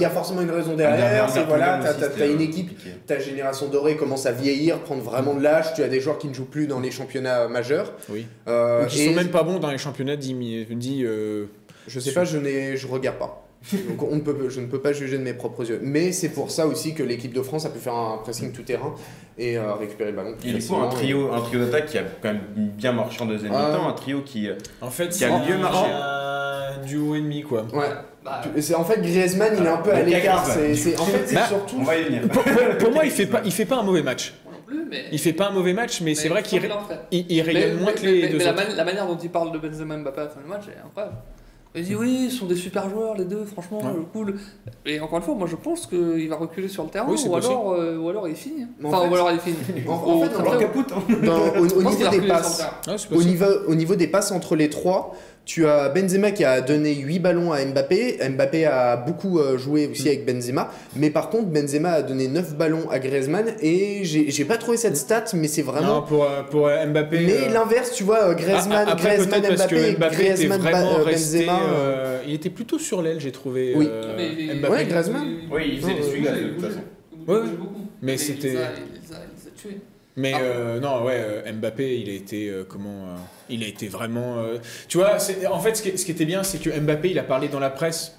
y 0.00 0.04
a- 0.04 0.10
forcément 0.10 0.42
une 0.42 0.50
raison 0.50 0.74
derrière, 0.74 1.28
c'est 1.30 1.44
voilà, 1.44 1.80
t'as 2.16 2.26
une 2.26 2.40
équipe, 2.40 2.78
ta 3.06 3.18
génération 3.18 3.68
dorée 3.68 3.96
commence 3.96 4.26
à 4.26 4.32
vieillir, 4.32 4.80
prendre 4.80 5.02
vraiment 5.02 5.34
de 5.34 5.42
l'âge, 5.42 5.74
tu 5.74 5.82
as 5.82 5.88
des 5.88 6.00
joueurs 6.00 6.18
qui 6.18 6.28
ne 6.28 6.34
jouent 6.34 6.44
plus 6.44 6.66
dans 6.66 6.80
les 6.80 6.90
championnats 6.90 7.48
majeurs. 7.48 7.92
Oui. 8.08 8.26
Euh, 8.48 8.86
qui 8.86 9.06
sont 9.06 9.14
même 9.14 9.30
pas 9.30 9.42
bons 9.42 9.58
dans 9.58 9.70
les 9.70 9.78
championnats 9.78 10.16
dit, 10.16 10.34
dit 10.70 11.04
euh, 11.04 11.46
Je 11.86 12.00
sais 12.00 12.12
pas, 12.12 12.24
je 12.24 12.38
je 12.76 12.86
regarde 12.86 13.16
pas. 13.16 13.46
Donc 13.88 14.02
on 14.02 14.16
ne 14.16 14.20
peut, 14.20 14.34
je 14.48 14.60
ne 14.60 14.66
peux 14.66 14.80
pas 14.80 14.92
juger 14.92 15.18
de 15.18 15.22
mes 15.22 15.34
propres 15.34 15.68
yeux. 15.68 15.80
Mais 15.82 16.12
c'est 16.12 16.30
pour 16.30 16.50
ça 16.50 16.66
aussi 16.66 16.94
que 16.94 17.02
l'équipe 17.02 17.32
de 17.34 17.42
France 17.42 17.66
a 17.66 17.70
pu 17.70 17.78
faire 17.78 17.94
un 17.94 18.18
pressing 18.18 18.52
tout 18.52 18.62
terrain 18.62 18.94
et 19.36 19.58
euh, 19.58 19.74
récupérer 19.74 20.10
le 20.12 20.16
ballon. 20.16 20.32
A 20.42 20.46
du 20.52 20.64
coup 20.66 20.76
un 20.76 20.88
trio, 20.88 21.32
un 21.32 21.40
trio 21.42 21.60
d'attaque 21.64 21.86
qui 21.86 21.98
a 21.98 22.02
quand 22.22 22.28
même 22.32 22.40
bien 22.48 22.92
marché 22.92 23.20
en 23.22 23.26
deuxième 23.26 23.52
Ah. 23.54 23.68
mi-temps, 23.70 23.88
un 23.88 23.92
trio 23.92 24.22
qui. 24.22 24.48
euh, 24.48 24.54
En 24.80 24.90
fait, 24.90 25.08
Qui 25.08 25.24
a 25.26 25.38
mieux 25.46 25.58
marché. 25.58 25.90
un 25.90 26.84
duo 26.86 27.14
ennemi 27.14 27.42
quoi. 27.42 27.62
Ouais. 27.72 27.88
Bah, 28.24 28.40
C'est 28.58 28.74
en 28.74 28.84
fait 28.84 29.00
Griezmann, 29.00 29.54
il 29.58 29.64
est 29.64 29.68
un 29.68 29.78
peu 29.78 29.92
à 29.92 30.02
l'écart. 30.02 30.44
C'est, 30.46 30.98
en 30.98 31.04
fait, 31.04 31.22
c'est 31.26 31.34
Bah, 31.34 31.46
surtout. 31.46 31.76
On 31.80 31.84
va 31.84 31.96
y 31.98 32.04
venir. 32.04 32.22
Pour, 32.28 32.42
pour- 32.44 32.78
pour 32.78 32.92
moi, 32.92 33.04
il 33.04 33.10
fait 33.10 33.26
pas, 33.26 33.40
il 33.44 33.52
fait 33.52 33.64
pas 33.66 33.76
un 33.76 33.82
mauvais 33.82 34.02
match. 34.02 34.34
moi 34.44 34.54
non 34.54 34.60
plus, 34.66 34.86
mais. 34.90 35.04
Il 35.12 35.18
fait 35.18 35.32
pas 35.34 35.48
un 35.48 35.52
mauvais 35.52 35.72
match, 35.74 36.00
mais, 36.02 36.14
c'est 36.14 36.28
vrai 36.28 36.42
qu'il 36.42 36.62
il 36.62 36.66
ré- 36.66 36.72
en 36.72 36.80
fait. 36.84 36.98
il, 37.10 37.26
il 37.30 37.36
Mais, 37.36 37.42
rayonne 37.52 37.76
moins 37.78 37.92
mais- 37.94 38.00
que 38.00 38.06
les 38.06 38.22
mais- 38.22 38.28
deux 38.28 38.38
mais 38.38 38.44
la, 38.44 38.52
autres. 38.52 38.66
man- 38.68 38.76
la 38.76 38.84
manière 38.84 39.06
dont 39.06 39.16
il 39.22 39.30
parle 39.30 39.52
de 39.52 39.58
Benzema 39.58 39.94
et 39.94 39.98
Mbappé 39.98 40.20
à 40.20 40.24
la 40.24 40.30
fin 40.30 40.40
du 40.40 40.46
match 40.48 40.62
est 40.68 40.78
incroyable. 40.86 41.16
Il 41.72 41.84
dit 41.84 41.94
oui, 41.94 42.22
ils 42.24 42.32
sont 42.32 42.46
des 42.46 42.56
super 42.56 42.90
joueurs 42.90 43.14
les 43.16 43.24
deux, 43.24 43.44
franchement, 43.44 43.78
Ouais. 43.78 43.92
cool. 44.12 44.34
Et 44.84 44.98
encore 44.98 45.18
une 45.18 45.24
fois, 45.24 45.34
moi 45.36 45.46
je 45.46 45.54
pense 45.54 45.86
qu'il 45.86 46.28
va 46.28 46.34
reculer 46.34 46.66
sur 46.66 46.82
le 46.82 46.90
terrain 46.90 47.06
Oui, 47.08 47.16
ou, 47.28 47.36
alors, 47.36 47.72
euh, 47.74 47.96
ou 47.96 48.08
alors 48.08 48.26
il 48.26 48.34
finit. 48.34 48.64
en 48.82 48.88
Enfin, 48.88 49.02
fait- 49.04 49.08
ou 49.08 49.14
alors 49.14 49.30
il 49.30 49.38
finit. 49.38 49.56
En- 49.88 50.20
fait, 50.20 50.34
hein. 50.92 51.02
Dans- 51.24 51.60
au, 51.60 51.66
niveau 51.66 52.08
des 52.10 52.26
passes, 52.26 52.64
niveau, 53.24 53.44
au 53.68 53.74
niveau 53.76 53.94
des 53.94 54.08
passes 54.08 54.32
entre 54.32 54.56
les 54.56 54.68
trois, 54.68 55.14
tu 55.52 55.66
as 55.66 55.88
Benzema 55.88 56.30
qui 56.30 56.44
a 56.44 56.60
donné 56.60 56.94
8 56.94 57.18
ballons 57.18 57.50
à 57.52 57.64
Mbappé. 57.64 58.18
Mbappé 58.30 58.66
a 58.66 58.96
beaucoup 58.96 59.40
euh, 59.40 59.58
joué 59.58 59.88
aussi 59.88 60.06
avec 60.06 60.24
Benzema. 60.24 60.70
Mais 60.94 61.10
par 61.10 61.28
contre, 61.28 61.46
Benzema 61.48 61.90
a 61.90 62.02
donné 62.02 62.28
9 62.28 62.54
ballons 62.56 62.88
à 62.88 63.00
Griezmann. 63.00 63.46
Et 63.60 64.04
j'ai 64.04 64.44
pas 64.44 64.58
trouvé 64.58 64.76
cette 64.76 64.96
stat, 64.96 65.24
mais 65.34 65.48
c'est 65.48 65.64
Non, 65.64 65.72
vraiment. 65.72 66.02
pour, 66.02 66.22
euh, 66.22 66.44
pour 66.48 66.68
euh, 66.68 66.86
Mbappé. 66.86 67.18
Mais 67.26 67.48
euh, 67.48 67.52
l'inverse, 67.52 67.90
tu 67.92 68.04
vois, 68.04 68.28
euh, 68.28 68.34
Griezmann, 68.34 68.86
a- 68.88 68.92
après, 68.92 69.16
Griezmann 69.16 69.40
peut-être 69.40 69.56
parce 69.56 69.72
Mbappé, 69.72 69.92
que 69.94 69.98
Mbappé 69.98 70.14
était 70.14 70.24
Griezmann 70.24 70.60
vraiment 70.60 70.98
Ba- 70.98 71.02
resté. 71.04 71.38
Benzema. 71.40 71.60
euh, 71.74 72.18
il 72.28 72.34
était 72.34 72.50
plutôt 72.50 72.78
sur 72.78 73.02
l'aile, 73.02 73.18
j'ai 73.18 73.32
trouvé. 73.32 73.72
Oui. 73.74 73.88
euh, 73.90 74.14
Mais 74.16 74.54
Mbappé. 74.54 74.72
Ouais, 74.72 74.84
Griezmann. 74.84 75.26
Oui, 75.50 75.62
il 75.72 75.80
faisait 75.80 75.92
Non, 75.94 75.96
des 75.98 76.02
swings 76.04 76.26
il 76.32 76.44
de 76.44 76.48
toute 76.50 76.60
façon. 76.64 76.80
Ouais. 77.26 77.38
Mais 78.02 78.12
il 78.12 78.18
c'était- 78.20 78.48
les 78.48 78.52
il 78.52 78.54
les 78.54 78.60
les 78.60 79.14
a 79.16 79.50
tués. 79.56 79.80
Mais 80.20 80.32
Ah. 80.34 80.40
euh, 80.42 80.80
non, 80.80 81.04
ouais, 81.04 81.16
euh, 81.18 81.52
Mbappé, 81.52 81.98
il 82.00 82.10
a 82.10 82.12
été 82.12 82.48
euh, 82.48 82.64
comment 82.68 83.06
euh, 83.08 83.16
Il 83.48 83.64
a 83.64 83.66
été 83.66 83.88
vraiment. 83.88 84.36
tu 84.88 84.98
vois, 84.98 85.16
en 85.50 85.58
fait, 85.60 85.74
ce 85.76 85.82
qui, 85.82 85.96
ce 85.98 86.04
qui 86.04 86.10
était 86.12 86.24
bien, 86.26 86.42
c'est 86.42 86.58
que 86.58 86.70
Mbappé, 86.70 87.10
il 87.10 87.18
a 87.18 87.22
parlé 87.24 87.48
dans 87.48 87.60
la 87.60 87.70
presse 87.70 88.16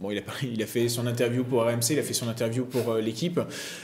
Bon, 0.00 0.10
il 0.10 0.18
a, 0.18 0.22
il 0.42 0.60
a 0.60 0.66
fait 0.66 0.88
son 0.88 1.06
interview 1.06 1.44
pour 1.44 1.62
RMC, 1.62 1.90
il 1.92 1.98
a 2.00 2.02
fait 2.02 2.14
son 2.14 2.28
interview 2.28 2.64
pour 2.64 2.94
l'équipe. 2.96 3.38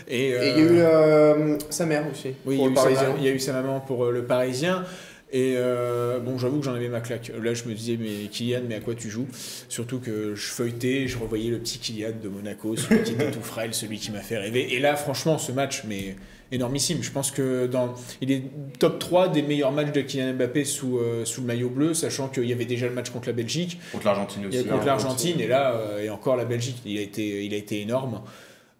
Et, 0.08 0.30
Et 0.30 0.48
il 0.50 0.58
y 0.76 0.80
a 0.80 1.36
eu 1.38 1.58
sa 1.70 1.86
mère 1.86 2.04
aussi, 2.10 2.34
oui, 2.44 2.56
il 2.56 2.60
y, 2.60 2.64
a 2.64 2.66
le 2.66 2.72
eu 2.72 2.76
sa, 2.76 2.82
Parisien. 2.82 3.08
ma- 3.10 3.18
il 3.18 3.24
y 3.24 3.28
a 3.28 3.30
eu 3.32 3.38
sa 3.38 3.52
maman 3.52 3.80
pour 3.80 4.06
le 4.06 4.24
Parisien. 4.24 4.84
Et 5.32 5.54
euh, 5.56 6.18
bon, 6.18 6.38
j'avoue 6.38 6.58
que 6.58 6.64
j'en 6.64 6.74
avais 6.74 6.88
ma 6.88 7.00
claque. 7.00 7.30
Là, 7.40 7.54
je 7.54 7.64
me 7.64 7.74
disais, 7.74 7.96
mais 7.98 8.28
Kylian, 8.28 8.62
mais 8.68 8.74
à 8.76 8.80
quoi 8.80 8.94
tu 8.94 9.08
joues? 9.10 9.28
Surtout 9.68 10.00
que 10.00 10.34
je 10.34 10.46
feuilletais, 10.48 11.06
je 11.06 11.18
revoyais 11.18 11.50
le 11.50 11.58
petit 11.58 11.78
Kylian 11.78 12.12
de 12.22 12.28
Monaco, 12.28 12.76
celui 12.76 13.02
qui 13.04 13.12
était 13.12 13.30
tout 13.30 13.42
frêle, 13.42 13.72
celui 13.72 13.98
qui 13.98 14.10
m'a 14.10 14.20
fait 14.20 14.38
rêver. 14.38 14.74
Et 14.74 14.80
là, 14.80 14.96
franchement, 14.96 15.38
ce 15.38 15.52
match, 15.52 15.84
mais 15.86 16.16
énormissime. 16.52 17.02
Je 17.02 17.10
pense 17.10 17.30
que 17.30 17.66
dans, 17.66 17.94
il 18.20 18.32
est 18.32 18.42
top 18.78 18.98
3 18.98 19.28
des 19.28 19.42
meilleurs 19.42 19.72
matchs 19.72 19.92
de 19.92 20.00
Kylian 20.00 20.34
Mbappé 20.34 20.64
sous, 20.64 20.98
euh, 20.98 21.24
sous 21.24 21.42
le 21.42 21.46
maillot 21.46 21.70
bleu, 21.70 21.94
sachant 21.94 22.28
qu'il 22.28 22.44
y 22.44 22.52
avait 22.52 22.64
déjà 22.64 22.86
le 22.86 22.92
match 22.92 23.10
contre 23.10 23.28
la 23.28 23.34
Belgique, 23.34 23.78
Contre 23.92 24.06
l'Argentine 24.06 24.42
il 24.44 24.54
y 24.54 24.56
a 24.56 24.60
aussi. 24.60 24.68
contre 24.68 24.82
hein. 24.82 24.86
l'Argentine, 24.86 25.40
et 25.40 25.46
là, 25.46 25.74
euh, 25.74 26.02
et 26.02 26.10
encore 26.10 26.36
la 26.36 26.44
Belgique, 26.44 26.78
il 26.84 26.98
a 26.98 27.02
été, 27.02 27.44
il 27.44 27.54
a 27.54 27.56
été 27.56 27.80
énorme. 27.80 28.22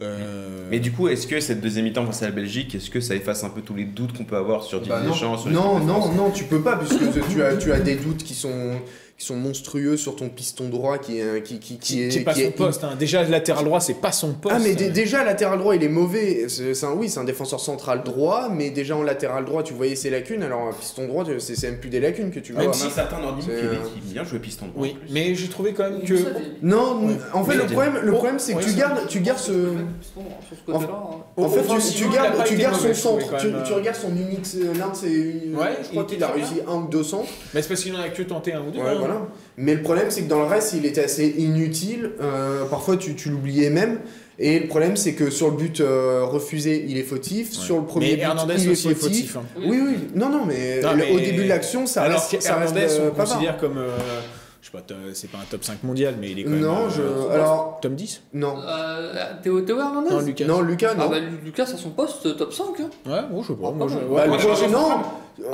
Euh, 0.03 0.67
Mais 0.71 0.81
du 0.81 0.93
coup, 0.93 1.09
est-ce 1.09 1.27
que 1.27 1.41
cette 1.41 1.61
deuxième 1.61 1.85
mi-temps 1.85 2.07
face 2.07 2.23
à 2.23 2.27
la 2.27 2.33
Belgique, 2.33 2.75
est-ce 2.75 2.91
que 2.91 3.01
ça 3.01 3.15
efface 3.15 3.45
un 3.45 3.51
peu 3.51 3.61
tous 3.61 3.75
les 3.75 3.85
doutes 3.85 4.17
qu'on 4.17 4.25
peut 4.25 4.37
avoir 4.37 4.63
sur 4.63 4.81
Didier 4.81 4.95
Bah 4.97 5.03
non. 5.07 5.13
Sur 5.13 5.51
Non, 5.51 5.79
non, 5.81 6.13
non, 6.13 6.31
tu 6.31 6.45
peux 6.45 6.63
pas, 6.63 6.77
puisque 6.77 7.29
tu 7.31 7.43
as, 7.43 7.57
tu 7.57 7.73
as 7.73 7.81
des 7.81 7.97
doutes 7.97 8.23
qui 8.23 8.35
sont, 8.35 8.81
qui 9.21 9.27
sont 9.27 9.37
monstrueux 9.37 9.99
sur 9.99 10.17
ton 10.17 10.31
piston 10.31 10.71
droit 10.71 10.97
qui, 10.97 11.19
est- 11.19 11.43
qui, 11.43 11.59
qui, 11.59 11.77
qui 11.77 11.79
qui, 11.79 12.03
est. 12.05 12.09
qui 12.09 12.19
est 12.19 12.23
pas 12.23 12.33
qui 12.33 12.41
son 12.41 12.47
est- 12.49 12.51
poste. 12.53 12.85
hein. 12.85 12.97
Déjà, 12.99 13.23
le 13.23 13.29
latéral 13.31 13.67
droit, 13.67 13.79
c'est 13.79 14.01
pas 14.01 14.13
son 14.13 14.33
poste. 14.33 14.55
Ah 14.59 14.61
mais 14.63 14.75
dé- 14.75 14.89
déjà 14.89 15.23
latéral 15.25 15.59
droit 15.59 15.77
il 15.77 15.85
est 15.85 15.89
mauvais, 15.91 16.47
c'est 16.49 16.85
un, 16.85 16.93
oui 16.93 17.11
c'est 17.11 17.21
un 17.21 17.25
défenseur 17.25 17.61
central 17.61 18.03
droit, 18.03 18.49
mais 18.51 18.71
déjà 18.71 18.97
en 18.97 19.03
latéral 19.03 19.45
droit 19.45 19.63
tu 19.63 19.75
voyais 19.75 19.95
ses 19.95 20.09
lacunes, 20.09 20.43
alors 20.43 20.69
un 20.69 20.73
piston 20.73 21.07
droit 21.07 21.25
c'est 21.39 21.55
c'est 21.55 21.71
même 21.71 21.81
plus 21.81 21.91
des 21.91 22.01
lacunes 22.01 22.31
que 22.31 22.41
tu 22.41 22.55
vois. 22.55 22.63
Même 22.63 22.73
si 22.73 22.89
certains 22.91 23.19
Québec 23.19 23.45
euh, 23.51 23.75
qui 23.95 24.01
bien 24.13 24.25
jouer 24.25 24.39
piston 24.39 24.67
droit. 24.69 24.83
Oui, 24.83 24.97
mais 25.11 25.35
j'ai 25.35 25.49
trouvé 25.49 25.75
quand 25.75 25.91
même 25.91 26.03
que. 26.03 26.15
Non, 26.63 27.05
Ouais. 27.05 27.15
en 27.35 27.45
fait 27.45 27.57
Mais 27.57 27.63
le 27.63 27.67
problème, 27.67 27.99
le 28.03 28.11
Oh, 28.13 28.15
problème 28.17 28.39
c'est 28.39 28.53
que 28.55 28.59
ouais, 28.59 28.65
tu 28.65 28.73
gardes, 28.73 29.07
tu 29.07 29.21
gardes 29.21 29.39
ce... 29.39 29.53
Sur 29.53 30.57
ce 30.57 30.73
côté-là, 30.73 30.93
hein. 30.93 31.17
En 31.37 31.49
fait, 31.49 31.63
tu, 31.95 32.09
gardes, 32.09 32.45
tu 32.47 32.57
gardes 32.57 32.75
son 32.81 32.95
centre, 32.95 33.37
tu, 33.39 33.47
euh, 33.49 33.63
regardes 33.75 33.97
son 33.97 34.11
unique, 34.17 34.47
l'un 34.79 34.89
de 34.89 34.97
ses, 34.97 35.51
Ouais, 35.55 35.77
je 35.83 35.89
crois 35.91 36.07
il 36.09 36.15
qu'il 36.15 36.25
a 36.25 36.29
réussi 36.29 36.55
un 36.67 36.77
ou 36.77 36.89
deux 36.89 37.03
centres. 37.05 37.29
Mais 37.55 37.61
c'est 37.63 37.69
parce 37.69 37.83
qu'il 37.83 37.95
en 37.95 38.01
a 38.01 38.09
que 38.09 38.23
tenté 38.23 38.53
un 38.55 38.61
ou 38.63 38.71
deux. 38.71 38.81
Voilà. 39.11 39.27
Mais 39.57 39.75
le 39.75 39.83
problème, 39.83 40.07
c'est 40.11 40.23
que 40.23 40.29
dans 40.29 40.41
le 40.41 40.47
reste, 40.47 40.73
il 40.75 40.87
était 40.87 41.05
assez 41.05 41.27
inutile. 41.39 42.13
Euh, 42.21 42.65
parfois, 42.67 42.97
tu, 42.97 43.15
tu 43.15 43.29
l'oubliais 43.31 43.71
même. 43.71 43.99
Et 44.43 44.59
le 44.59 44.69
problème, 44.69 44.97
c'est 44.97 45.13
que 45.13 45.29
sur 45.29 45.51
le 45.51 45.57
but 45.57 45.81
euh, 45.81 46.25
refusé, 46.25 46.87
il 46.89 46.97
est 46.97 47.03
fautif. 47.03 47.51
Ouais. 47.51 47.65
Sur 47.67 47.77
le 47.77 47.85
premier 47.85 48.07
mais 48.13 48.17
but, 48.17 48.23
Hernandez 48.23 48.55
il 48.59 48.69
est 48.69 48.73
aussi 48.73 48.89
est 48.89 48.95
fautif. 48.95 49.33
fautif. 49.33 49.37
hein. 49.37 49.43
Oui, 49.69 49.79
oui. 49.85 49.95
Non, 50.15 50.31
non, 50.31 50.47
mais, 50.47 50.81
Non, 50.81 50.93
le- 50.93 50.97
mais- 50.97 51.13
au 51.13 51.19
début 51.21 51.43
de 51.45 51.49
l'action, 51.49 51.85
ça 51.87 52.03
Alors 52.05 52.21
reste, 52.27 52.41
ça 52.43 52.57
reste 52.57 52.73
qu'Hernandez, 52.75 52.95
euh, 53.01 53.11
on 53.13 53.15
considère 53.15 53.59
comme. 53.59 53.77
euh, 53.77 53.91
je 54.63 54.67
sais 54.67 54.73
pas, 54.73 54.83
c'est 55.15 55.31
pas 55.31 55.39
un 55.39 55.45
top 55.51 55.65
5 55.65 55.83
mondial, 55.85 56.15
mais 56.21 56.31
il 56.31 56.39
est 56.41 56.45
quand 56.45 56.51
même. 56.51 56.61
Non, 56.61 56.87
euh, 56.87 56.91
je. 56.91 57.33
Alors, 57.35 57.79
Top 57.81 57.95
10 57.95 58.23
non. 58.35 58.57
Euh, 58.67 59.13
Théo, 59.43 59.61
Théo 59.63 59.79
Hernandez 59.79 60.11
Non, 60.11 60.21
Lucas. 60.21 60.45
Non, 60.47 60.61
Lucas, 60.61 60.91
Ah 60.93 60.99
non. 61.05 61.09
bah 61.09 61.17
Lucas 61.45 61.63
à 61.63 61.77
son 61.77 61.91
poste 61.91 62.37
top 62.37 62.53
5 62.53 62.65
hein. 62.81 62.91
Ouais, 63.07 63.21
bon, 63.31 63.43
je 63.43 63.49
sais 63.49 63.55
pas. 63.55 63.69
Ah, 63.69 63.73
moi, 63.73 63.87
je- 63.89 63.95
ouais, 63.97 64.29
Bah, 64.29 64.69
non. 64.71 64.89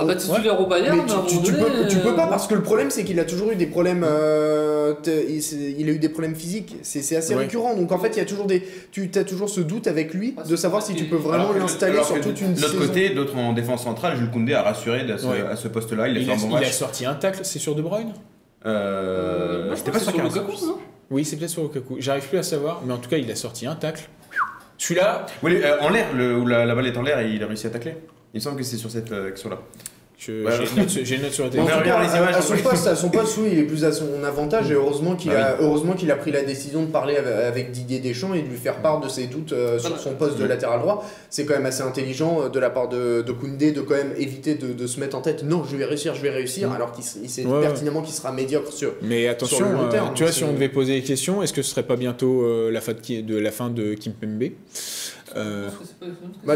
Ah 0.01 0.05
bah 0.05 0.17
titulaire 0.17 0.61
au 0.61 0.67
Bayern, 0.67 0.99
Mais 0.99 1.05
tu, 1.07 1.13
un 1.13 1.23
tu- 1.29 1.41
tu 1.43 1.53
donné, 1.53 1.63
peux, 1.83 1.87
tu 1.87 1.99
peux 1.99 2.17
pas 2.17 2.27
euh, 2.27 2.31
parce 2.31 2.49
que 2.49 2.55
le 2.57 2.63
problème 2.63 2.91
c'est 2.91 3.05
qu'il 3.05 3.21
a 3.21 3.25
toujours 3.25 3.53
eu 3.53 3.55
des 3.57 3.67
problèmes 3.69 4.05
euh, 4.05 4.95
il, 5.07 5.89
a 5.89 5.93
eu 5.93 5.99
des 6.01 6.09
problèmes 6.09 6.35
physiques 6.35 6.75
c'est 6.83 7.15
assez 7.15 7.35
Ouais. 7.37 7.43
récurrent 7.43 7.75
donc 7.77 7.93
en 7.93 7.99
fait 7.99 8.09
il 8.09 8.17
y 8.17 8.21
a 8.21 8.25
toujours 8.25 8.47
des 8.47 8.67
tu 8.91 9.09
as 9.15 9.23
toujours 9.23 9.49
ce 9.49 9.61
doute 9.61 9.87
avec 9.87 10.13
lui 10.13 10.35
Ah, 10.39 10.43
de 10.43 10.57
savoir 10.57 10.83
si 10.83 10.95
tu 10.97 11.05
peux 11.05 11.15
vraiment 11.15 11.53
l'installer 11.53 12.03
sur 12.03 12.21
toute 12.21 12.41
une 12.41 12.55
De 12.55 12.61
l'autre 12.63 12.73
saison. 12.73 12.87
côté, 12.89 13.11
d'autres 13.11 13.37
en 13.37 13.53
défense 13.53 13.85
centrale, 13.85 14.17
Jules 14.17 14.31
Koundé 14.33 14.55
a 14.55 14.63
rassuré 14.63 15.01
à 15.09 15.19
ce, 15.19 15.27
Ouais. 15.27 15.71
poste-là. 15.73 16.09
Il 16.09 16.31
a 16.31 16.65
sorti 16.73 17.07
un 17.07 17.15
tacle, 17.15 17.41
c'est 17.45 17.61
sur 17.61 17.77
De 17.77 17.83
Bruyne? 17.83 18.13
Euh, 18.67 19.67
moi, 19.67 19.75
je 19.75 19.79
C'était 19.79 19.91
pas 19.93 19.99
sur 20.01 20.11
c'est 20.13 20.17
15. 20.19 20.35
Lukaku, 20.35 20.67
non? 20.67 20.79
Oui, 21.11 21.25
c'est 21.25 21.37
peut-être 21.37 21.51
sur 21.51 21.63
Lukaku. 21.63 21.97
J'arrive 22.01 22.29
plus 22.29 22.39
à 22.39 22.43
savoir, 22.43 22.83
mais 22.85 22.93
en 22.93 22.99
tout 22.99 23.09
cas, 23.09 23.17
il 23.19 23.31
a 23.31 23.37
sorti 23.37 23.67
un 23.67 23.75
tacle. 23.77 24.09
Celui-là, 24.79 25.25
Oui, 25.43 25.59
euh, 25.63 25.81
en 25.81 25.89
l'air, 25.89 26.13
le- 26.15 26.37
où 26.37 26.47
la, 26.47 26.67
la 26.67 26.75
balle 26.75 26.87
est 26.87 26.97
en 26.97 27.03
l'air 27.03 27.19
et 27.21 27.31
il 27.31 27.43
a 27.43 27.47
réussi 27.47 27.67
à 27.67 27.71
tacler. 27.71 27.97
Il 28.35 28.39
me 28.39 28.41
semble 28.41 28.57
que 28.59 28.63
c'est 28.65 28.77
sur 28.77 28.91
cette 28.91 29.11
euh, 29.13 29.29
action-là. 29.29 29.59
Ouais, 30.29 30.35
j'ai 31.05 31.17
une 31.17 31.23
note 31.23 31.31
sur- 31.33 31.45
la 31.45 31.51
télé. 31.51 31.65
Cas, 31.67 31.83
les 31.85 31.91
à- 31.91 32.17
images, 32.19 32.37
à, 32.37 32.41
son 32.43 32.57
poste, 32.57 32.87
à 32.87 32.97
son 32.97 33.11
poste, 33.11 33.37
oui, 33.39 33.51
il 33.53 33.59
est 33.59 33.63
plus 33.65 33.85
à 33.85 33.93
son 33.93 34.25
avantage 34.25 34.71
et 34.71 34.75
heureusement 34.75 35.15
qu'il 35.15 35.31
Bah 35.31 35.57
a, 35.59 35.61
heureusement 35.61 35.93
qu'il 35.93 36.11
a 36.11 36.17
pris 36.17 36.33
la 36.33 36.43
décision 36.43 36.83
de 36.83 36.87
parler 36.87 37.17
avec, 37.17 37.71
Didier 37.71 37.99
Deschamps 38.01 38.33
et 38.33 38.41
de 38.41 38.49
lui 38.49 38.57
faire 38.57 38.81
part 38.81 39.01
de 39.01 39.09
ses 39.09 39.27
doutes 39.27 39.53
euh, 39.53 39.79
sur 39.79 39.99
son 40.01 40.15
poste 40.15 40.39
de 40.39 40.45
Mm. 40.45 40.49
latéral 40.49 40.81
droit. 40.81 41.05
C'est 41.29 41.45
quand 41.45 41.53
même 41.55 41.67
assez 41.67 41.83
intelligent 41.83 42.41
euh, 42.45 42.49
de 42.49 42.59
la 42.59 42.71
part 42.71 42.89
de, 42.89 43.21
de 43.21 43.33
Koundé 43.33 43.73
de 43.73 43.83
quand 43.83 43.95
même 43.95 44.15
éviter 44.17 44.55
de, 44.55 44.73
de 44.73 44.87
se 44.87 45.01
mettre 45.01 45.17
en 45.17 45.21
tête 45.21 45.43
non, 45.45 45.65
je 45.71 45.77
vais 45.77 45.85
réussir, 45.85 46.15
je 46.15 46.23
vais 46.23 46.31
réussir, 46.31 46.71
Mm. 46.71 46.73
alors 46.77 46.93
qu'il 46.93 47.05
sait 47.05 47.45
Ouais, 47.45 47.53
ouais. 47.53 47.61
pertinemment 47.61 48.01
qu'il 48.01 48.15
sera 48.15 48.33
médiocre 48.33 48.73
sur. 48.73 48.95
Mais 49.03 49.29
attention, 49.29 49.59
Sur 49.59 49.67
le 49.67 49.73
long 49.75 49.85
euh, 49.85 49.91
terme, 49.91 50.13
tu 50.15 50.23
vois, 50.23 50.33
si 50.33 50.45
on 50.45 50.53
devait 50.55 50.71
poser 50.71 50.95
des 50.95 51.03
questions, 51.07 51.43
est-ce 51.43 51.53
que 51.53 51.61
ce 51.63 51.71
serait 51.71 51.83
pas 51.83 51.97
bientôt 51.97 52.43
euh, 52.43 52.71
la, 52.71 52.81
fin 52.81 52.95
de, 52.95 53.21
de 53.21 53.37
la 53.37 53.51
fin 53.51 53.69
de 53.69 53.93
Kimpembe? 53.95 54.45
Euh, 55.35 55.69
Bah. 56.45 56.55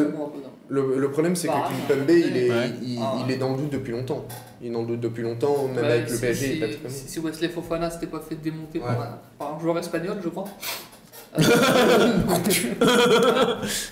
Le, 0.68 0.98
le 0.98 1.10
problème, 1.10 1.34
c'est 1.34 1.48
que 1.48 1.52
Bah, 1.52 1.68
Kimpembe, 1.88 2.08
il 2.10 2.36
est, 2.36 2.50
Ouais. 2.50 2.70
il, 2.82 2.98
Ah. 3.02 3.16
il 3.26 3.32
est 3.32 3.36
dans 3.38 3.50
le 3.56 3.62
doute 3.62 3.70
depuis 3.70 3.90
longtemps. 3.92 4.24
Il 4.62 4.68
est 4.68 4.70
dans 4.70 4.82
le 4.82 4.86
doute 4.86 5.00
depuis 5.00 5.22
longtemps, 5.24 5.66
même 5.74 5.84
avec 5.84 6.08
le 6.08 6.14
si- 6.14 6.20
PSG, 6.20 6.56
il 6.56 6.62
est 6.62 6.66
pas 6.66 6.72
si, 6.72 6.78
très 6.78 6.88
si, 6.90 7.08
si 7.08 7.18
Wesley 7.18 7.48
Fofana 7.48 7.90
s'était 7.90 8.06
pas 8.06 8.20
fait 8.20 8.36
démonter 8.36 8.78
Ouais. 8.78 8.84
par, 8.86 9.00
un, 9.00 9.18
par 9.38 9.54
un 9.56 9.58
joueur 9.58 9.78
espagnol, 9.78 10.18
je 10.22 10.28
crois. 10.28 10.44
Euh, 11.38 11.42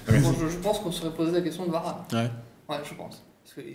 bon, 0.09 0.33
je, 0.41 0.49
je 0.49 0.57
pense 0.57 0.81
qu'on 0.81 0.91
serait 0.91 1.11
posé 1.11 1.31
la 1.33 1.41
question 1.41 1.67
de 1.67 1.71
Varane. 1.71 1.97
Ouais. 2.13 2.29
Ouais, 2.69 2.77
je 2.85 2.95
pense. 2.95 3.23
Parce 3.55 3.67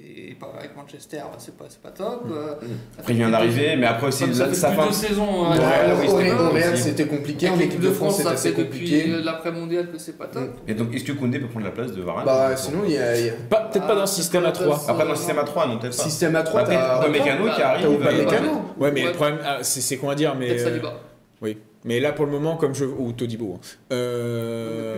avec 0.59 0.75
Manchester, 0.75 1.21
c'est 1.39 1.57
pas, 1.57 1.65
c'est 1.67 1.81
pas 1.81 1.89
top. 1.89 2.25
euh, 2.31 2.51
ça 2.59 2.99
Après, 2.99 3.13
il 3.13 3.17
vient 3.17 3.31
d'arriver, 3.31 3.75
mais 3.75 3.87
après 3.87 4.07
aussi, 4.07 4.33
ça 4.35 4.45
fait 4.47 4.75
fin. 4.75 4.87
de 4.87 4.91
saisons. 4.91 5.49
Ouais, 5.49 5.57
euh, 5.59 6.75
c'était 6.75 7.07
compliqué. 7.07 7.49
En 7.49 7.53
Avec 7.55 7.67
équipe 7.67 7.79
de 7.79 7.89
France, 7.89 8.17
c'était 8.17 8.29
assez 8.29 8.53
compliqué. 8.53 9.07
depuis 9.07 9.23
l'après-mondial 9.23 9.91
que 9.91 9.97
c'est 9.97 10.15
pas 10.17 10.27
top. 10.27 10.59
Et 10.67 10.75
donc, 10.75 10.93
est-ce 10.93 11.03
que 11.03 11.13
Koundé 11.13 11.39
peut 11.39 11.47
prendre 11.47 11.65
la 11.65 11.71
place 11.71 11.91
de 11.91 12.01
Varane 12.03 12.23
Bah, 12.25 12.55
sinon, 12.55 12.81
il 12.85 12.91
y 12.91 12.97
a, 12.97 13.13
Peut-être 13.13 13.47
pas 13.49 13.69
Ah, 13.89 13.95
dans 13.95 14.01
le 14.01 14.05
c'est 14.05 14.21
système 14.21 14.43
pas 14.43 14.49
à 14.49 14.51
la 14.51 14.57
3. 14.57 14.67
place. 14.67 14.89
Après, 14.89 15.03
dans 15.05 15.09
le 15.11 15.15
système 15.15 15.39
à 15.39 15.43
3, 15.43 15.67
non, 15.67 15.79
peut-être 15.79 15.97
pas. 15.97 16.03
système 16.03 16.35
à 16.35 16.43
3, 16.43 16.61
Bah, 16.61 16.67
peut-être 16.67 16.79
t'as. 16.79 17.07
Upamecano 17.09 17.55
qui 17.55 17.61
arrive. 17.61 17.85
Euh. 17.87 18.79
Ouais, 18.79 18.91
mais 18.91 19.05
le 19.05 19.11
problème, 19.13 19.39
ah, 19.43 19.57
c'est 19.63 19.99
à 20.07 20.15
dire, 20.15 20.35
mais. 20.35 20.47
Peut-être 20.49 20.59
euh, 20.61 20.63
Saliba. 20.65 20.99
oui. 21.41 21.57
Mais 21.85 21.99
là, 21.99 22.11
pour 22.13 22.25
le 22.25 22.31
moment, 22.31 22.57
comme 22.57 22.75
je. 22.75 22.85
Ou 22.85 23.11
Todibo. 23.11 23.55
hein. 23.55 23.59
Euh, 23.91 24.97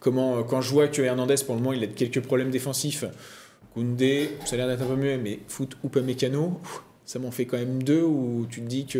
comment, 0.00 0.38
euh, 0.38 0.42
quand 0.42 0.60
je 0.60 0.70
vois 0.72 0.88
que 0.88 1.00
Hernandez, 1.00 1.36
pour 1.46 1.54
le 1.54 1.60
moment, 1.60 1.72
il 1.72 1.82
a 1.84 1.86
quelques 1.86 2.20
problèmes 2.20 2.50
défensifs. 2.50 3.04
Koundé, 3.74 4.30
ça 4.44 4.54
a 4.54 4.58
l'air 4.58 4.68
d'être 4.68 4.82
un 4.82 4.86
peu 4.86 4.96
mieux, 4.96 5.18
mais 5.18 5.38
foot 5.48 5.76
ou 5.82 5.88
pas 5.88 6.00
mécano, 6.02 6.60
ça 7.04 7.18
m'en 7.18 7.30
fait 7.30 7.46
quand 7.46 7.56
même 7.58 7.82
deux 7.82 8.02
où 8.02 8.46
tu 8.48 8.60
te 8.60 8.66
dis 8.66 8.86
que. 8.86 8.98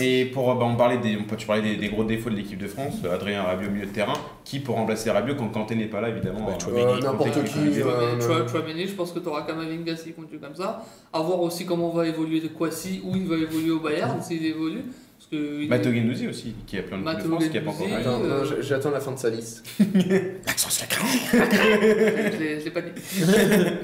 Et 0.00 0.26
pour 0.26 0.54
bah, 0.54 0.64
on 0.66 0.76
parlait 0.76 0.98
des, 0.98 1.16
on 1.16 1.24
peut- 1.24 1.36
tu 1.36 1.46
parlais 1.46 1.62
des, 1.62 1.76
des 1.76 1.88
gros 1.88 2.04
défauts 2.04 2.30
de 2.30 2.36
l'équipe 2.36 2.58
de 2.58 2.68
France, 2.68 2.94
Adrien 3.10 3.42
Rabiot 3.42 3.68
au 3.68 3.72
milieu 3.72 3.86
de 3.86 3.90
terrain, 3.92 4.12
qui 4.44 4.60
pour 4.60 4.76
remplacer 4.76 5.10
Rabiot 5.10 5.34
quand 5.36 5.48
Kanté 5.48 5.74
n'est 5.76 5.86
pas 5.86 6.00
là 6.00 6.08
évidemment. 6.10 6.46
Bah, 6.46 6.52
euh, 6.56 6.60
Chouameni, 6.60 6.82
Euh, 6.82 7.00
N'importe 7.00 7.44
qui. 7.44 7.58
obligé. 7.58 7.82
euh, 7.82 8.20
Chouameni, 8.20 8.48
Chouameni, 8.48 8.86
je 8.86 8.92
pense 8.94 9.12
que 9.12 9.18
tu 9.18 9.28
auras 9.28 9.42
Kamavinga 9.42 9.96
s'il 9.96 10.14
continue 10.14 10.40
comme 10.40 10.54
ça. 10.54 10.84
À 11.12 11.20
voir 11.20 11.40
aussi 11.40 11.64
comment 11.66 11.88
va 11.90 12.06
évoluer 12.06 12.40
de 12.40 12.48
Kwasi, 12.48 13.00
où 13.04 13.16
il 13.16 13.26
va 13.26 13.36
évoluer 13.36 13.70
au 13.70 13.80
Bayern, 13.80 14.20
s'il 14.22 14.44
évolue. 14.46 14.84
Que 15.32 15.66
Matteo 15.66 15.90
Guendouzi 15.92 16.28
aussi, 16.28 16.54
qui 16.66 16.76
a 16.76 16.82
plein 16.82 16.98
de 16.98 17.04
Matteo 17.04 17.28
France, 17.30 17.48
qui 17.48 17.56
a 17.56 17.62
pas 17.62 17.70
encore. 17.70 17.86
Attends, 17.90 18.20
Euh, 18.22 18.38
non, 18.40 18.44
j'- 18.44 18.54
j'attends 18.68 18.90
la 18.90 19.00
fin 19.00 19.12
de 19.12 19.18
sa 19.18 19.30
liste. 19.30 19.64
Maxence 20.46 20.80
Lacroix. 20.82 21.08
je 21.32 22.38
l'ai- 22.38 22.60
je 22.60 22.64
l'ai 22.66 22.70
pas 22.70 22.82
dit. 22.82 22.90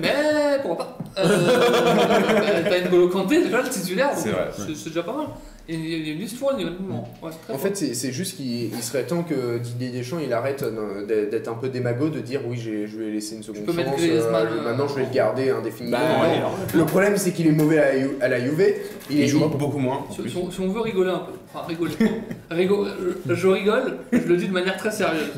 Mais 0.02 0.12
pourquoi 0.60 0.76
pas 0.76 0.98
euh, 1.24 2.62
T'as 2.68 2.80
N'Golo 2.84 3.08
Kanté 3.08 3.42
déjà 3.44 3.62
le 3.62 3.68
titulaire, 3.70 4.10
donc 4.10 4.18
C'est 4.22 4.28
vrai. 4.30 4.50
c'est 4.54 4.76
c'est 4.76 4.90
déjà 4.90 5.02
pas 5.02 5.16
mal. 5.16 5.26
Il 5.70 5.86
y 6.06 6.10
a 6.10 6.12
une 6.14 6.18
liste 6.20 6.36
fournie, 6.38 6.64
honnêtement. 6.64 7.12
Ouais, 7.22 7.28
En 7.30 7.52
fort. 7.52 7.60
fait, 7.60 7.76
c'est 7.76 8.10
juste 8.10 8.36
qu'il 8.36 8.72
il 8.74 8.82
serait 8.82 9.04
temps 9.06 9.22
que 9.22 9.58
Didier 9.58 9.90
Deschamps 9.90 10.18
il 10.18 10.32
arrête 10.32 10.64
d'être 11.06 11.48
un 11.48 11.54
peu 11.54 11.68
démago, 11.68 12.08
de 12.08 12.20
dire 12.20 12.40
oui, 12.46 12.56
j'ai- 12.56 12.86
je 12.86 12.96
vais 12.98 13.10
laisser 13.10 13.36
une 13.36 13.42
seconde 13.42 13.66
peux 13.66 13.72
chance. 13.74 14.00
Euh, 14.00 14.22
euh, 14.22 14.62
maintenant, 14.64 14.88
je 14.88 14.94
vais 14.94 15.04
le 15.04 15.10
garder 15.12 15.50
indéfiniment. 15.50 15.98
Bah, 15.98 16.08
Non. 16.16 16.22
ouais, 16.22 16.36
alors. 16.38 16.56
Le 16.74 16.86
problème, 16.86 17.16
c'est 17.18 17.32
qu'il 17.32 17.46
est 17.46 17.52
mauvais 17.52 17.78
à 17.78 17.92
la, 17.92 18.00
Ju- 18.00 18.16
à 18.22 18.28
la 18.28 18.40
Juve. 18.40 18.64
Il, 19.10 19.16
Il 19.18 19.22
est 19.24 19.26
joue 19.28 19.46
beaucoup 19.46 19.78
moins. 19.78 20.06
en 20.08 20.12
Si, 20.12 20.20
on, 20.36 20.50
si 20.50 20.60
on 20.60 20.68
veut 20.68 20.80
rigoler 20.80 21.10
un 21.10 21.18
peu, 21.18 21.32
enfin 21.52 21.66
rigoler, 21.66 21.92
Rigo- 22.50 22.86
je, 23.28 23.34
je 23.34 23.46
rigole, 23.46 23.98
je 24.10 24.18
le 24.26 24.36
dis 24.38 24.48
de 24.48 24.52
manière 24.52 24.76
très 24.78 24.90
sérieuse. 24.90 25.32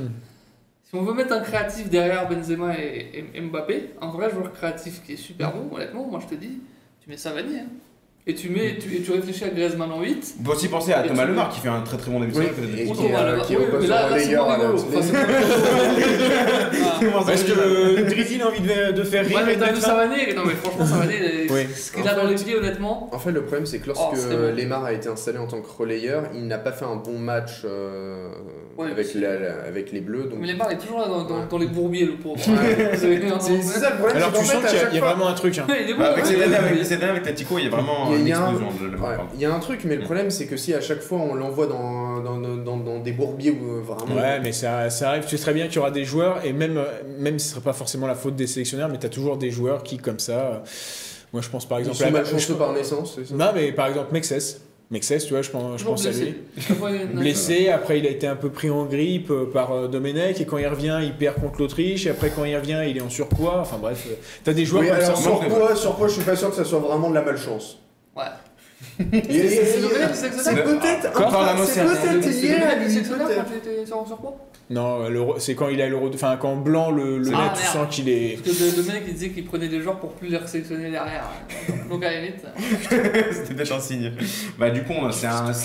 Si 0.84 0.94
on 0.94 1.02
veut 1.02 1.14
mettre 1.14 1.32
un 1.32 1.40
créatif 1.40 1.88
derrière 1.90 2.28
Benzema 2.28 2.74
et, 2.78 3.24
et 3.34 3.40
Mbappé, 3.40 3.90
un 4.00 4.10
vrai 4.10 4.30
joueur 4.30 4.52
créatif 4.52 5.02
qui 5.04 5.14
est 5.14 5.16
super 5.16 5.52
bon, 5.52 5.74
honnêtement, 5.74 6.04
moi 6.06 6.20
je 6.22 6.34
te 6.34 6.40
dis, 6.40 6.58
tu 7.02 7.10
mets 7.10 7.16
Savani. 7.16 7.58
Hein. 7.58 7.66
Et 8.26 8.34
tu 8.34 8.50
mets, 8.50 8.76
tu, 8.78 8.94
et 8.94 9.00
tu 9.00 9.12
réfléchis 9.12 9.44
à 9.44 9.48
Griezmann 9.48 9.90
en 9.90 10.02
8. 10.02 10.34
On 10.40 10.42
peut 10.44 10.52
aussi 10.52 10.68
penser 10.68 10.92
à 10.92 11.02
Thomas 11.02 11.24
Lemar 11.24 11.48
qui 11.48 11.58
fait 11.60 11.68
un 11.70 11.80
très 11.80 11.96
très 11.96 12.10
bon 12.10 12.20
début 12.20 12.32
de 12.32 12.36
saison, 12.38 12.50
euh, 12.52 13.38
mais 13.80 13.86
là, 13.86 14.08
là, 14.10 14.18
c'est 14.18 14.36
rigolo. 14.36 14.76
Parce 17.26 17.42
que 17.44 18.02
Drizzy 18.02 18.40
a 18.42 18.46
envie 18.48 18.60
de, 18.60 18.92
de 18.92 19.02
faire 19.04 19.24
rire. 19.24 19.36
Ouais, 19.38 19.42
mais 19.46 19.56
t'as 19.56 19.72
vu 19.72 19.80
Savané 19.80 20.34
Non, 20.34 20.42
mais 20.44 20.52
franchement, 20.54 20.86
Savané, 20.86 21.46
Oui. 21.50 21.66
ce 21.74 21.92
qu'il 21.92 22.06
a 22.06 22.14
dans 22.14 22.24
les 22.26 22.34
pieds, 22.34 22.56
honnêtement. 22.56 23.08
En 23.12 23.18
fait, 23.18 23.32
le 23.32 23.40
problème, 23.42 23.66
c'est 23.66 23.78
que 23.78 23.86
lorsque 23.88 24.02
Oh, 24.12 24.16
bon. 24.30 24.54
Lemar 24.54 24.84
a 24.84 24.92
été 24.92 25.08
installé 25.08 25.38
en 25.38 25.46
tant 25.46 25.60
que 25.60 25.68
relayeur, 25.78 26.24
il 26.34 26.46
n'a 26.46 26.58
pas 26.58 26.72
fait 26.72 26.84
un 26.84 26.96
bon 26.96 27.18
match. 27.18 27.64
Ouais, 28.80 28.90
avec, 28.90 29.14
la- 29.14 29.38
la- 29.38 29.62
avec 29.66 29.92
les 29.92 30.00
bleus. 30.00 30.24
Donc... 30.24 30.38
Mais 30.40 30.46
Lemar 30.52 30.70
est 30.70 30.78
toujours 30.78 30.98
là 31.00 31.08
dans, 31.08 31.24
dans, 31.24 31.34
Ouais. 31.40 31.46
dans 31.50 31.58
les 31.58 31.66
bourbiers, 31.66 32.06
le 32.06 32.12
pauvre. 32.14 32.36
Ouais. 32.48 32.54
Hein, 32.92 33.38
C'est 33.40 33.62
ça 33.62 33.90
le 33.90 33.96
problème. 33.96 34.16
Alors 34.16 34.32
tu 34.32 34.44
sens 34.44 34.64
qu'il 34.64 34.78
y 34.78 34.82
a- 34.82 34.94
y 34.94 34.98
vraiment 34.98 35.28
un 35.28 35.34
truc. 35.34 35.58
hein. 35.58 35.66
Ouais, 35.68 35.84
il 35.84 35.90
est 35.90 35.94
bon. 35.94 36.00
Bah, 36.00 36.12
avec 36.12 36.24
ouais, 36.24 36.36
ouais. 36.36 36.42
avec, 36.54 36.72
il 36.80 37.64
y 37.64 37.66
a 37.66 37.70
vraiment 37.70 38.08
Il 38.08 38.12
y 38.12 38.14
a- 38.14 38.18
une 38.18 38.26
il 38.26 38.28
y 38.28 38.32
a 38.32 38.40
un- 38.42 38.50
explosion 38.52 38.68
de 38.80 38.92
Lemar, 38.92 39.10
Ouais, 39.10 39.16
pardon. 39.16 39.30
Il 39.34 39.40
y 39.40 39.44
a 39.44 39.54
un 39.54 39.58
truc, 39.60 39.80
mais 39.84 39.96
le 39.96 40.02
problème 40.02 40.30
c'est 40.30 40.46
que 40.46 40.56
si 40.56 40.74
à 40.74 40.80
chaque 40.80 41.00
fois 41.00 41.18
on 41.18 41.34
l'envoie 41.34 41.66
dans, 41.66 42.20
dans, 42.20 42.36
dans, 42.38 42.56
dans- 42.56 42.76
dans 42.78 42.98
des 43.00 43.12
bourbiers 43.12 43.50
où 43.50 43.78
euh, 43.78 43.82
vraiment. 43.82 44.14
Ouais, 44.20 44.40
mais 44.40 44.52
ça, 44.52 44.90
ça 44.90 45.10
arrive. 45.10 45.24
Tu 45.24 45.36
sais 45.36 45.42
très 45.42 45.52
bien 45.54 45.66
qu'il 45.66 45.76
y 45.76 45.78
aura 45.78 45.90
des 45.90 46.04
joueurs, 46.04 46.44
et 46.44 46.52
même, 46.52 46.76
euh, 46.78 46.84
même 47.18 47.38
si 47.38 47.46
ce 47.48 47.52
serait 47.54 47.62
pas 47.64 47.72
forcément 47.72 48.06
la 48.06 48.14
faute 48.14 48.36
des 48.36 48.46
sélectionneurs, 48.46 48.88
mais 48.88 48.98
tu 48.98 49.06
as 49.06 49.10
toujours 49.10 49.36
des 49.36 49.50
joueurs 49.50 49.82
qui, 49.82 49.98
comme 49.98 50.18
ça. 50.18 50.32
euh, 50.32 50.58
moi, 51.32 51.42
je 51.42 51.48
pense 51.48 51.66
par 51.68 51.78
Ils 51.78 51.82
exemple. 51.88 51.98
sont 51.98 52.04
à- 52.06 52.10
malchanceux 52.10 52.52
je- 52.54 52.58
par 52.58 52.72
naissance, 52.72 53.12
c'est 53.16 53.26
ça 53.26 53.34
Non, 53.34 53.50
mais 53.54 53.72
par 53.72 53.86
exemple, 53.88 54.08
Mexès. 54.12 54.60
Mexès, 54.90 55.18
tu 55.24 55.32
vois, 55.34 55.42
je 55.42 55.50
pense, 55.50 55.78
je 55.80 55.84
pense 55.84 56.04
à 56.04 56.10
lui. 56.10 56.18
blessé. 56.56 56.72
Ouais, 56.80 57.04
non, 57.14 57.20
Blessé, 57.20 57.68
après 57.68 58.00
il 58.00 58.06
a 58.06 58.10
été 58.10 58.26
un 58.26 58.34
peu 58.34 58.50
pris 58.50 58.70
en 58.70 58.86
grippe 58.86 59.30
euh, 59.30 59.48
par 59.52 59.70
euh, 59.72 59.86
Domenech, 59.86 60.40
et 60.40 60.44
quand 60.46 60.58
il 60.58 60.66
revient, 60.66 60.98
il 61.02 61.12
perd 61.14 61.36
contre 61.40 61.60
l'Autriche, 61.60 62.06
et 62.06 62.10
après 62.10 62.30
quand 62.34 62.44
il 62.44 62.56
revient, 62.56 62.82
il 62.88 62.96
est 62.96 63.00
en 63.00 63.08
surpoids. 63.10 63.60
Enfin 63.60 63.76
bref, 63.80 64.06
euh, 64.10 64.14
t'as 64.42 64.52
des 64.52 64.64
joueurs 64.64 64.82
Oui, 64.82 64.88
comme 64.88 64.96
alors 64.96 65.16
ça. 65.16 65.22
sur 65.22 65.32
manque 65.34 65.44
de- 65.48 65.54
quoi, 65.54 65.76
sur 65.76 65.96
quoi 65.96 66.08
je 66.08 66.14
suis 66.14 66.24
pas 66.24 66.34
sûr 66.34 66.50
que 66.50 66.56
ça 66.56 66.64
soit 66.64 66.80
vraiment 66.80 67.08
de 67.08 67.14
la 67.14 67.22
malchance. 67.22 67.78
Ouais. 68.16 68.24
C'est- 69.12 70.62
peut-être 70.62 71.16
un 71.16 71.24
Encore 71.24 71.42
la 71.44 71.54
peu- 71.54 71.64
c'est 71.64 71.82
Moselle. 71.84 72.20
peut-être 72.20 72.32
C'est 72.34 72.46
lié 72.46 72.54
à 72.54 72.74
quand 72.74 73.44
j'étais 73.54 73.86
sur 73.86 74.06
surpoids 74.06 74.36
Non, 74.68 75.08
l'Euro- 75.08 75.36
c'est 75.38 75.54
quand 75.54 75.68
il 75.68 75.80
a 75.82 75.88
l'euro. 75.88 76.10
Enfin, 76.14 76.36
quand 76.40 76.56
Blanc 76.56 76.90
le, 76.90 77.18
le 77.18 77.30
Ah, 77.34 77.52
met, 77.52 77.58
tu 77.60 77.66
sens 77.66 77.86
qu'il 77.94 78.08
est. 78.08 78.38
Parce 78.44 78.56
que 78.56 78.76
le, 78.76 78.82
mec 78.92 79.02
il 79.08 79.14
disait 79.14 79.30
qu'il 79.30 79.44
prenait 79.44 79.68
des 79.68 79.80
joueurs 79.80 79.98
pour 79.98 80.10
plus 80.12 80.28
les 80.28 80.38
sélectionner 80.46 80.90
derrière. 80.90 81.24
Donc 81.90 82.04
à 82.04 82.10
la 82.12 82.20
limite. 82.20 82.44
C'était 83.32 83.54
peut-être 83.54 83.72
un 83.72 83.80
signe. 83.80 84.12
Bah, 84.58 84.70
du 84.70 84.82
coup, 84.84 84.92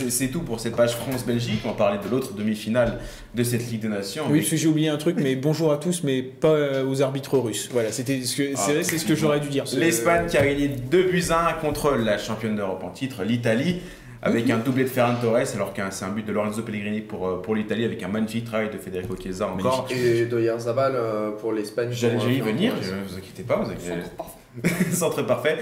c'est 0.10 0.28
tout 0.30 0.42
pour 0.42 0.60
cette 0.60 0.76
page 0.76 0.96
France-Belgique. 0.96 1.60
On 1.66 1.70
va 1.70 1.74
parler 1.76 2.00
de 2.04 2.10
l'autre 2.10 2.34
demi-finale 2.34 3.00
de 3.34 3.44
cette 3.44 3.70
Ligue 3.70 3.82
des 3.82 3.90
Nations. 3.90 4.24
Oui, 4.30 4.40
parce 4.40 4.52
que 4.52 4.56
j'ai 4.58 4.68
oublié 4.68 4.90
un 4.90 4.98
truc, 4.98 5.18
mais 5.22 5.36
bonjour 5.36 5.72
à 5.72 5.78
tous, 5.78 6.04
mais 6.04 6.22
pas 6.24 6.48
euh, 6.50 6.86
aux 6.88 7.02
arbitres 7.02 7.38
russes. 7.38 7.70
Voilà, 7.72 7.92
c'était 7.92 8.22
ce 8.22 8.36
que 8.36 8.44
c'est 8.56 8.72
Ah. 8.72 8.74
vrai, 8.74 8.84
c'est 8.84 8.98
ce 8.98 9.06
que 9.06 9.16
j'aurais 9.16 9.40
dû 9.40 9.50
dire. 9.50 9.66
L'Espagne 9.78 10.26
qui 10.28 10.38
a 10.38 10.46
gagné 10.46 10.68
2 10.68 11.04
buts 11.04 11.24
à 11.30 11.50
1 11.50 11.54
contre 11.54 11.92
la 11.96 12.18
championne 12.18 12.56
d'Europe 12.56 12.82
en 12.84 12.90
titre, 12.90 13.24
l'Italie, 13.26 13.82
avec 14.22 14.50
un 14.50 14.58
doublé 14.58 14.84
de 14.86 14.90
Ferran 14.90 15.16
Torres, 15.22 15.54
alors 15.54 15.74
que 15.74 15.82
c'est 15.92 16.06
un 16.06 16.10
but 16.10 16.26
de 16.26 16.32
Lorenzo 16.32 16.64
Pellegrini 16.64 17.02
pour, 17.02 17.28
euh, 17.28 17.42
pour 17.42 17.56
l'Italie, 17.56 17.86
avec 17.86 18.02
un 18.02 18.08
magnifique 18.08 18.46
travail 18.46 18.70
de 18.72 18.78
Federico 18.78 19.16
Chiesa 19.16 19.48
encore. 19.48 19.88
Et 19.92 20.26
Doyarzabal 20.26 20.94
euh, 20.96 21.32
pour 21.32 21.54
l'Espagne. 21.54 21.90
J'allais 21.92 22.18
y 22.18 22.42
euh, 22.42 22.44
venir, 22.44 22.74
ne 22.74 23.08
vous 23.08 23.18
inquiétez 23.18 23.44
pas, 23.44 23.58
vous 23.58 23.66
Centre 23.66 23.72
inquiétez 23.72 24.10
parfait. 24.18 24.92
Centre 24.92 25.22
parfait. 25.24 25.60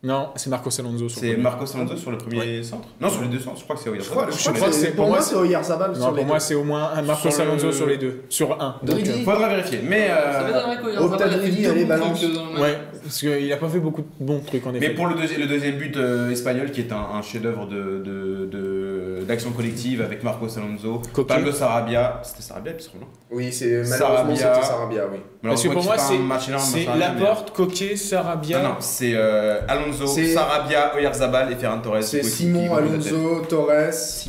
Non, 0.00 0.28
c'est 0.36 0.48
Marcos 0.48 0.70
Alonso. 0.78 0.96
sur 0.96 1.04
le 1.06 1.08
C'est 1.08 1.20
premier. 1.32 1.42
Marcos 1.42 1.64
Alonso 1.74 1.96
sur 1.96 2.10
le 2.12 2.18
premier 2.18 2.62
centre 2.62 2.86
Non, 3.00 3.10
sur 3.10 3.22
les 3.22 3.28
deux 3.28 3.40
centres, 3.40 3.58
je 3.58 3.64
crois 3.64 3.74
que 3.74 3.82
c'est 3.82 3.90
Je 4.00 4.08
crois, 4.08 4.26
je 4.30 4.30
Oyarzabal. 4.30 4.54
crois 4.54 4.68
que 4.68 4.74
c'est 4.74 4.90
pour 4.92 5.08
moi 5.08 5.20
c'est 5.20 5.34
Oyarzabal 5.34 5.88
Non, 5.90 5.94
sur 5.96 6.06
pour 6.06 6.16
les 6.16 6.24
moi, 6.24 6.36
deux. 6.36 6.40
c'est 6.40 6.54
au 6.54 6.62
moins 6.62 6.90
un 6.94 7.02
Marcos 7.02 7.30
Sur 7.32 7.44
le- 7.44 7.50
Alonso 7.50 7.72
sur 7.72 7.86
les 7.86 7.96
deux. 7.98 8.22
Sur 8.28 8.62
un. 8.62 8.76
Donc, 8.84 8.96
euh, 9.00 9.24
Faudra 9.24 9.48
vérifier, 9.48 9.80
mais... 9.82 10.08
Euh, 10.10 11.70
allez, 11.70 11.84
balance. 11.84 12.22
ouais, 12.60 12.78
parce 13.02 13.18
qu'il 13.18 13.52
a 13.52 13.56
pas 13.56 13.68
fait 13.68 13.80
beaucoup 13.80 14.02
de 14.02 14.08
bons 14.24 14.40
trucs 14.40 14.64
en 14.66 14.74
effet. 14.74 14.88
Mais 14.88 14.94
pour 14.94 15.08
le, 15.08 15.14
deuxi- 15.16 15.36
le 15.38 15.46
deuxième 15.46 15.76
but 15.76 15.96
euh, 15.96 16.30
espagnol, 16.30 16.70
qui 16.70 16.82
est 16.82 16.92
un, 16.92 17.16
un 17.16 17.22
chef-d'œuvre 17.22 17.66
de, 17.66 17.98
de, 18.04 18.46
de- 18.46 19.24
d'action 19.26 19.50
collective 19.50 20.00
avec 20.00 20.22
Marcos 20.22 20.56
Alonso. 20.56 21.02
Pablo 21.26 21.50
Sarabia, 21.52 22.20
c'était 22.22 22.42
Sarabia, 22.42 22.72
me 22.74 22.78
semble, 22.78 23.00
non 23.00 23.06
Oui, 23.32 23.52
c'est 23.52 23.82
malheureusement 23.88 24.36
Sarabia. 24.36 24.54
c'était 24.54 24.66
Sarabia, 24.66 25.02
oui. 25.12 25.18
Parce 25.42 25.62
que 25.62 25.68
pour 25.68 25.82
moi, 25.84 25.96
c'est 25.98 26.86
Laporte, 26.98 27.50
Coquet, 27.52 27.96
Sarabia. 27.96 28.62
Non, 28.62 28.68
non, 28.70 28.74
c'est 28.80 29.12
euh, 29.14 29.60
Alonso, 29.88 30.06
C'est- 30.06 30.34
Sarabia, 30.34 30.92
Oyarzabal 30.96 31.52
et 31.52 31.56
Ferran 31.56 31.78
Torres. 31.80 32.02
C'est 32.02 32.22
Simon, 32.22 32.74
Alonso, 32.74 33.42
Torres, 33.48 33.70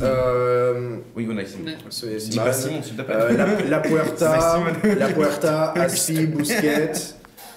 euh, 0.02 0.96
Oui, 1.16 1.28
on 1.30 1.36
a 1.38 1.44
Simon. 1.44 1.64
Mais- 1.66 1.76
c'est 1.90 2.28
Dis 2.28 2.36
pas 2.38 2.52
Simon, 2.52 2.68
Simon, 2.74 2.82
s'il 2.82 2.96
te 2.96 3.02
plaît. 3.02 3.14
euh, 3.16 3.36
la, 3.36 3.46
la 3.68 3.78
Puerta, 3.80 4.60
la 4.98 5.08
Puerta, 5.08 5.72
Aspi, 5.76 6.26
Busquets, 6.26 6.92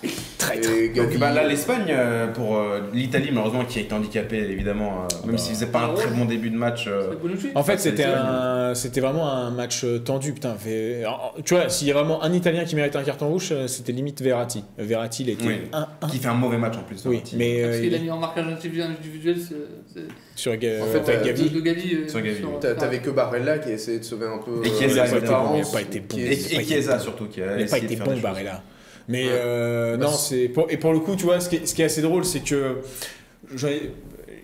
et 0.53 0.89
Donc 0.89 1.17
bah, 1.17 1.31
là, 1.31 1.47
l'Espagne, 1.47 1.85
euh, 1.89 2.27
pour 2.27 2.57
euh, 2.57 2.81
l'Italie, 2.93 3.29
malheureusement, 3.31 3.65
qui 3.65 3.79
a 3.79 3.81
été 3.81 3.93
handicapée, 3.93 4.37
évidemment, 4.39 5.03
euh, 5.03 5.25
même 5.25 5.35
bah. 5.35 5.41
s'il 5.41 5.55
faisait 5.55 5.67
pas 5.67 5.81
un 5.85 5.93
très 5.93 6.09
bon 6.09 6.25
début 6.25 6.49
de 6.49 6.57
match. 6.57 6.85
euh. 6.87 7.13
En 7.55 7.63
fait, 7.63 7.79
c'était 7.79 8.03
un, 8.05 8.75
c'était 8.75 8.99
vraiment 9.01 9.31
un 9.31 9.51
match 9.51 9.85
tendu, 10.03 10.33
putain. 10.33 10.55
Fait- 10.55 10.99
alors, 10.99 11.35
Tu 11.45 11.53
vois, 11.55 11.69
s'il 11.69 11.87
y 11.87 11.91
a 11.91 11.93
vraiment 11.93 12.21
un 12.23 12.33
Italien 12.33 12.65
qui 12.65 12.75
mérite 12.75 12.95
un 12.95 13.03
carton 13.03 13.27
rouge, 13.29 13.53
c'était 13.67 13.91
limite 13.93 14.21
Verratti. 14.21 14.63
Verratti, 14.77 15.23
il 15.23 15.29
était 15.29 15.45
Oui. 15.47 15.55
1-1. 15.71 16.09
qui 16.09 16.17
fait 16.17 16.27
un 16.27 16.33
mauvais 16.33 16.57
match 16.57 16.75
en 16.77 16.83
plus. 16.83 17.01
Oui, 17.05 17.15
Verratti. 17.17 17.35
mais 17.37 17.61
Parce 17.63 17.75
euh, 17.77 17.81
qu'il 17.81 17.95
a 17.95 17.99
mis 17.99 18.11
en 18.11 18.17
marquage 18.19 18.45
individuel, 18.45 19.37
sur 20.35 20.57
Ga- 20.57 20.81
En 20.83 20.85
fait, 20.87 20.97
avec 20.99 21.21
euh, 21.21 21.25
Gavi. 21.25 21.49
de, 21.49 21.55
de 21.55 21.59
Gavi. 21.61 22.09
Sur 22.09 22.21
Gavi, 22.21 22.41
T'avais 22.77 22.99
que 22.99 23.09
Barella 23.11 23.59
qui 23.59 23.69
essayait 23.69 23.99
de 23.99 24.03
sauver 24.03 24.25
un 24.27 24.39
peu. 24.39 24.65
Et 24.65 24.69
Chiesa, 24.69 25.03
euh, 25.03 25.05
il 25.05 25.09
sa 25.09 25.69
a 25.69 25.71
pas 25.71 25.81
été 25.81 25.99
bon, 25.99 26.07
qui 26.15 26.21
Et, 26.21 26.35
Chiesa 26.35 26.99
surtout, 26.99 27.25
qui 27.27 27.41
a 27.41 27.57
Il 27.57 27.63
n'a 27.65 27.69
pas 27.69 27.77
été 27.77 27.95
bon. 27.95 28.17
Barella. 28.17 28.61
Mais 29.07 29.25
euh, 29.29 29.97
Bah, 29.97 30.05
non, 30.05 30.11
c'est- 30.11 30.47
pour, 30.49 30.71
et 30.71 30.77
pour 30.77 30.93
le 30.93 30.99
coup, 30.99 31.15
tu 31.15 31.23
vois, 31.25 31.39
ce 31.39 31.49
qui 31.49 31.57
est, 31.57 31.65
ce 31.65 31.75
qui 31.75 31.81
est 31.81 31.85
assez 31.85 32.01
drôle, 32.01 32.23
c'est 32.25 32.39
que 32.41 32.77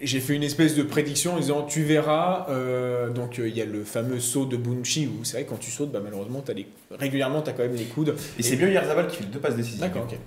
j'ai 0.01 0.19
fait 0.19 0.33
une 0.35 0.43
espèce 0.43 0.75
de 0.75 0.83
prédiction 0.83 1.33
en 1.33 1.39
disant 1.39 1.63
tu 1.63 1.83
verras. 1.83 2.47
euh, 2.49 3.09
donc 3.09 3.39
euh, 3.39 3.47
il 3.49 3.57
y 3.57 3.61
a 3.61 3.65
le 3.65 3.83
fameux 3.83 4.19
saut 4.19 4.45
de 4.45 4.57
Bonucci 4.57 5.07
où 5.07 5.23
c'est 5.23 5.37
vrai 5.37 5.45
quand 5.47 5.59
tu 5.59 5.71
sautes, 5.71 5.91
bah, 5.91 5.99
malheureusement, 6.03 6.43
as 6.47 6.53
les, 6.53 6.67
régulièrement, 6.97 7.41
tu 7.41 7.49
as 7.49 7.53
quand 7.53 7.63
même 7.63 7.75
les 7.75 7.85
coudes. 7.85 8.15
Et 8.37 8.43
c'est 8.43 8.55
bien 8.55 8.69
Yarzabal 8.69 9.07
qui 9.07 9.17
fait 9.17 9.25
deux 9.25 9.39
passes 9.39 9.55
décisives. 9.55 9.79
D'accord, 9.81 10.03
ok. 10.09 10.17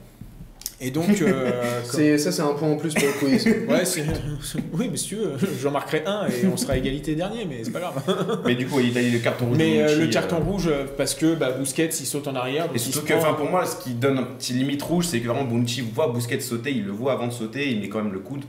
Et 0.85 0.91
donc, 0.91 1.22
euh, 1.22 1.51
C'est- 1.85 2.18
Ça, 2.18 2.33
c'est 2.33 2.43
un 2.43 2.55
point 2.55 2.68
en 2.70 2.76
plus 2.76 2.93
pour 2.93 3.05
le 3.05 3.12
quiz. 3.12 3.47
ouais, 3.68 3.85
c'est- 3.85 4.05
oui, 4.72 4.89
mais 4.91 4.97
si 4.97 5.09
tu 5.09 5.14
veux, 5.16 5.33
j'en 5.62 5.70
marquerai 5.70 6.03
un 6.07 6.26
et 6.26 6.47
on 6.53 6.57
sera 6.57 6.76
égalité 6.76 7.14
dernier, 7.14 7.45
mais 7.49 7.61
c'est 7.62 7.70
pas 7.70 7.80
grave. 7.80 8.41
Mais 8.45 8.55
du 8.57 8.66
coup, 8.66 8.80
il 8.80 8.97
a 8.99 9.03
eu 9.03 9.11
le 9.11 9.18
carton 9.20 9.47
rouge. 9.47 9.59
de 9.59 9.62
Mais 9.62 9.80
euh, 9.83 9.99
le 9.99 10.07
carton 10.09 10.37
euh, 10.37 10.51
rouge, 10.51 10.70
parce 10.97 11.14
que 11.14 11.35
bah, 11.35 11.53
Busquets, 11.53 11.87
il 12.01 12.07
saute 12.07 12.26
en 12.28 12.35
arrière. 12.35 12.66
Et 12.74 12.78
surtout 12.78 13.07
que, 13.07 13.14
enfin, 13.14 13.35
pour 13.35 13.49
moi, 13.49 13.64
ce 13.64 13.76
qui 13.83 13.91
donne 13.95 14.18
un 14.18 14.24
petit 14.24 14.53
limite 14.55 14.83
rouge, 14.83 15.07
c'est 15.07 15.20
que 15.20 15.28
vraiment 15.28 15.45
Bonucci 15.45 15.80
voit 15.95 16.09
Busquets 16.09 16.41
sauter, 16.41 16.72
il 16.72 16.85
le 16.85 16.93
voit 16.93 17.12
avant 17.12 17.28
de 17.28 17.33
sauter, 17.33 17.70
il 17.70 17.80
met 17.80 17.89
quand 17.89 18.03
même 18.03 18.12
le 18.12 18.18
coude. 18.18 18.43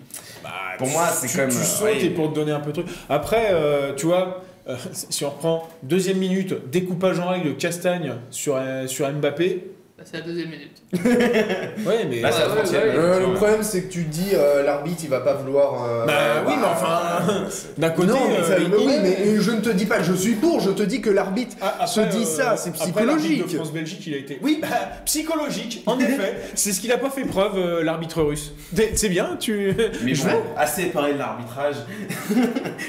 Bah, 0.43 0.49
Pour 0.77 0.87
tu- 0.87 0.93
moi, 0.93 1.07
c'est 1.09 1.27
quand 1.27 1.47
même, 1.47 1.49
Tu 1.49 1.55
sautes 1.63 1.83
ouais. 1.85 2.03
et 2.05 2.09
pour 2.09 2.31
te 2.31 2.35
donner 2.35 2.51
un 2.51 2.59
peu 2.59 2.71
de 2.71 2.81
truc. 2.81 2.87
Après, 3.09 3.49
euh, 3.51 3.93
tu 3.95 4.07
vois, 4.07 4.43
euh, 4.67 4.75
si 4.91 5.23
on 5.23 5.29
reprend 5.29 5.69
deuxième 5.83 6.17
minute, 6.17 6.69
découpage 6.71 7.19
en 7.19 7.29
règle 7.29 7.55
Castagne 7.55 8.13
sur, 8.31 8.55
euh, 8.57 8.87
sur 8.87 9.09
Mbappé. 9.11 9.67
Bah, 9.97 10.03
C'est 10.05 10.17
la 10.17 10.23
deuxième 10.25 10.49
minute. 10.49 10.81
Ouais, 11.85 12.05
mais. 12.09 12.21
Là, 12.21 12.29
Ouais, 12.29 12.61
ouais, 12.63 12.69
ouais. 12.71 12.95
Euh, 12.95 13.19
le 13.27 13.33
problème, 13.33 13.63
c'est 13.63 13.83
que 13.83 13.91
tu 13.91 14.03
te 14.05 14.09
dis 14.09 14.29
euh, 14.33 14.63
l'arbitre 14.63 15.01
il 15.03 15.09
va 15.09 15.19
pas 15.21 15.33
vouloir. 15.33 15.83
euh, 15.83 16.05
Bah 16.05 16.43
oui, 16.47 16.53
mais 16.59 16.65
enfin, 16.65 17.23
d'un 17.77 17.89
côté. 17.89 18.07
non, 18.09 18.19
mais, 18.29 18.43
ça- 18.43 18.53
euh, 18.53 18.67
mais 18.69 18.77
oui, 18.77 18.93
mais 19.01 19.17
je 19.41 19.51
ne 19.51 19.59
te 19.61 19.69
dis 19.69 19.85
pas 19.85 19.97
que 19.97 20.03
je 20.03 20.13
suis 20.13 20.33
pour, 20.33 20.59
je 20.59 20.71
te 20.71 20.83
dis 20.83 21.01
que 21.01 21.09
l'arbitre 21.09 21.55
Ah, 21.61 21.85
se 21.87 21.99
après, 21.99 22.11
dit 22.15 22.23
euh, 22.23 22.25
ça, 22.25 22.55
c'est 22.57 22.69
après, 22.69 22.85
psychologique. 22.85 23.47
de 23.51 23.55
France-Belgique, 23.55 24.03
il 24.07 24.13
a 24.13 24.17
été. 24.17 24.39
Oui, 24.41 24.59
bah, 24.61 24.67
psychologique, 25.05 25.83
en 25.85 25.99
effet. 25.99 26.35
C'est 26.55 26.71
ce 26.71 26.79
qu'il 26.79 26.91
a 26.91 26.97
pas 26.97 27.09
fait 27.09 27.25
preuve, 27.25 27.57
euh, 27.57 27.83
l'arbitre 27.83 28.21
russe. 28.21 28.53
C'est 28.95 29.09
bien, 29.09 29.35
tu. 29.39 29.73
Mais 30.03 30.13
Je 30.15 30.23
bon, 30.23 30.29
assez 30.57 30.85
parlé 30.85 31.13
de 31.13 31.19
l'arbitrage. 31.19 31.75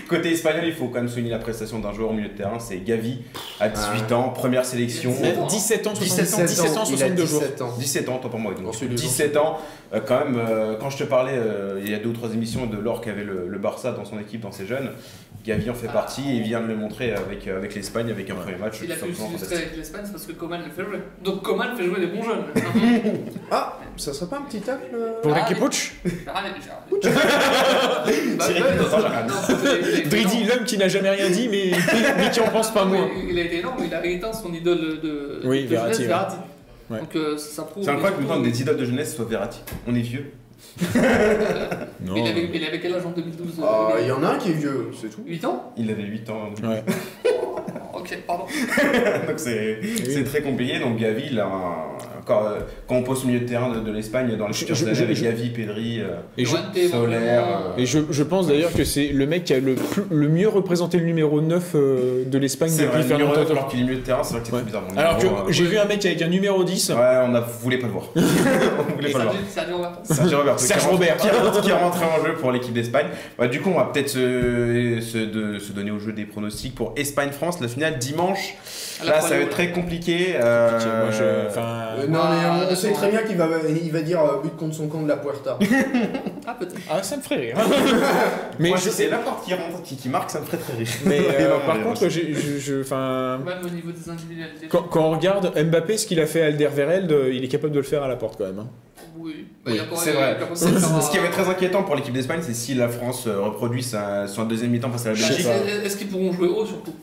Côté 0.09 0.33
espagnol, 0.33 0.65
il 0.67 0.75
faut 0.75 0.87
quand 0.89 0.99
même 1.01 1.09
souligner 1.09 1.31
la 1.31 1.39
prestation 1.39 1.79
d'un 1.79 1.93
joueur 1.93 2.11
au 2.11 2.13
milieu 2.13 2.29
de 2.29 2.35
terrain, 2.37 2.59
c'est 2.59 2.83
Gavi, 2.85 3.19
à 3.61 3.69
18 3.69 4.13
ans, 4.13 4.29
première 4.31 4.65
sélection. 4.65 5.11
17 5.11 5.39
ans. 5.39 5.47
17 5.47 5.87
ans, 5.87 5.93
17 5.93 6.25
17 6.25 6.35
ans, 6.35 6.45
17 6.47 6.77
ans, 6.77 6.85
il 6.89 6.95
a 6.95 6.97
62 6.99 7.27
jours. 7.27 7.43
17 7.95 8.09
ans. 8.09 8.09
17 8.09 8.09
ans, 8.09 8.19
tant 8.19 8.29
pour 8.29 8.41
moi. 8.41 8.55
Donc, 8.55 8.67
Ensuite, 8.67 8.91
les 8.91 8.97
17 8.97 9.37
ans, 9.37 9.59
euh, 9.93 10.01
quand 10.05 10.25
même, 10.25 10.37
euh, 10.37 10.77
quand 10.81 10.91
je 10.91 10.99
te 10.99 11.05
parlais 11.05 11.37
euh, 11.37 11.81
il 11.85 11.91
y 11.91 11.95
a 11.95 11.99
deux 11.99 12.11
ou 12.11 12.13
trois 12.13 12.33
émissions 12.33 12.67
de 12.67 12.77
l'or 12.77 13.01
qui 13.01 13.11
avait 13.11 13.25
le, 13.25 13.47
le 13.49 13.59
Barça 13.59 13.93
dans 13.93 14.05
son 14.05 14.19
équipe, 14.19 14.41
dans 14.41 14.53
ses 14.53 14.67
jeunes, 14.67 14.91
Gavi 15.45 15.69
en 15.69 15.75
fait 15.75 15.89
partie 15.89 16.23
et 16.23 16.35
il 16.37 16.43
vient 16.43 16.63
de 16.63 16.67
le 16.67 16.75
montrer 16.77 17.13
avec, 17.13 17.47
avec 17.49 17.75
l'Espagne, 17.75 18.11
avec 18.11 18.31
un 18.31 18.35
premier 18.35 18.57
match 18.57 18.79
Il 18.83 18.91
a 18.91 18.97
simplement 18.97 19.27
s'illustrer 19.29 19.57
avec 19.57 19.77
l'Espagne, 19.77 20.03
c'est 20.07 20.13
parce 20.13 20.25
que 20.25 20.33
Coman 20.33 20.63
le 20.65 20.71
fait 20.71 20.89
jouer. 20.89 21.01
Donc 21.23 21.43
Coman 21.43 21.77
fait 21.77 21.85
jouer 21.85 22.01
des 22.01 22.07
bons 22.07 22.23
jeunes. 22.23 22.45
Ah, 23.51 23.79
ça 23.97 24.13
serait 24.15 24.31
pas 24.31 24.39
un 24.39 24.43
petit 24.43 24.61
tacle 24.61 24.87
euh 24.95 25.21
Pour 25.23 25.33
Ah, 25.35 25.45
Ricky 25.45 25.61
Pucci 25.61 25.93
Allez, 26.35 26.49
j'ai 26.63 27.01
Bah, 28.37 28.47
Dridi, 30.09 30.45
l'homme 30.45 30.65
qui 30.65 30.79
n'a 30.79 30.89
jamais 30.89 31.11
rien 31.11 31.29
dit, 31.29 31.49
mais, 31.49 31.73
mais 32.17 32.31
qui 32.31 32.41
en 32.41 32.49
pense 32.49 32.73
pas 32.73 32.87
moins. 32.87 33.09
Il 33.29 33.39
a 33.39 33.43
été 33.43 33.59
énorme, 33.59 33.77
il 33.85 33.95
a 33.95 34.05
éteint 34.05 34.33
son 34.33 34.53
idole 34.53 35.01
de, 35.01 35.41
Oui, 35.45 35.65
de 35.65 35.69
Verratti, 35.69 36.05
jeunesse, 36.05 36.37
ouais. 36.91 37.01
Donc 37.01 37.17
euh, 37.17 37.37
ça 37.37 37.63
prouve. 37.63 37.85
C'est 37.85 37.91
incroyable 37.91 38.17
que 38.19 38.23
surtout- 38.27 38.39
maintenant 38.39 38.51
des 38.51 38.61
idoles 38.63 38.77
de 38.77 38.85
jeunesse 38.85 39.17
soient 39.17 39.25
Verratti. 39.25 39.61
On 39.87 39.95
est 39.95 40.01
vieux. 40.01 40.33
Non. 42.05 42.17
Il, 42.17 42.27
avait, 42.29 42.51
il 42.53 42.65
avait 42.65 42.81
quel 42.81 42.95
âge 42.95 43.07
en 43.07 43.11
2012 43.11 43.61
euh, 43.61 43.63
Ah, 43.67 43.93
il 44.01 44.07
y 44.09 44.13
en 44.13 44.23
a 44.23 44.29
un 44.35 44.39
qui 44.39 44.51
est 44.51 44.55
vieux, 44.55 44.91
c'est 45.01 45.09
tout. 45.09 45.23
8 45.27 45.45
ans 45.47 45.73
Il 45.79 45.91
avait 45.91 46.03
8 46.03 46.29
ans. 46.31 46.51
Ouais. 46.63 46.83
Ok, 48.05 48.19
pardon. 48.27 48.45
Donc 49.29 49.39
c'est 49.39 49.79
c'est 50.05 50.25
très 50.25 50.41
compliqué. 50.43 50.79
Donc 50.79 50.99
Gavi, 50.99 51.39
encore, 52.21 52.47
euh, 52.47 52.61
quand 52.89 52.97
on 52.97 53.03
pose 53.03 53.25
au 53.25 53.27
milieu 53.29 53.41
de 53.41 53.47
terrain 53.49 53.71
de, 53.71 53.81
de 53.81 53.91
l'Espagne 53.93 54.37
dans 54.37 54.47
les 54.49 54.55
futures 54.55 54.75
je- 54.75 54.85
années 54.85 54.95
je- 54.95 55.03
avec 55.05 55.17
je- 55.17 55.25
Gavi, 55.25 55.51
Pedri, 55.51 56.01
euh, 56.01 56.17
Et 56.39 56.45
je, 56.45 56.57
Solaire, 56.91 57.45
euh, 57.77 57.77
et 57.79 57.87
je, 57.87 57.99
je 58.11 58.23
pense 58.23 58.47
d'ailleurs 58.49 58.73
que 58.73 58.85
c'est 58.85 59.09
le 59.09 59.27
mec 59.27 59.45
qui 59.45 59.53
a 59.55 59.61
le, 59.61 59.75
plus- 59.75 60.05
le 60.11 60.29
mieux 60.29 60.49
représenté 60.49 60.99
le 60.99 61.05
numéro 61.05 61.41
9 61.41 61.73
euh, 61.75 62.25
de 62.27 62.39
l'Espagne 62.39 62.71
c'est 62.71 62.85
depuis 62.85 62.99
le 62.99 63.05
Fernando 63.05 63.35
9, 63.37 63.47
Torres. 63.47 63.51
alors 63.59 63.69
qu'il 63.69 63.81
est 63.81 63.83
milieu 63.85 63.97
de 63.97 64.01
terrain, 64.01 64.23
c'est 64.23 64.35
vrai 64.35 64.41
que 64.43 64.47
c'est 64.49 64.55
Ouais. 64.55 64.63
bizarre. 64.63 64.83
Bon, 64.89 64.97
Alors 64.99 65.19
que 65.19 65.25
numéro, 65.27 65.49
euh, 65.49 65.53
j'ai 65.53 65.65
vu 65.65 65.79
un 65.79 65.85
mec 65.85 66.05
avec 66.07 66.23
un 66.23 66.29
numéro 66.29 66.65
10. 66.65 66.91
Ouais, 66.91 66.97
on 67.27 67.35
a 67.35 67.41
voulait 67.41 67.79
pas 67.79 67.87
le 67.87 67.93
voir. 67.93 68.05
on 68.17 68.95
voulait 68.97 69.11
pas 69.11 69.19
le 69.19 69.25
voir. 69.25 69.35
Sergio- 69.35 69.49
Sergio 69.55 69.77
Roberto. 69.77 70.01
Sergio 70.15 70.39
Roberto. 70.39 70.63
Serge 70.63 70.87
Robert. 70.87 71.17
Qui, 71.19 71.69
est 71.71 71.73
rentré 71.73 72.05
en 72.05 72.25
jeu 72.25 72.35
pour 72.35 72.53
l'équipe 72.53 72.73
d'Espagne. 72.75 73.07
Bah, 73.39 73.49
du 73.49 73.61
coup, 73.61 73.71
on 73.71 73.77
va 73.79 73.91
peut-être 73.93 74.09
se, 74.09 74.99
se, 75.01 75.19
de- 75.19 75.59
se 75.59 75.73
donner 75.73 75.91
au 75.91 75.99
jeu 75.99 76.13
des 76.13 76.25
pronostics 76.25 76.75
pour 76.75 76.93
Espagne-France, 76.97 77.61
la 77.61 77.69
finale 77.69 77.94
dimanche. 77.95 78.55
Là, 79.05 79.21
ça 79.21 79.31
va 79.31 79.37
être 79.39 79.51
très 79.51 79.71
compliqué. 79.73 80.35
euh, 80.37 80.71
Moi, 81.03 81.11
je- 81.11 81.49
enfin, 81.49 81.81
Euh, 81.99 82.07
non, 82.07 82.21
Ah, 82.23 82.59
mais 82.69 82.73
on 82.73 82.77
sait 82.77 82.93
très 82.93 83.11
bien 83.11 83.23
qu'il 83.23 83.37
va, 83.37 83.49
il 83.69 83.91
va 83.93 84.01
dire 84.03 84.21
euh, 84.21 84.41
but 84.43 84.57
contre 84.57 84.75
son 84.77 84.87
camp 84.89 85.03
de 85.03 85.09
la 85.09 85.17
Puerta. 85.17 85.59
Ah, 86.47 86.55
peut-être. 86.59 86.77
Ah, 86.91 87.03
ça 87.03 87.17
me 87.17 87.23
ferait 87.23 87.37
rire. 87.37 87.57
mais 88.59 88.69
Moi, 88.69 88.79
je- 88.83 88.91
c'est 88.91 89.09
la 89.09 89.17
porte 89.19 89.45
qui 89.47 89.55
rentre, 89.55 89.83
qui, 89.83 89.97
qui 89.97 90.09
marque, 90.09 90.31
ça 90.31 90.41
me 90.41 90.45
ferait 90.45 90.59
très 90.59 90.75
rire. 90.75 90.89
mais, 91.07 91.19
euh, 91.41 91.49
Non, 91.49 91.61
par 91.67 91.83
contre, 91.83 92.09
je, 92.09 92.21
je- 92.59 92.81
enfin, 92.83 93.39
Même 93.45 93.59
au 93.65 93.69
niveau 93.71 93.91
des 93.91 94.09
individualités. 94.11 94.67
quand, 94.69 94.83
quand 94.83 95.01
on 95.05 95.11
regarde 95.13 95.53
Mbappé, 95.59 95.97
ce 95.97 96.07
qu'il 96.07 96.21
a 96.21 96.27
fait 96.27 96.43
à 96.43 96.47
Alderweireld, 96.47 97.11
euh, 97.13 97.33
il 97.33 97.43
est 97.45 97.49
capable 97.49 97.73
de 97.73 97.79
le 97.79 97.85
faire 97.85 98.03
à 98.03 98.09
la 98.09 98.17
porte 98.17 98.37
quand 98.39 98.45
même. 98.47 98.59
hein. 98.61 98.69
Oui, 99.19 99.47
Bah, 99.65 99.73
Oui, 99.73 99.81
c'est 99.97 100.13
vrai. 100.13 100.37
Ce 100.55 101.11
qui 101.11 101.19
avait 101.19 101.31
très 101.31 101.49
inquiétant 101.49 101.83
pour 101.83 101.97
l'équipe 101.97 102.13
d'Espagne, 102.15 102.41
c'est 102.43 102.55
si 102.55 102.75
la 102.75 102.89
France 102.89 103.25
euh, 103.27 103.41
reproduit 103.41 103.83
sa, 103.83 104.27
son 104.29 104.45
deuxième 104.45 104.71
mi-temps 104.71 104.91
face 104.91 105.07
à 105.07 105.11
la 105.11 105.17
sais 105.17 105.29
Belgique. 105.29 105.47
Est- 105.47 105.87
Est-ce 105.87 105.97
qu'ils 105.97 106.09
pourront 106.09 106.33
jouer 106.33 106.49
haut 106.49 106.67
surtout? 106.67 106.95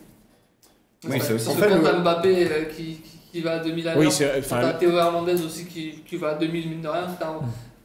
Oui, 1.10 1.20
ça 1.20 1.34
aussi. 1.34 1.49
En 1.49 1.54
fait, 1.56 1.68
quand 1.70 1.76
le- 1.91 1.99
Mbappé 2.02 2.47
euh, 2.52 2.64
qui, 2.76 2.99
qui, 3.32 3.41
va 3.41 3.54
à 3.54 3.60
2000 3.60 3.88
à 3.88 3.97
Oui, 3.97 4.04
l'heure, 4.04 4.12
c'est 4.14 4.26
quand 4.26 4.39
enfin, 4.39 4.62
t'as 4.62 4.74
Théo 4.74 4.91
Hernandez 4.97 5.43
aussi 5.43 5.66
qui, 5.66 6.04
qui 6.08 6.16
va 6.18 6.30
à 6.30 6.36
2000 6.36 6.70
mine 6.70 6.82
de 6.82 6.88
rien, 6.88 7.08
t'as 7.20 7.28
un, 7.28 7.39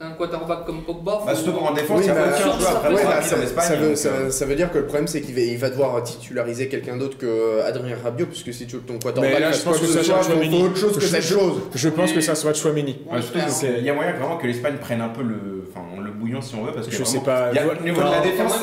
un 0.09 0.11
quarterback 0.12 0.67
comme 0.67 0.83
Pogba. 0.83 1.23
Bah, 1.25 1.35
surtout 1.35 1.59
en 1.61 1.73
défense, 1.73 2.01
Oui, 2.01 2.05
il 2.05 2.09
y 2.09 2.11
a 2.11 2.14
bah, 2.14 2.37
joueur 2.39 2.61
sur- 2.61 2.81
très 2.81 2.93
ouais, 2.95 3.05
bah, 3.05 3.23
ça, 3.23 3.37
Espagne. 3.39 3.64
ça 3.69 3.77
veut, 3.77 3.97
ça- 3.97 4.31
ça 4.31 4.45
veut 4.45 4.55
dire 4.55 4.71
que 4.71 4.77
le 4.77 4.85
problème 4.85 5.07
c'est 5.07 5.23
qu'il 5.23 5.35
va, 5.35 5.41
il 5.41 5.57
va 5.57 5.71
devoir 5.71 6.03
titulariser 6.03 6.69
quelqu'un 6.69 6.99
d'autre 6.99 7.17
que 7.17 7.62
Adrien 7.62 7.97
Rabiot, 8.05 8.27
puisque 8.27 8.53
si 8.53 8.67
tu 8.67 8.77
ton 8.81 8.99
quarterback 8.99 9.33
Mais 9.33 9.41
là, 9.41 9.53
je 9.53 9.62
pense 9.62 9.79
que 9.79 9.87
ce 9.87 9.93
ça 9.95 10.05
soit, 10.05 10.19
autre 10.21 10.77
chose 10.77 10.95
que 10.95 11.01
Je- 11.01 11.07
cette 11.07 11.23
je- 11.23 11.33
chose. 11.35 11.62
je 11.75 11.89
pense 11.89 12.11
Oui. 12.11 12.17
que 12.17 12.21
ça 12.21 12.35
soit 12.35 12.53
Chouameni. 12.53 12.99
Qu'il 12.99 13.83
y 13.85 13.89
a 13.89 13.95
moyen 13.95 14.12
vraiment 14.12 14.37
que 14.37 14.47
l'Espagne 14.47 14.77
prenne 14.79 15.01
un 15.01 15.09
peu 15.09 15.23
le, 15.23 15.71
enfin, 15.71 15.87
le 16.05 16.11
bouillon 16.11 16.43
si 16.43 16.55
on 16.55 16.64
veut, 16.64 16.73
parce 16.73 16.87
que 16.87 16.93
Je 16.93 16.99
vraiment, 17.03 17.11
sais 17.19 17.25
pas. 17.25 17.49
il 17.53 17.57
y 17.57 17.59
a- 17.61 17.62
il 17.64 17.69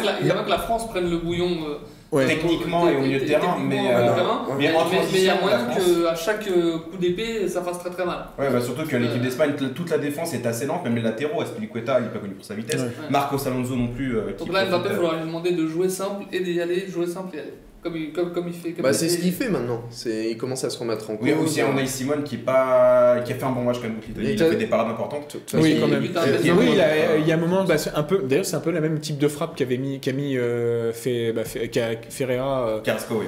la- 0.06 0.20
il 0.22 0.43
que 0.45 0.49
la 0.51 0.60
France 0.60 0.88
prenne 0.89 1.10
le 1.10 1.18
bouillon 1.18 1.47
euh, 1.49 1.78
Ouais. 2.14 2.28
techniquement 2.28 2.88
et 2.88 2.95
au 2.95 2.99
milieu 3.01 3.20
de 3.20 3.26
terrain, 3.26 3.57
mais, 3.59 3.80
euh, 3.91 4.11
mais 4.59 4.70
mais 4.70 4.76
en 4.76 4.86
mais- 4.88 4.97
il 5.14 5.24
y 5.24 5.30
a 5.30 5.41
moyen 5.41 5.66
qu'à 5.66 6.14
chaque 6.16 6.47
euh, 6.47 6.78
coup 6.78 6.97
d'épée, 6.97 7.47
ça 7.47 7.64
fasse 7.64 7.80
très 7.80 7.89
très 7.89 8.05
mal. 8.05 8.28
Ouais, 8.38 8.51
bah 8.51 8.61
surtout 8.61 8.86
que 8.88 8.95
l'équipe 8.97 9.20
Euh. 9.20 9.24
d'Espagne, 9.24 9.53
toute 9.76 9.89
la 9.89 9.97
défense 9.97 10.32
est 10.36 10.45
assez 10.45 10.68
lente, 10.68 10.84
même 10.84 10.95
les 10.95 11.01
latéraux, 11.01 11.41
Aspilicueta, 11.41 11.99
il 11.99 12.03
n'est 12.03 12.09
pas 12.11 12.20
connu 12.20 12.36
pour 12.36 12.45
sa 12.45 12.53
vitesse. 12.53 12.82
Ouais. 12.82 12.91
Marcos 13.09 13.47
Alonso 13.47 13.76
non 13.76 13.88
plus. 13.88 14.16
euh, 14.16 14.22
Donc 14.38 14.53
là, 14.53 14.64
Mbappé, 14.66 14.89
il 14.91 14.95
faudra 14.95 15.16
lui 15.18 15.26
demander 15.26 15.51
de 15.53 15.66
jouer 15.66 15.89
simple 15.89 16.26
et 16.32 16.41
d'y 16.41 16.61
aller, 16.61 16.86
jouer 16.88 17.07
simple 17.07 17.30
et 17.34 17.38
y 17.38 17.41
aller. 17.41 17.53
Comme 17.84 17.98
il, 17.98 18.14
comme, 18.14 18.32
comme 18.32 18.48
il 18.48 18.54
fait. 18.54 18.72
comme 18.72 18.84
Bah, 18.84 18.94
c'est 18.94 19.10
ce 19.10 19.18
qu'il 19.18 19.34
fait 19.34 19.50
maintenant. 19.50 19.82
C'est, 19.90 20.32
il 20.32 20.38
commence 20.38 20.64
à 20.64 20.70
se 20.70 20.78
remettre 20.80 21.10
en 21.10 21.18
cause. 21.18 21.28
Oui, 21.28 21.34
aussi 21.44 21.62
on 21.64 21.78
a 21.78 21.86
Simone 21.86 22.24
qui, 22.24 22.36
est 22.36 22.38
pas... 22.38 23.20
qui 23.26 23.34
a 23.34 23.36
fait 23.36 23.44
un 23.44 23.52
bon 23.52 23.64
match 23.64 23.76
quand 23.78 23.84
même 23.84 23.96
contre 23.96 24.08
l'Italie, 24.08 24.34
il 24.36 24.42
a 24.44 24.46
fait 24.50 24.56
des 24.56 24.68
parades 24.68 24.90
importantes. 24.92 25.36
Oui, 25.56 25.74
il- 25.76 25.82
quand 25.82 25.88
même. 25.88 26.02
Oui, 26.02 26.10
il, 26.14 26.80
euh, 26.80 27.14
a, 27.16 27.18
il 27.18 27.28
y 27.28 27.32
a 27.32 27.36
un 27.36 27.38
moment, 27.40 27.66
bah, 27.66 27.78
c'est 27.78 27.94
un 27.94 28.04
peu. 28.04 28.20
D'ailleurs, 28.24 28.46
c'est 28.46 28.56
un 28.56 28.62
peu 28.62 28.72
la 28.72 28.80
même 28.82 29.00
type 29.00 29.18
de 29.18 29.28
frappe 29.28 29.56
qu'avait 29.58 29.78
mis, 29.78 30.00
qu'a 30.00 30.14
mis 30.14 30.38
euh, 30.38 30.94
fait, 30.94 31.34
bah, 31.34 31.44
Ferreira 31.44 32.68
euh, 32.70 32.80
Carrasco, 32.82 33.16
oui. 33.20 33.26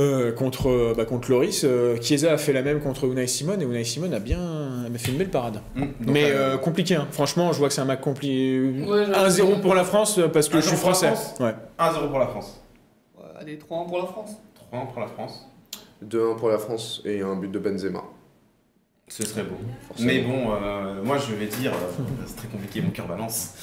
euh, 0.00 0.30
contre, 0.32 0.68
euh, 0.70 0.94
bah, 0.96 1.04
contre 1.04 1.30
Loris. 1.30 1.62
Euh, 1.64 1.96
Chiesa 2.00 2.32
a 2.34 2.38
fait 2.38 2.52
la 2.52 2.62
même 2.62 2.80
contre 2.80 3.04
Unai 3.06 3.26
Simon 3.26 3.58
et 3.60 3.64
Unai 3.64 3.82
Simon 3.84 4.12
a 4.12 4.20
bien 4.20 4.38
a 4.94 4.98
fait 4.98 5.10
une 5.10 5.18
belle 5.18 5.30
parade. 5.30 5.60
Mm, 5.74 5.80
donc, 5.80 5.90
Mais 6.06 6.24
euh, 6.30 6.54
euh, 6.54 6.58
compliqué, 6.58 6.94
hein. 6.94 7.08
franchement, 7.10 7.52
je 7.52 7.58
vois 7.58 7.66
que 7.68 7.74
c'est 7.74 7.80
un 7.80 7.86
match 7.86 8.00
compliqué. 8.00 8.60
Ouais, 8.86 9.04
j'ai 9.06 9.42
1-0 9.42 9.60
pour 9.60 9.74
la 9.74 9.82
France 9.84 10.18
euh, 10.18 10.28
parce 10.28 10.48
que 10.48 10.60
je 10.60 10.66
1-0 10.66 10.68
suis 10.68 10.76
français. 10.76 11.06
France 11.08 11.34
Ouais. 11.40 11.54
1-0 11.78 12.08
pour 12.08 12.18
la 12.20 12.28
France. 12.28 12.56
Allez, 13.50 13.58
3-1 13.58 13.88
pour 13.88 13.98
la 13.98 14.06
France. 14.06 14.36
3-1 14.72 14.92
pour 14.92 15.00
la 15.00 15.08
France. 15.08 15.48
2-1 16.04 16.36
pour 16.36 16.48
la 16.50 16.58
France 16.58 17.02
et 17.04 17.20
un 17.20 17.34
but 17.34 17.50
de 17.50 17.58
Benzema. 17.58 18.04
Ce 19.08 19.26
serait 19.26 19.42
beau. 19.42 19.56
forcément. 19.88 20.06
Mais 20.06 20.20
bon, 20.20 20.52
euh, 20.52 21.02
moi 21.02 21.18
je 21.18 21.34
vais 21.34 21.48
dire, 21.48 21.72
euh, 21.74 22.02
c'est 22.26 22.36
très 22.36 22.48
compliqué, 22.48 22.80
mon 22.80 22.90
cœur 22.90 23.08
balance. 23.08 23.54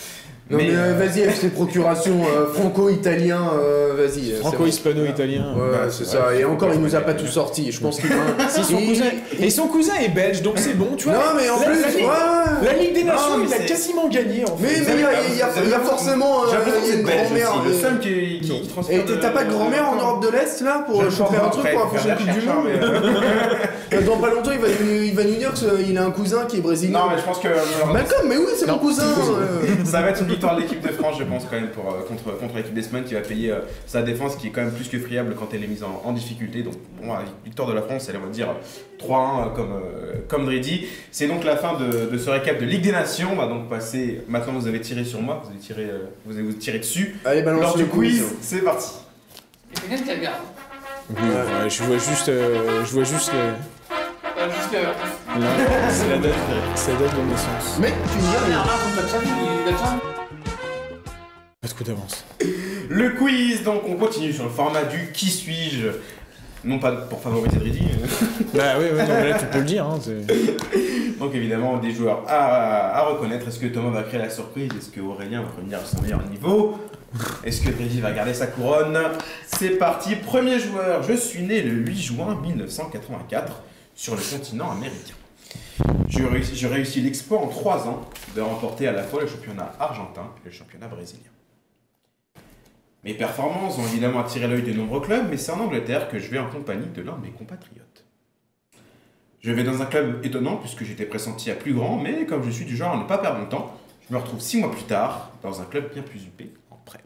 Non 0.49 0.55
mais, 0.57 0.69
euh, 0.69 0.93
euh, 0.93 0.93
vas-y, 0.97 1.21
FC 1.23 1.49
Procuration, 1.49 2.21
euh, 2.23 2.47
franco-italien, 2.53 3.41
euh, 3.53 3.93
vas-y. 3.97 4.27
c'est 4.31 4.39
Franco-hispano-italien. 4.39 5.43
bon. 5.53 5.61
Ouais, 5.61 5.71
Bah, 5.71 5.77
c'est 5.89 6.05
c'est 6.05 6.11
ça. 6.11 6.33
Et 6.33 6.37
c'est 6.39 6.43
encore, 6.45 6.69
il 6.73 6.79
nous 6.79 6.95
a 6.95 7.01
pas 7.01 7.13
tout 7.15 7.27
sorti. 7.27 7.69
Je 7.71 7.81
pense 7.81 7.99
qu'il. 7.99 8.09
C'est 8.49 8.63
son 8.63 8.77
cousin. 8.77 9.03
Et 9.41 9.49
son 9.49 9.67
cousin 9.67 9.93
est 10.01 10.07
belge, 10.09 10.41
donc 10.41 10.57
c'est 10.57 10.73
bon, 10.75 10.87
tu 10.95 11.09
vois. 11.09 11.15
Non 11.17 11.21
mais 11.35 11.49
en 11.49 11.59
La- 11.59 11.65
plus, 11.65 11.81
la, 11.81 11.87
Ligue- 11.89 12.05
ouais. 12.05 12.65
la 12.65 12.73
Ligue 12.73 12.93
des 12.93 13.03
Non, 13.03 13.13
Nations, 13.13 13.37
mais 13.39 13.45
il 13.47 13.53
a 13.53 13.57
c'est- 13.57 13.65
quasiment 13.65 14.07
gagné 14.07 14.45
en 14.45 14.55
Mais 14.59 14.67
fait. 14.69 14.85
mais 14.87 14.93
il 14.95 15.01
y 15.01 15.03
a, 15.03 15.09
il 15.33 15.37
y 15.37 15.41
a- 15.41 15.49
il 15.65 15.69
y 15.69 15.73
a 15.73 15.79
forcément 15.79 16.43
euh, 16.43 16.47
y 16.47 16.85
c'est 16.85 16.95
une 16.95 17.03
grand-mère. 17.03 17.51
le 17.67 17.73
seul 17.73 17.99
qui, 17.99 18.09
Et 18.89 19.19
t'as- 19.19 19.29
pas 19.31 19.43
de 19.43 19.51
grand-mère 19.51 19.89
en 19.89 19.95
Europe 19.95 20.23
de 20.23 20.29
l'Est 20.29 20.61
là 20.61 20.83
pour 20.87 21.01
choper 21.11 21.37
un 21.37 21.49
truc 21.49 21.71
pour 21.71 21.79
la 21.81 21.85
prochaine 21.87 22.15
Coupe 22.15 22.39
du 22.39 22.45
Monde 22.47 22.67
Euh, 23.93 24.01
Dans 24.01 24.17
pas 24.17 24.29
longtemps, 24.29 24.51
il 24.51 24.59
va, 24.59 24.67
nous- 24.67 25.01
il 25.03 25.15
va 25.15 25.23
nous 25.23 25.35
dire 25.35 25.53
qu'il 25.53 25.97
a 25.97 26.03
un 26.03 26.11
cousin 26.11 26.43
qui 26.47 26.57
est 26.57 26.61
brésilien. 26.61 26.99
Non, 26.99 27.05
mais 27.09 27.17
je 27.17 27.23
pense 27.23 27.39
que 27.39 27.47
Malcolm, 27.93 28.25
mais 28.27 28.35
oui, 28.37 28.43
c'est 28.57 28.65
mon 28.67 28.73
Non. 28.73 28.79
cousin. 28.79 29.03
ça 29.85 30.01
va 30.01 30.09
être 30.09 30.21
une 30.23 30.36
victoire 30.37 30.55
de 30.55 30.61
l'équipe 30.61 30.81
de 30.81 30.91
France, 30.91 31.15
je 31.17 31.23
pense, 31.23 31.45
quand 31.49 31.55
même, 31.55 31.69
pour, 31.69 31.91
euh, 31.91 32.01
contre, 32.07 32.37
contre 32.37 32.55
l'équipe 32.57 32.73
d'Espagne 32.73 33.03
qui 33.03 33.15
va 33.15 33.21
payer 33.21 33.51
euh, 33.51 33.59
sa 33.87 34.03
défense 34.03 34.35
qui 34.35 34.47
est 34.47 34.49
quand 34.51 34.61
même 34.61 34.71
plus 34.71 34.87
que 34.87 34.99
friable 34.99 35.35
quand 35.37 35.47
elle 35.53 35.63
est 35.63 35.67
mise 35.67 35.83
en, 35.83 36.01
en 36.05 36.11
difficulté. 36.11 36.61
Donc, 36.61 36.75
bon, 37.01 37.13
la 37.13 37.23
victoire 37.43 37.67
de 37.67 37.73
la 37.73 37.81
France, 37.81 38.07
elle, 38.09 38.17
on 38.17 38.25
va 38.25 38.31
dire 38.31 38.49
3-1 38.99 39.09
euh, 39.09 39.49
comme, 39.55 39.71
euh, 39.73 40.13
comme 40.27 40.45
Dridi. 40.45 40.85
C'est 41.11 41.27
donc 41.27 41.43
la 41.43 41.57
fin 41.57 41.73
de, 41.79 42.09
de 42.11 42.17
ce 42.17 42.29
récap 42.29 42.59
de 42.59 42.65
Ligue 42.65 42.83
des 42.83 42.91
Nations. 42.91 43.29
On 43.33 43.35
va 43.35 43.47
donc 43.47 43.67
passer. 43.67 44.21
Maintenant, 44.27 44.53
vous 44.53 44.67
avez 44.67 44.79
tiré 44.81 45.03
sur 45.03 45.21
moi, 45.21 45.41
vous 45.43 45.49
avez 45.49 45.59
tiré, 45.59 45.83
euh, 45.83 46.05
vous 46.25 46.37
avez 46.37 46.43
vous 46.45 46.53
tiré 46.53 46.77
dessus. 46.79 47.17
Allez, 47.25 47.41
balance 47.41 47.61
Lors 47.61 47.77
du 47.77 47.85
quiz, 47.87 48.23
c'est 48.41 48.63
parti. 48.63 48.91
Il 49.89 49.91
y 49.91 50.11
a 50.11 50.15
regarde. 50.15 50.35
Oui, 51.09 51.15
ouais, 51.21 51.69
je 51.69 51.83
vois 51.83 51.97
juste, 51.97 52.29
euh, 52.29 52.83
je 52.85 52.91
vois 52.91 53.03
juste 53.03 53.31
Euh, 53.33 53.53
c'est 55.89 56.09
la 56.09 56.17
date, 56.17 56.33
c'est 56.75 56.91
la 56.93 56.99
date 56.99 57.15
de 57.15 57.21
naissance. 57.29 57.79
Mec, 57.79 57.93
tu 58.11 58.17
me 58.17 58.21
dis 58.21 58.27
rien. 58.27 58.63
Bernard, 58.63 58.83
contre 58.83 59.01
la 59.01 59.07
Tchad, 59.07 59.21
il 59.25 59.67
a 59.67 59.71
déjà. 59.71 60.16
Pas 61.67 61.73
de 61.73 61.77
coup 61.77 61.83
d'avance. 61.83 62.23
Le 62.89 63.09
quiz, 63.11 63.63
donc 63.63 63.81
on 63.87 63.95
continue 63.95 64.31
sur 64.31 64.45
le 64.45 64.49
format 64.49 64.83
du 64.85 65.11
qui 65.11 65.25
suis-je? 65.29 65.87
Non 66.63 66.79
pas 66.79 66.91
pour 66.93 67.21
favoriser 67.21 67.57
mais- 67.63 67.71
Bah 68.53 68.63
oui, 68.79 68.85
ouais, 68.85 69.03
non, 69.05 69.13
mais 69.21 69.29
là 69.29 69.37
tu 69.37 69.45
peux 69.47 69.59
le 69.59 69.65
dire. 69.65 69.85
Hein, 69.85 69.99
donc 71.19 71.35
évidemment 71.35 71.77
des 71.77 71.91
joueurs 71.91 72.23
à, 72.27 72.97
à 72.97 73.01
reconnaître. 73.03 73.47
Est-ce 73.47 73.59
que 73.59 73.67
Thomas 73.67 73.89
va 73.91 74.03
créer 74.03 74.19
la 74.19 74.29
surprise? 74.29 74.69
Est-ce 74.77 74.89
que 74.89 75.01
Aurélien 75.01 75.41
va 75.41 75.49
revenir 75.57 75.79
à 75.79 75.85
son 75.85 76.01
meilleur 76.01 76.23
niveau? 76.29 76.77
Est-ce 77.43 77.61
que 77.61 77.69
Dridi 77.71 77.99
va 78.01 78.11
garder 78.11 78.33
sa 78.33 78.47
couronne? 78.47 78.97
C'est 79.45 79.71
parti, 79.71 80.15
premier 80.15 80.59
joueur. 80.59 81.03
Je 81.03 81.13
suis 81.13 81.43
né 81.43 81.61
le 81.61 81.71
8 81.73 81.97
juin 81.97 82.39
1984 82.41 83.61
sur 83.95 84.15
le 84.15 84.21
continent 84.21 84.71
américain. 84.71 85.15
Je 86.09 86.23
réussis, 86.23 86.55
je 86.55 86.67
réussis 86.67 87.01
l'exploit 87.01 87.39
en 87.39 87.47
3 87.47 87.87
ans 87.87 88.01
de 88.35 88.41
remporter 88.41 88.87
à 88.87 88.93
la 88.93 89.03
fois 89.03 89.21
le 89.21 89.27
championnat 89.27 89.73
argentin 89.79 90.29
et 90.43 90.49
le 90.49 90.51
championnat 90.51 90.87
brésilien. 90.87 91.21
Mes 93.07 93.13
performances 93.13 93.77
ont 93.77 93.85
évidemment 93.85 94.19
attiré 94.19 94.49
l'œil 94.49 94.63
de 94.63 94.73
nombreux 94.73 94.99
clubs, 94.99 95.27
mais 95.29 95.37
c'est 95.37 95.53
en 95.53 95.61
Angleterre 95.61 96.09
que 96.09 96.19
je 96.19 96.29
vais 96.29 96.39
en 96.39 96.49
compagnie 96.49 96.89
de 96.89 97.01
l'un 97.01 97.15
de 97.15 97.21
mes 97.21 97.31
compatriotes. 97.31 98.03
Je 99.39 99.49
vais 99.53 99.63
dans 99.63 99.81
un 99.81 99.85
club 99.85 100.25
étonnant 100.25 100.57
puisque 100.57 100.83
j'étais 100.83 101.05
pressenti 101.05 101.49
à 101.49 101.55
plus 101.55 101.73
grand, 101.73 101.95
mais 101.95 102.25
comme 102.25 102.43
je 102.43 102.49
suis 102.49 102.65
du 102.65 102.75
genre 102.75 102.91
à 102.91 102.97
ne 102.97 103.07
pas 103.07 103.17
perdre 103.17 103.39
mon 103.39 103.45
temps, 103.45 103.79
je 104.05 104.13
me 104.13 104.19
retrouve 104.19 104.41
6 104.41 104.57
mois 104.57 104.71
plus 104.71 104.83
tard 104.83 105.31
dans 105.41 105.61
un 105.61 105.63
club 105.63 105.93
bien 105.93 106.03
plus 106.03 106.25
huppé 106.25 106.51
en 106.69 106.75
prêt. 106.75 106.99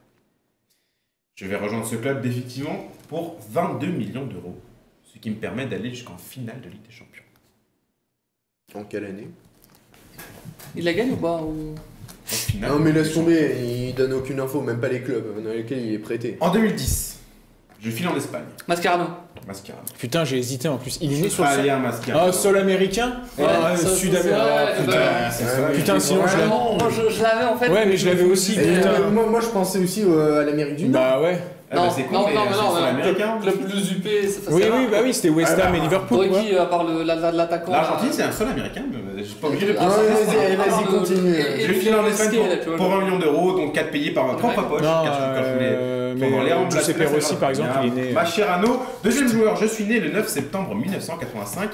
Je 1.35 1.45
vais 1.45 1.55
rejoindre 1.55 1.85
ce 1.85 1.97
club 1.97 2.23
définitivement 2.23 2.87
pour 3.07 3.37
22 3.51 3.85
millions 3.85 4.25
d'euros, 4.25 4.59
ce 5.03 5.19
qui 5.19 5.29
me 5.29 5.35
permet 5.35 5.67
d'aller 5.67 5.91
jusqu'en 5.91 6.17
finale 6.17 6.61
de 6.61 6.69
Ligue 6.69 6.81
des 6.81 6.91
Champions. 6.91 7.23
En 8.73 8.85
quelle 8.85 9.05
année? 9.05 9.29
Il 10.75 10.83
la 10.83 10.93
gagne 10.93 11.11
ou 11.11 11.17
pas 11.17 11.43
ou... 11.43 11.75
Non, 12.61 12.79
mais 12.79 12.91
laisse 12.91 13.13
tomber, 13.13 13.55
il 13.61 13.93
donne 13.95 14.13
aucune 14.13 14.39
info, 14.39 14.61
même 14.61 14.79
pas 14.79 14.87
les 14.89 15.01
clubs 15.01 15.43
dans 15.43 15.51
lesquels 15.51 15.79
il 15.85 15.93
est 15.93 15.99
prêté. 15.99 16.37
En 16.39 16.51
2010, 16.51 17.17
je 17.83 17.89
file 17.91 18.07
en 18.07 18.15
Espagne. 18.15 18.43
Mascarano. 18.67 19.05
Mascarade. 19.47 19.81
Putain, 19.97 20.23
j'ai 20.23 20.37
hésité 20.37 20.67
en 20.67 20.77
plus. 20.77 20.99
Il 21.01 21.11
est 21.13 21.21
né 21.21 21.29
sur 21.29 21.43
le 21.43 21.49
sol. 21.49 22.13
Ah, 22.13 22.31
sol 22.31 22.57
américain 22.57 23.13
Ouais, 23.39 23.45
Ah, 23.47 23.75
sud-américain. 23.75 24.37
ouais, 24.45 24.75
putain. 24.85 24.91
bah, 24.97 25.31
c'est 25.31 25.43
Ouais. 25.43 25.71
Putain, 25.73 25.99
sinon 25.99 26.21
je 26.21 26.31
l'avais. 26.33 26.37
Vraiment, 26.47 26.73
moi 26.77 26.89
je, 26.89 27.13
je 27.15 27.23
l'avais 27.23 27.45
en 27.45 27.57
fait. 27.57 27.69
Ouais, 27.69 27.85
mais 27.87 27.97
je 27.97 28.05
l'avais 28.07 28.23
aussi, 28.23 28.51
putain. 28.53 28.89
euh, 28.89 29.09
moi, 29.09 29.25
moi, 29.27 29.39
je 29.41 29.47
pensais 29.47 29.79
aussi 29.79 30.03
euh, 30.05 30.41
à 30.41 30.45
l'Amérique 30.45 30.75
du 30.75 30.89
Nord. 30.89 31.01
Bah 31.01 31.21
ouais. 31.21 31.39
Ah, 31.73 31.75
bah, 31.77 31.81
Non, 31.85 31.89
c'est 31.95 32.03
con, 32.03 32.13
non, 32.15 32.25
mais 32.27 32.33
non, 32.35 32.41
c'est 32.41 33.19
non. 33.25 33.39
Le 33.45 33.51
plus 33.53 33.91
UP, 33.93 34.03
c'est 34.03 34.51
Oui, 34.51 34.61
c'est 34.63 34.69
oui, 34.71 34.87
bah 34.91 34.97
oui, 35.03 35.13
c'était 35.13 35.29
West 35.29 35.53
Ah, 35.57 35.67
Ham 35.67 35.71
bah, 35.71 35.77
et 35.77 35.81
Liverpool. 35.81 36.27
Pour 36.27 36.39
qui, 36.39 36.55
à 36.57 36.65
part 36.65 36.83
le- 36.83 37.03
la- 37.03 37.15
la- 37.15 37.31
l'attaquant 37.31 37.71
L'Argentine, 37.71 38.09
c'est 38.11 38.23
un 38.23 38.31
sol 38.33 38.47
américain, 38.49 38.83
mais 38.91 39.19
je 39.19 39.23
suis 39.29 39.35
pas 39.35 39.47
obligé 39.47 39.67
de 39.67 39.75
Ah, 39.79 39.85
préciser. 39.85 40.07
vas-y, 40.07 40.25
c'est- 40.49 40.55
vas-y, 40.57 40.69
c'est- 40.69 40.97
continue. 40.97 41.35
Je 41.67 41.73
file 41.73 41.95
en 41.95 42.05
Espagne 42.07 42.29
pour, 42.29 42.45
vois, 42.45 42.75
pour 42.75 42.85
le- 42.87 42.91
20 42.95 43.01
millions 43.05 43.19
d'euros, 43.19 43.53
donc 43.53 43.73
4 43.73 43.89
payés 43.89 44.11
par 44.11 44.27
ma 44.27 44.33
propre 44.33 44.63
poche. 44.63 44.81
Euh, 44.83 46.13
mais 46.17 46.27
prendre 46.29 46.43
les 46.43 46.53
remblages, 46.53 46.73
Giuseppe 46.85 46.97
c'est 46.99 47.05
Rossi, 47.15 47.35
par 47.35 47.49
exemple, 47.51 47.69
il 47.83 47.87
est 47.87 48.01
né. 48.01 48.09
euh, 48.09 48.13
Mascherano, 48.13 48.81
deuxième 49.03 49.29
joueur, 49.29 49.55
je 49.55 49.65
suis 49.67 49.85
né 49.85 49.99
le 50.01 50.11
9 50.11 50.27
septembre 50.27 50.75
1985 50.75 51.69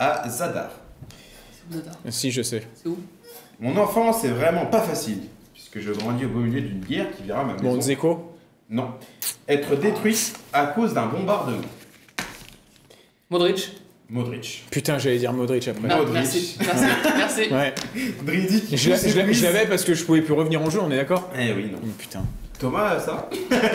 à 0.00 0.28
Zadar. 0.28 0.70
Là. 1.70 1.78
Si, 2.10 2.30
je 2.32 2.42
sais. 2.42 2.62
C'est 2.74 2.88
où? 2.88 2.96
Mon 3.60 3.76
enfance 3.76 4.24
est 4.24 4.28
vraiment 4.28 4.66
pas 4.66 4.80
facile, 4.80 5.18
puisque 5.54 5.80
je 5.80 5.92
grandis 5.92 6.24
au 6.24 6.28
beau 6.28 6.40
milieu 6.40 6.60
d'une 6.60 6.80
guerre 6.80 7.06
qui 7.16 7.22
verra 7.24 7.44
ma 7.44 7.54
maison. 7.54 7.74
Bon, 7.74 7.80
Zeko? 7.80 8.32
Non. 8.68 8.88
Être 9.48 9.76
détruite 9.76 10.34
à 10.52 10.66
cause 10.66 10.92
d'un 10.94 11.06
bombardement. 11.06 11.58
Modric. 13.30 13.72
Modric. 14.08 14.64
Putain, 14.70 14.98
j'allais 14.98 15.18
dire 15.18 15.32
Modric 15.32 15.66
après. 15.68 15.82
Non. 15.88 15.94
Ah, 15.94 15.98
Modric. 15.98 16.14
Merci, 16.14 16.56
merci, 16.60 16.84
merci. 17.16 17.40
Ouais. 17.52 17.74
Dridi 18.24 18.60
qui 18.62 18.76
Je 18.76 18.90
l'a- 18.90 18.96
joue 18.96 19.02
ce 19.02 19.08
je 19.08 19.16
l'a- 19.18 19.24
quiz. 19.24 19.38
je 19.38 19.44
l'avais 19.44 19.66
parce 19.66 19.84
que 19.84 19.94
je 19.94 20.04
pouvais 20.04 20.22
plus 20.22 20.32
revenir 20.34 20.62
en 20.62 20.70
jeu, 20.70 20.80
on 20.80 20.90
est 20.90 20.96
d'accord? 20.96 21.28
Eh 21.38 21.52
oui, 21.52 21.70
non. 21.72 21.78
Oh, 21.82 21.86
Putain. 21.98 22.22
Thomas, 22.58 22.98
ça? 23.00 23.28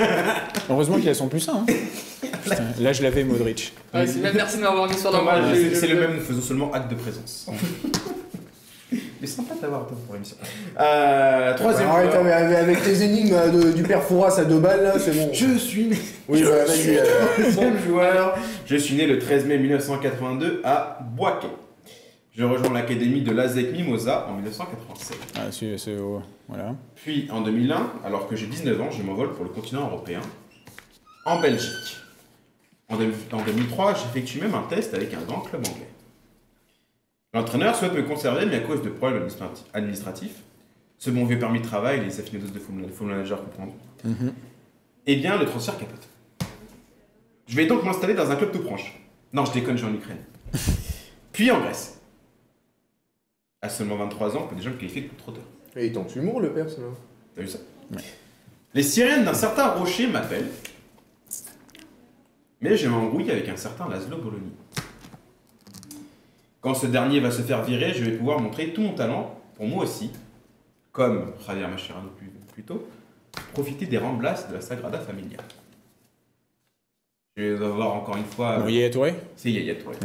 Heureusement 0.70 0.98
qu'il 0.98 1.10
a 1.10 1.14
son 1.14 1.28
plus 1.28 1.48
1. 1.48 1.54
Hein. 1.54 1.66
Putain, 2.44 2.64
là, 2.80 2.94
je 2.94 3.04
l'avais 3.04 3.24
Modric. 3.24 3.74
Ouais, 3.94 4.08
c'est 4.08 4.20
bien, 4.22 4.32
merci 4.34 4.58
de 4.58 4.62
m'avoir 4.64 4.90
mis 4.90 4.98
sur 4.98 5.12
la 5.12 5.20
Thomas, 5.20 5.40
main. 5.42 5.54
c'est 5.54 5.76
c'est 5.76 5.88
le 5.88 6.00
même, 6.00 6.16
nous 6.16 6.22
faisons 6.22 6.42
seulement 6.42 6.72
acte 6.74 6.90
de 6.90 6.96
présence. 6.96 7.48
Mais 9.22 9.28
sympa 9.28 9.54
de 9.54 9.60
t'avoir 9.60 9.86
toi, 9.88 9.96
pour 10.06 10.16
l'émission. 10.16 10.36
Euh, 10.80 11.56
troisième 11.56 11.90
Arrête, 11.90 12.10
mais 12.24 12.32
avec 12.34 12.82
tes 12.84 13.04
énigmes 13.04 13.36
euh, 13.36 13.50
de- 13.50 13.72
du 13.72 13.84
père 13.84 14.02
Fouras 14.02 14.40
à 14.40 14.46
deux 14.46 14.58
balles, 14.60 14.84
là, 14.84 14.98
c'est 14.98 15.12
bon. 15.16 15.30
Je 15.32 15.58
suis 15.60 15.86
né. 15.86 15.98
Oui, 16.28 16.42
bah, 16.44 16.66
vas-y. 16.66 16.98
euh, 16.98 17.04
Troisième 17.38 17.78
joueur. 17.86 18.36
Je 18.66 18.76
suis 18.76 18.96
né 18.96 19.06
le 19.06 19.20
13 19.20 19.46
mai 19.46 19.60
1982 19.60 20.62
à 20.64 20.98
Boaké. 21.16 21.48
Je 22.36 22.44
rejoins 22.44 22.74
l'académie 22.74 23.22
de 23.22 23.32
l'ASEC 23.32 23.74
Mimosa 23.74 24.26
en 24.28 24.34
1987. 24.36 25.18
Ah, 25.36 25.40
c'est, 25.52 25.78
c'est- 25.78 25.98
oh, 25.98 26.22
voilà. 26.48 26.74
Puis 26.96 27.28
en 27.32 27.42
2001, 27.42 27.92
alors 28.04 28.28
que 28.28 28.36
j'ai 28.36 28.48
19 28.48 28.82
ans, 28.82 28.90
je 28.90 29.04
m'envole 29.04 29.34
pour 29.34 29.44
le 29.44 29.52
continent 29.52 29.82
européen, 29.86 30.22
en 31.26 31.40
Belgique. 31.40 31.98
En, 32.90 32.96
deux- 32.96 33.14
en 33.34 33.42
2003, 33.44 33.94
j'effectue 33.94 34.40
même 34.42 34.56
un 34.56 34.64
test 34.68 34.94
avec 34.96 35.14
un 35.14 35.22
grand 35.28 35.42
club 35.42 35.62
anglais. 35.68 35.88
L'entraîneur 37.34 37.76
souhaite 37.76 37.94
me 37.94 38.04
conserver, 38.04 38.46
mais 38.46 38.56
à 38.58 38.60
cause 38.60 38.82
de 38.82 38.90
problèmes 38.90 39.24
administrati- 39.24 39.64
administratifs, 39.74 40.36
ce 40.98 41.10
bon 41.10 41.26
vieux 41.26 41.40
permis 41.40 41.60
de 41.60 41.66
travail, 41.66 42.02
les 42.02 42.20
affinités 42.20 42.50
de 42.52 42.60
full 42.60 43.08
manager 43.08 43.44
comprendre, 43.44 43.74
eh 45.08 45.16
bien 45.16 45.38
le 45.38 45.46
transfert 45.46 45.78
capote. 45.78 46.08
Je 47.48 47.56
vais 47.56 47.66
donc 47.66 47.84
m'installer 47.84 48.14
dans 48.14 48.30
un 48.32 48.36
club 48.36 48.52
tout 48.52 48.60
proche. 48.64 49.00
Non, 49.34 49.46
je 49.46 49.54
déconne, 49.54 49.78
je 49.78 49.84
suis 49.86 49.92
en 49.92 49.96
Ukraine. 49.96 50.20
Puis 51.32 51.50
en 51.52 51.60
Grèce. 51.62 52.00
À 53.62 53.70
seulement 53.70 53.96
23 53.96 54.36
ans, 54.36 54.42
on 54.46 54.48
peut 54.48 54.56
déjà 54.56 54.70
me 54.70 54.76
qualifier 54.76 55.04
de 55.04 55.10
trotteur. 55.18 55.44
Et 55.76 55.88
il 55.88 55.94
tente 55.94 56.14
l'humour, 56.16 56.42
le 56.42 56.52
père, 56.52 56.70
ça. 56.70 56.78
T'as 57.36 57.42
vu 57.42 57.48
ça? 57.48 57.60
Les 58.74 58.84
sirènes 58.84 59.24
d'un 59.24 59.34
certain 59.34 59.70
rocher 59.72 60.08
m'appellent. 60.08 60.50
Mais 62.62 62.76
je 62.78 62.88
m'embrouille 62.88 63.32
avec 63.32 63.48
un 63.50 63.56
certain 63.58 63.88
Laszlo 63.90 64.18
Bologna. 64.18 64.46
Quand 66.62 66.76
ce 66.76 66.86
dernier 66.86 67.20
va 67.20 67.32
se 67.32 67.42
faire 67.42 67.64
virer, 67.64 67.92
je 67.94 68.04
vais 68.06 68.12
pouvoir 68.12 68.40
montrer 68.40 68.72
tout 68.72 68.82
mon 68.82 68.94
talent 68.94 69.36
pour 69.56 69.66
moi 69.66 69.84
aussi, 69.84 70.12
comme 70.92 71.34
Javier 71.46 71.66
Mascherano 71.66 72.10
plus, 72.10 72.30
plus 72.54 72.64
tôt, 72.64 72.88
profiter 73.52 73.88
des 73.88 73.98
remblasses 73.98 74.48
de 74.48 74.54
la 74.54 74.62
Sagrada 74.62 75.00
Familia. 75.00 75.40
Je 77.36 77.44
vais 77.44 77.66
avoir 77.66 77.96
encore 77.96 78.16
une 78.16 78.26
fois. 78.26 78.64
Yaya 78.68 78.92
Touré? 78.92 79.16
C'est 79.36 79.52
Yaya 79.52 79.74
Touré. 79.74 79.96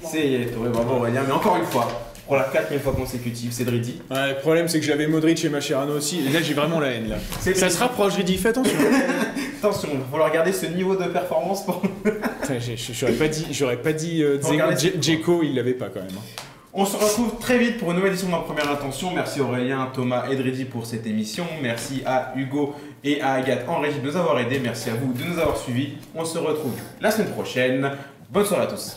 C'est 0.00 0.26
Yaya 0.30 0.50
Touré, 0.50 0.70
bravo 0.70 0.94
Aurélien, 0.94 1.24
mais 1.26 1.32
encore 1.32 1.56
une 1.56 1.64
fois, 1.64 1.88
pour 2.26 2.36
la 2.36 2.44
quatrième 2.44 2.82
fois 2.82 2.92
consécutive, 2.92 3.50
c'est 3.52 3.64
Dridi. 3.64 4.00
Ouais, 4.10 4.30
le 4.30 4.36
problème, 4.36 4.68
c'est 4.68 4.80
que 4.80 4.86
j'avais 4.86 5.06
Modric 5.06 5.44
et 5.44 5.48
Mascherano 5.48 5.96
aussi. 5.96 6.20
Et 6.26 6.32
là, 6.32 6.40
j'ai 6.42 6.54
vraiment 6.54 6.80
la 6.80 6.88
haine, 6.88 7.08
là. 7.08 7.16
Ça 7.40 7.70
se 7.70 7.78
rapproche, 7.78 8.14
Riddy, 8.14 8.36
fais 8.36 8.48
attention. 8.48 8.76
Attention, 9.58 9.88
il 9.92 9.98
va 10.00 10.04
falloir 10.10 10.30
garder 10.32 10.52
ce 10.52 10.66
niveau 10.66 10.94
de 10.96 11.04
performance 11.04 11.64
pour 11.64 11.82
J'aurais 12.92 13.12
pas 13.14 13.26
dit, 13.28 13.46
j'aurais 13.52 13.78
pas 13.78 13.92
dit 13.92 14.22
euh, 14.22 14.38
regarder 14.42 14.76
Dzeko, 14.76 15.42
il 15.42 15.54
l'avait 15.54 15.72
pas 15.72 15.86
quand 15.88 16.00
même. 16.00 16.10
hein. 16.14 16.42
On 16.74 16.84
se 16.84 16.94
retrouve 16.96 17.38
très 17.40 17.56
vite 17.58 17.78
pour 17.78 17.90
une 17.90 17.96
nouvelle 17.96 18.12
édition 18.12 18.28
de 18.28 18.32
la 18.34 18.40
première 18.40 18.70
intention. 18.70 19.10
Merci 19.14 19.40
Aurélien, 19.40 19.88
Thomas 19.94 20.26
et 20.30 20.36
Dridi 20.36 20.66
pour 20.66 20.84
cette 20.84 21.06
émission. 21.06 21.46
Merci 21.62 22.02
à 22.04 22.34
Hugo 22.36 22.74
et 23.02 23.22
à 23.22 23.32
Agathe 23.32 23.66
en 23.66 23.80
régie 23.80 23.98
de 23.98 24.06
nous 24.06 24.16
avoir 24.16 24.38
aidés. 24.38 24.60
Merci 24.62 24.90
à 24.90 24.94
vous 24.94 25.12
de 25.14 25.24
nous 25.24 25.38
avoir 25.40 25.56
suivis. 25.56 25.94
On 26.14 26.24
se 26.26 26.36
retrouve 26.38 26.74
la 27.00 27.10
semaine 27.10 27.30
prochaine. 27.30 27.90
Bonne 28.30 28.44
soirée 28.44 28.64
à 28.64 28.66
tous. 28.66 28.96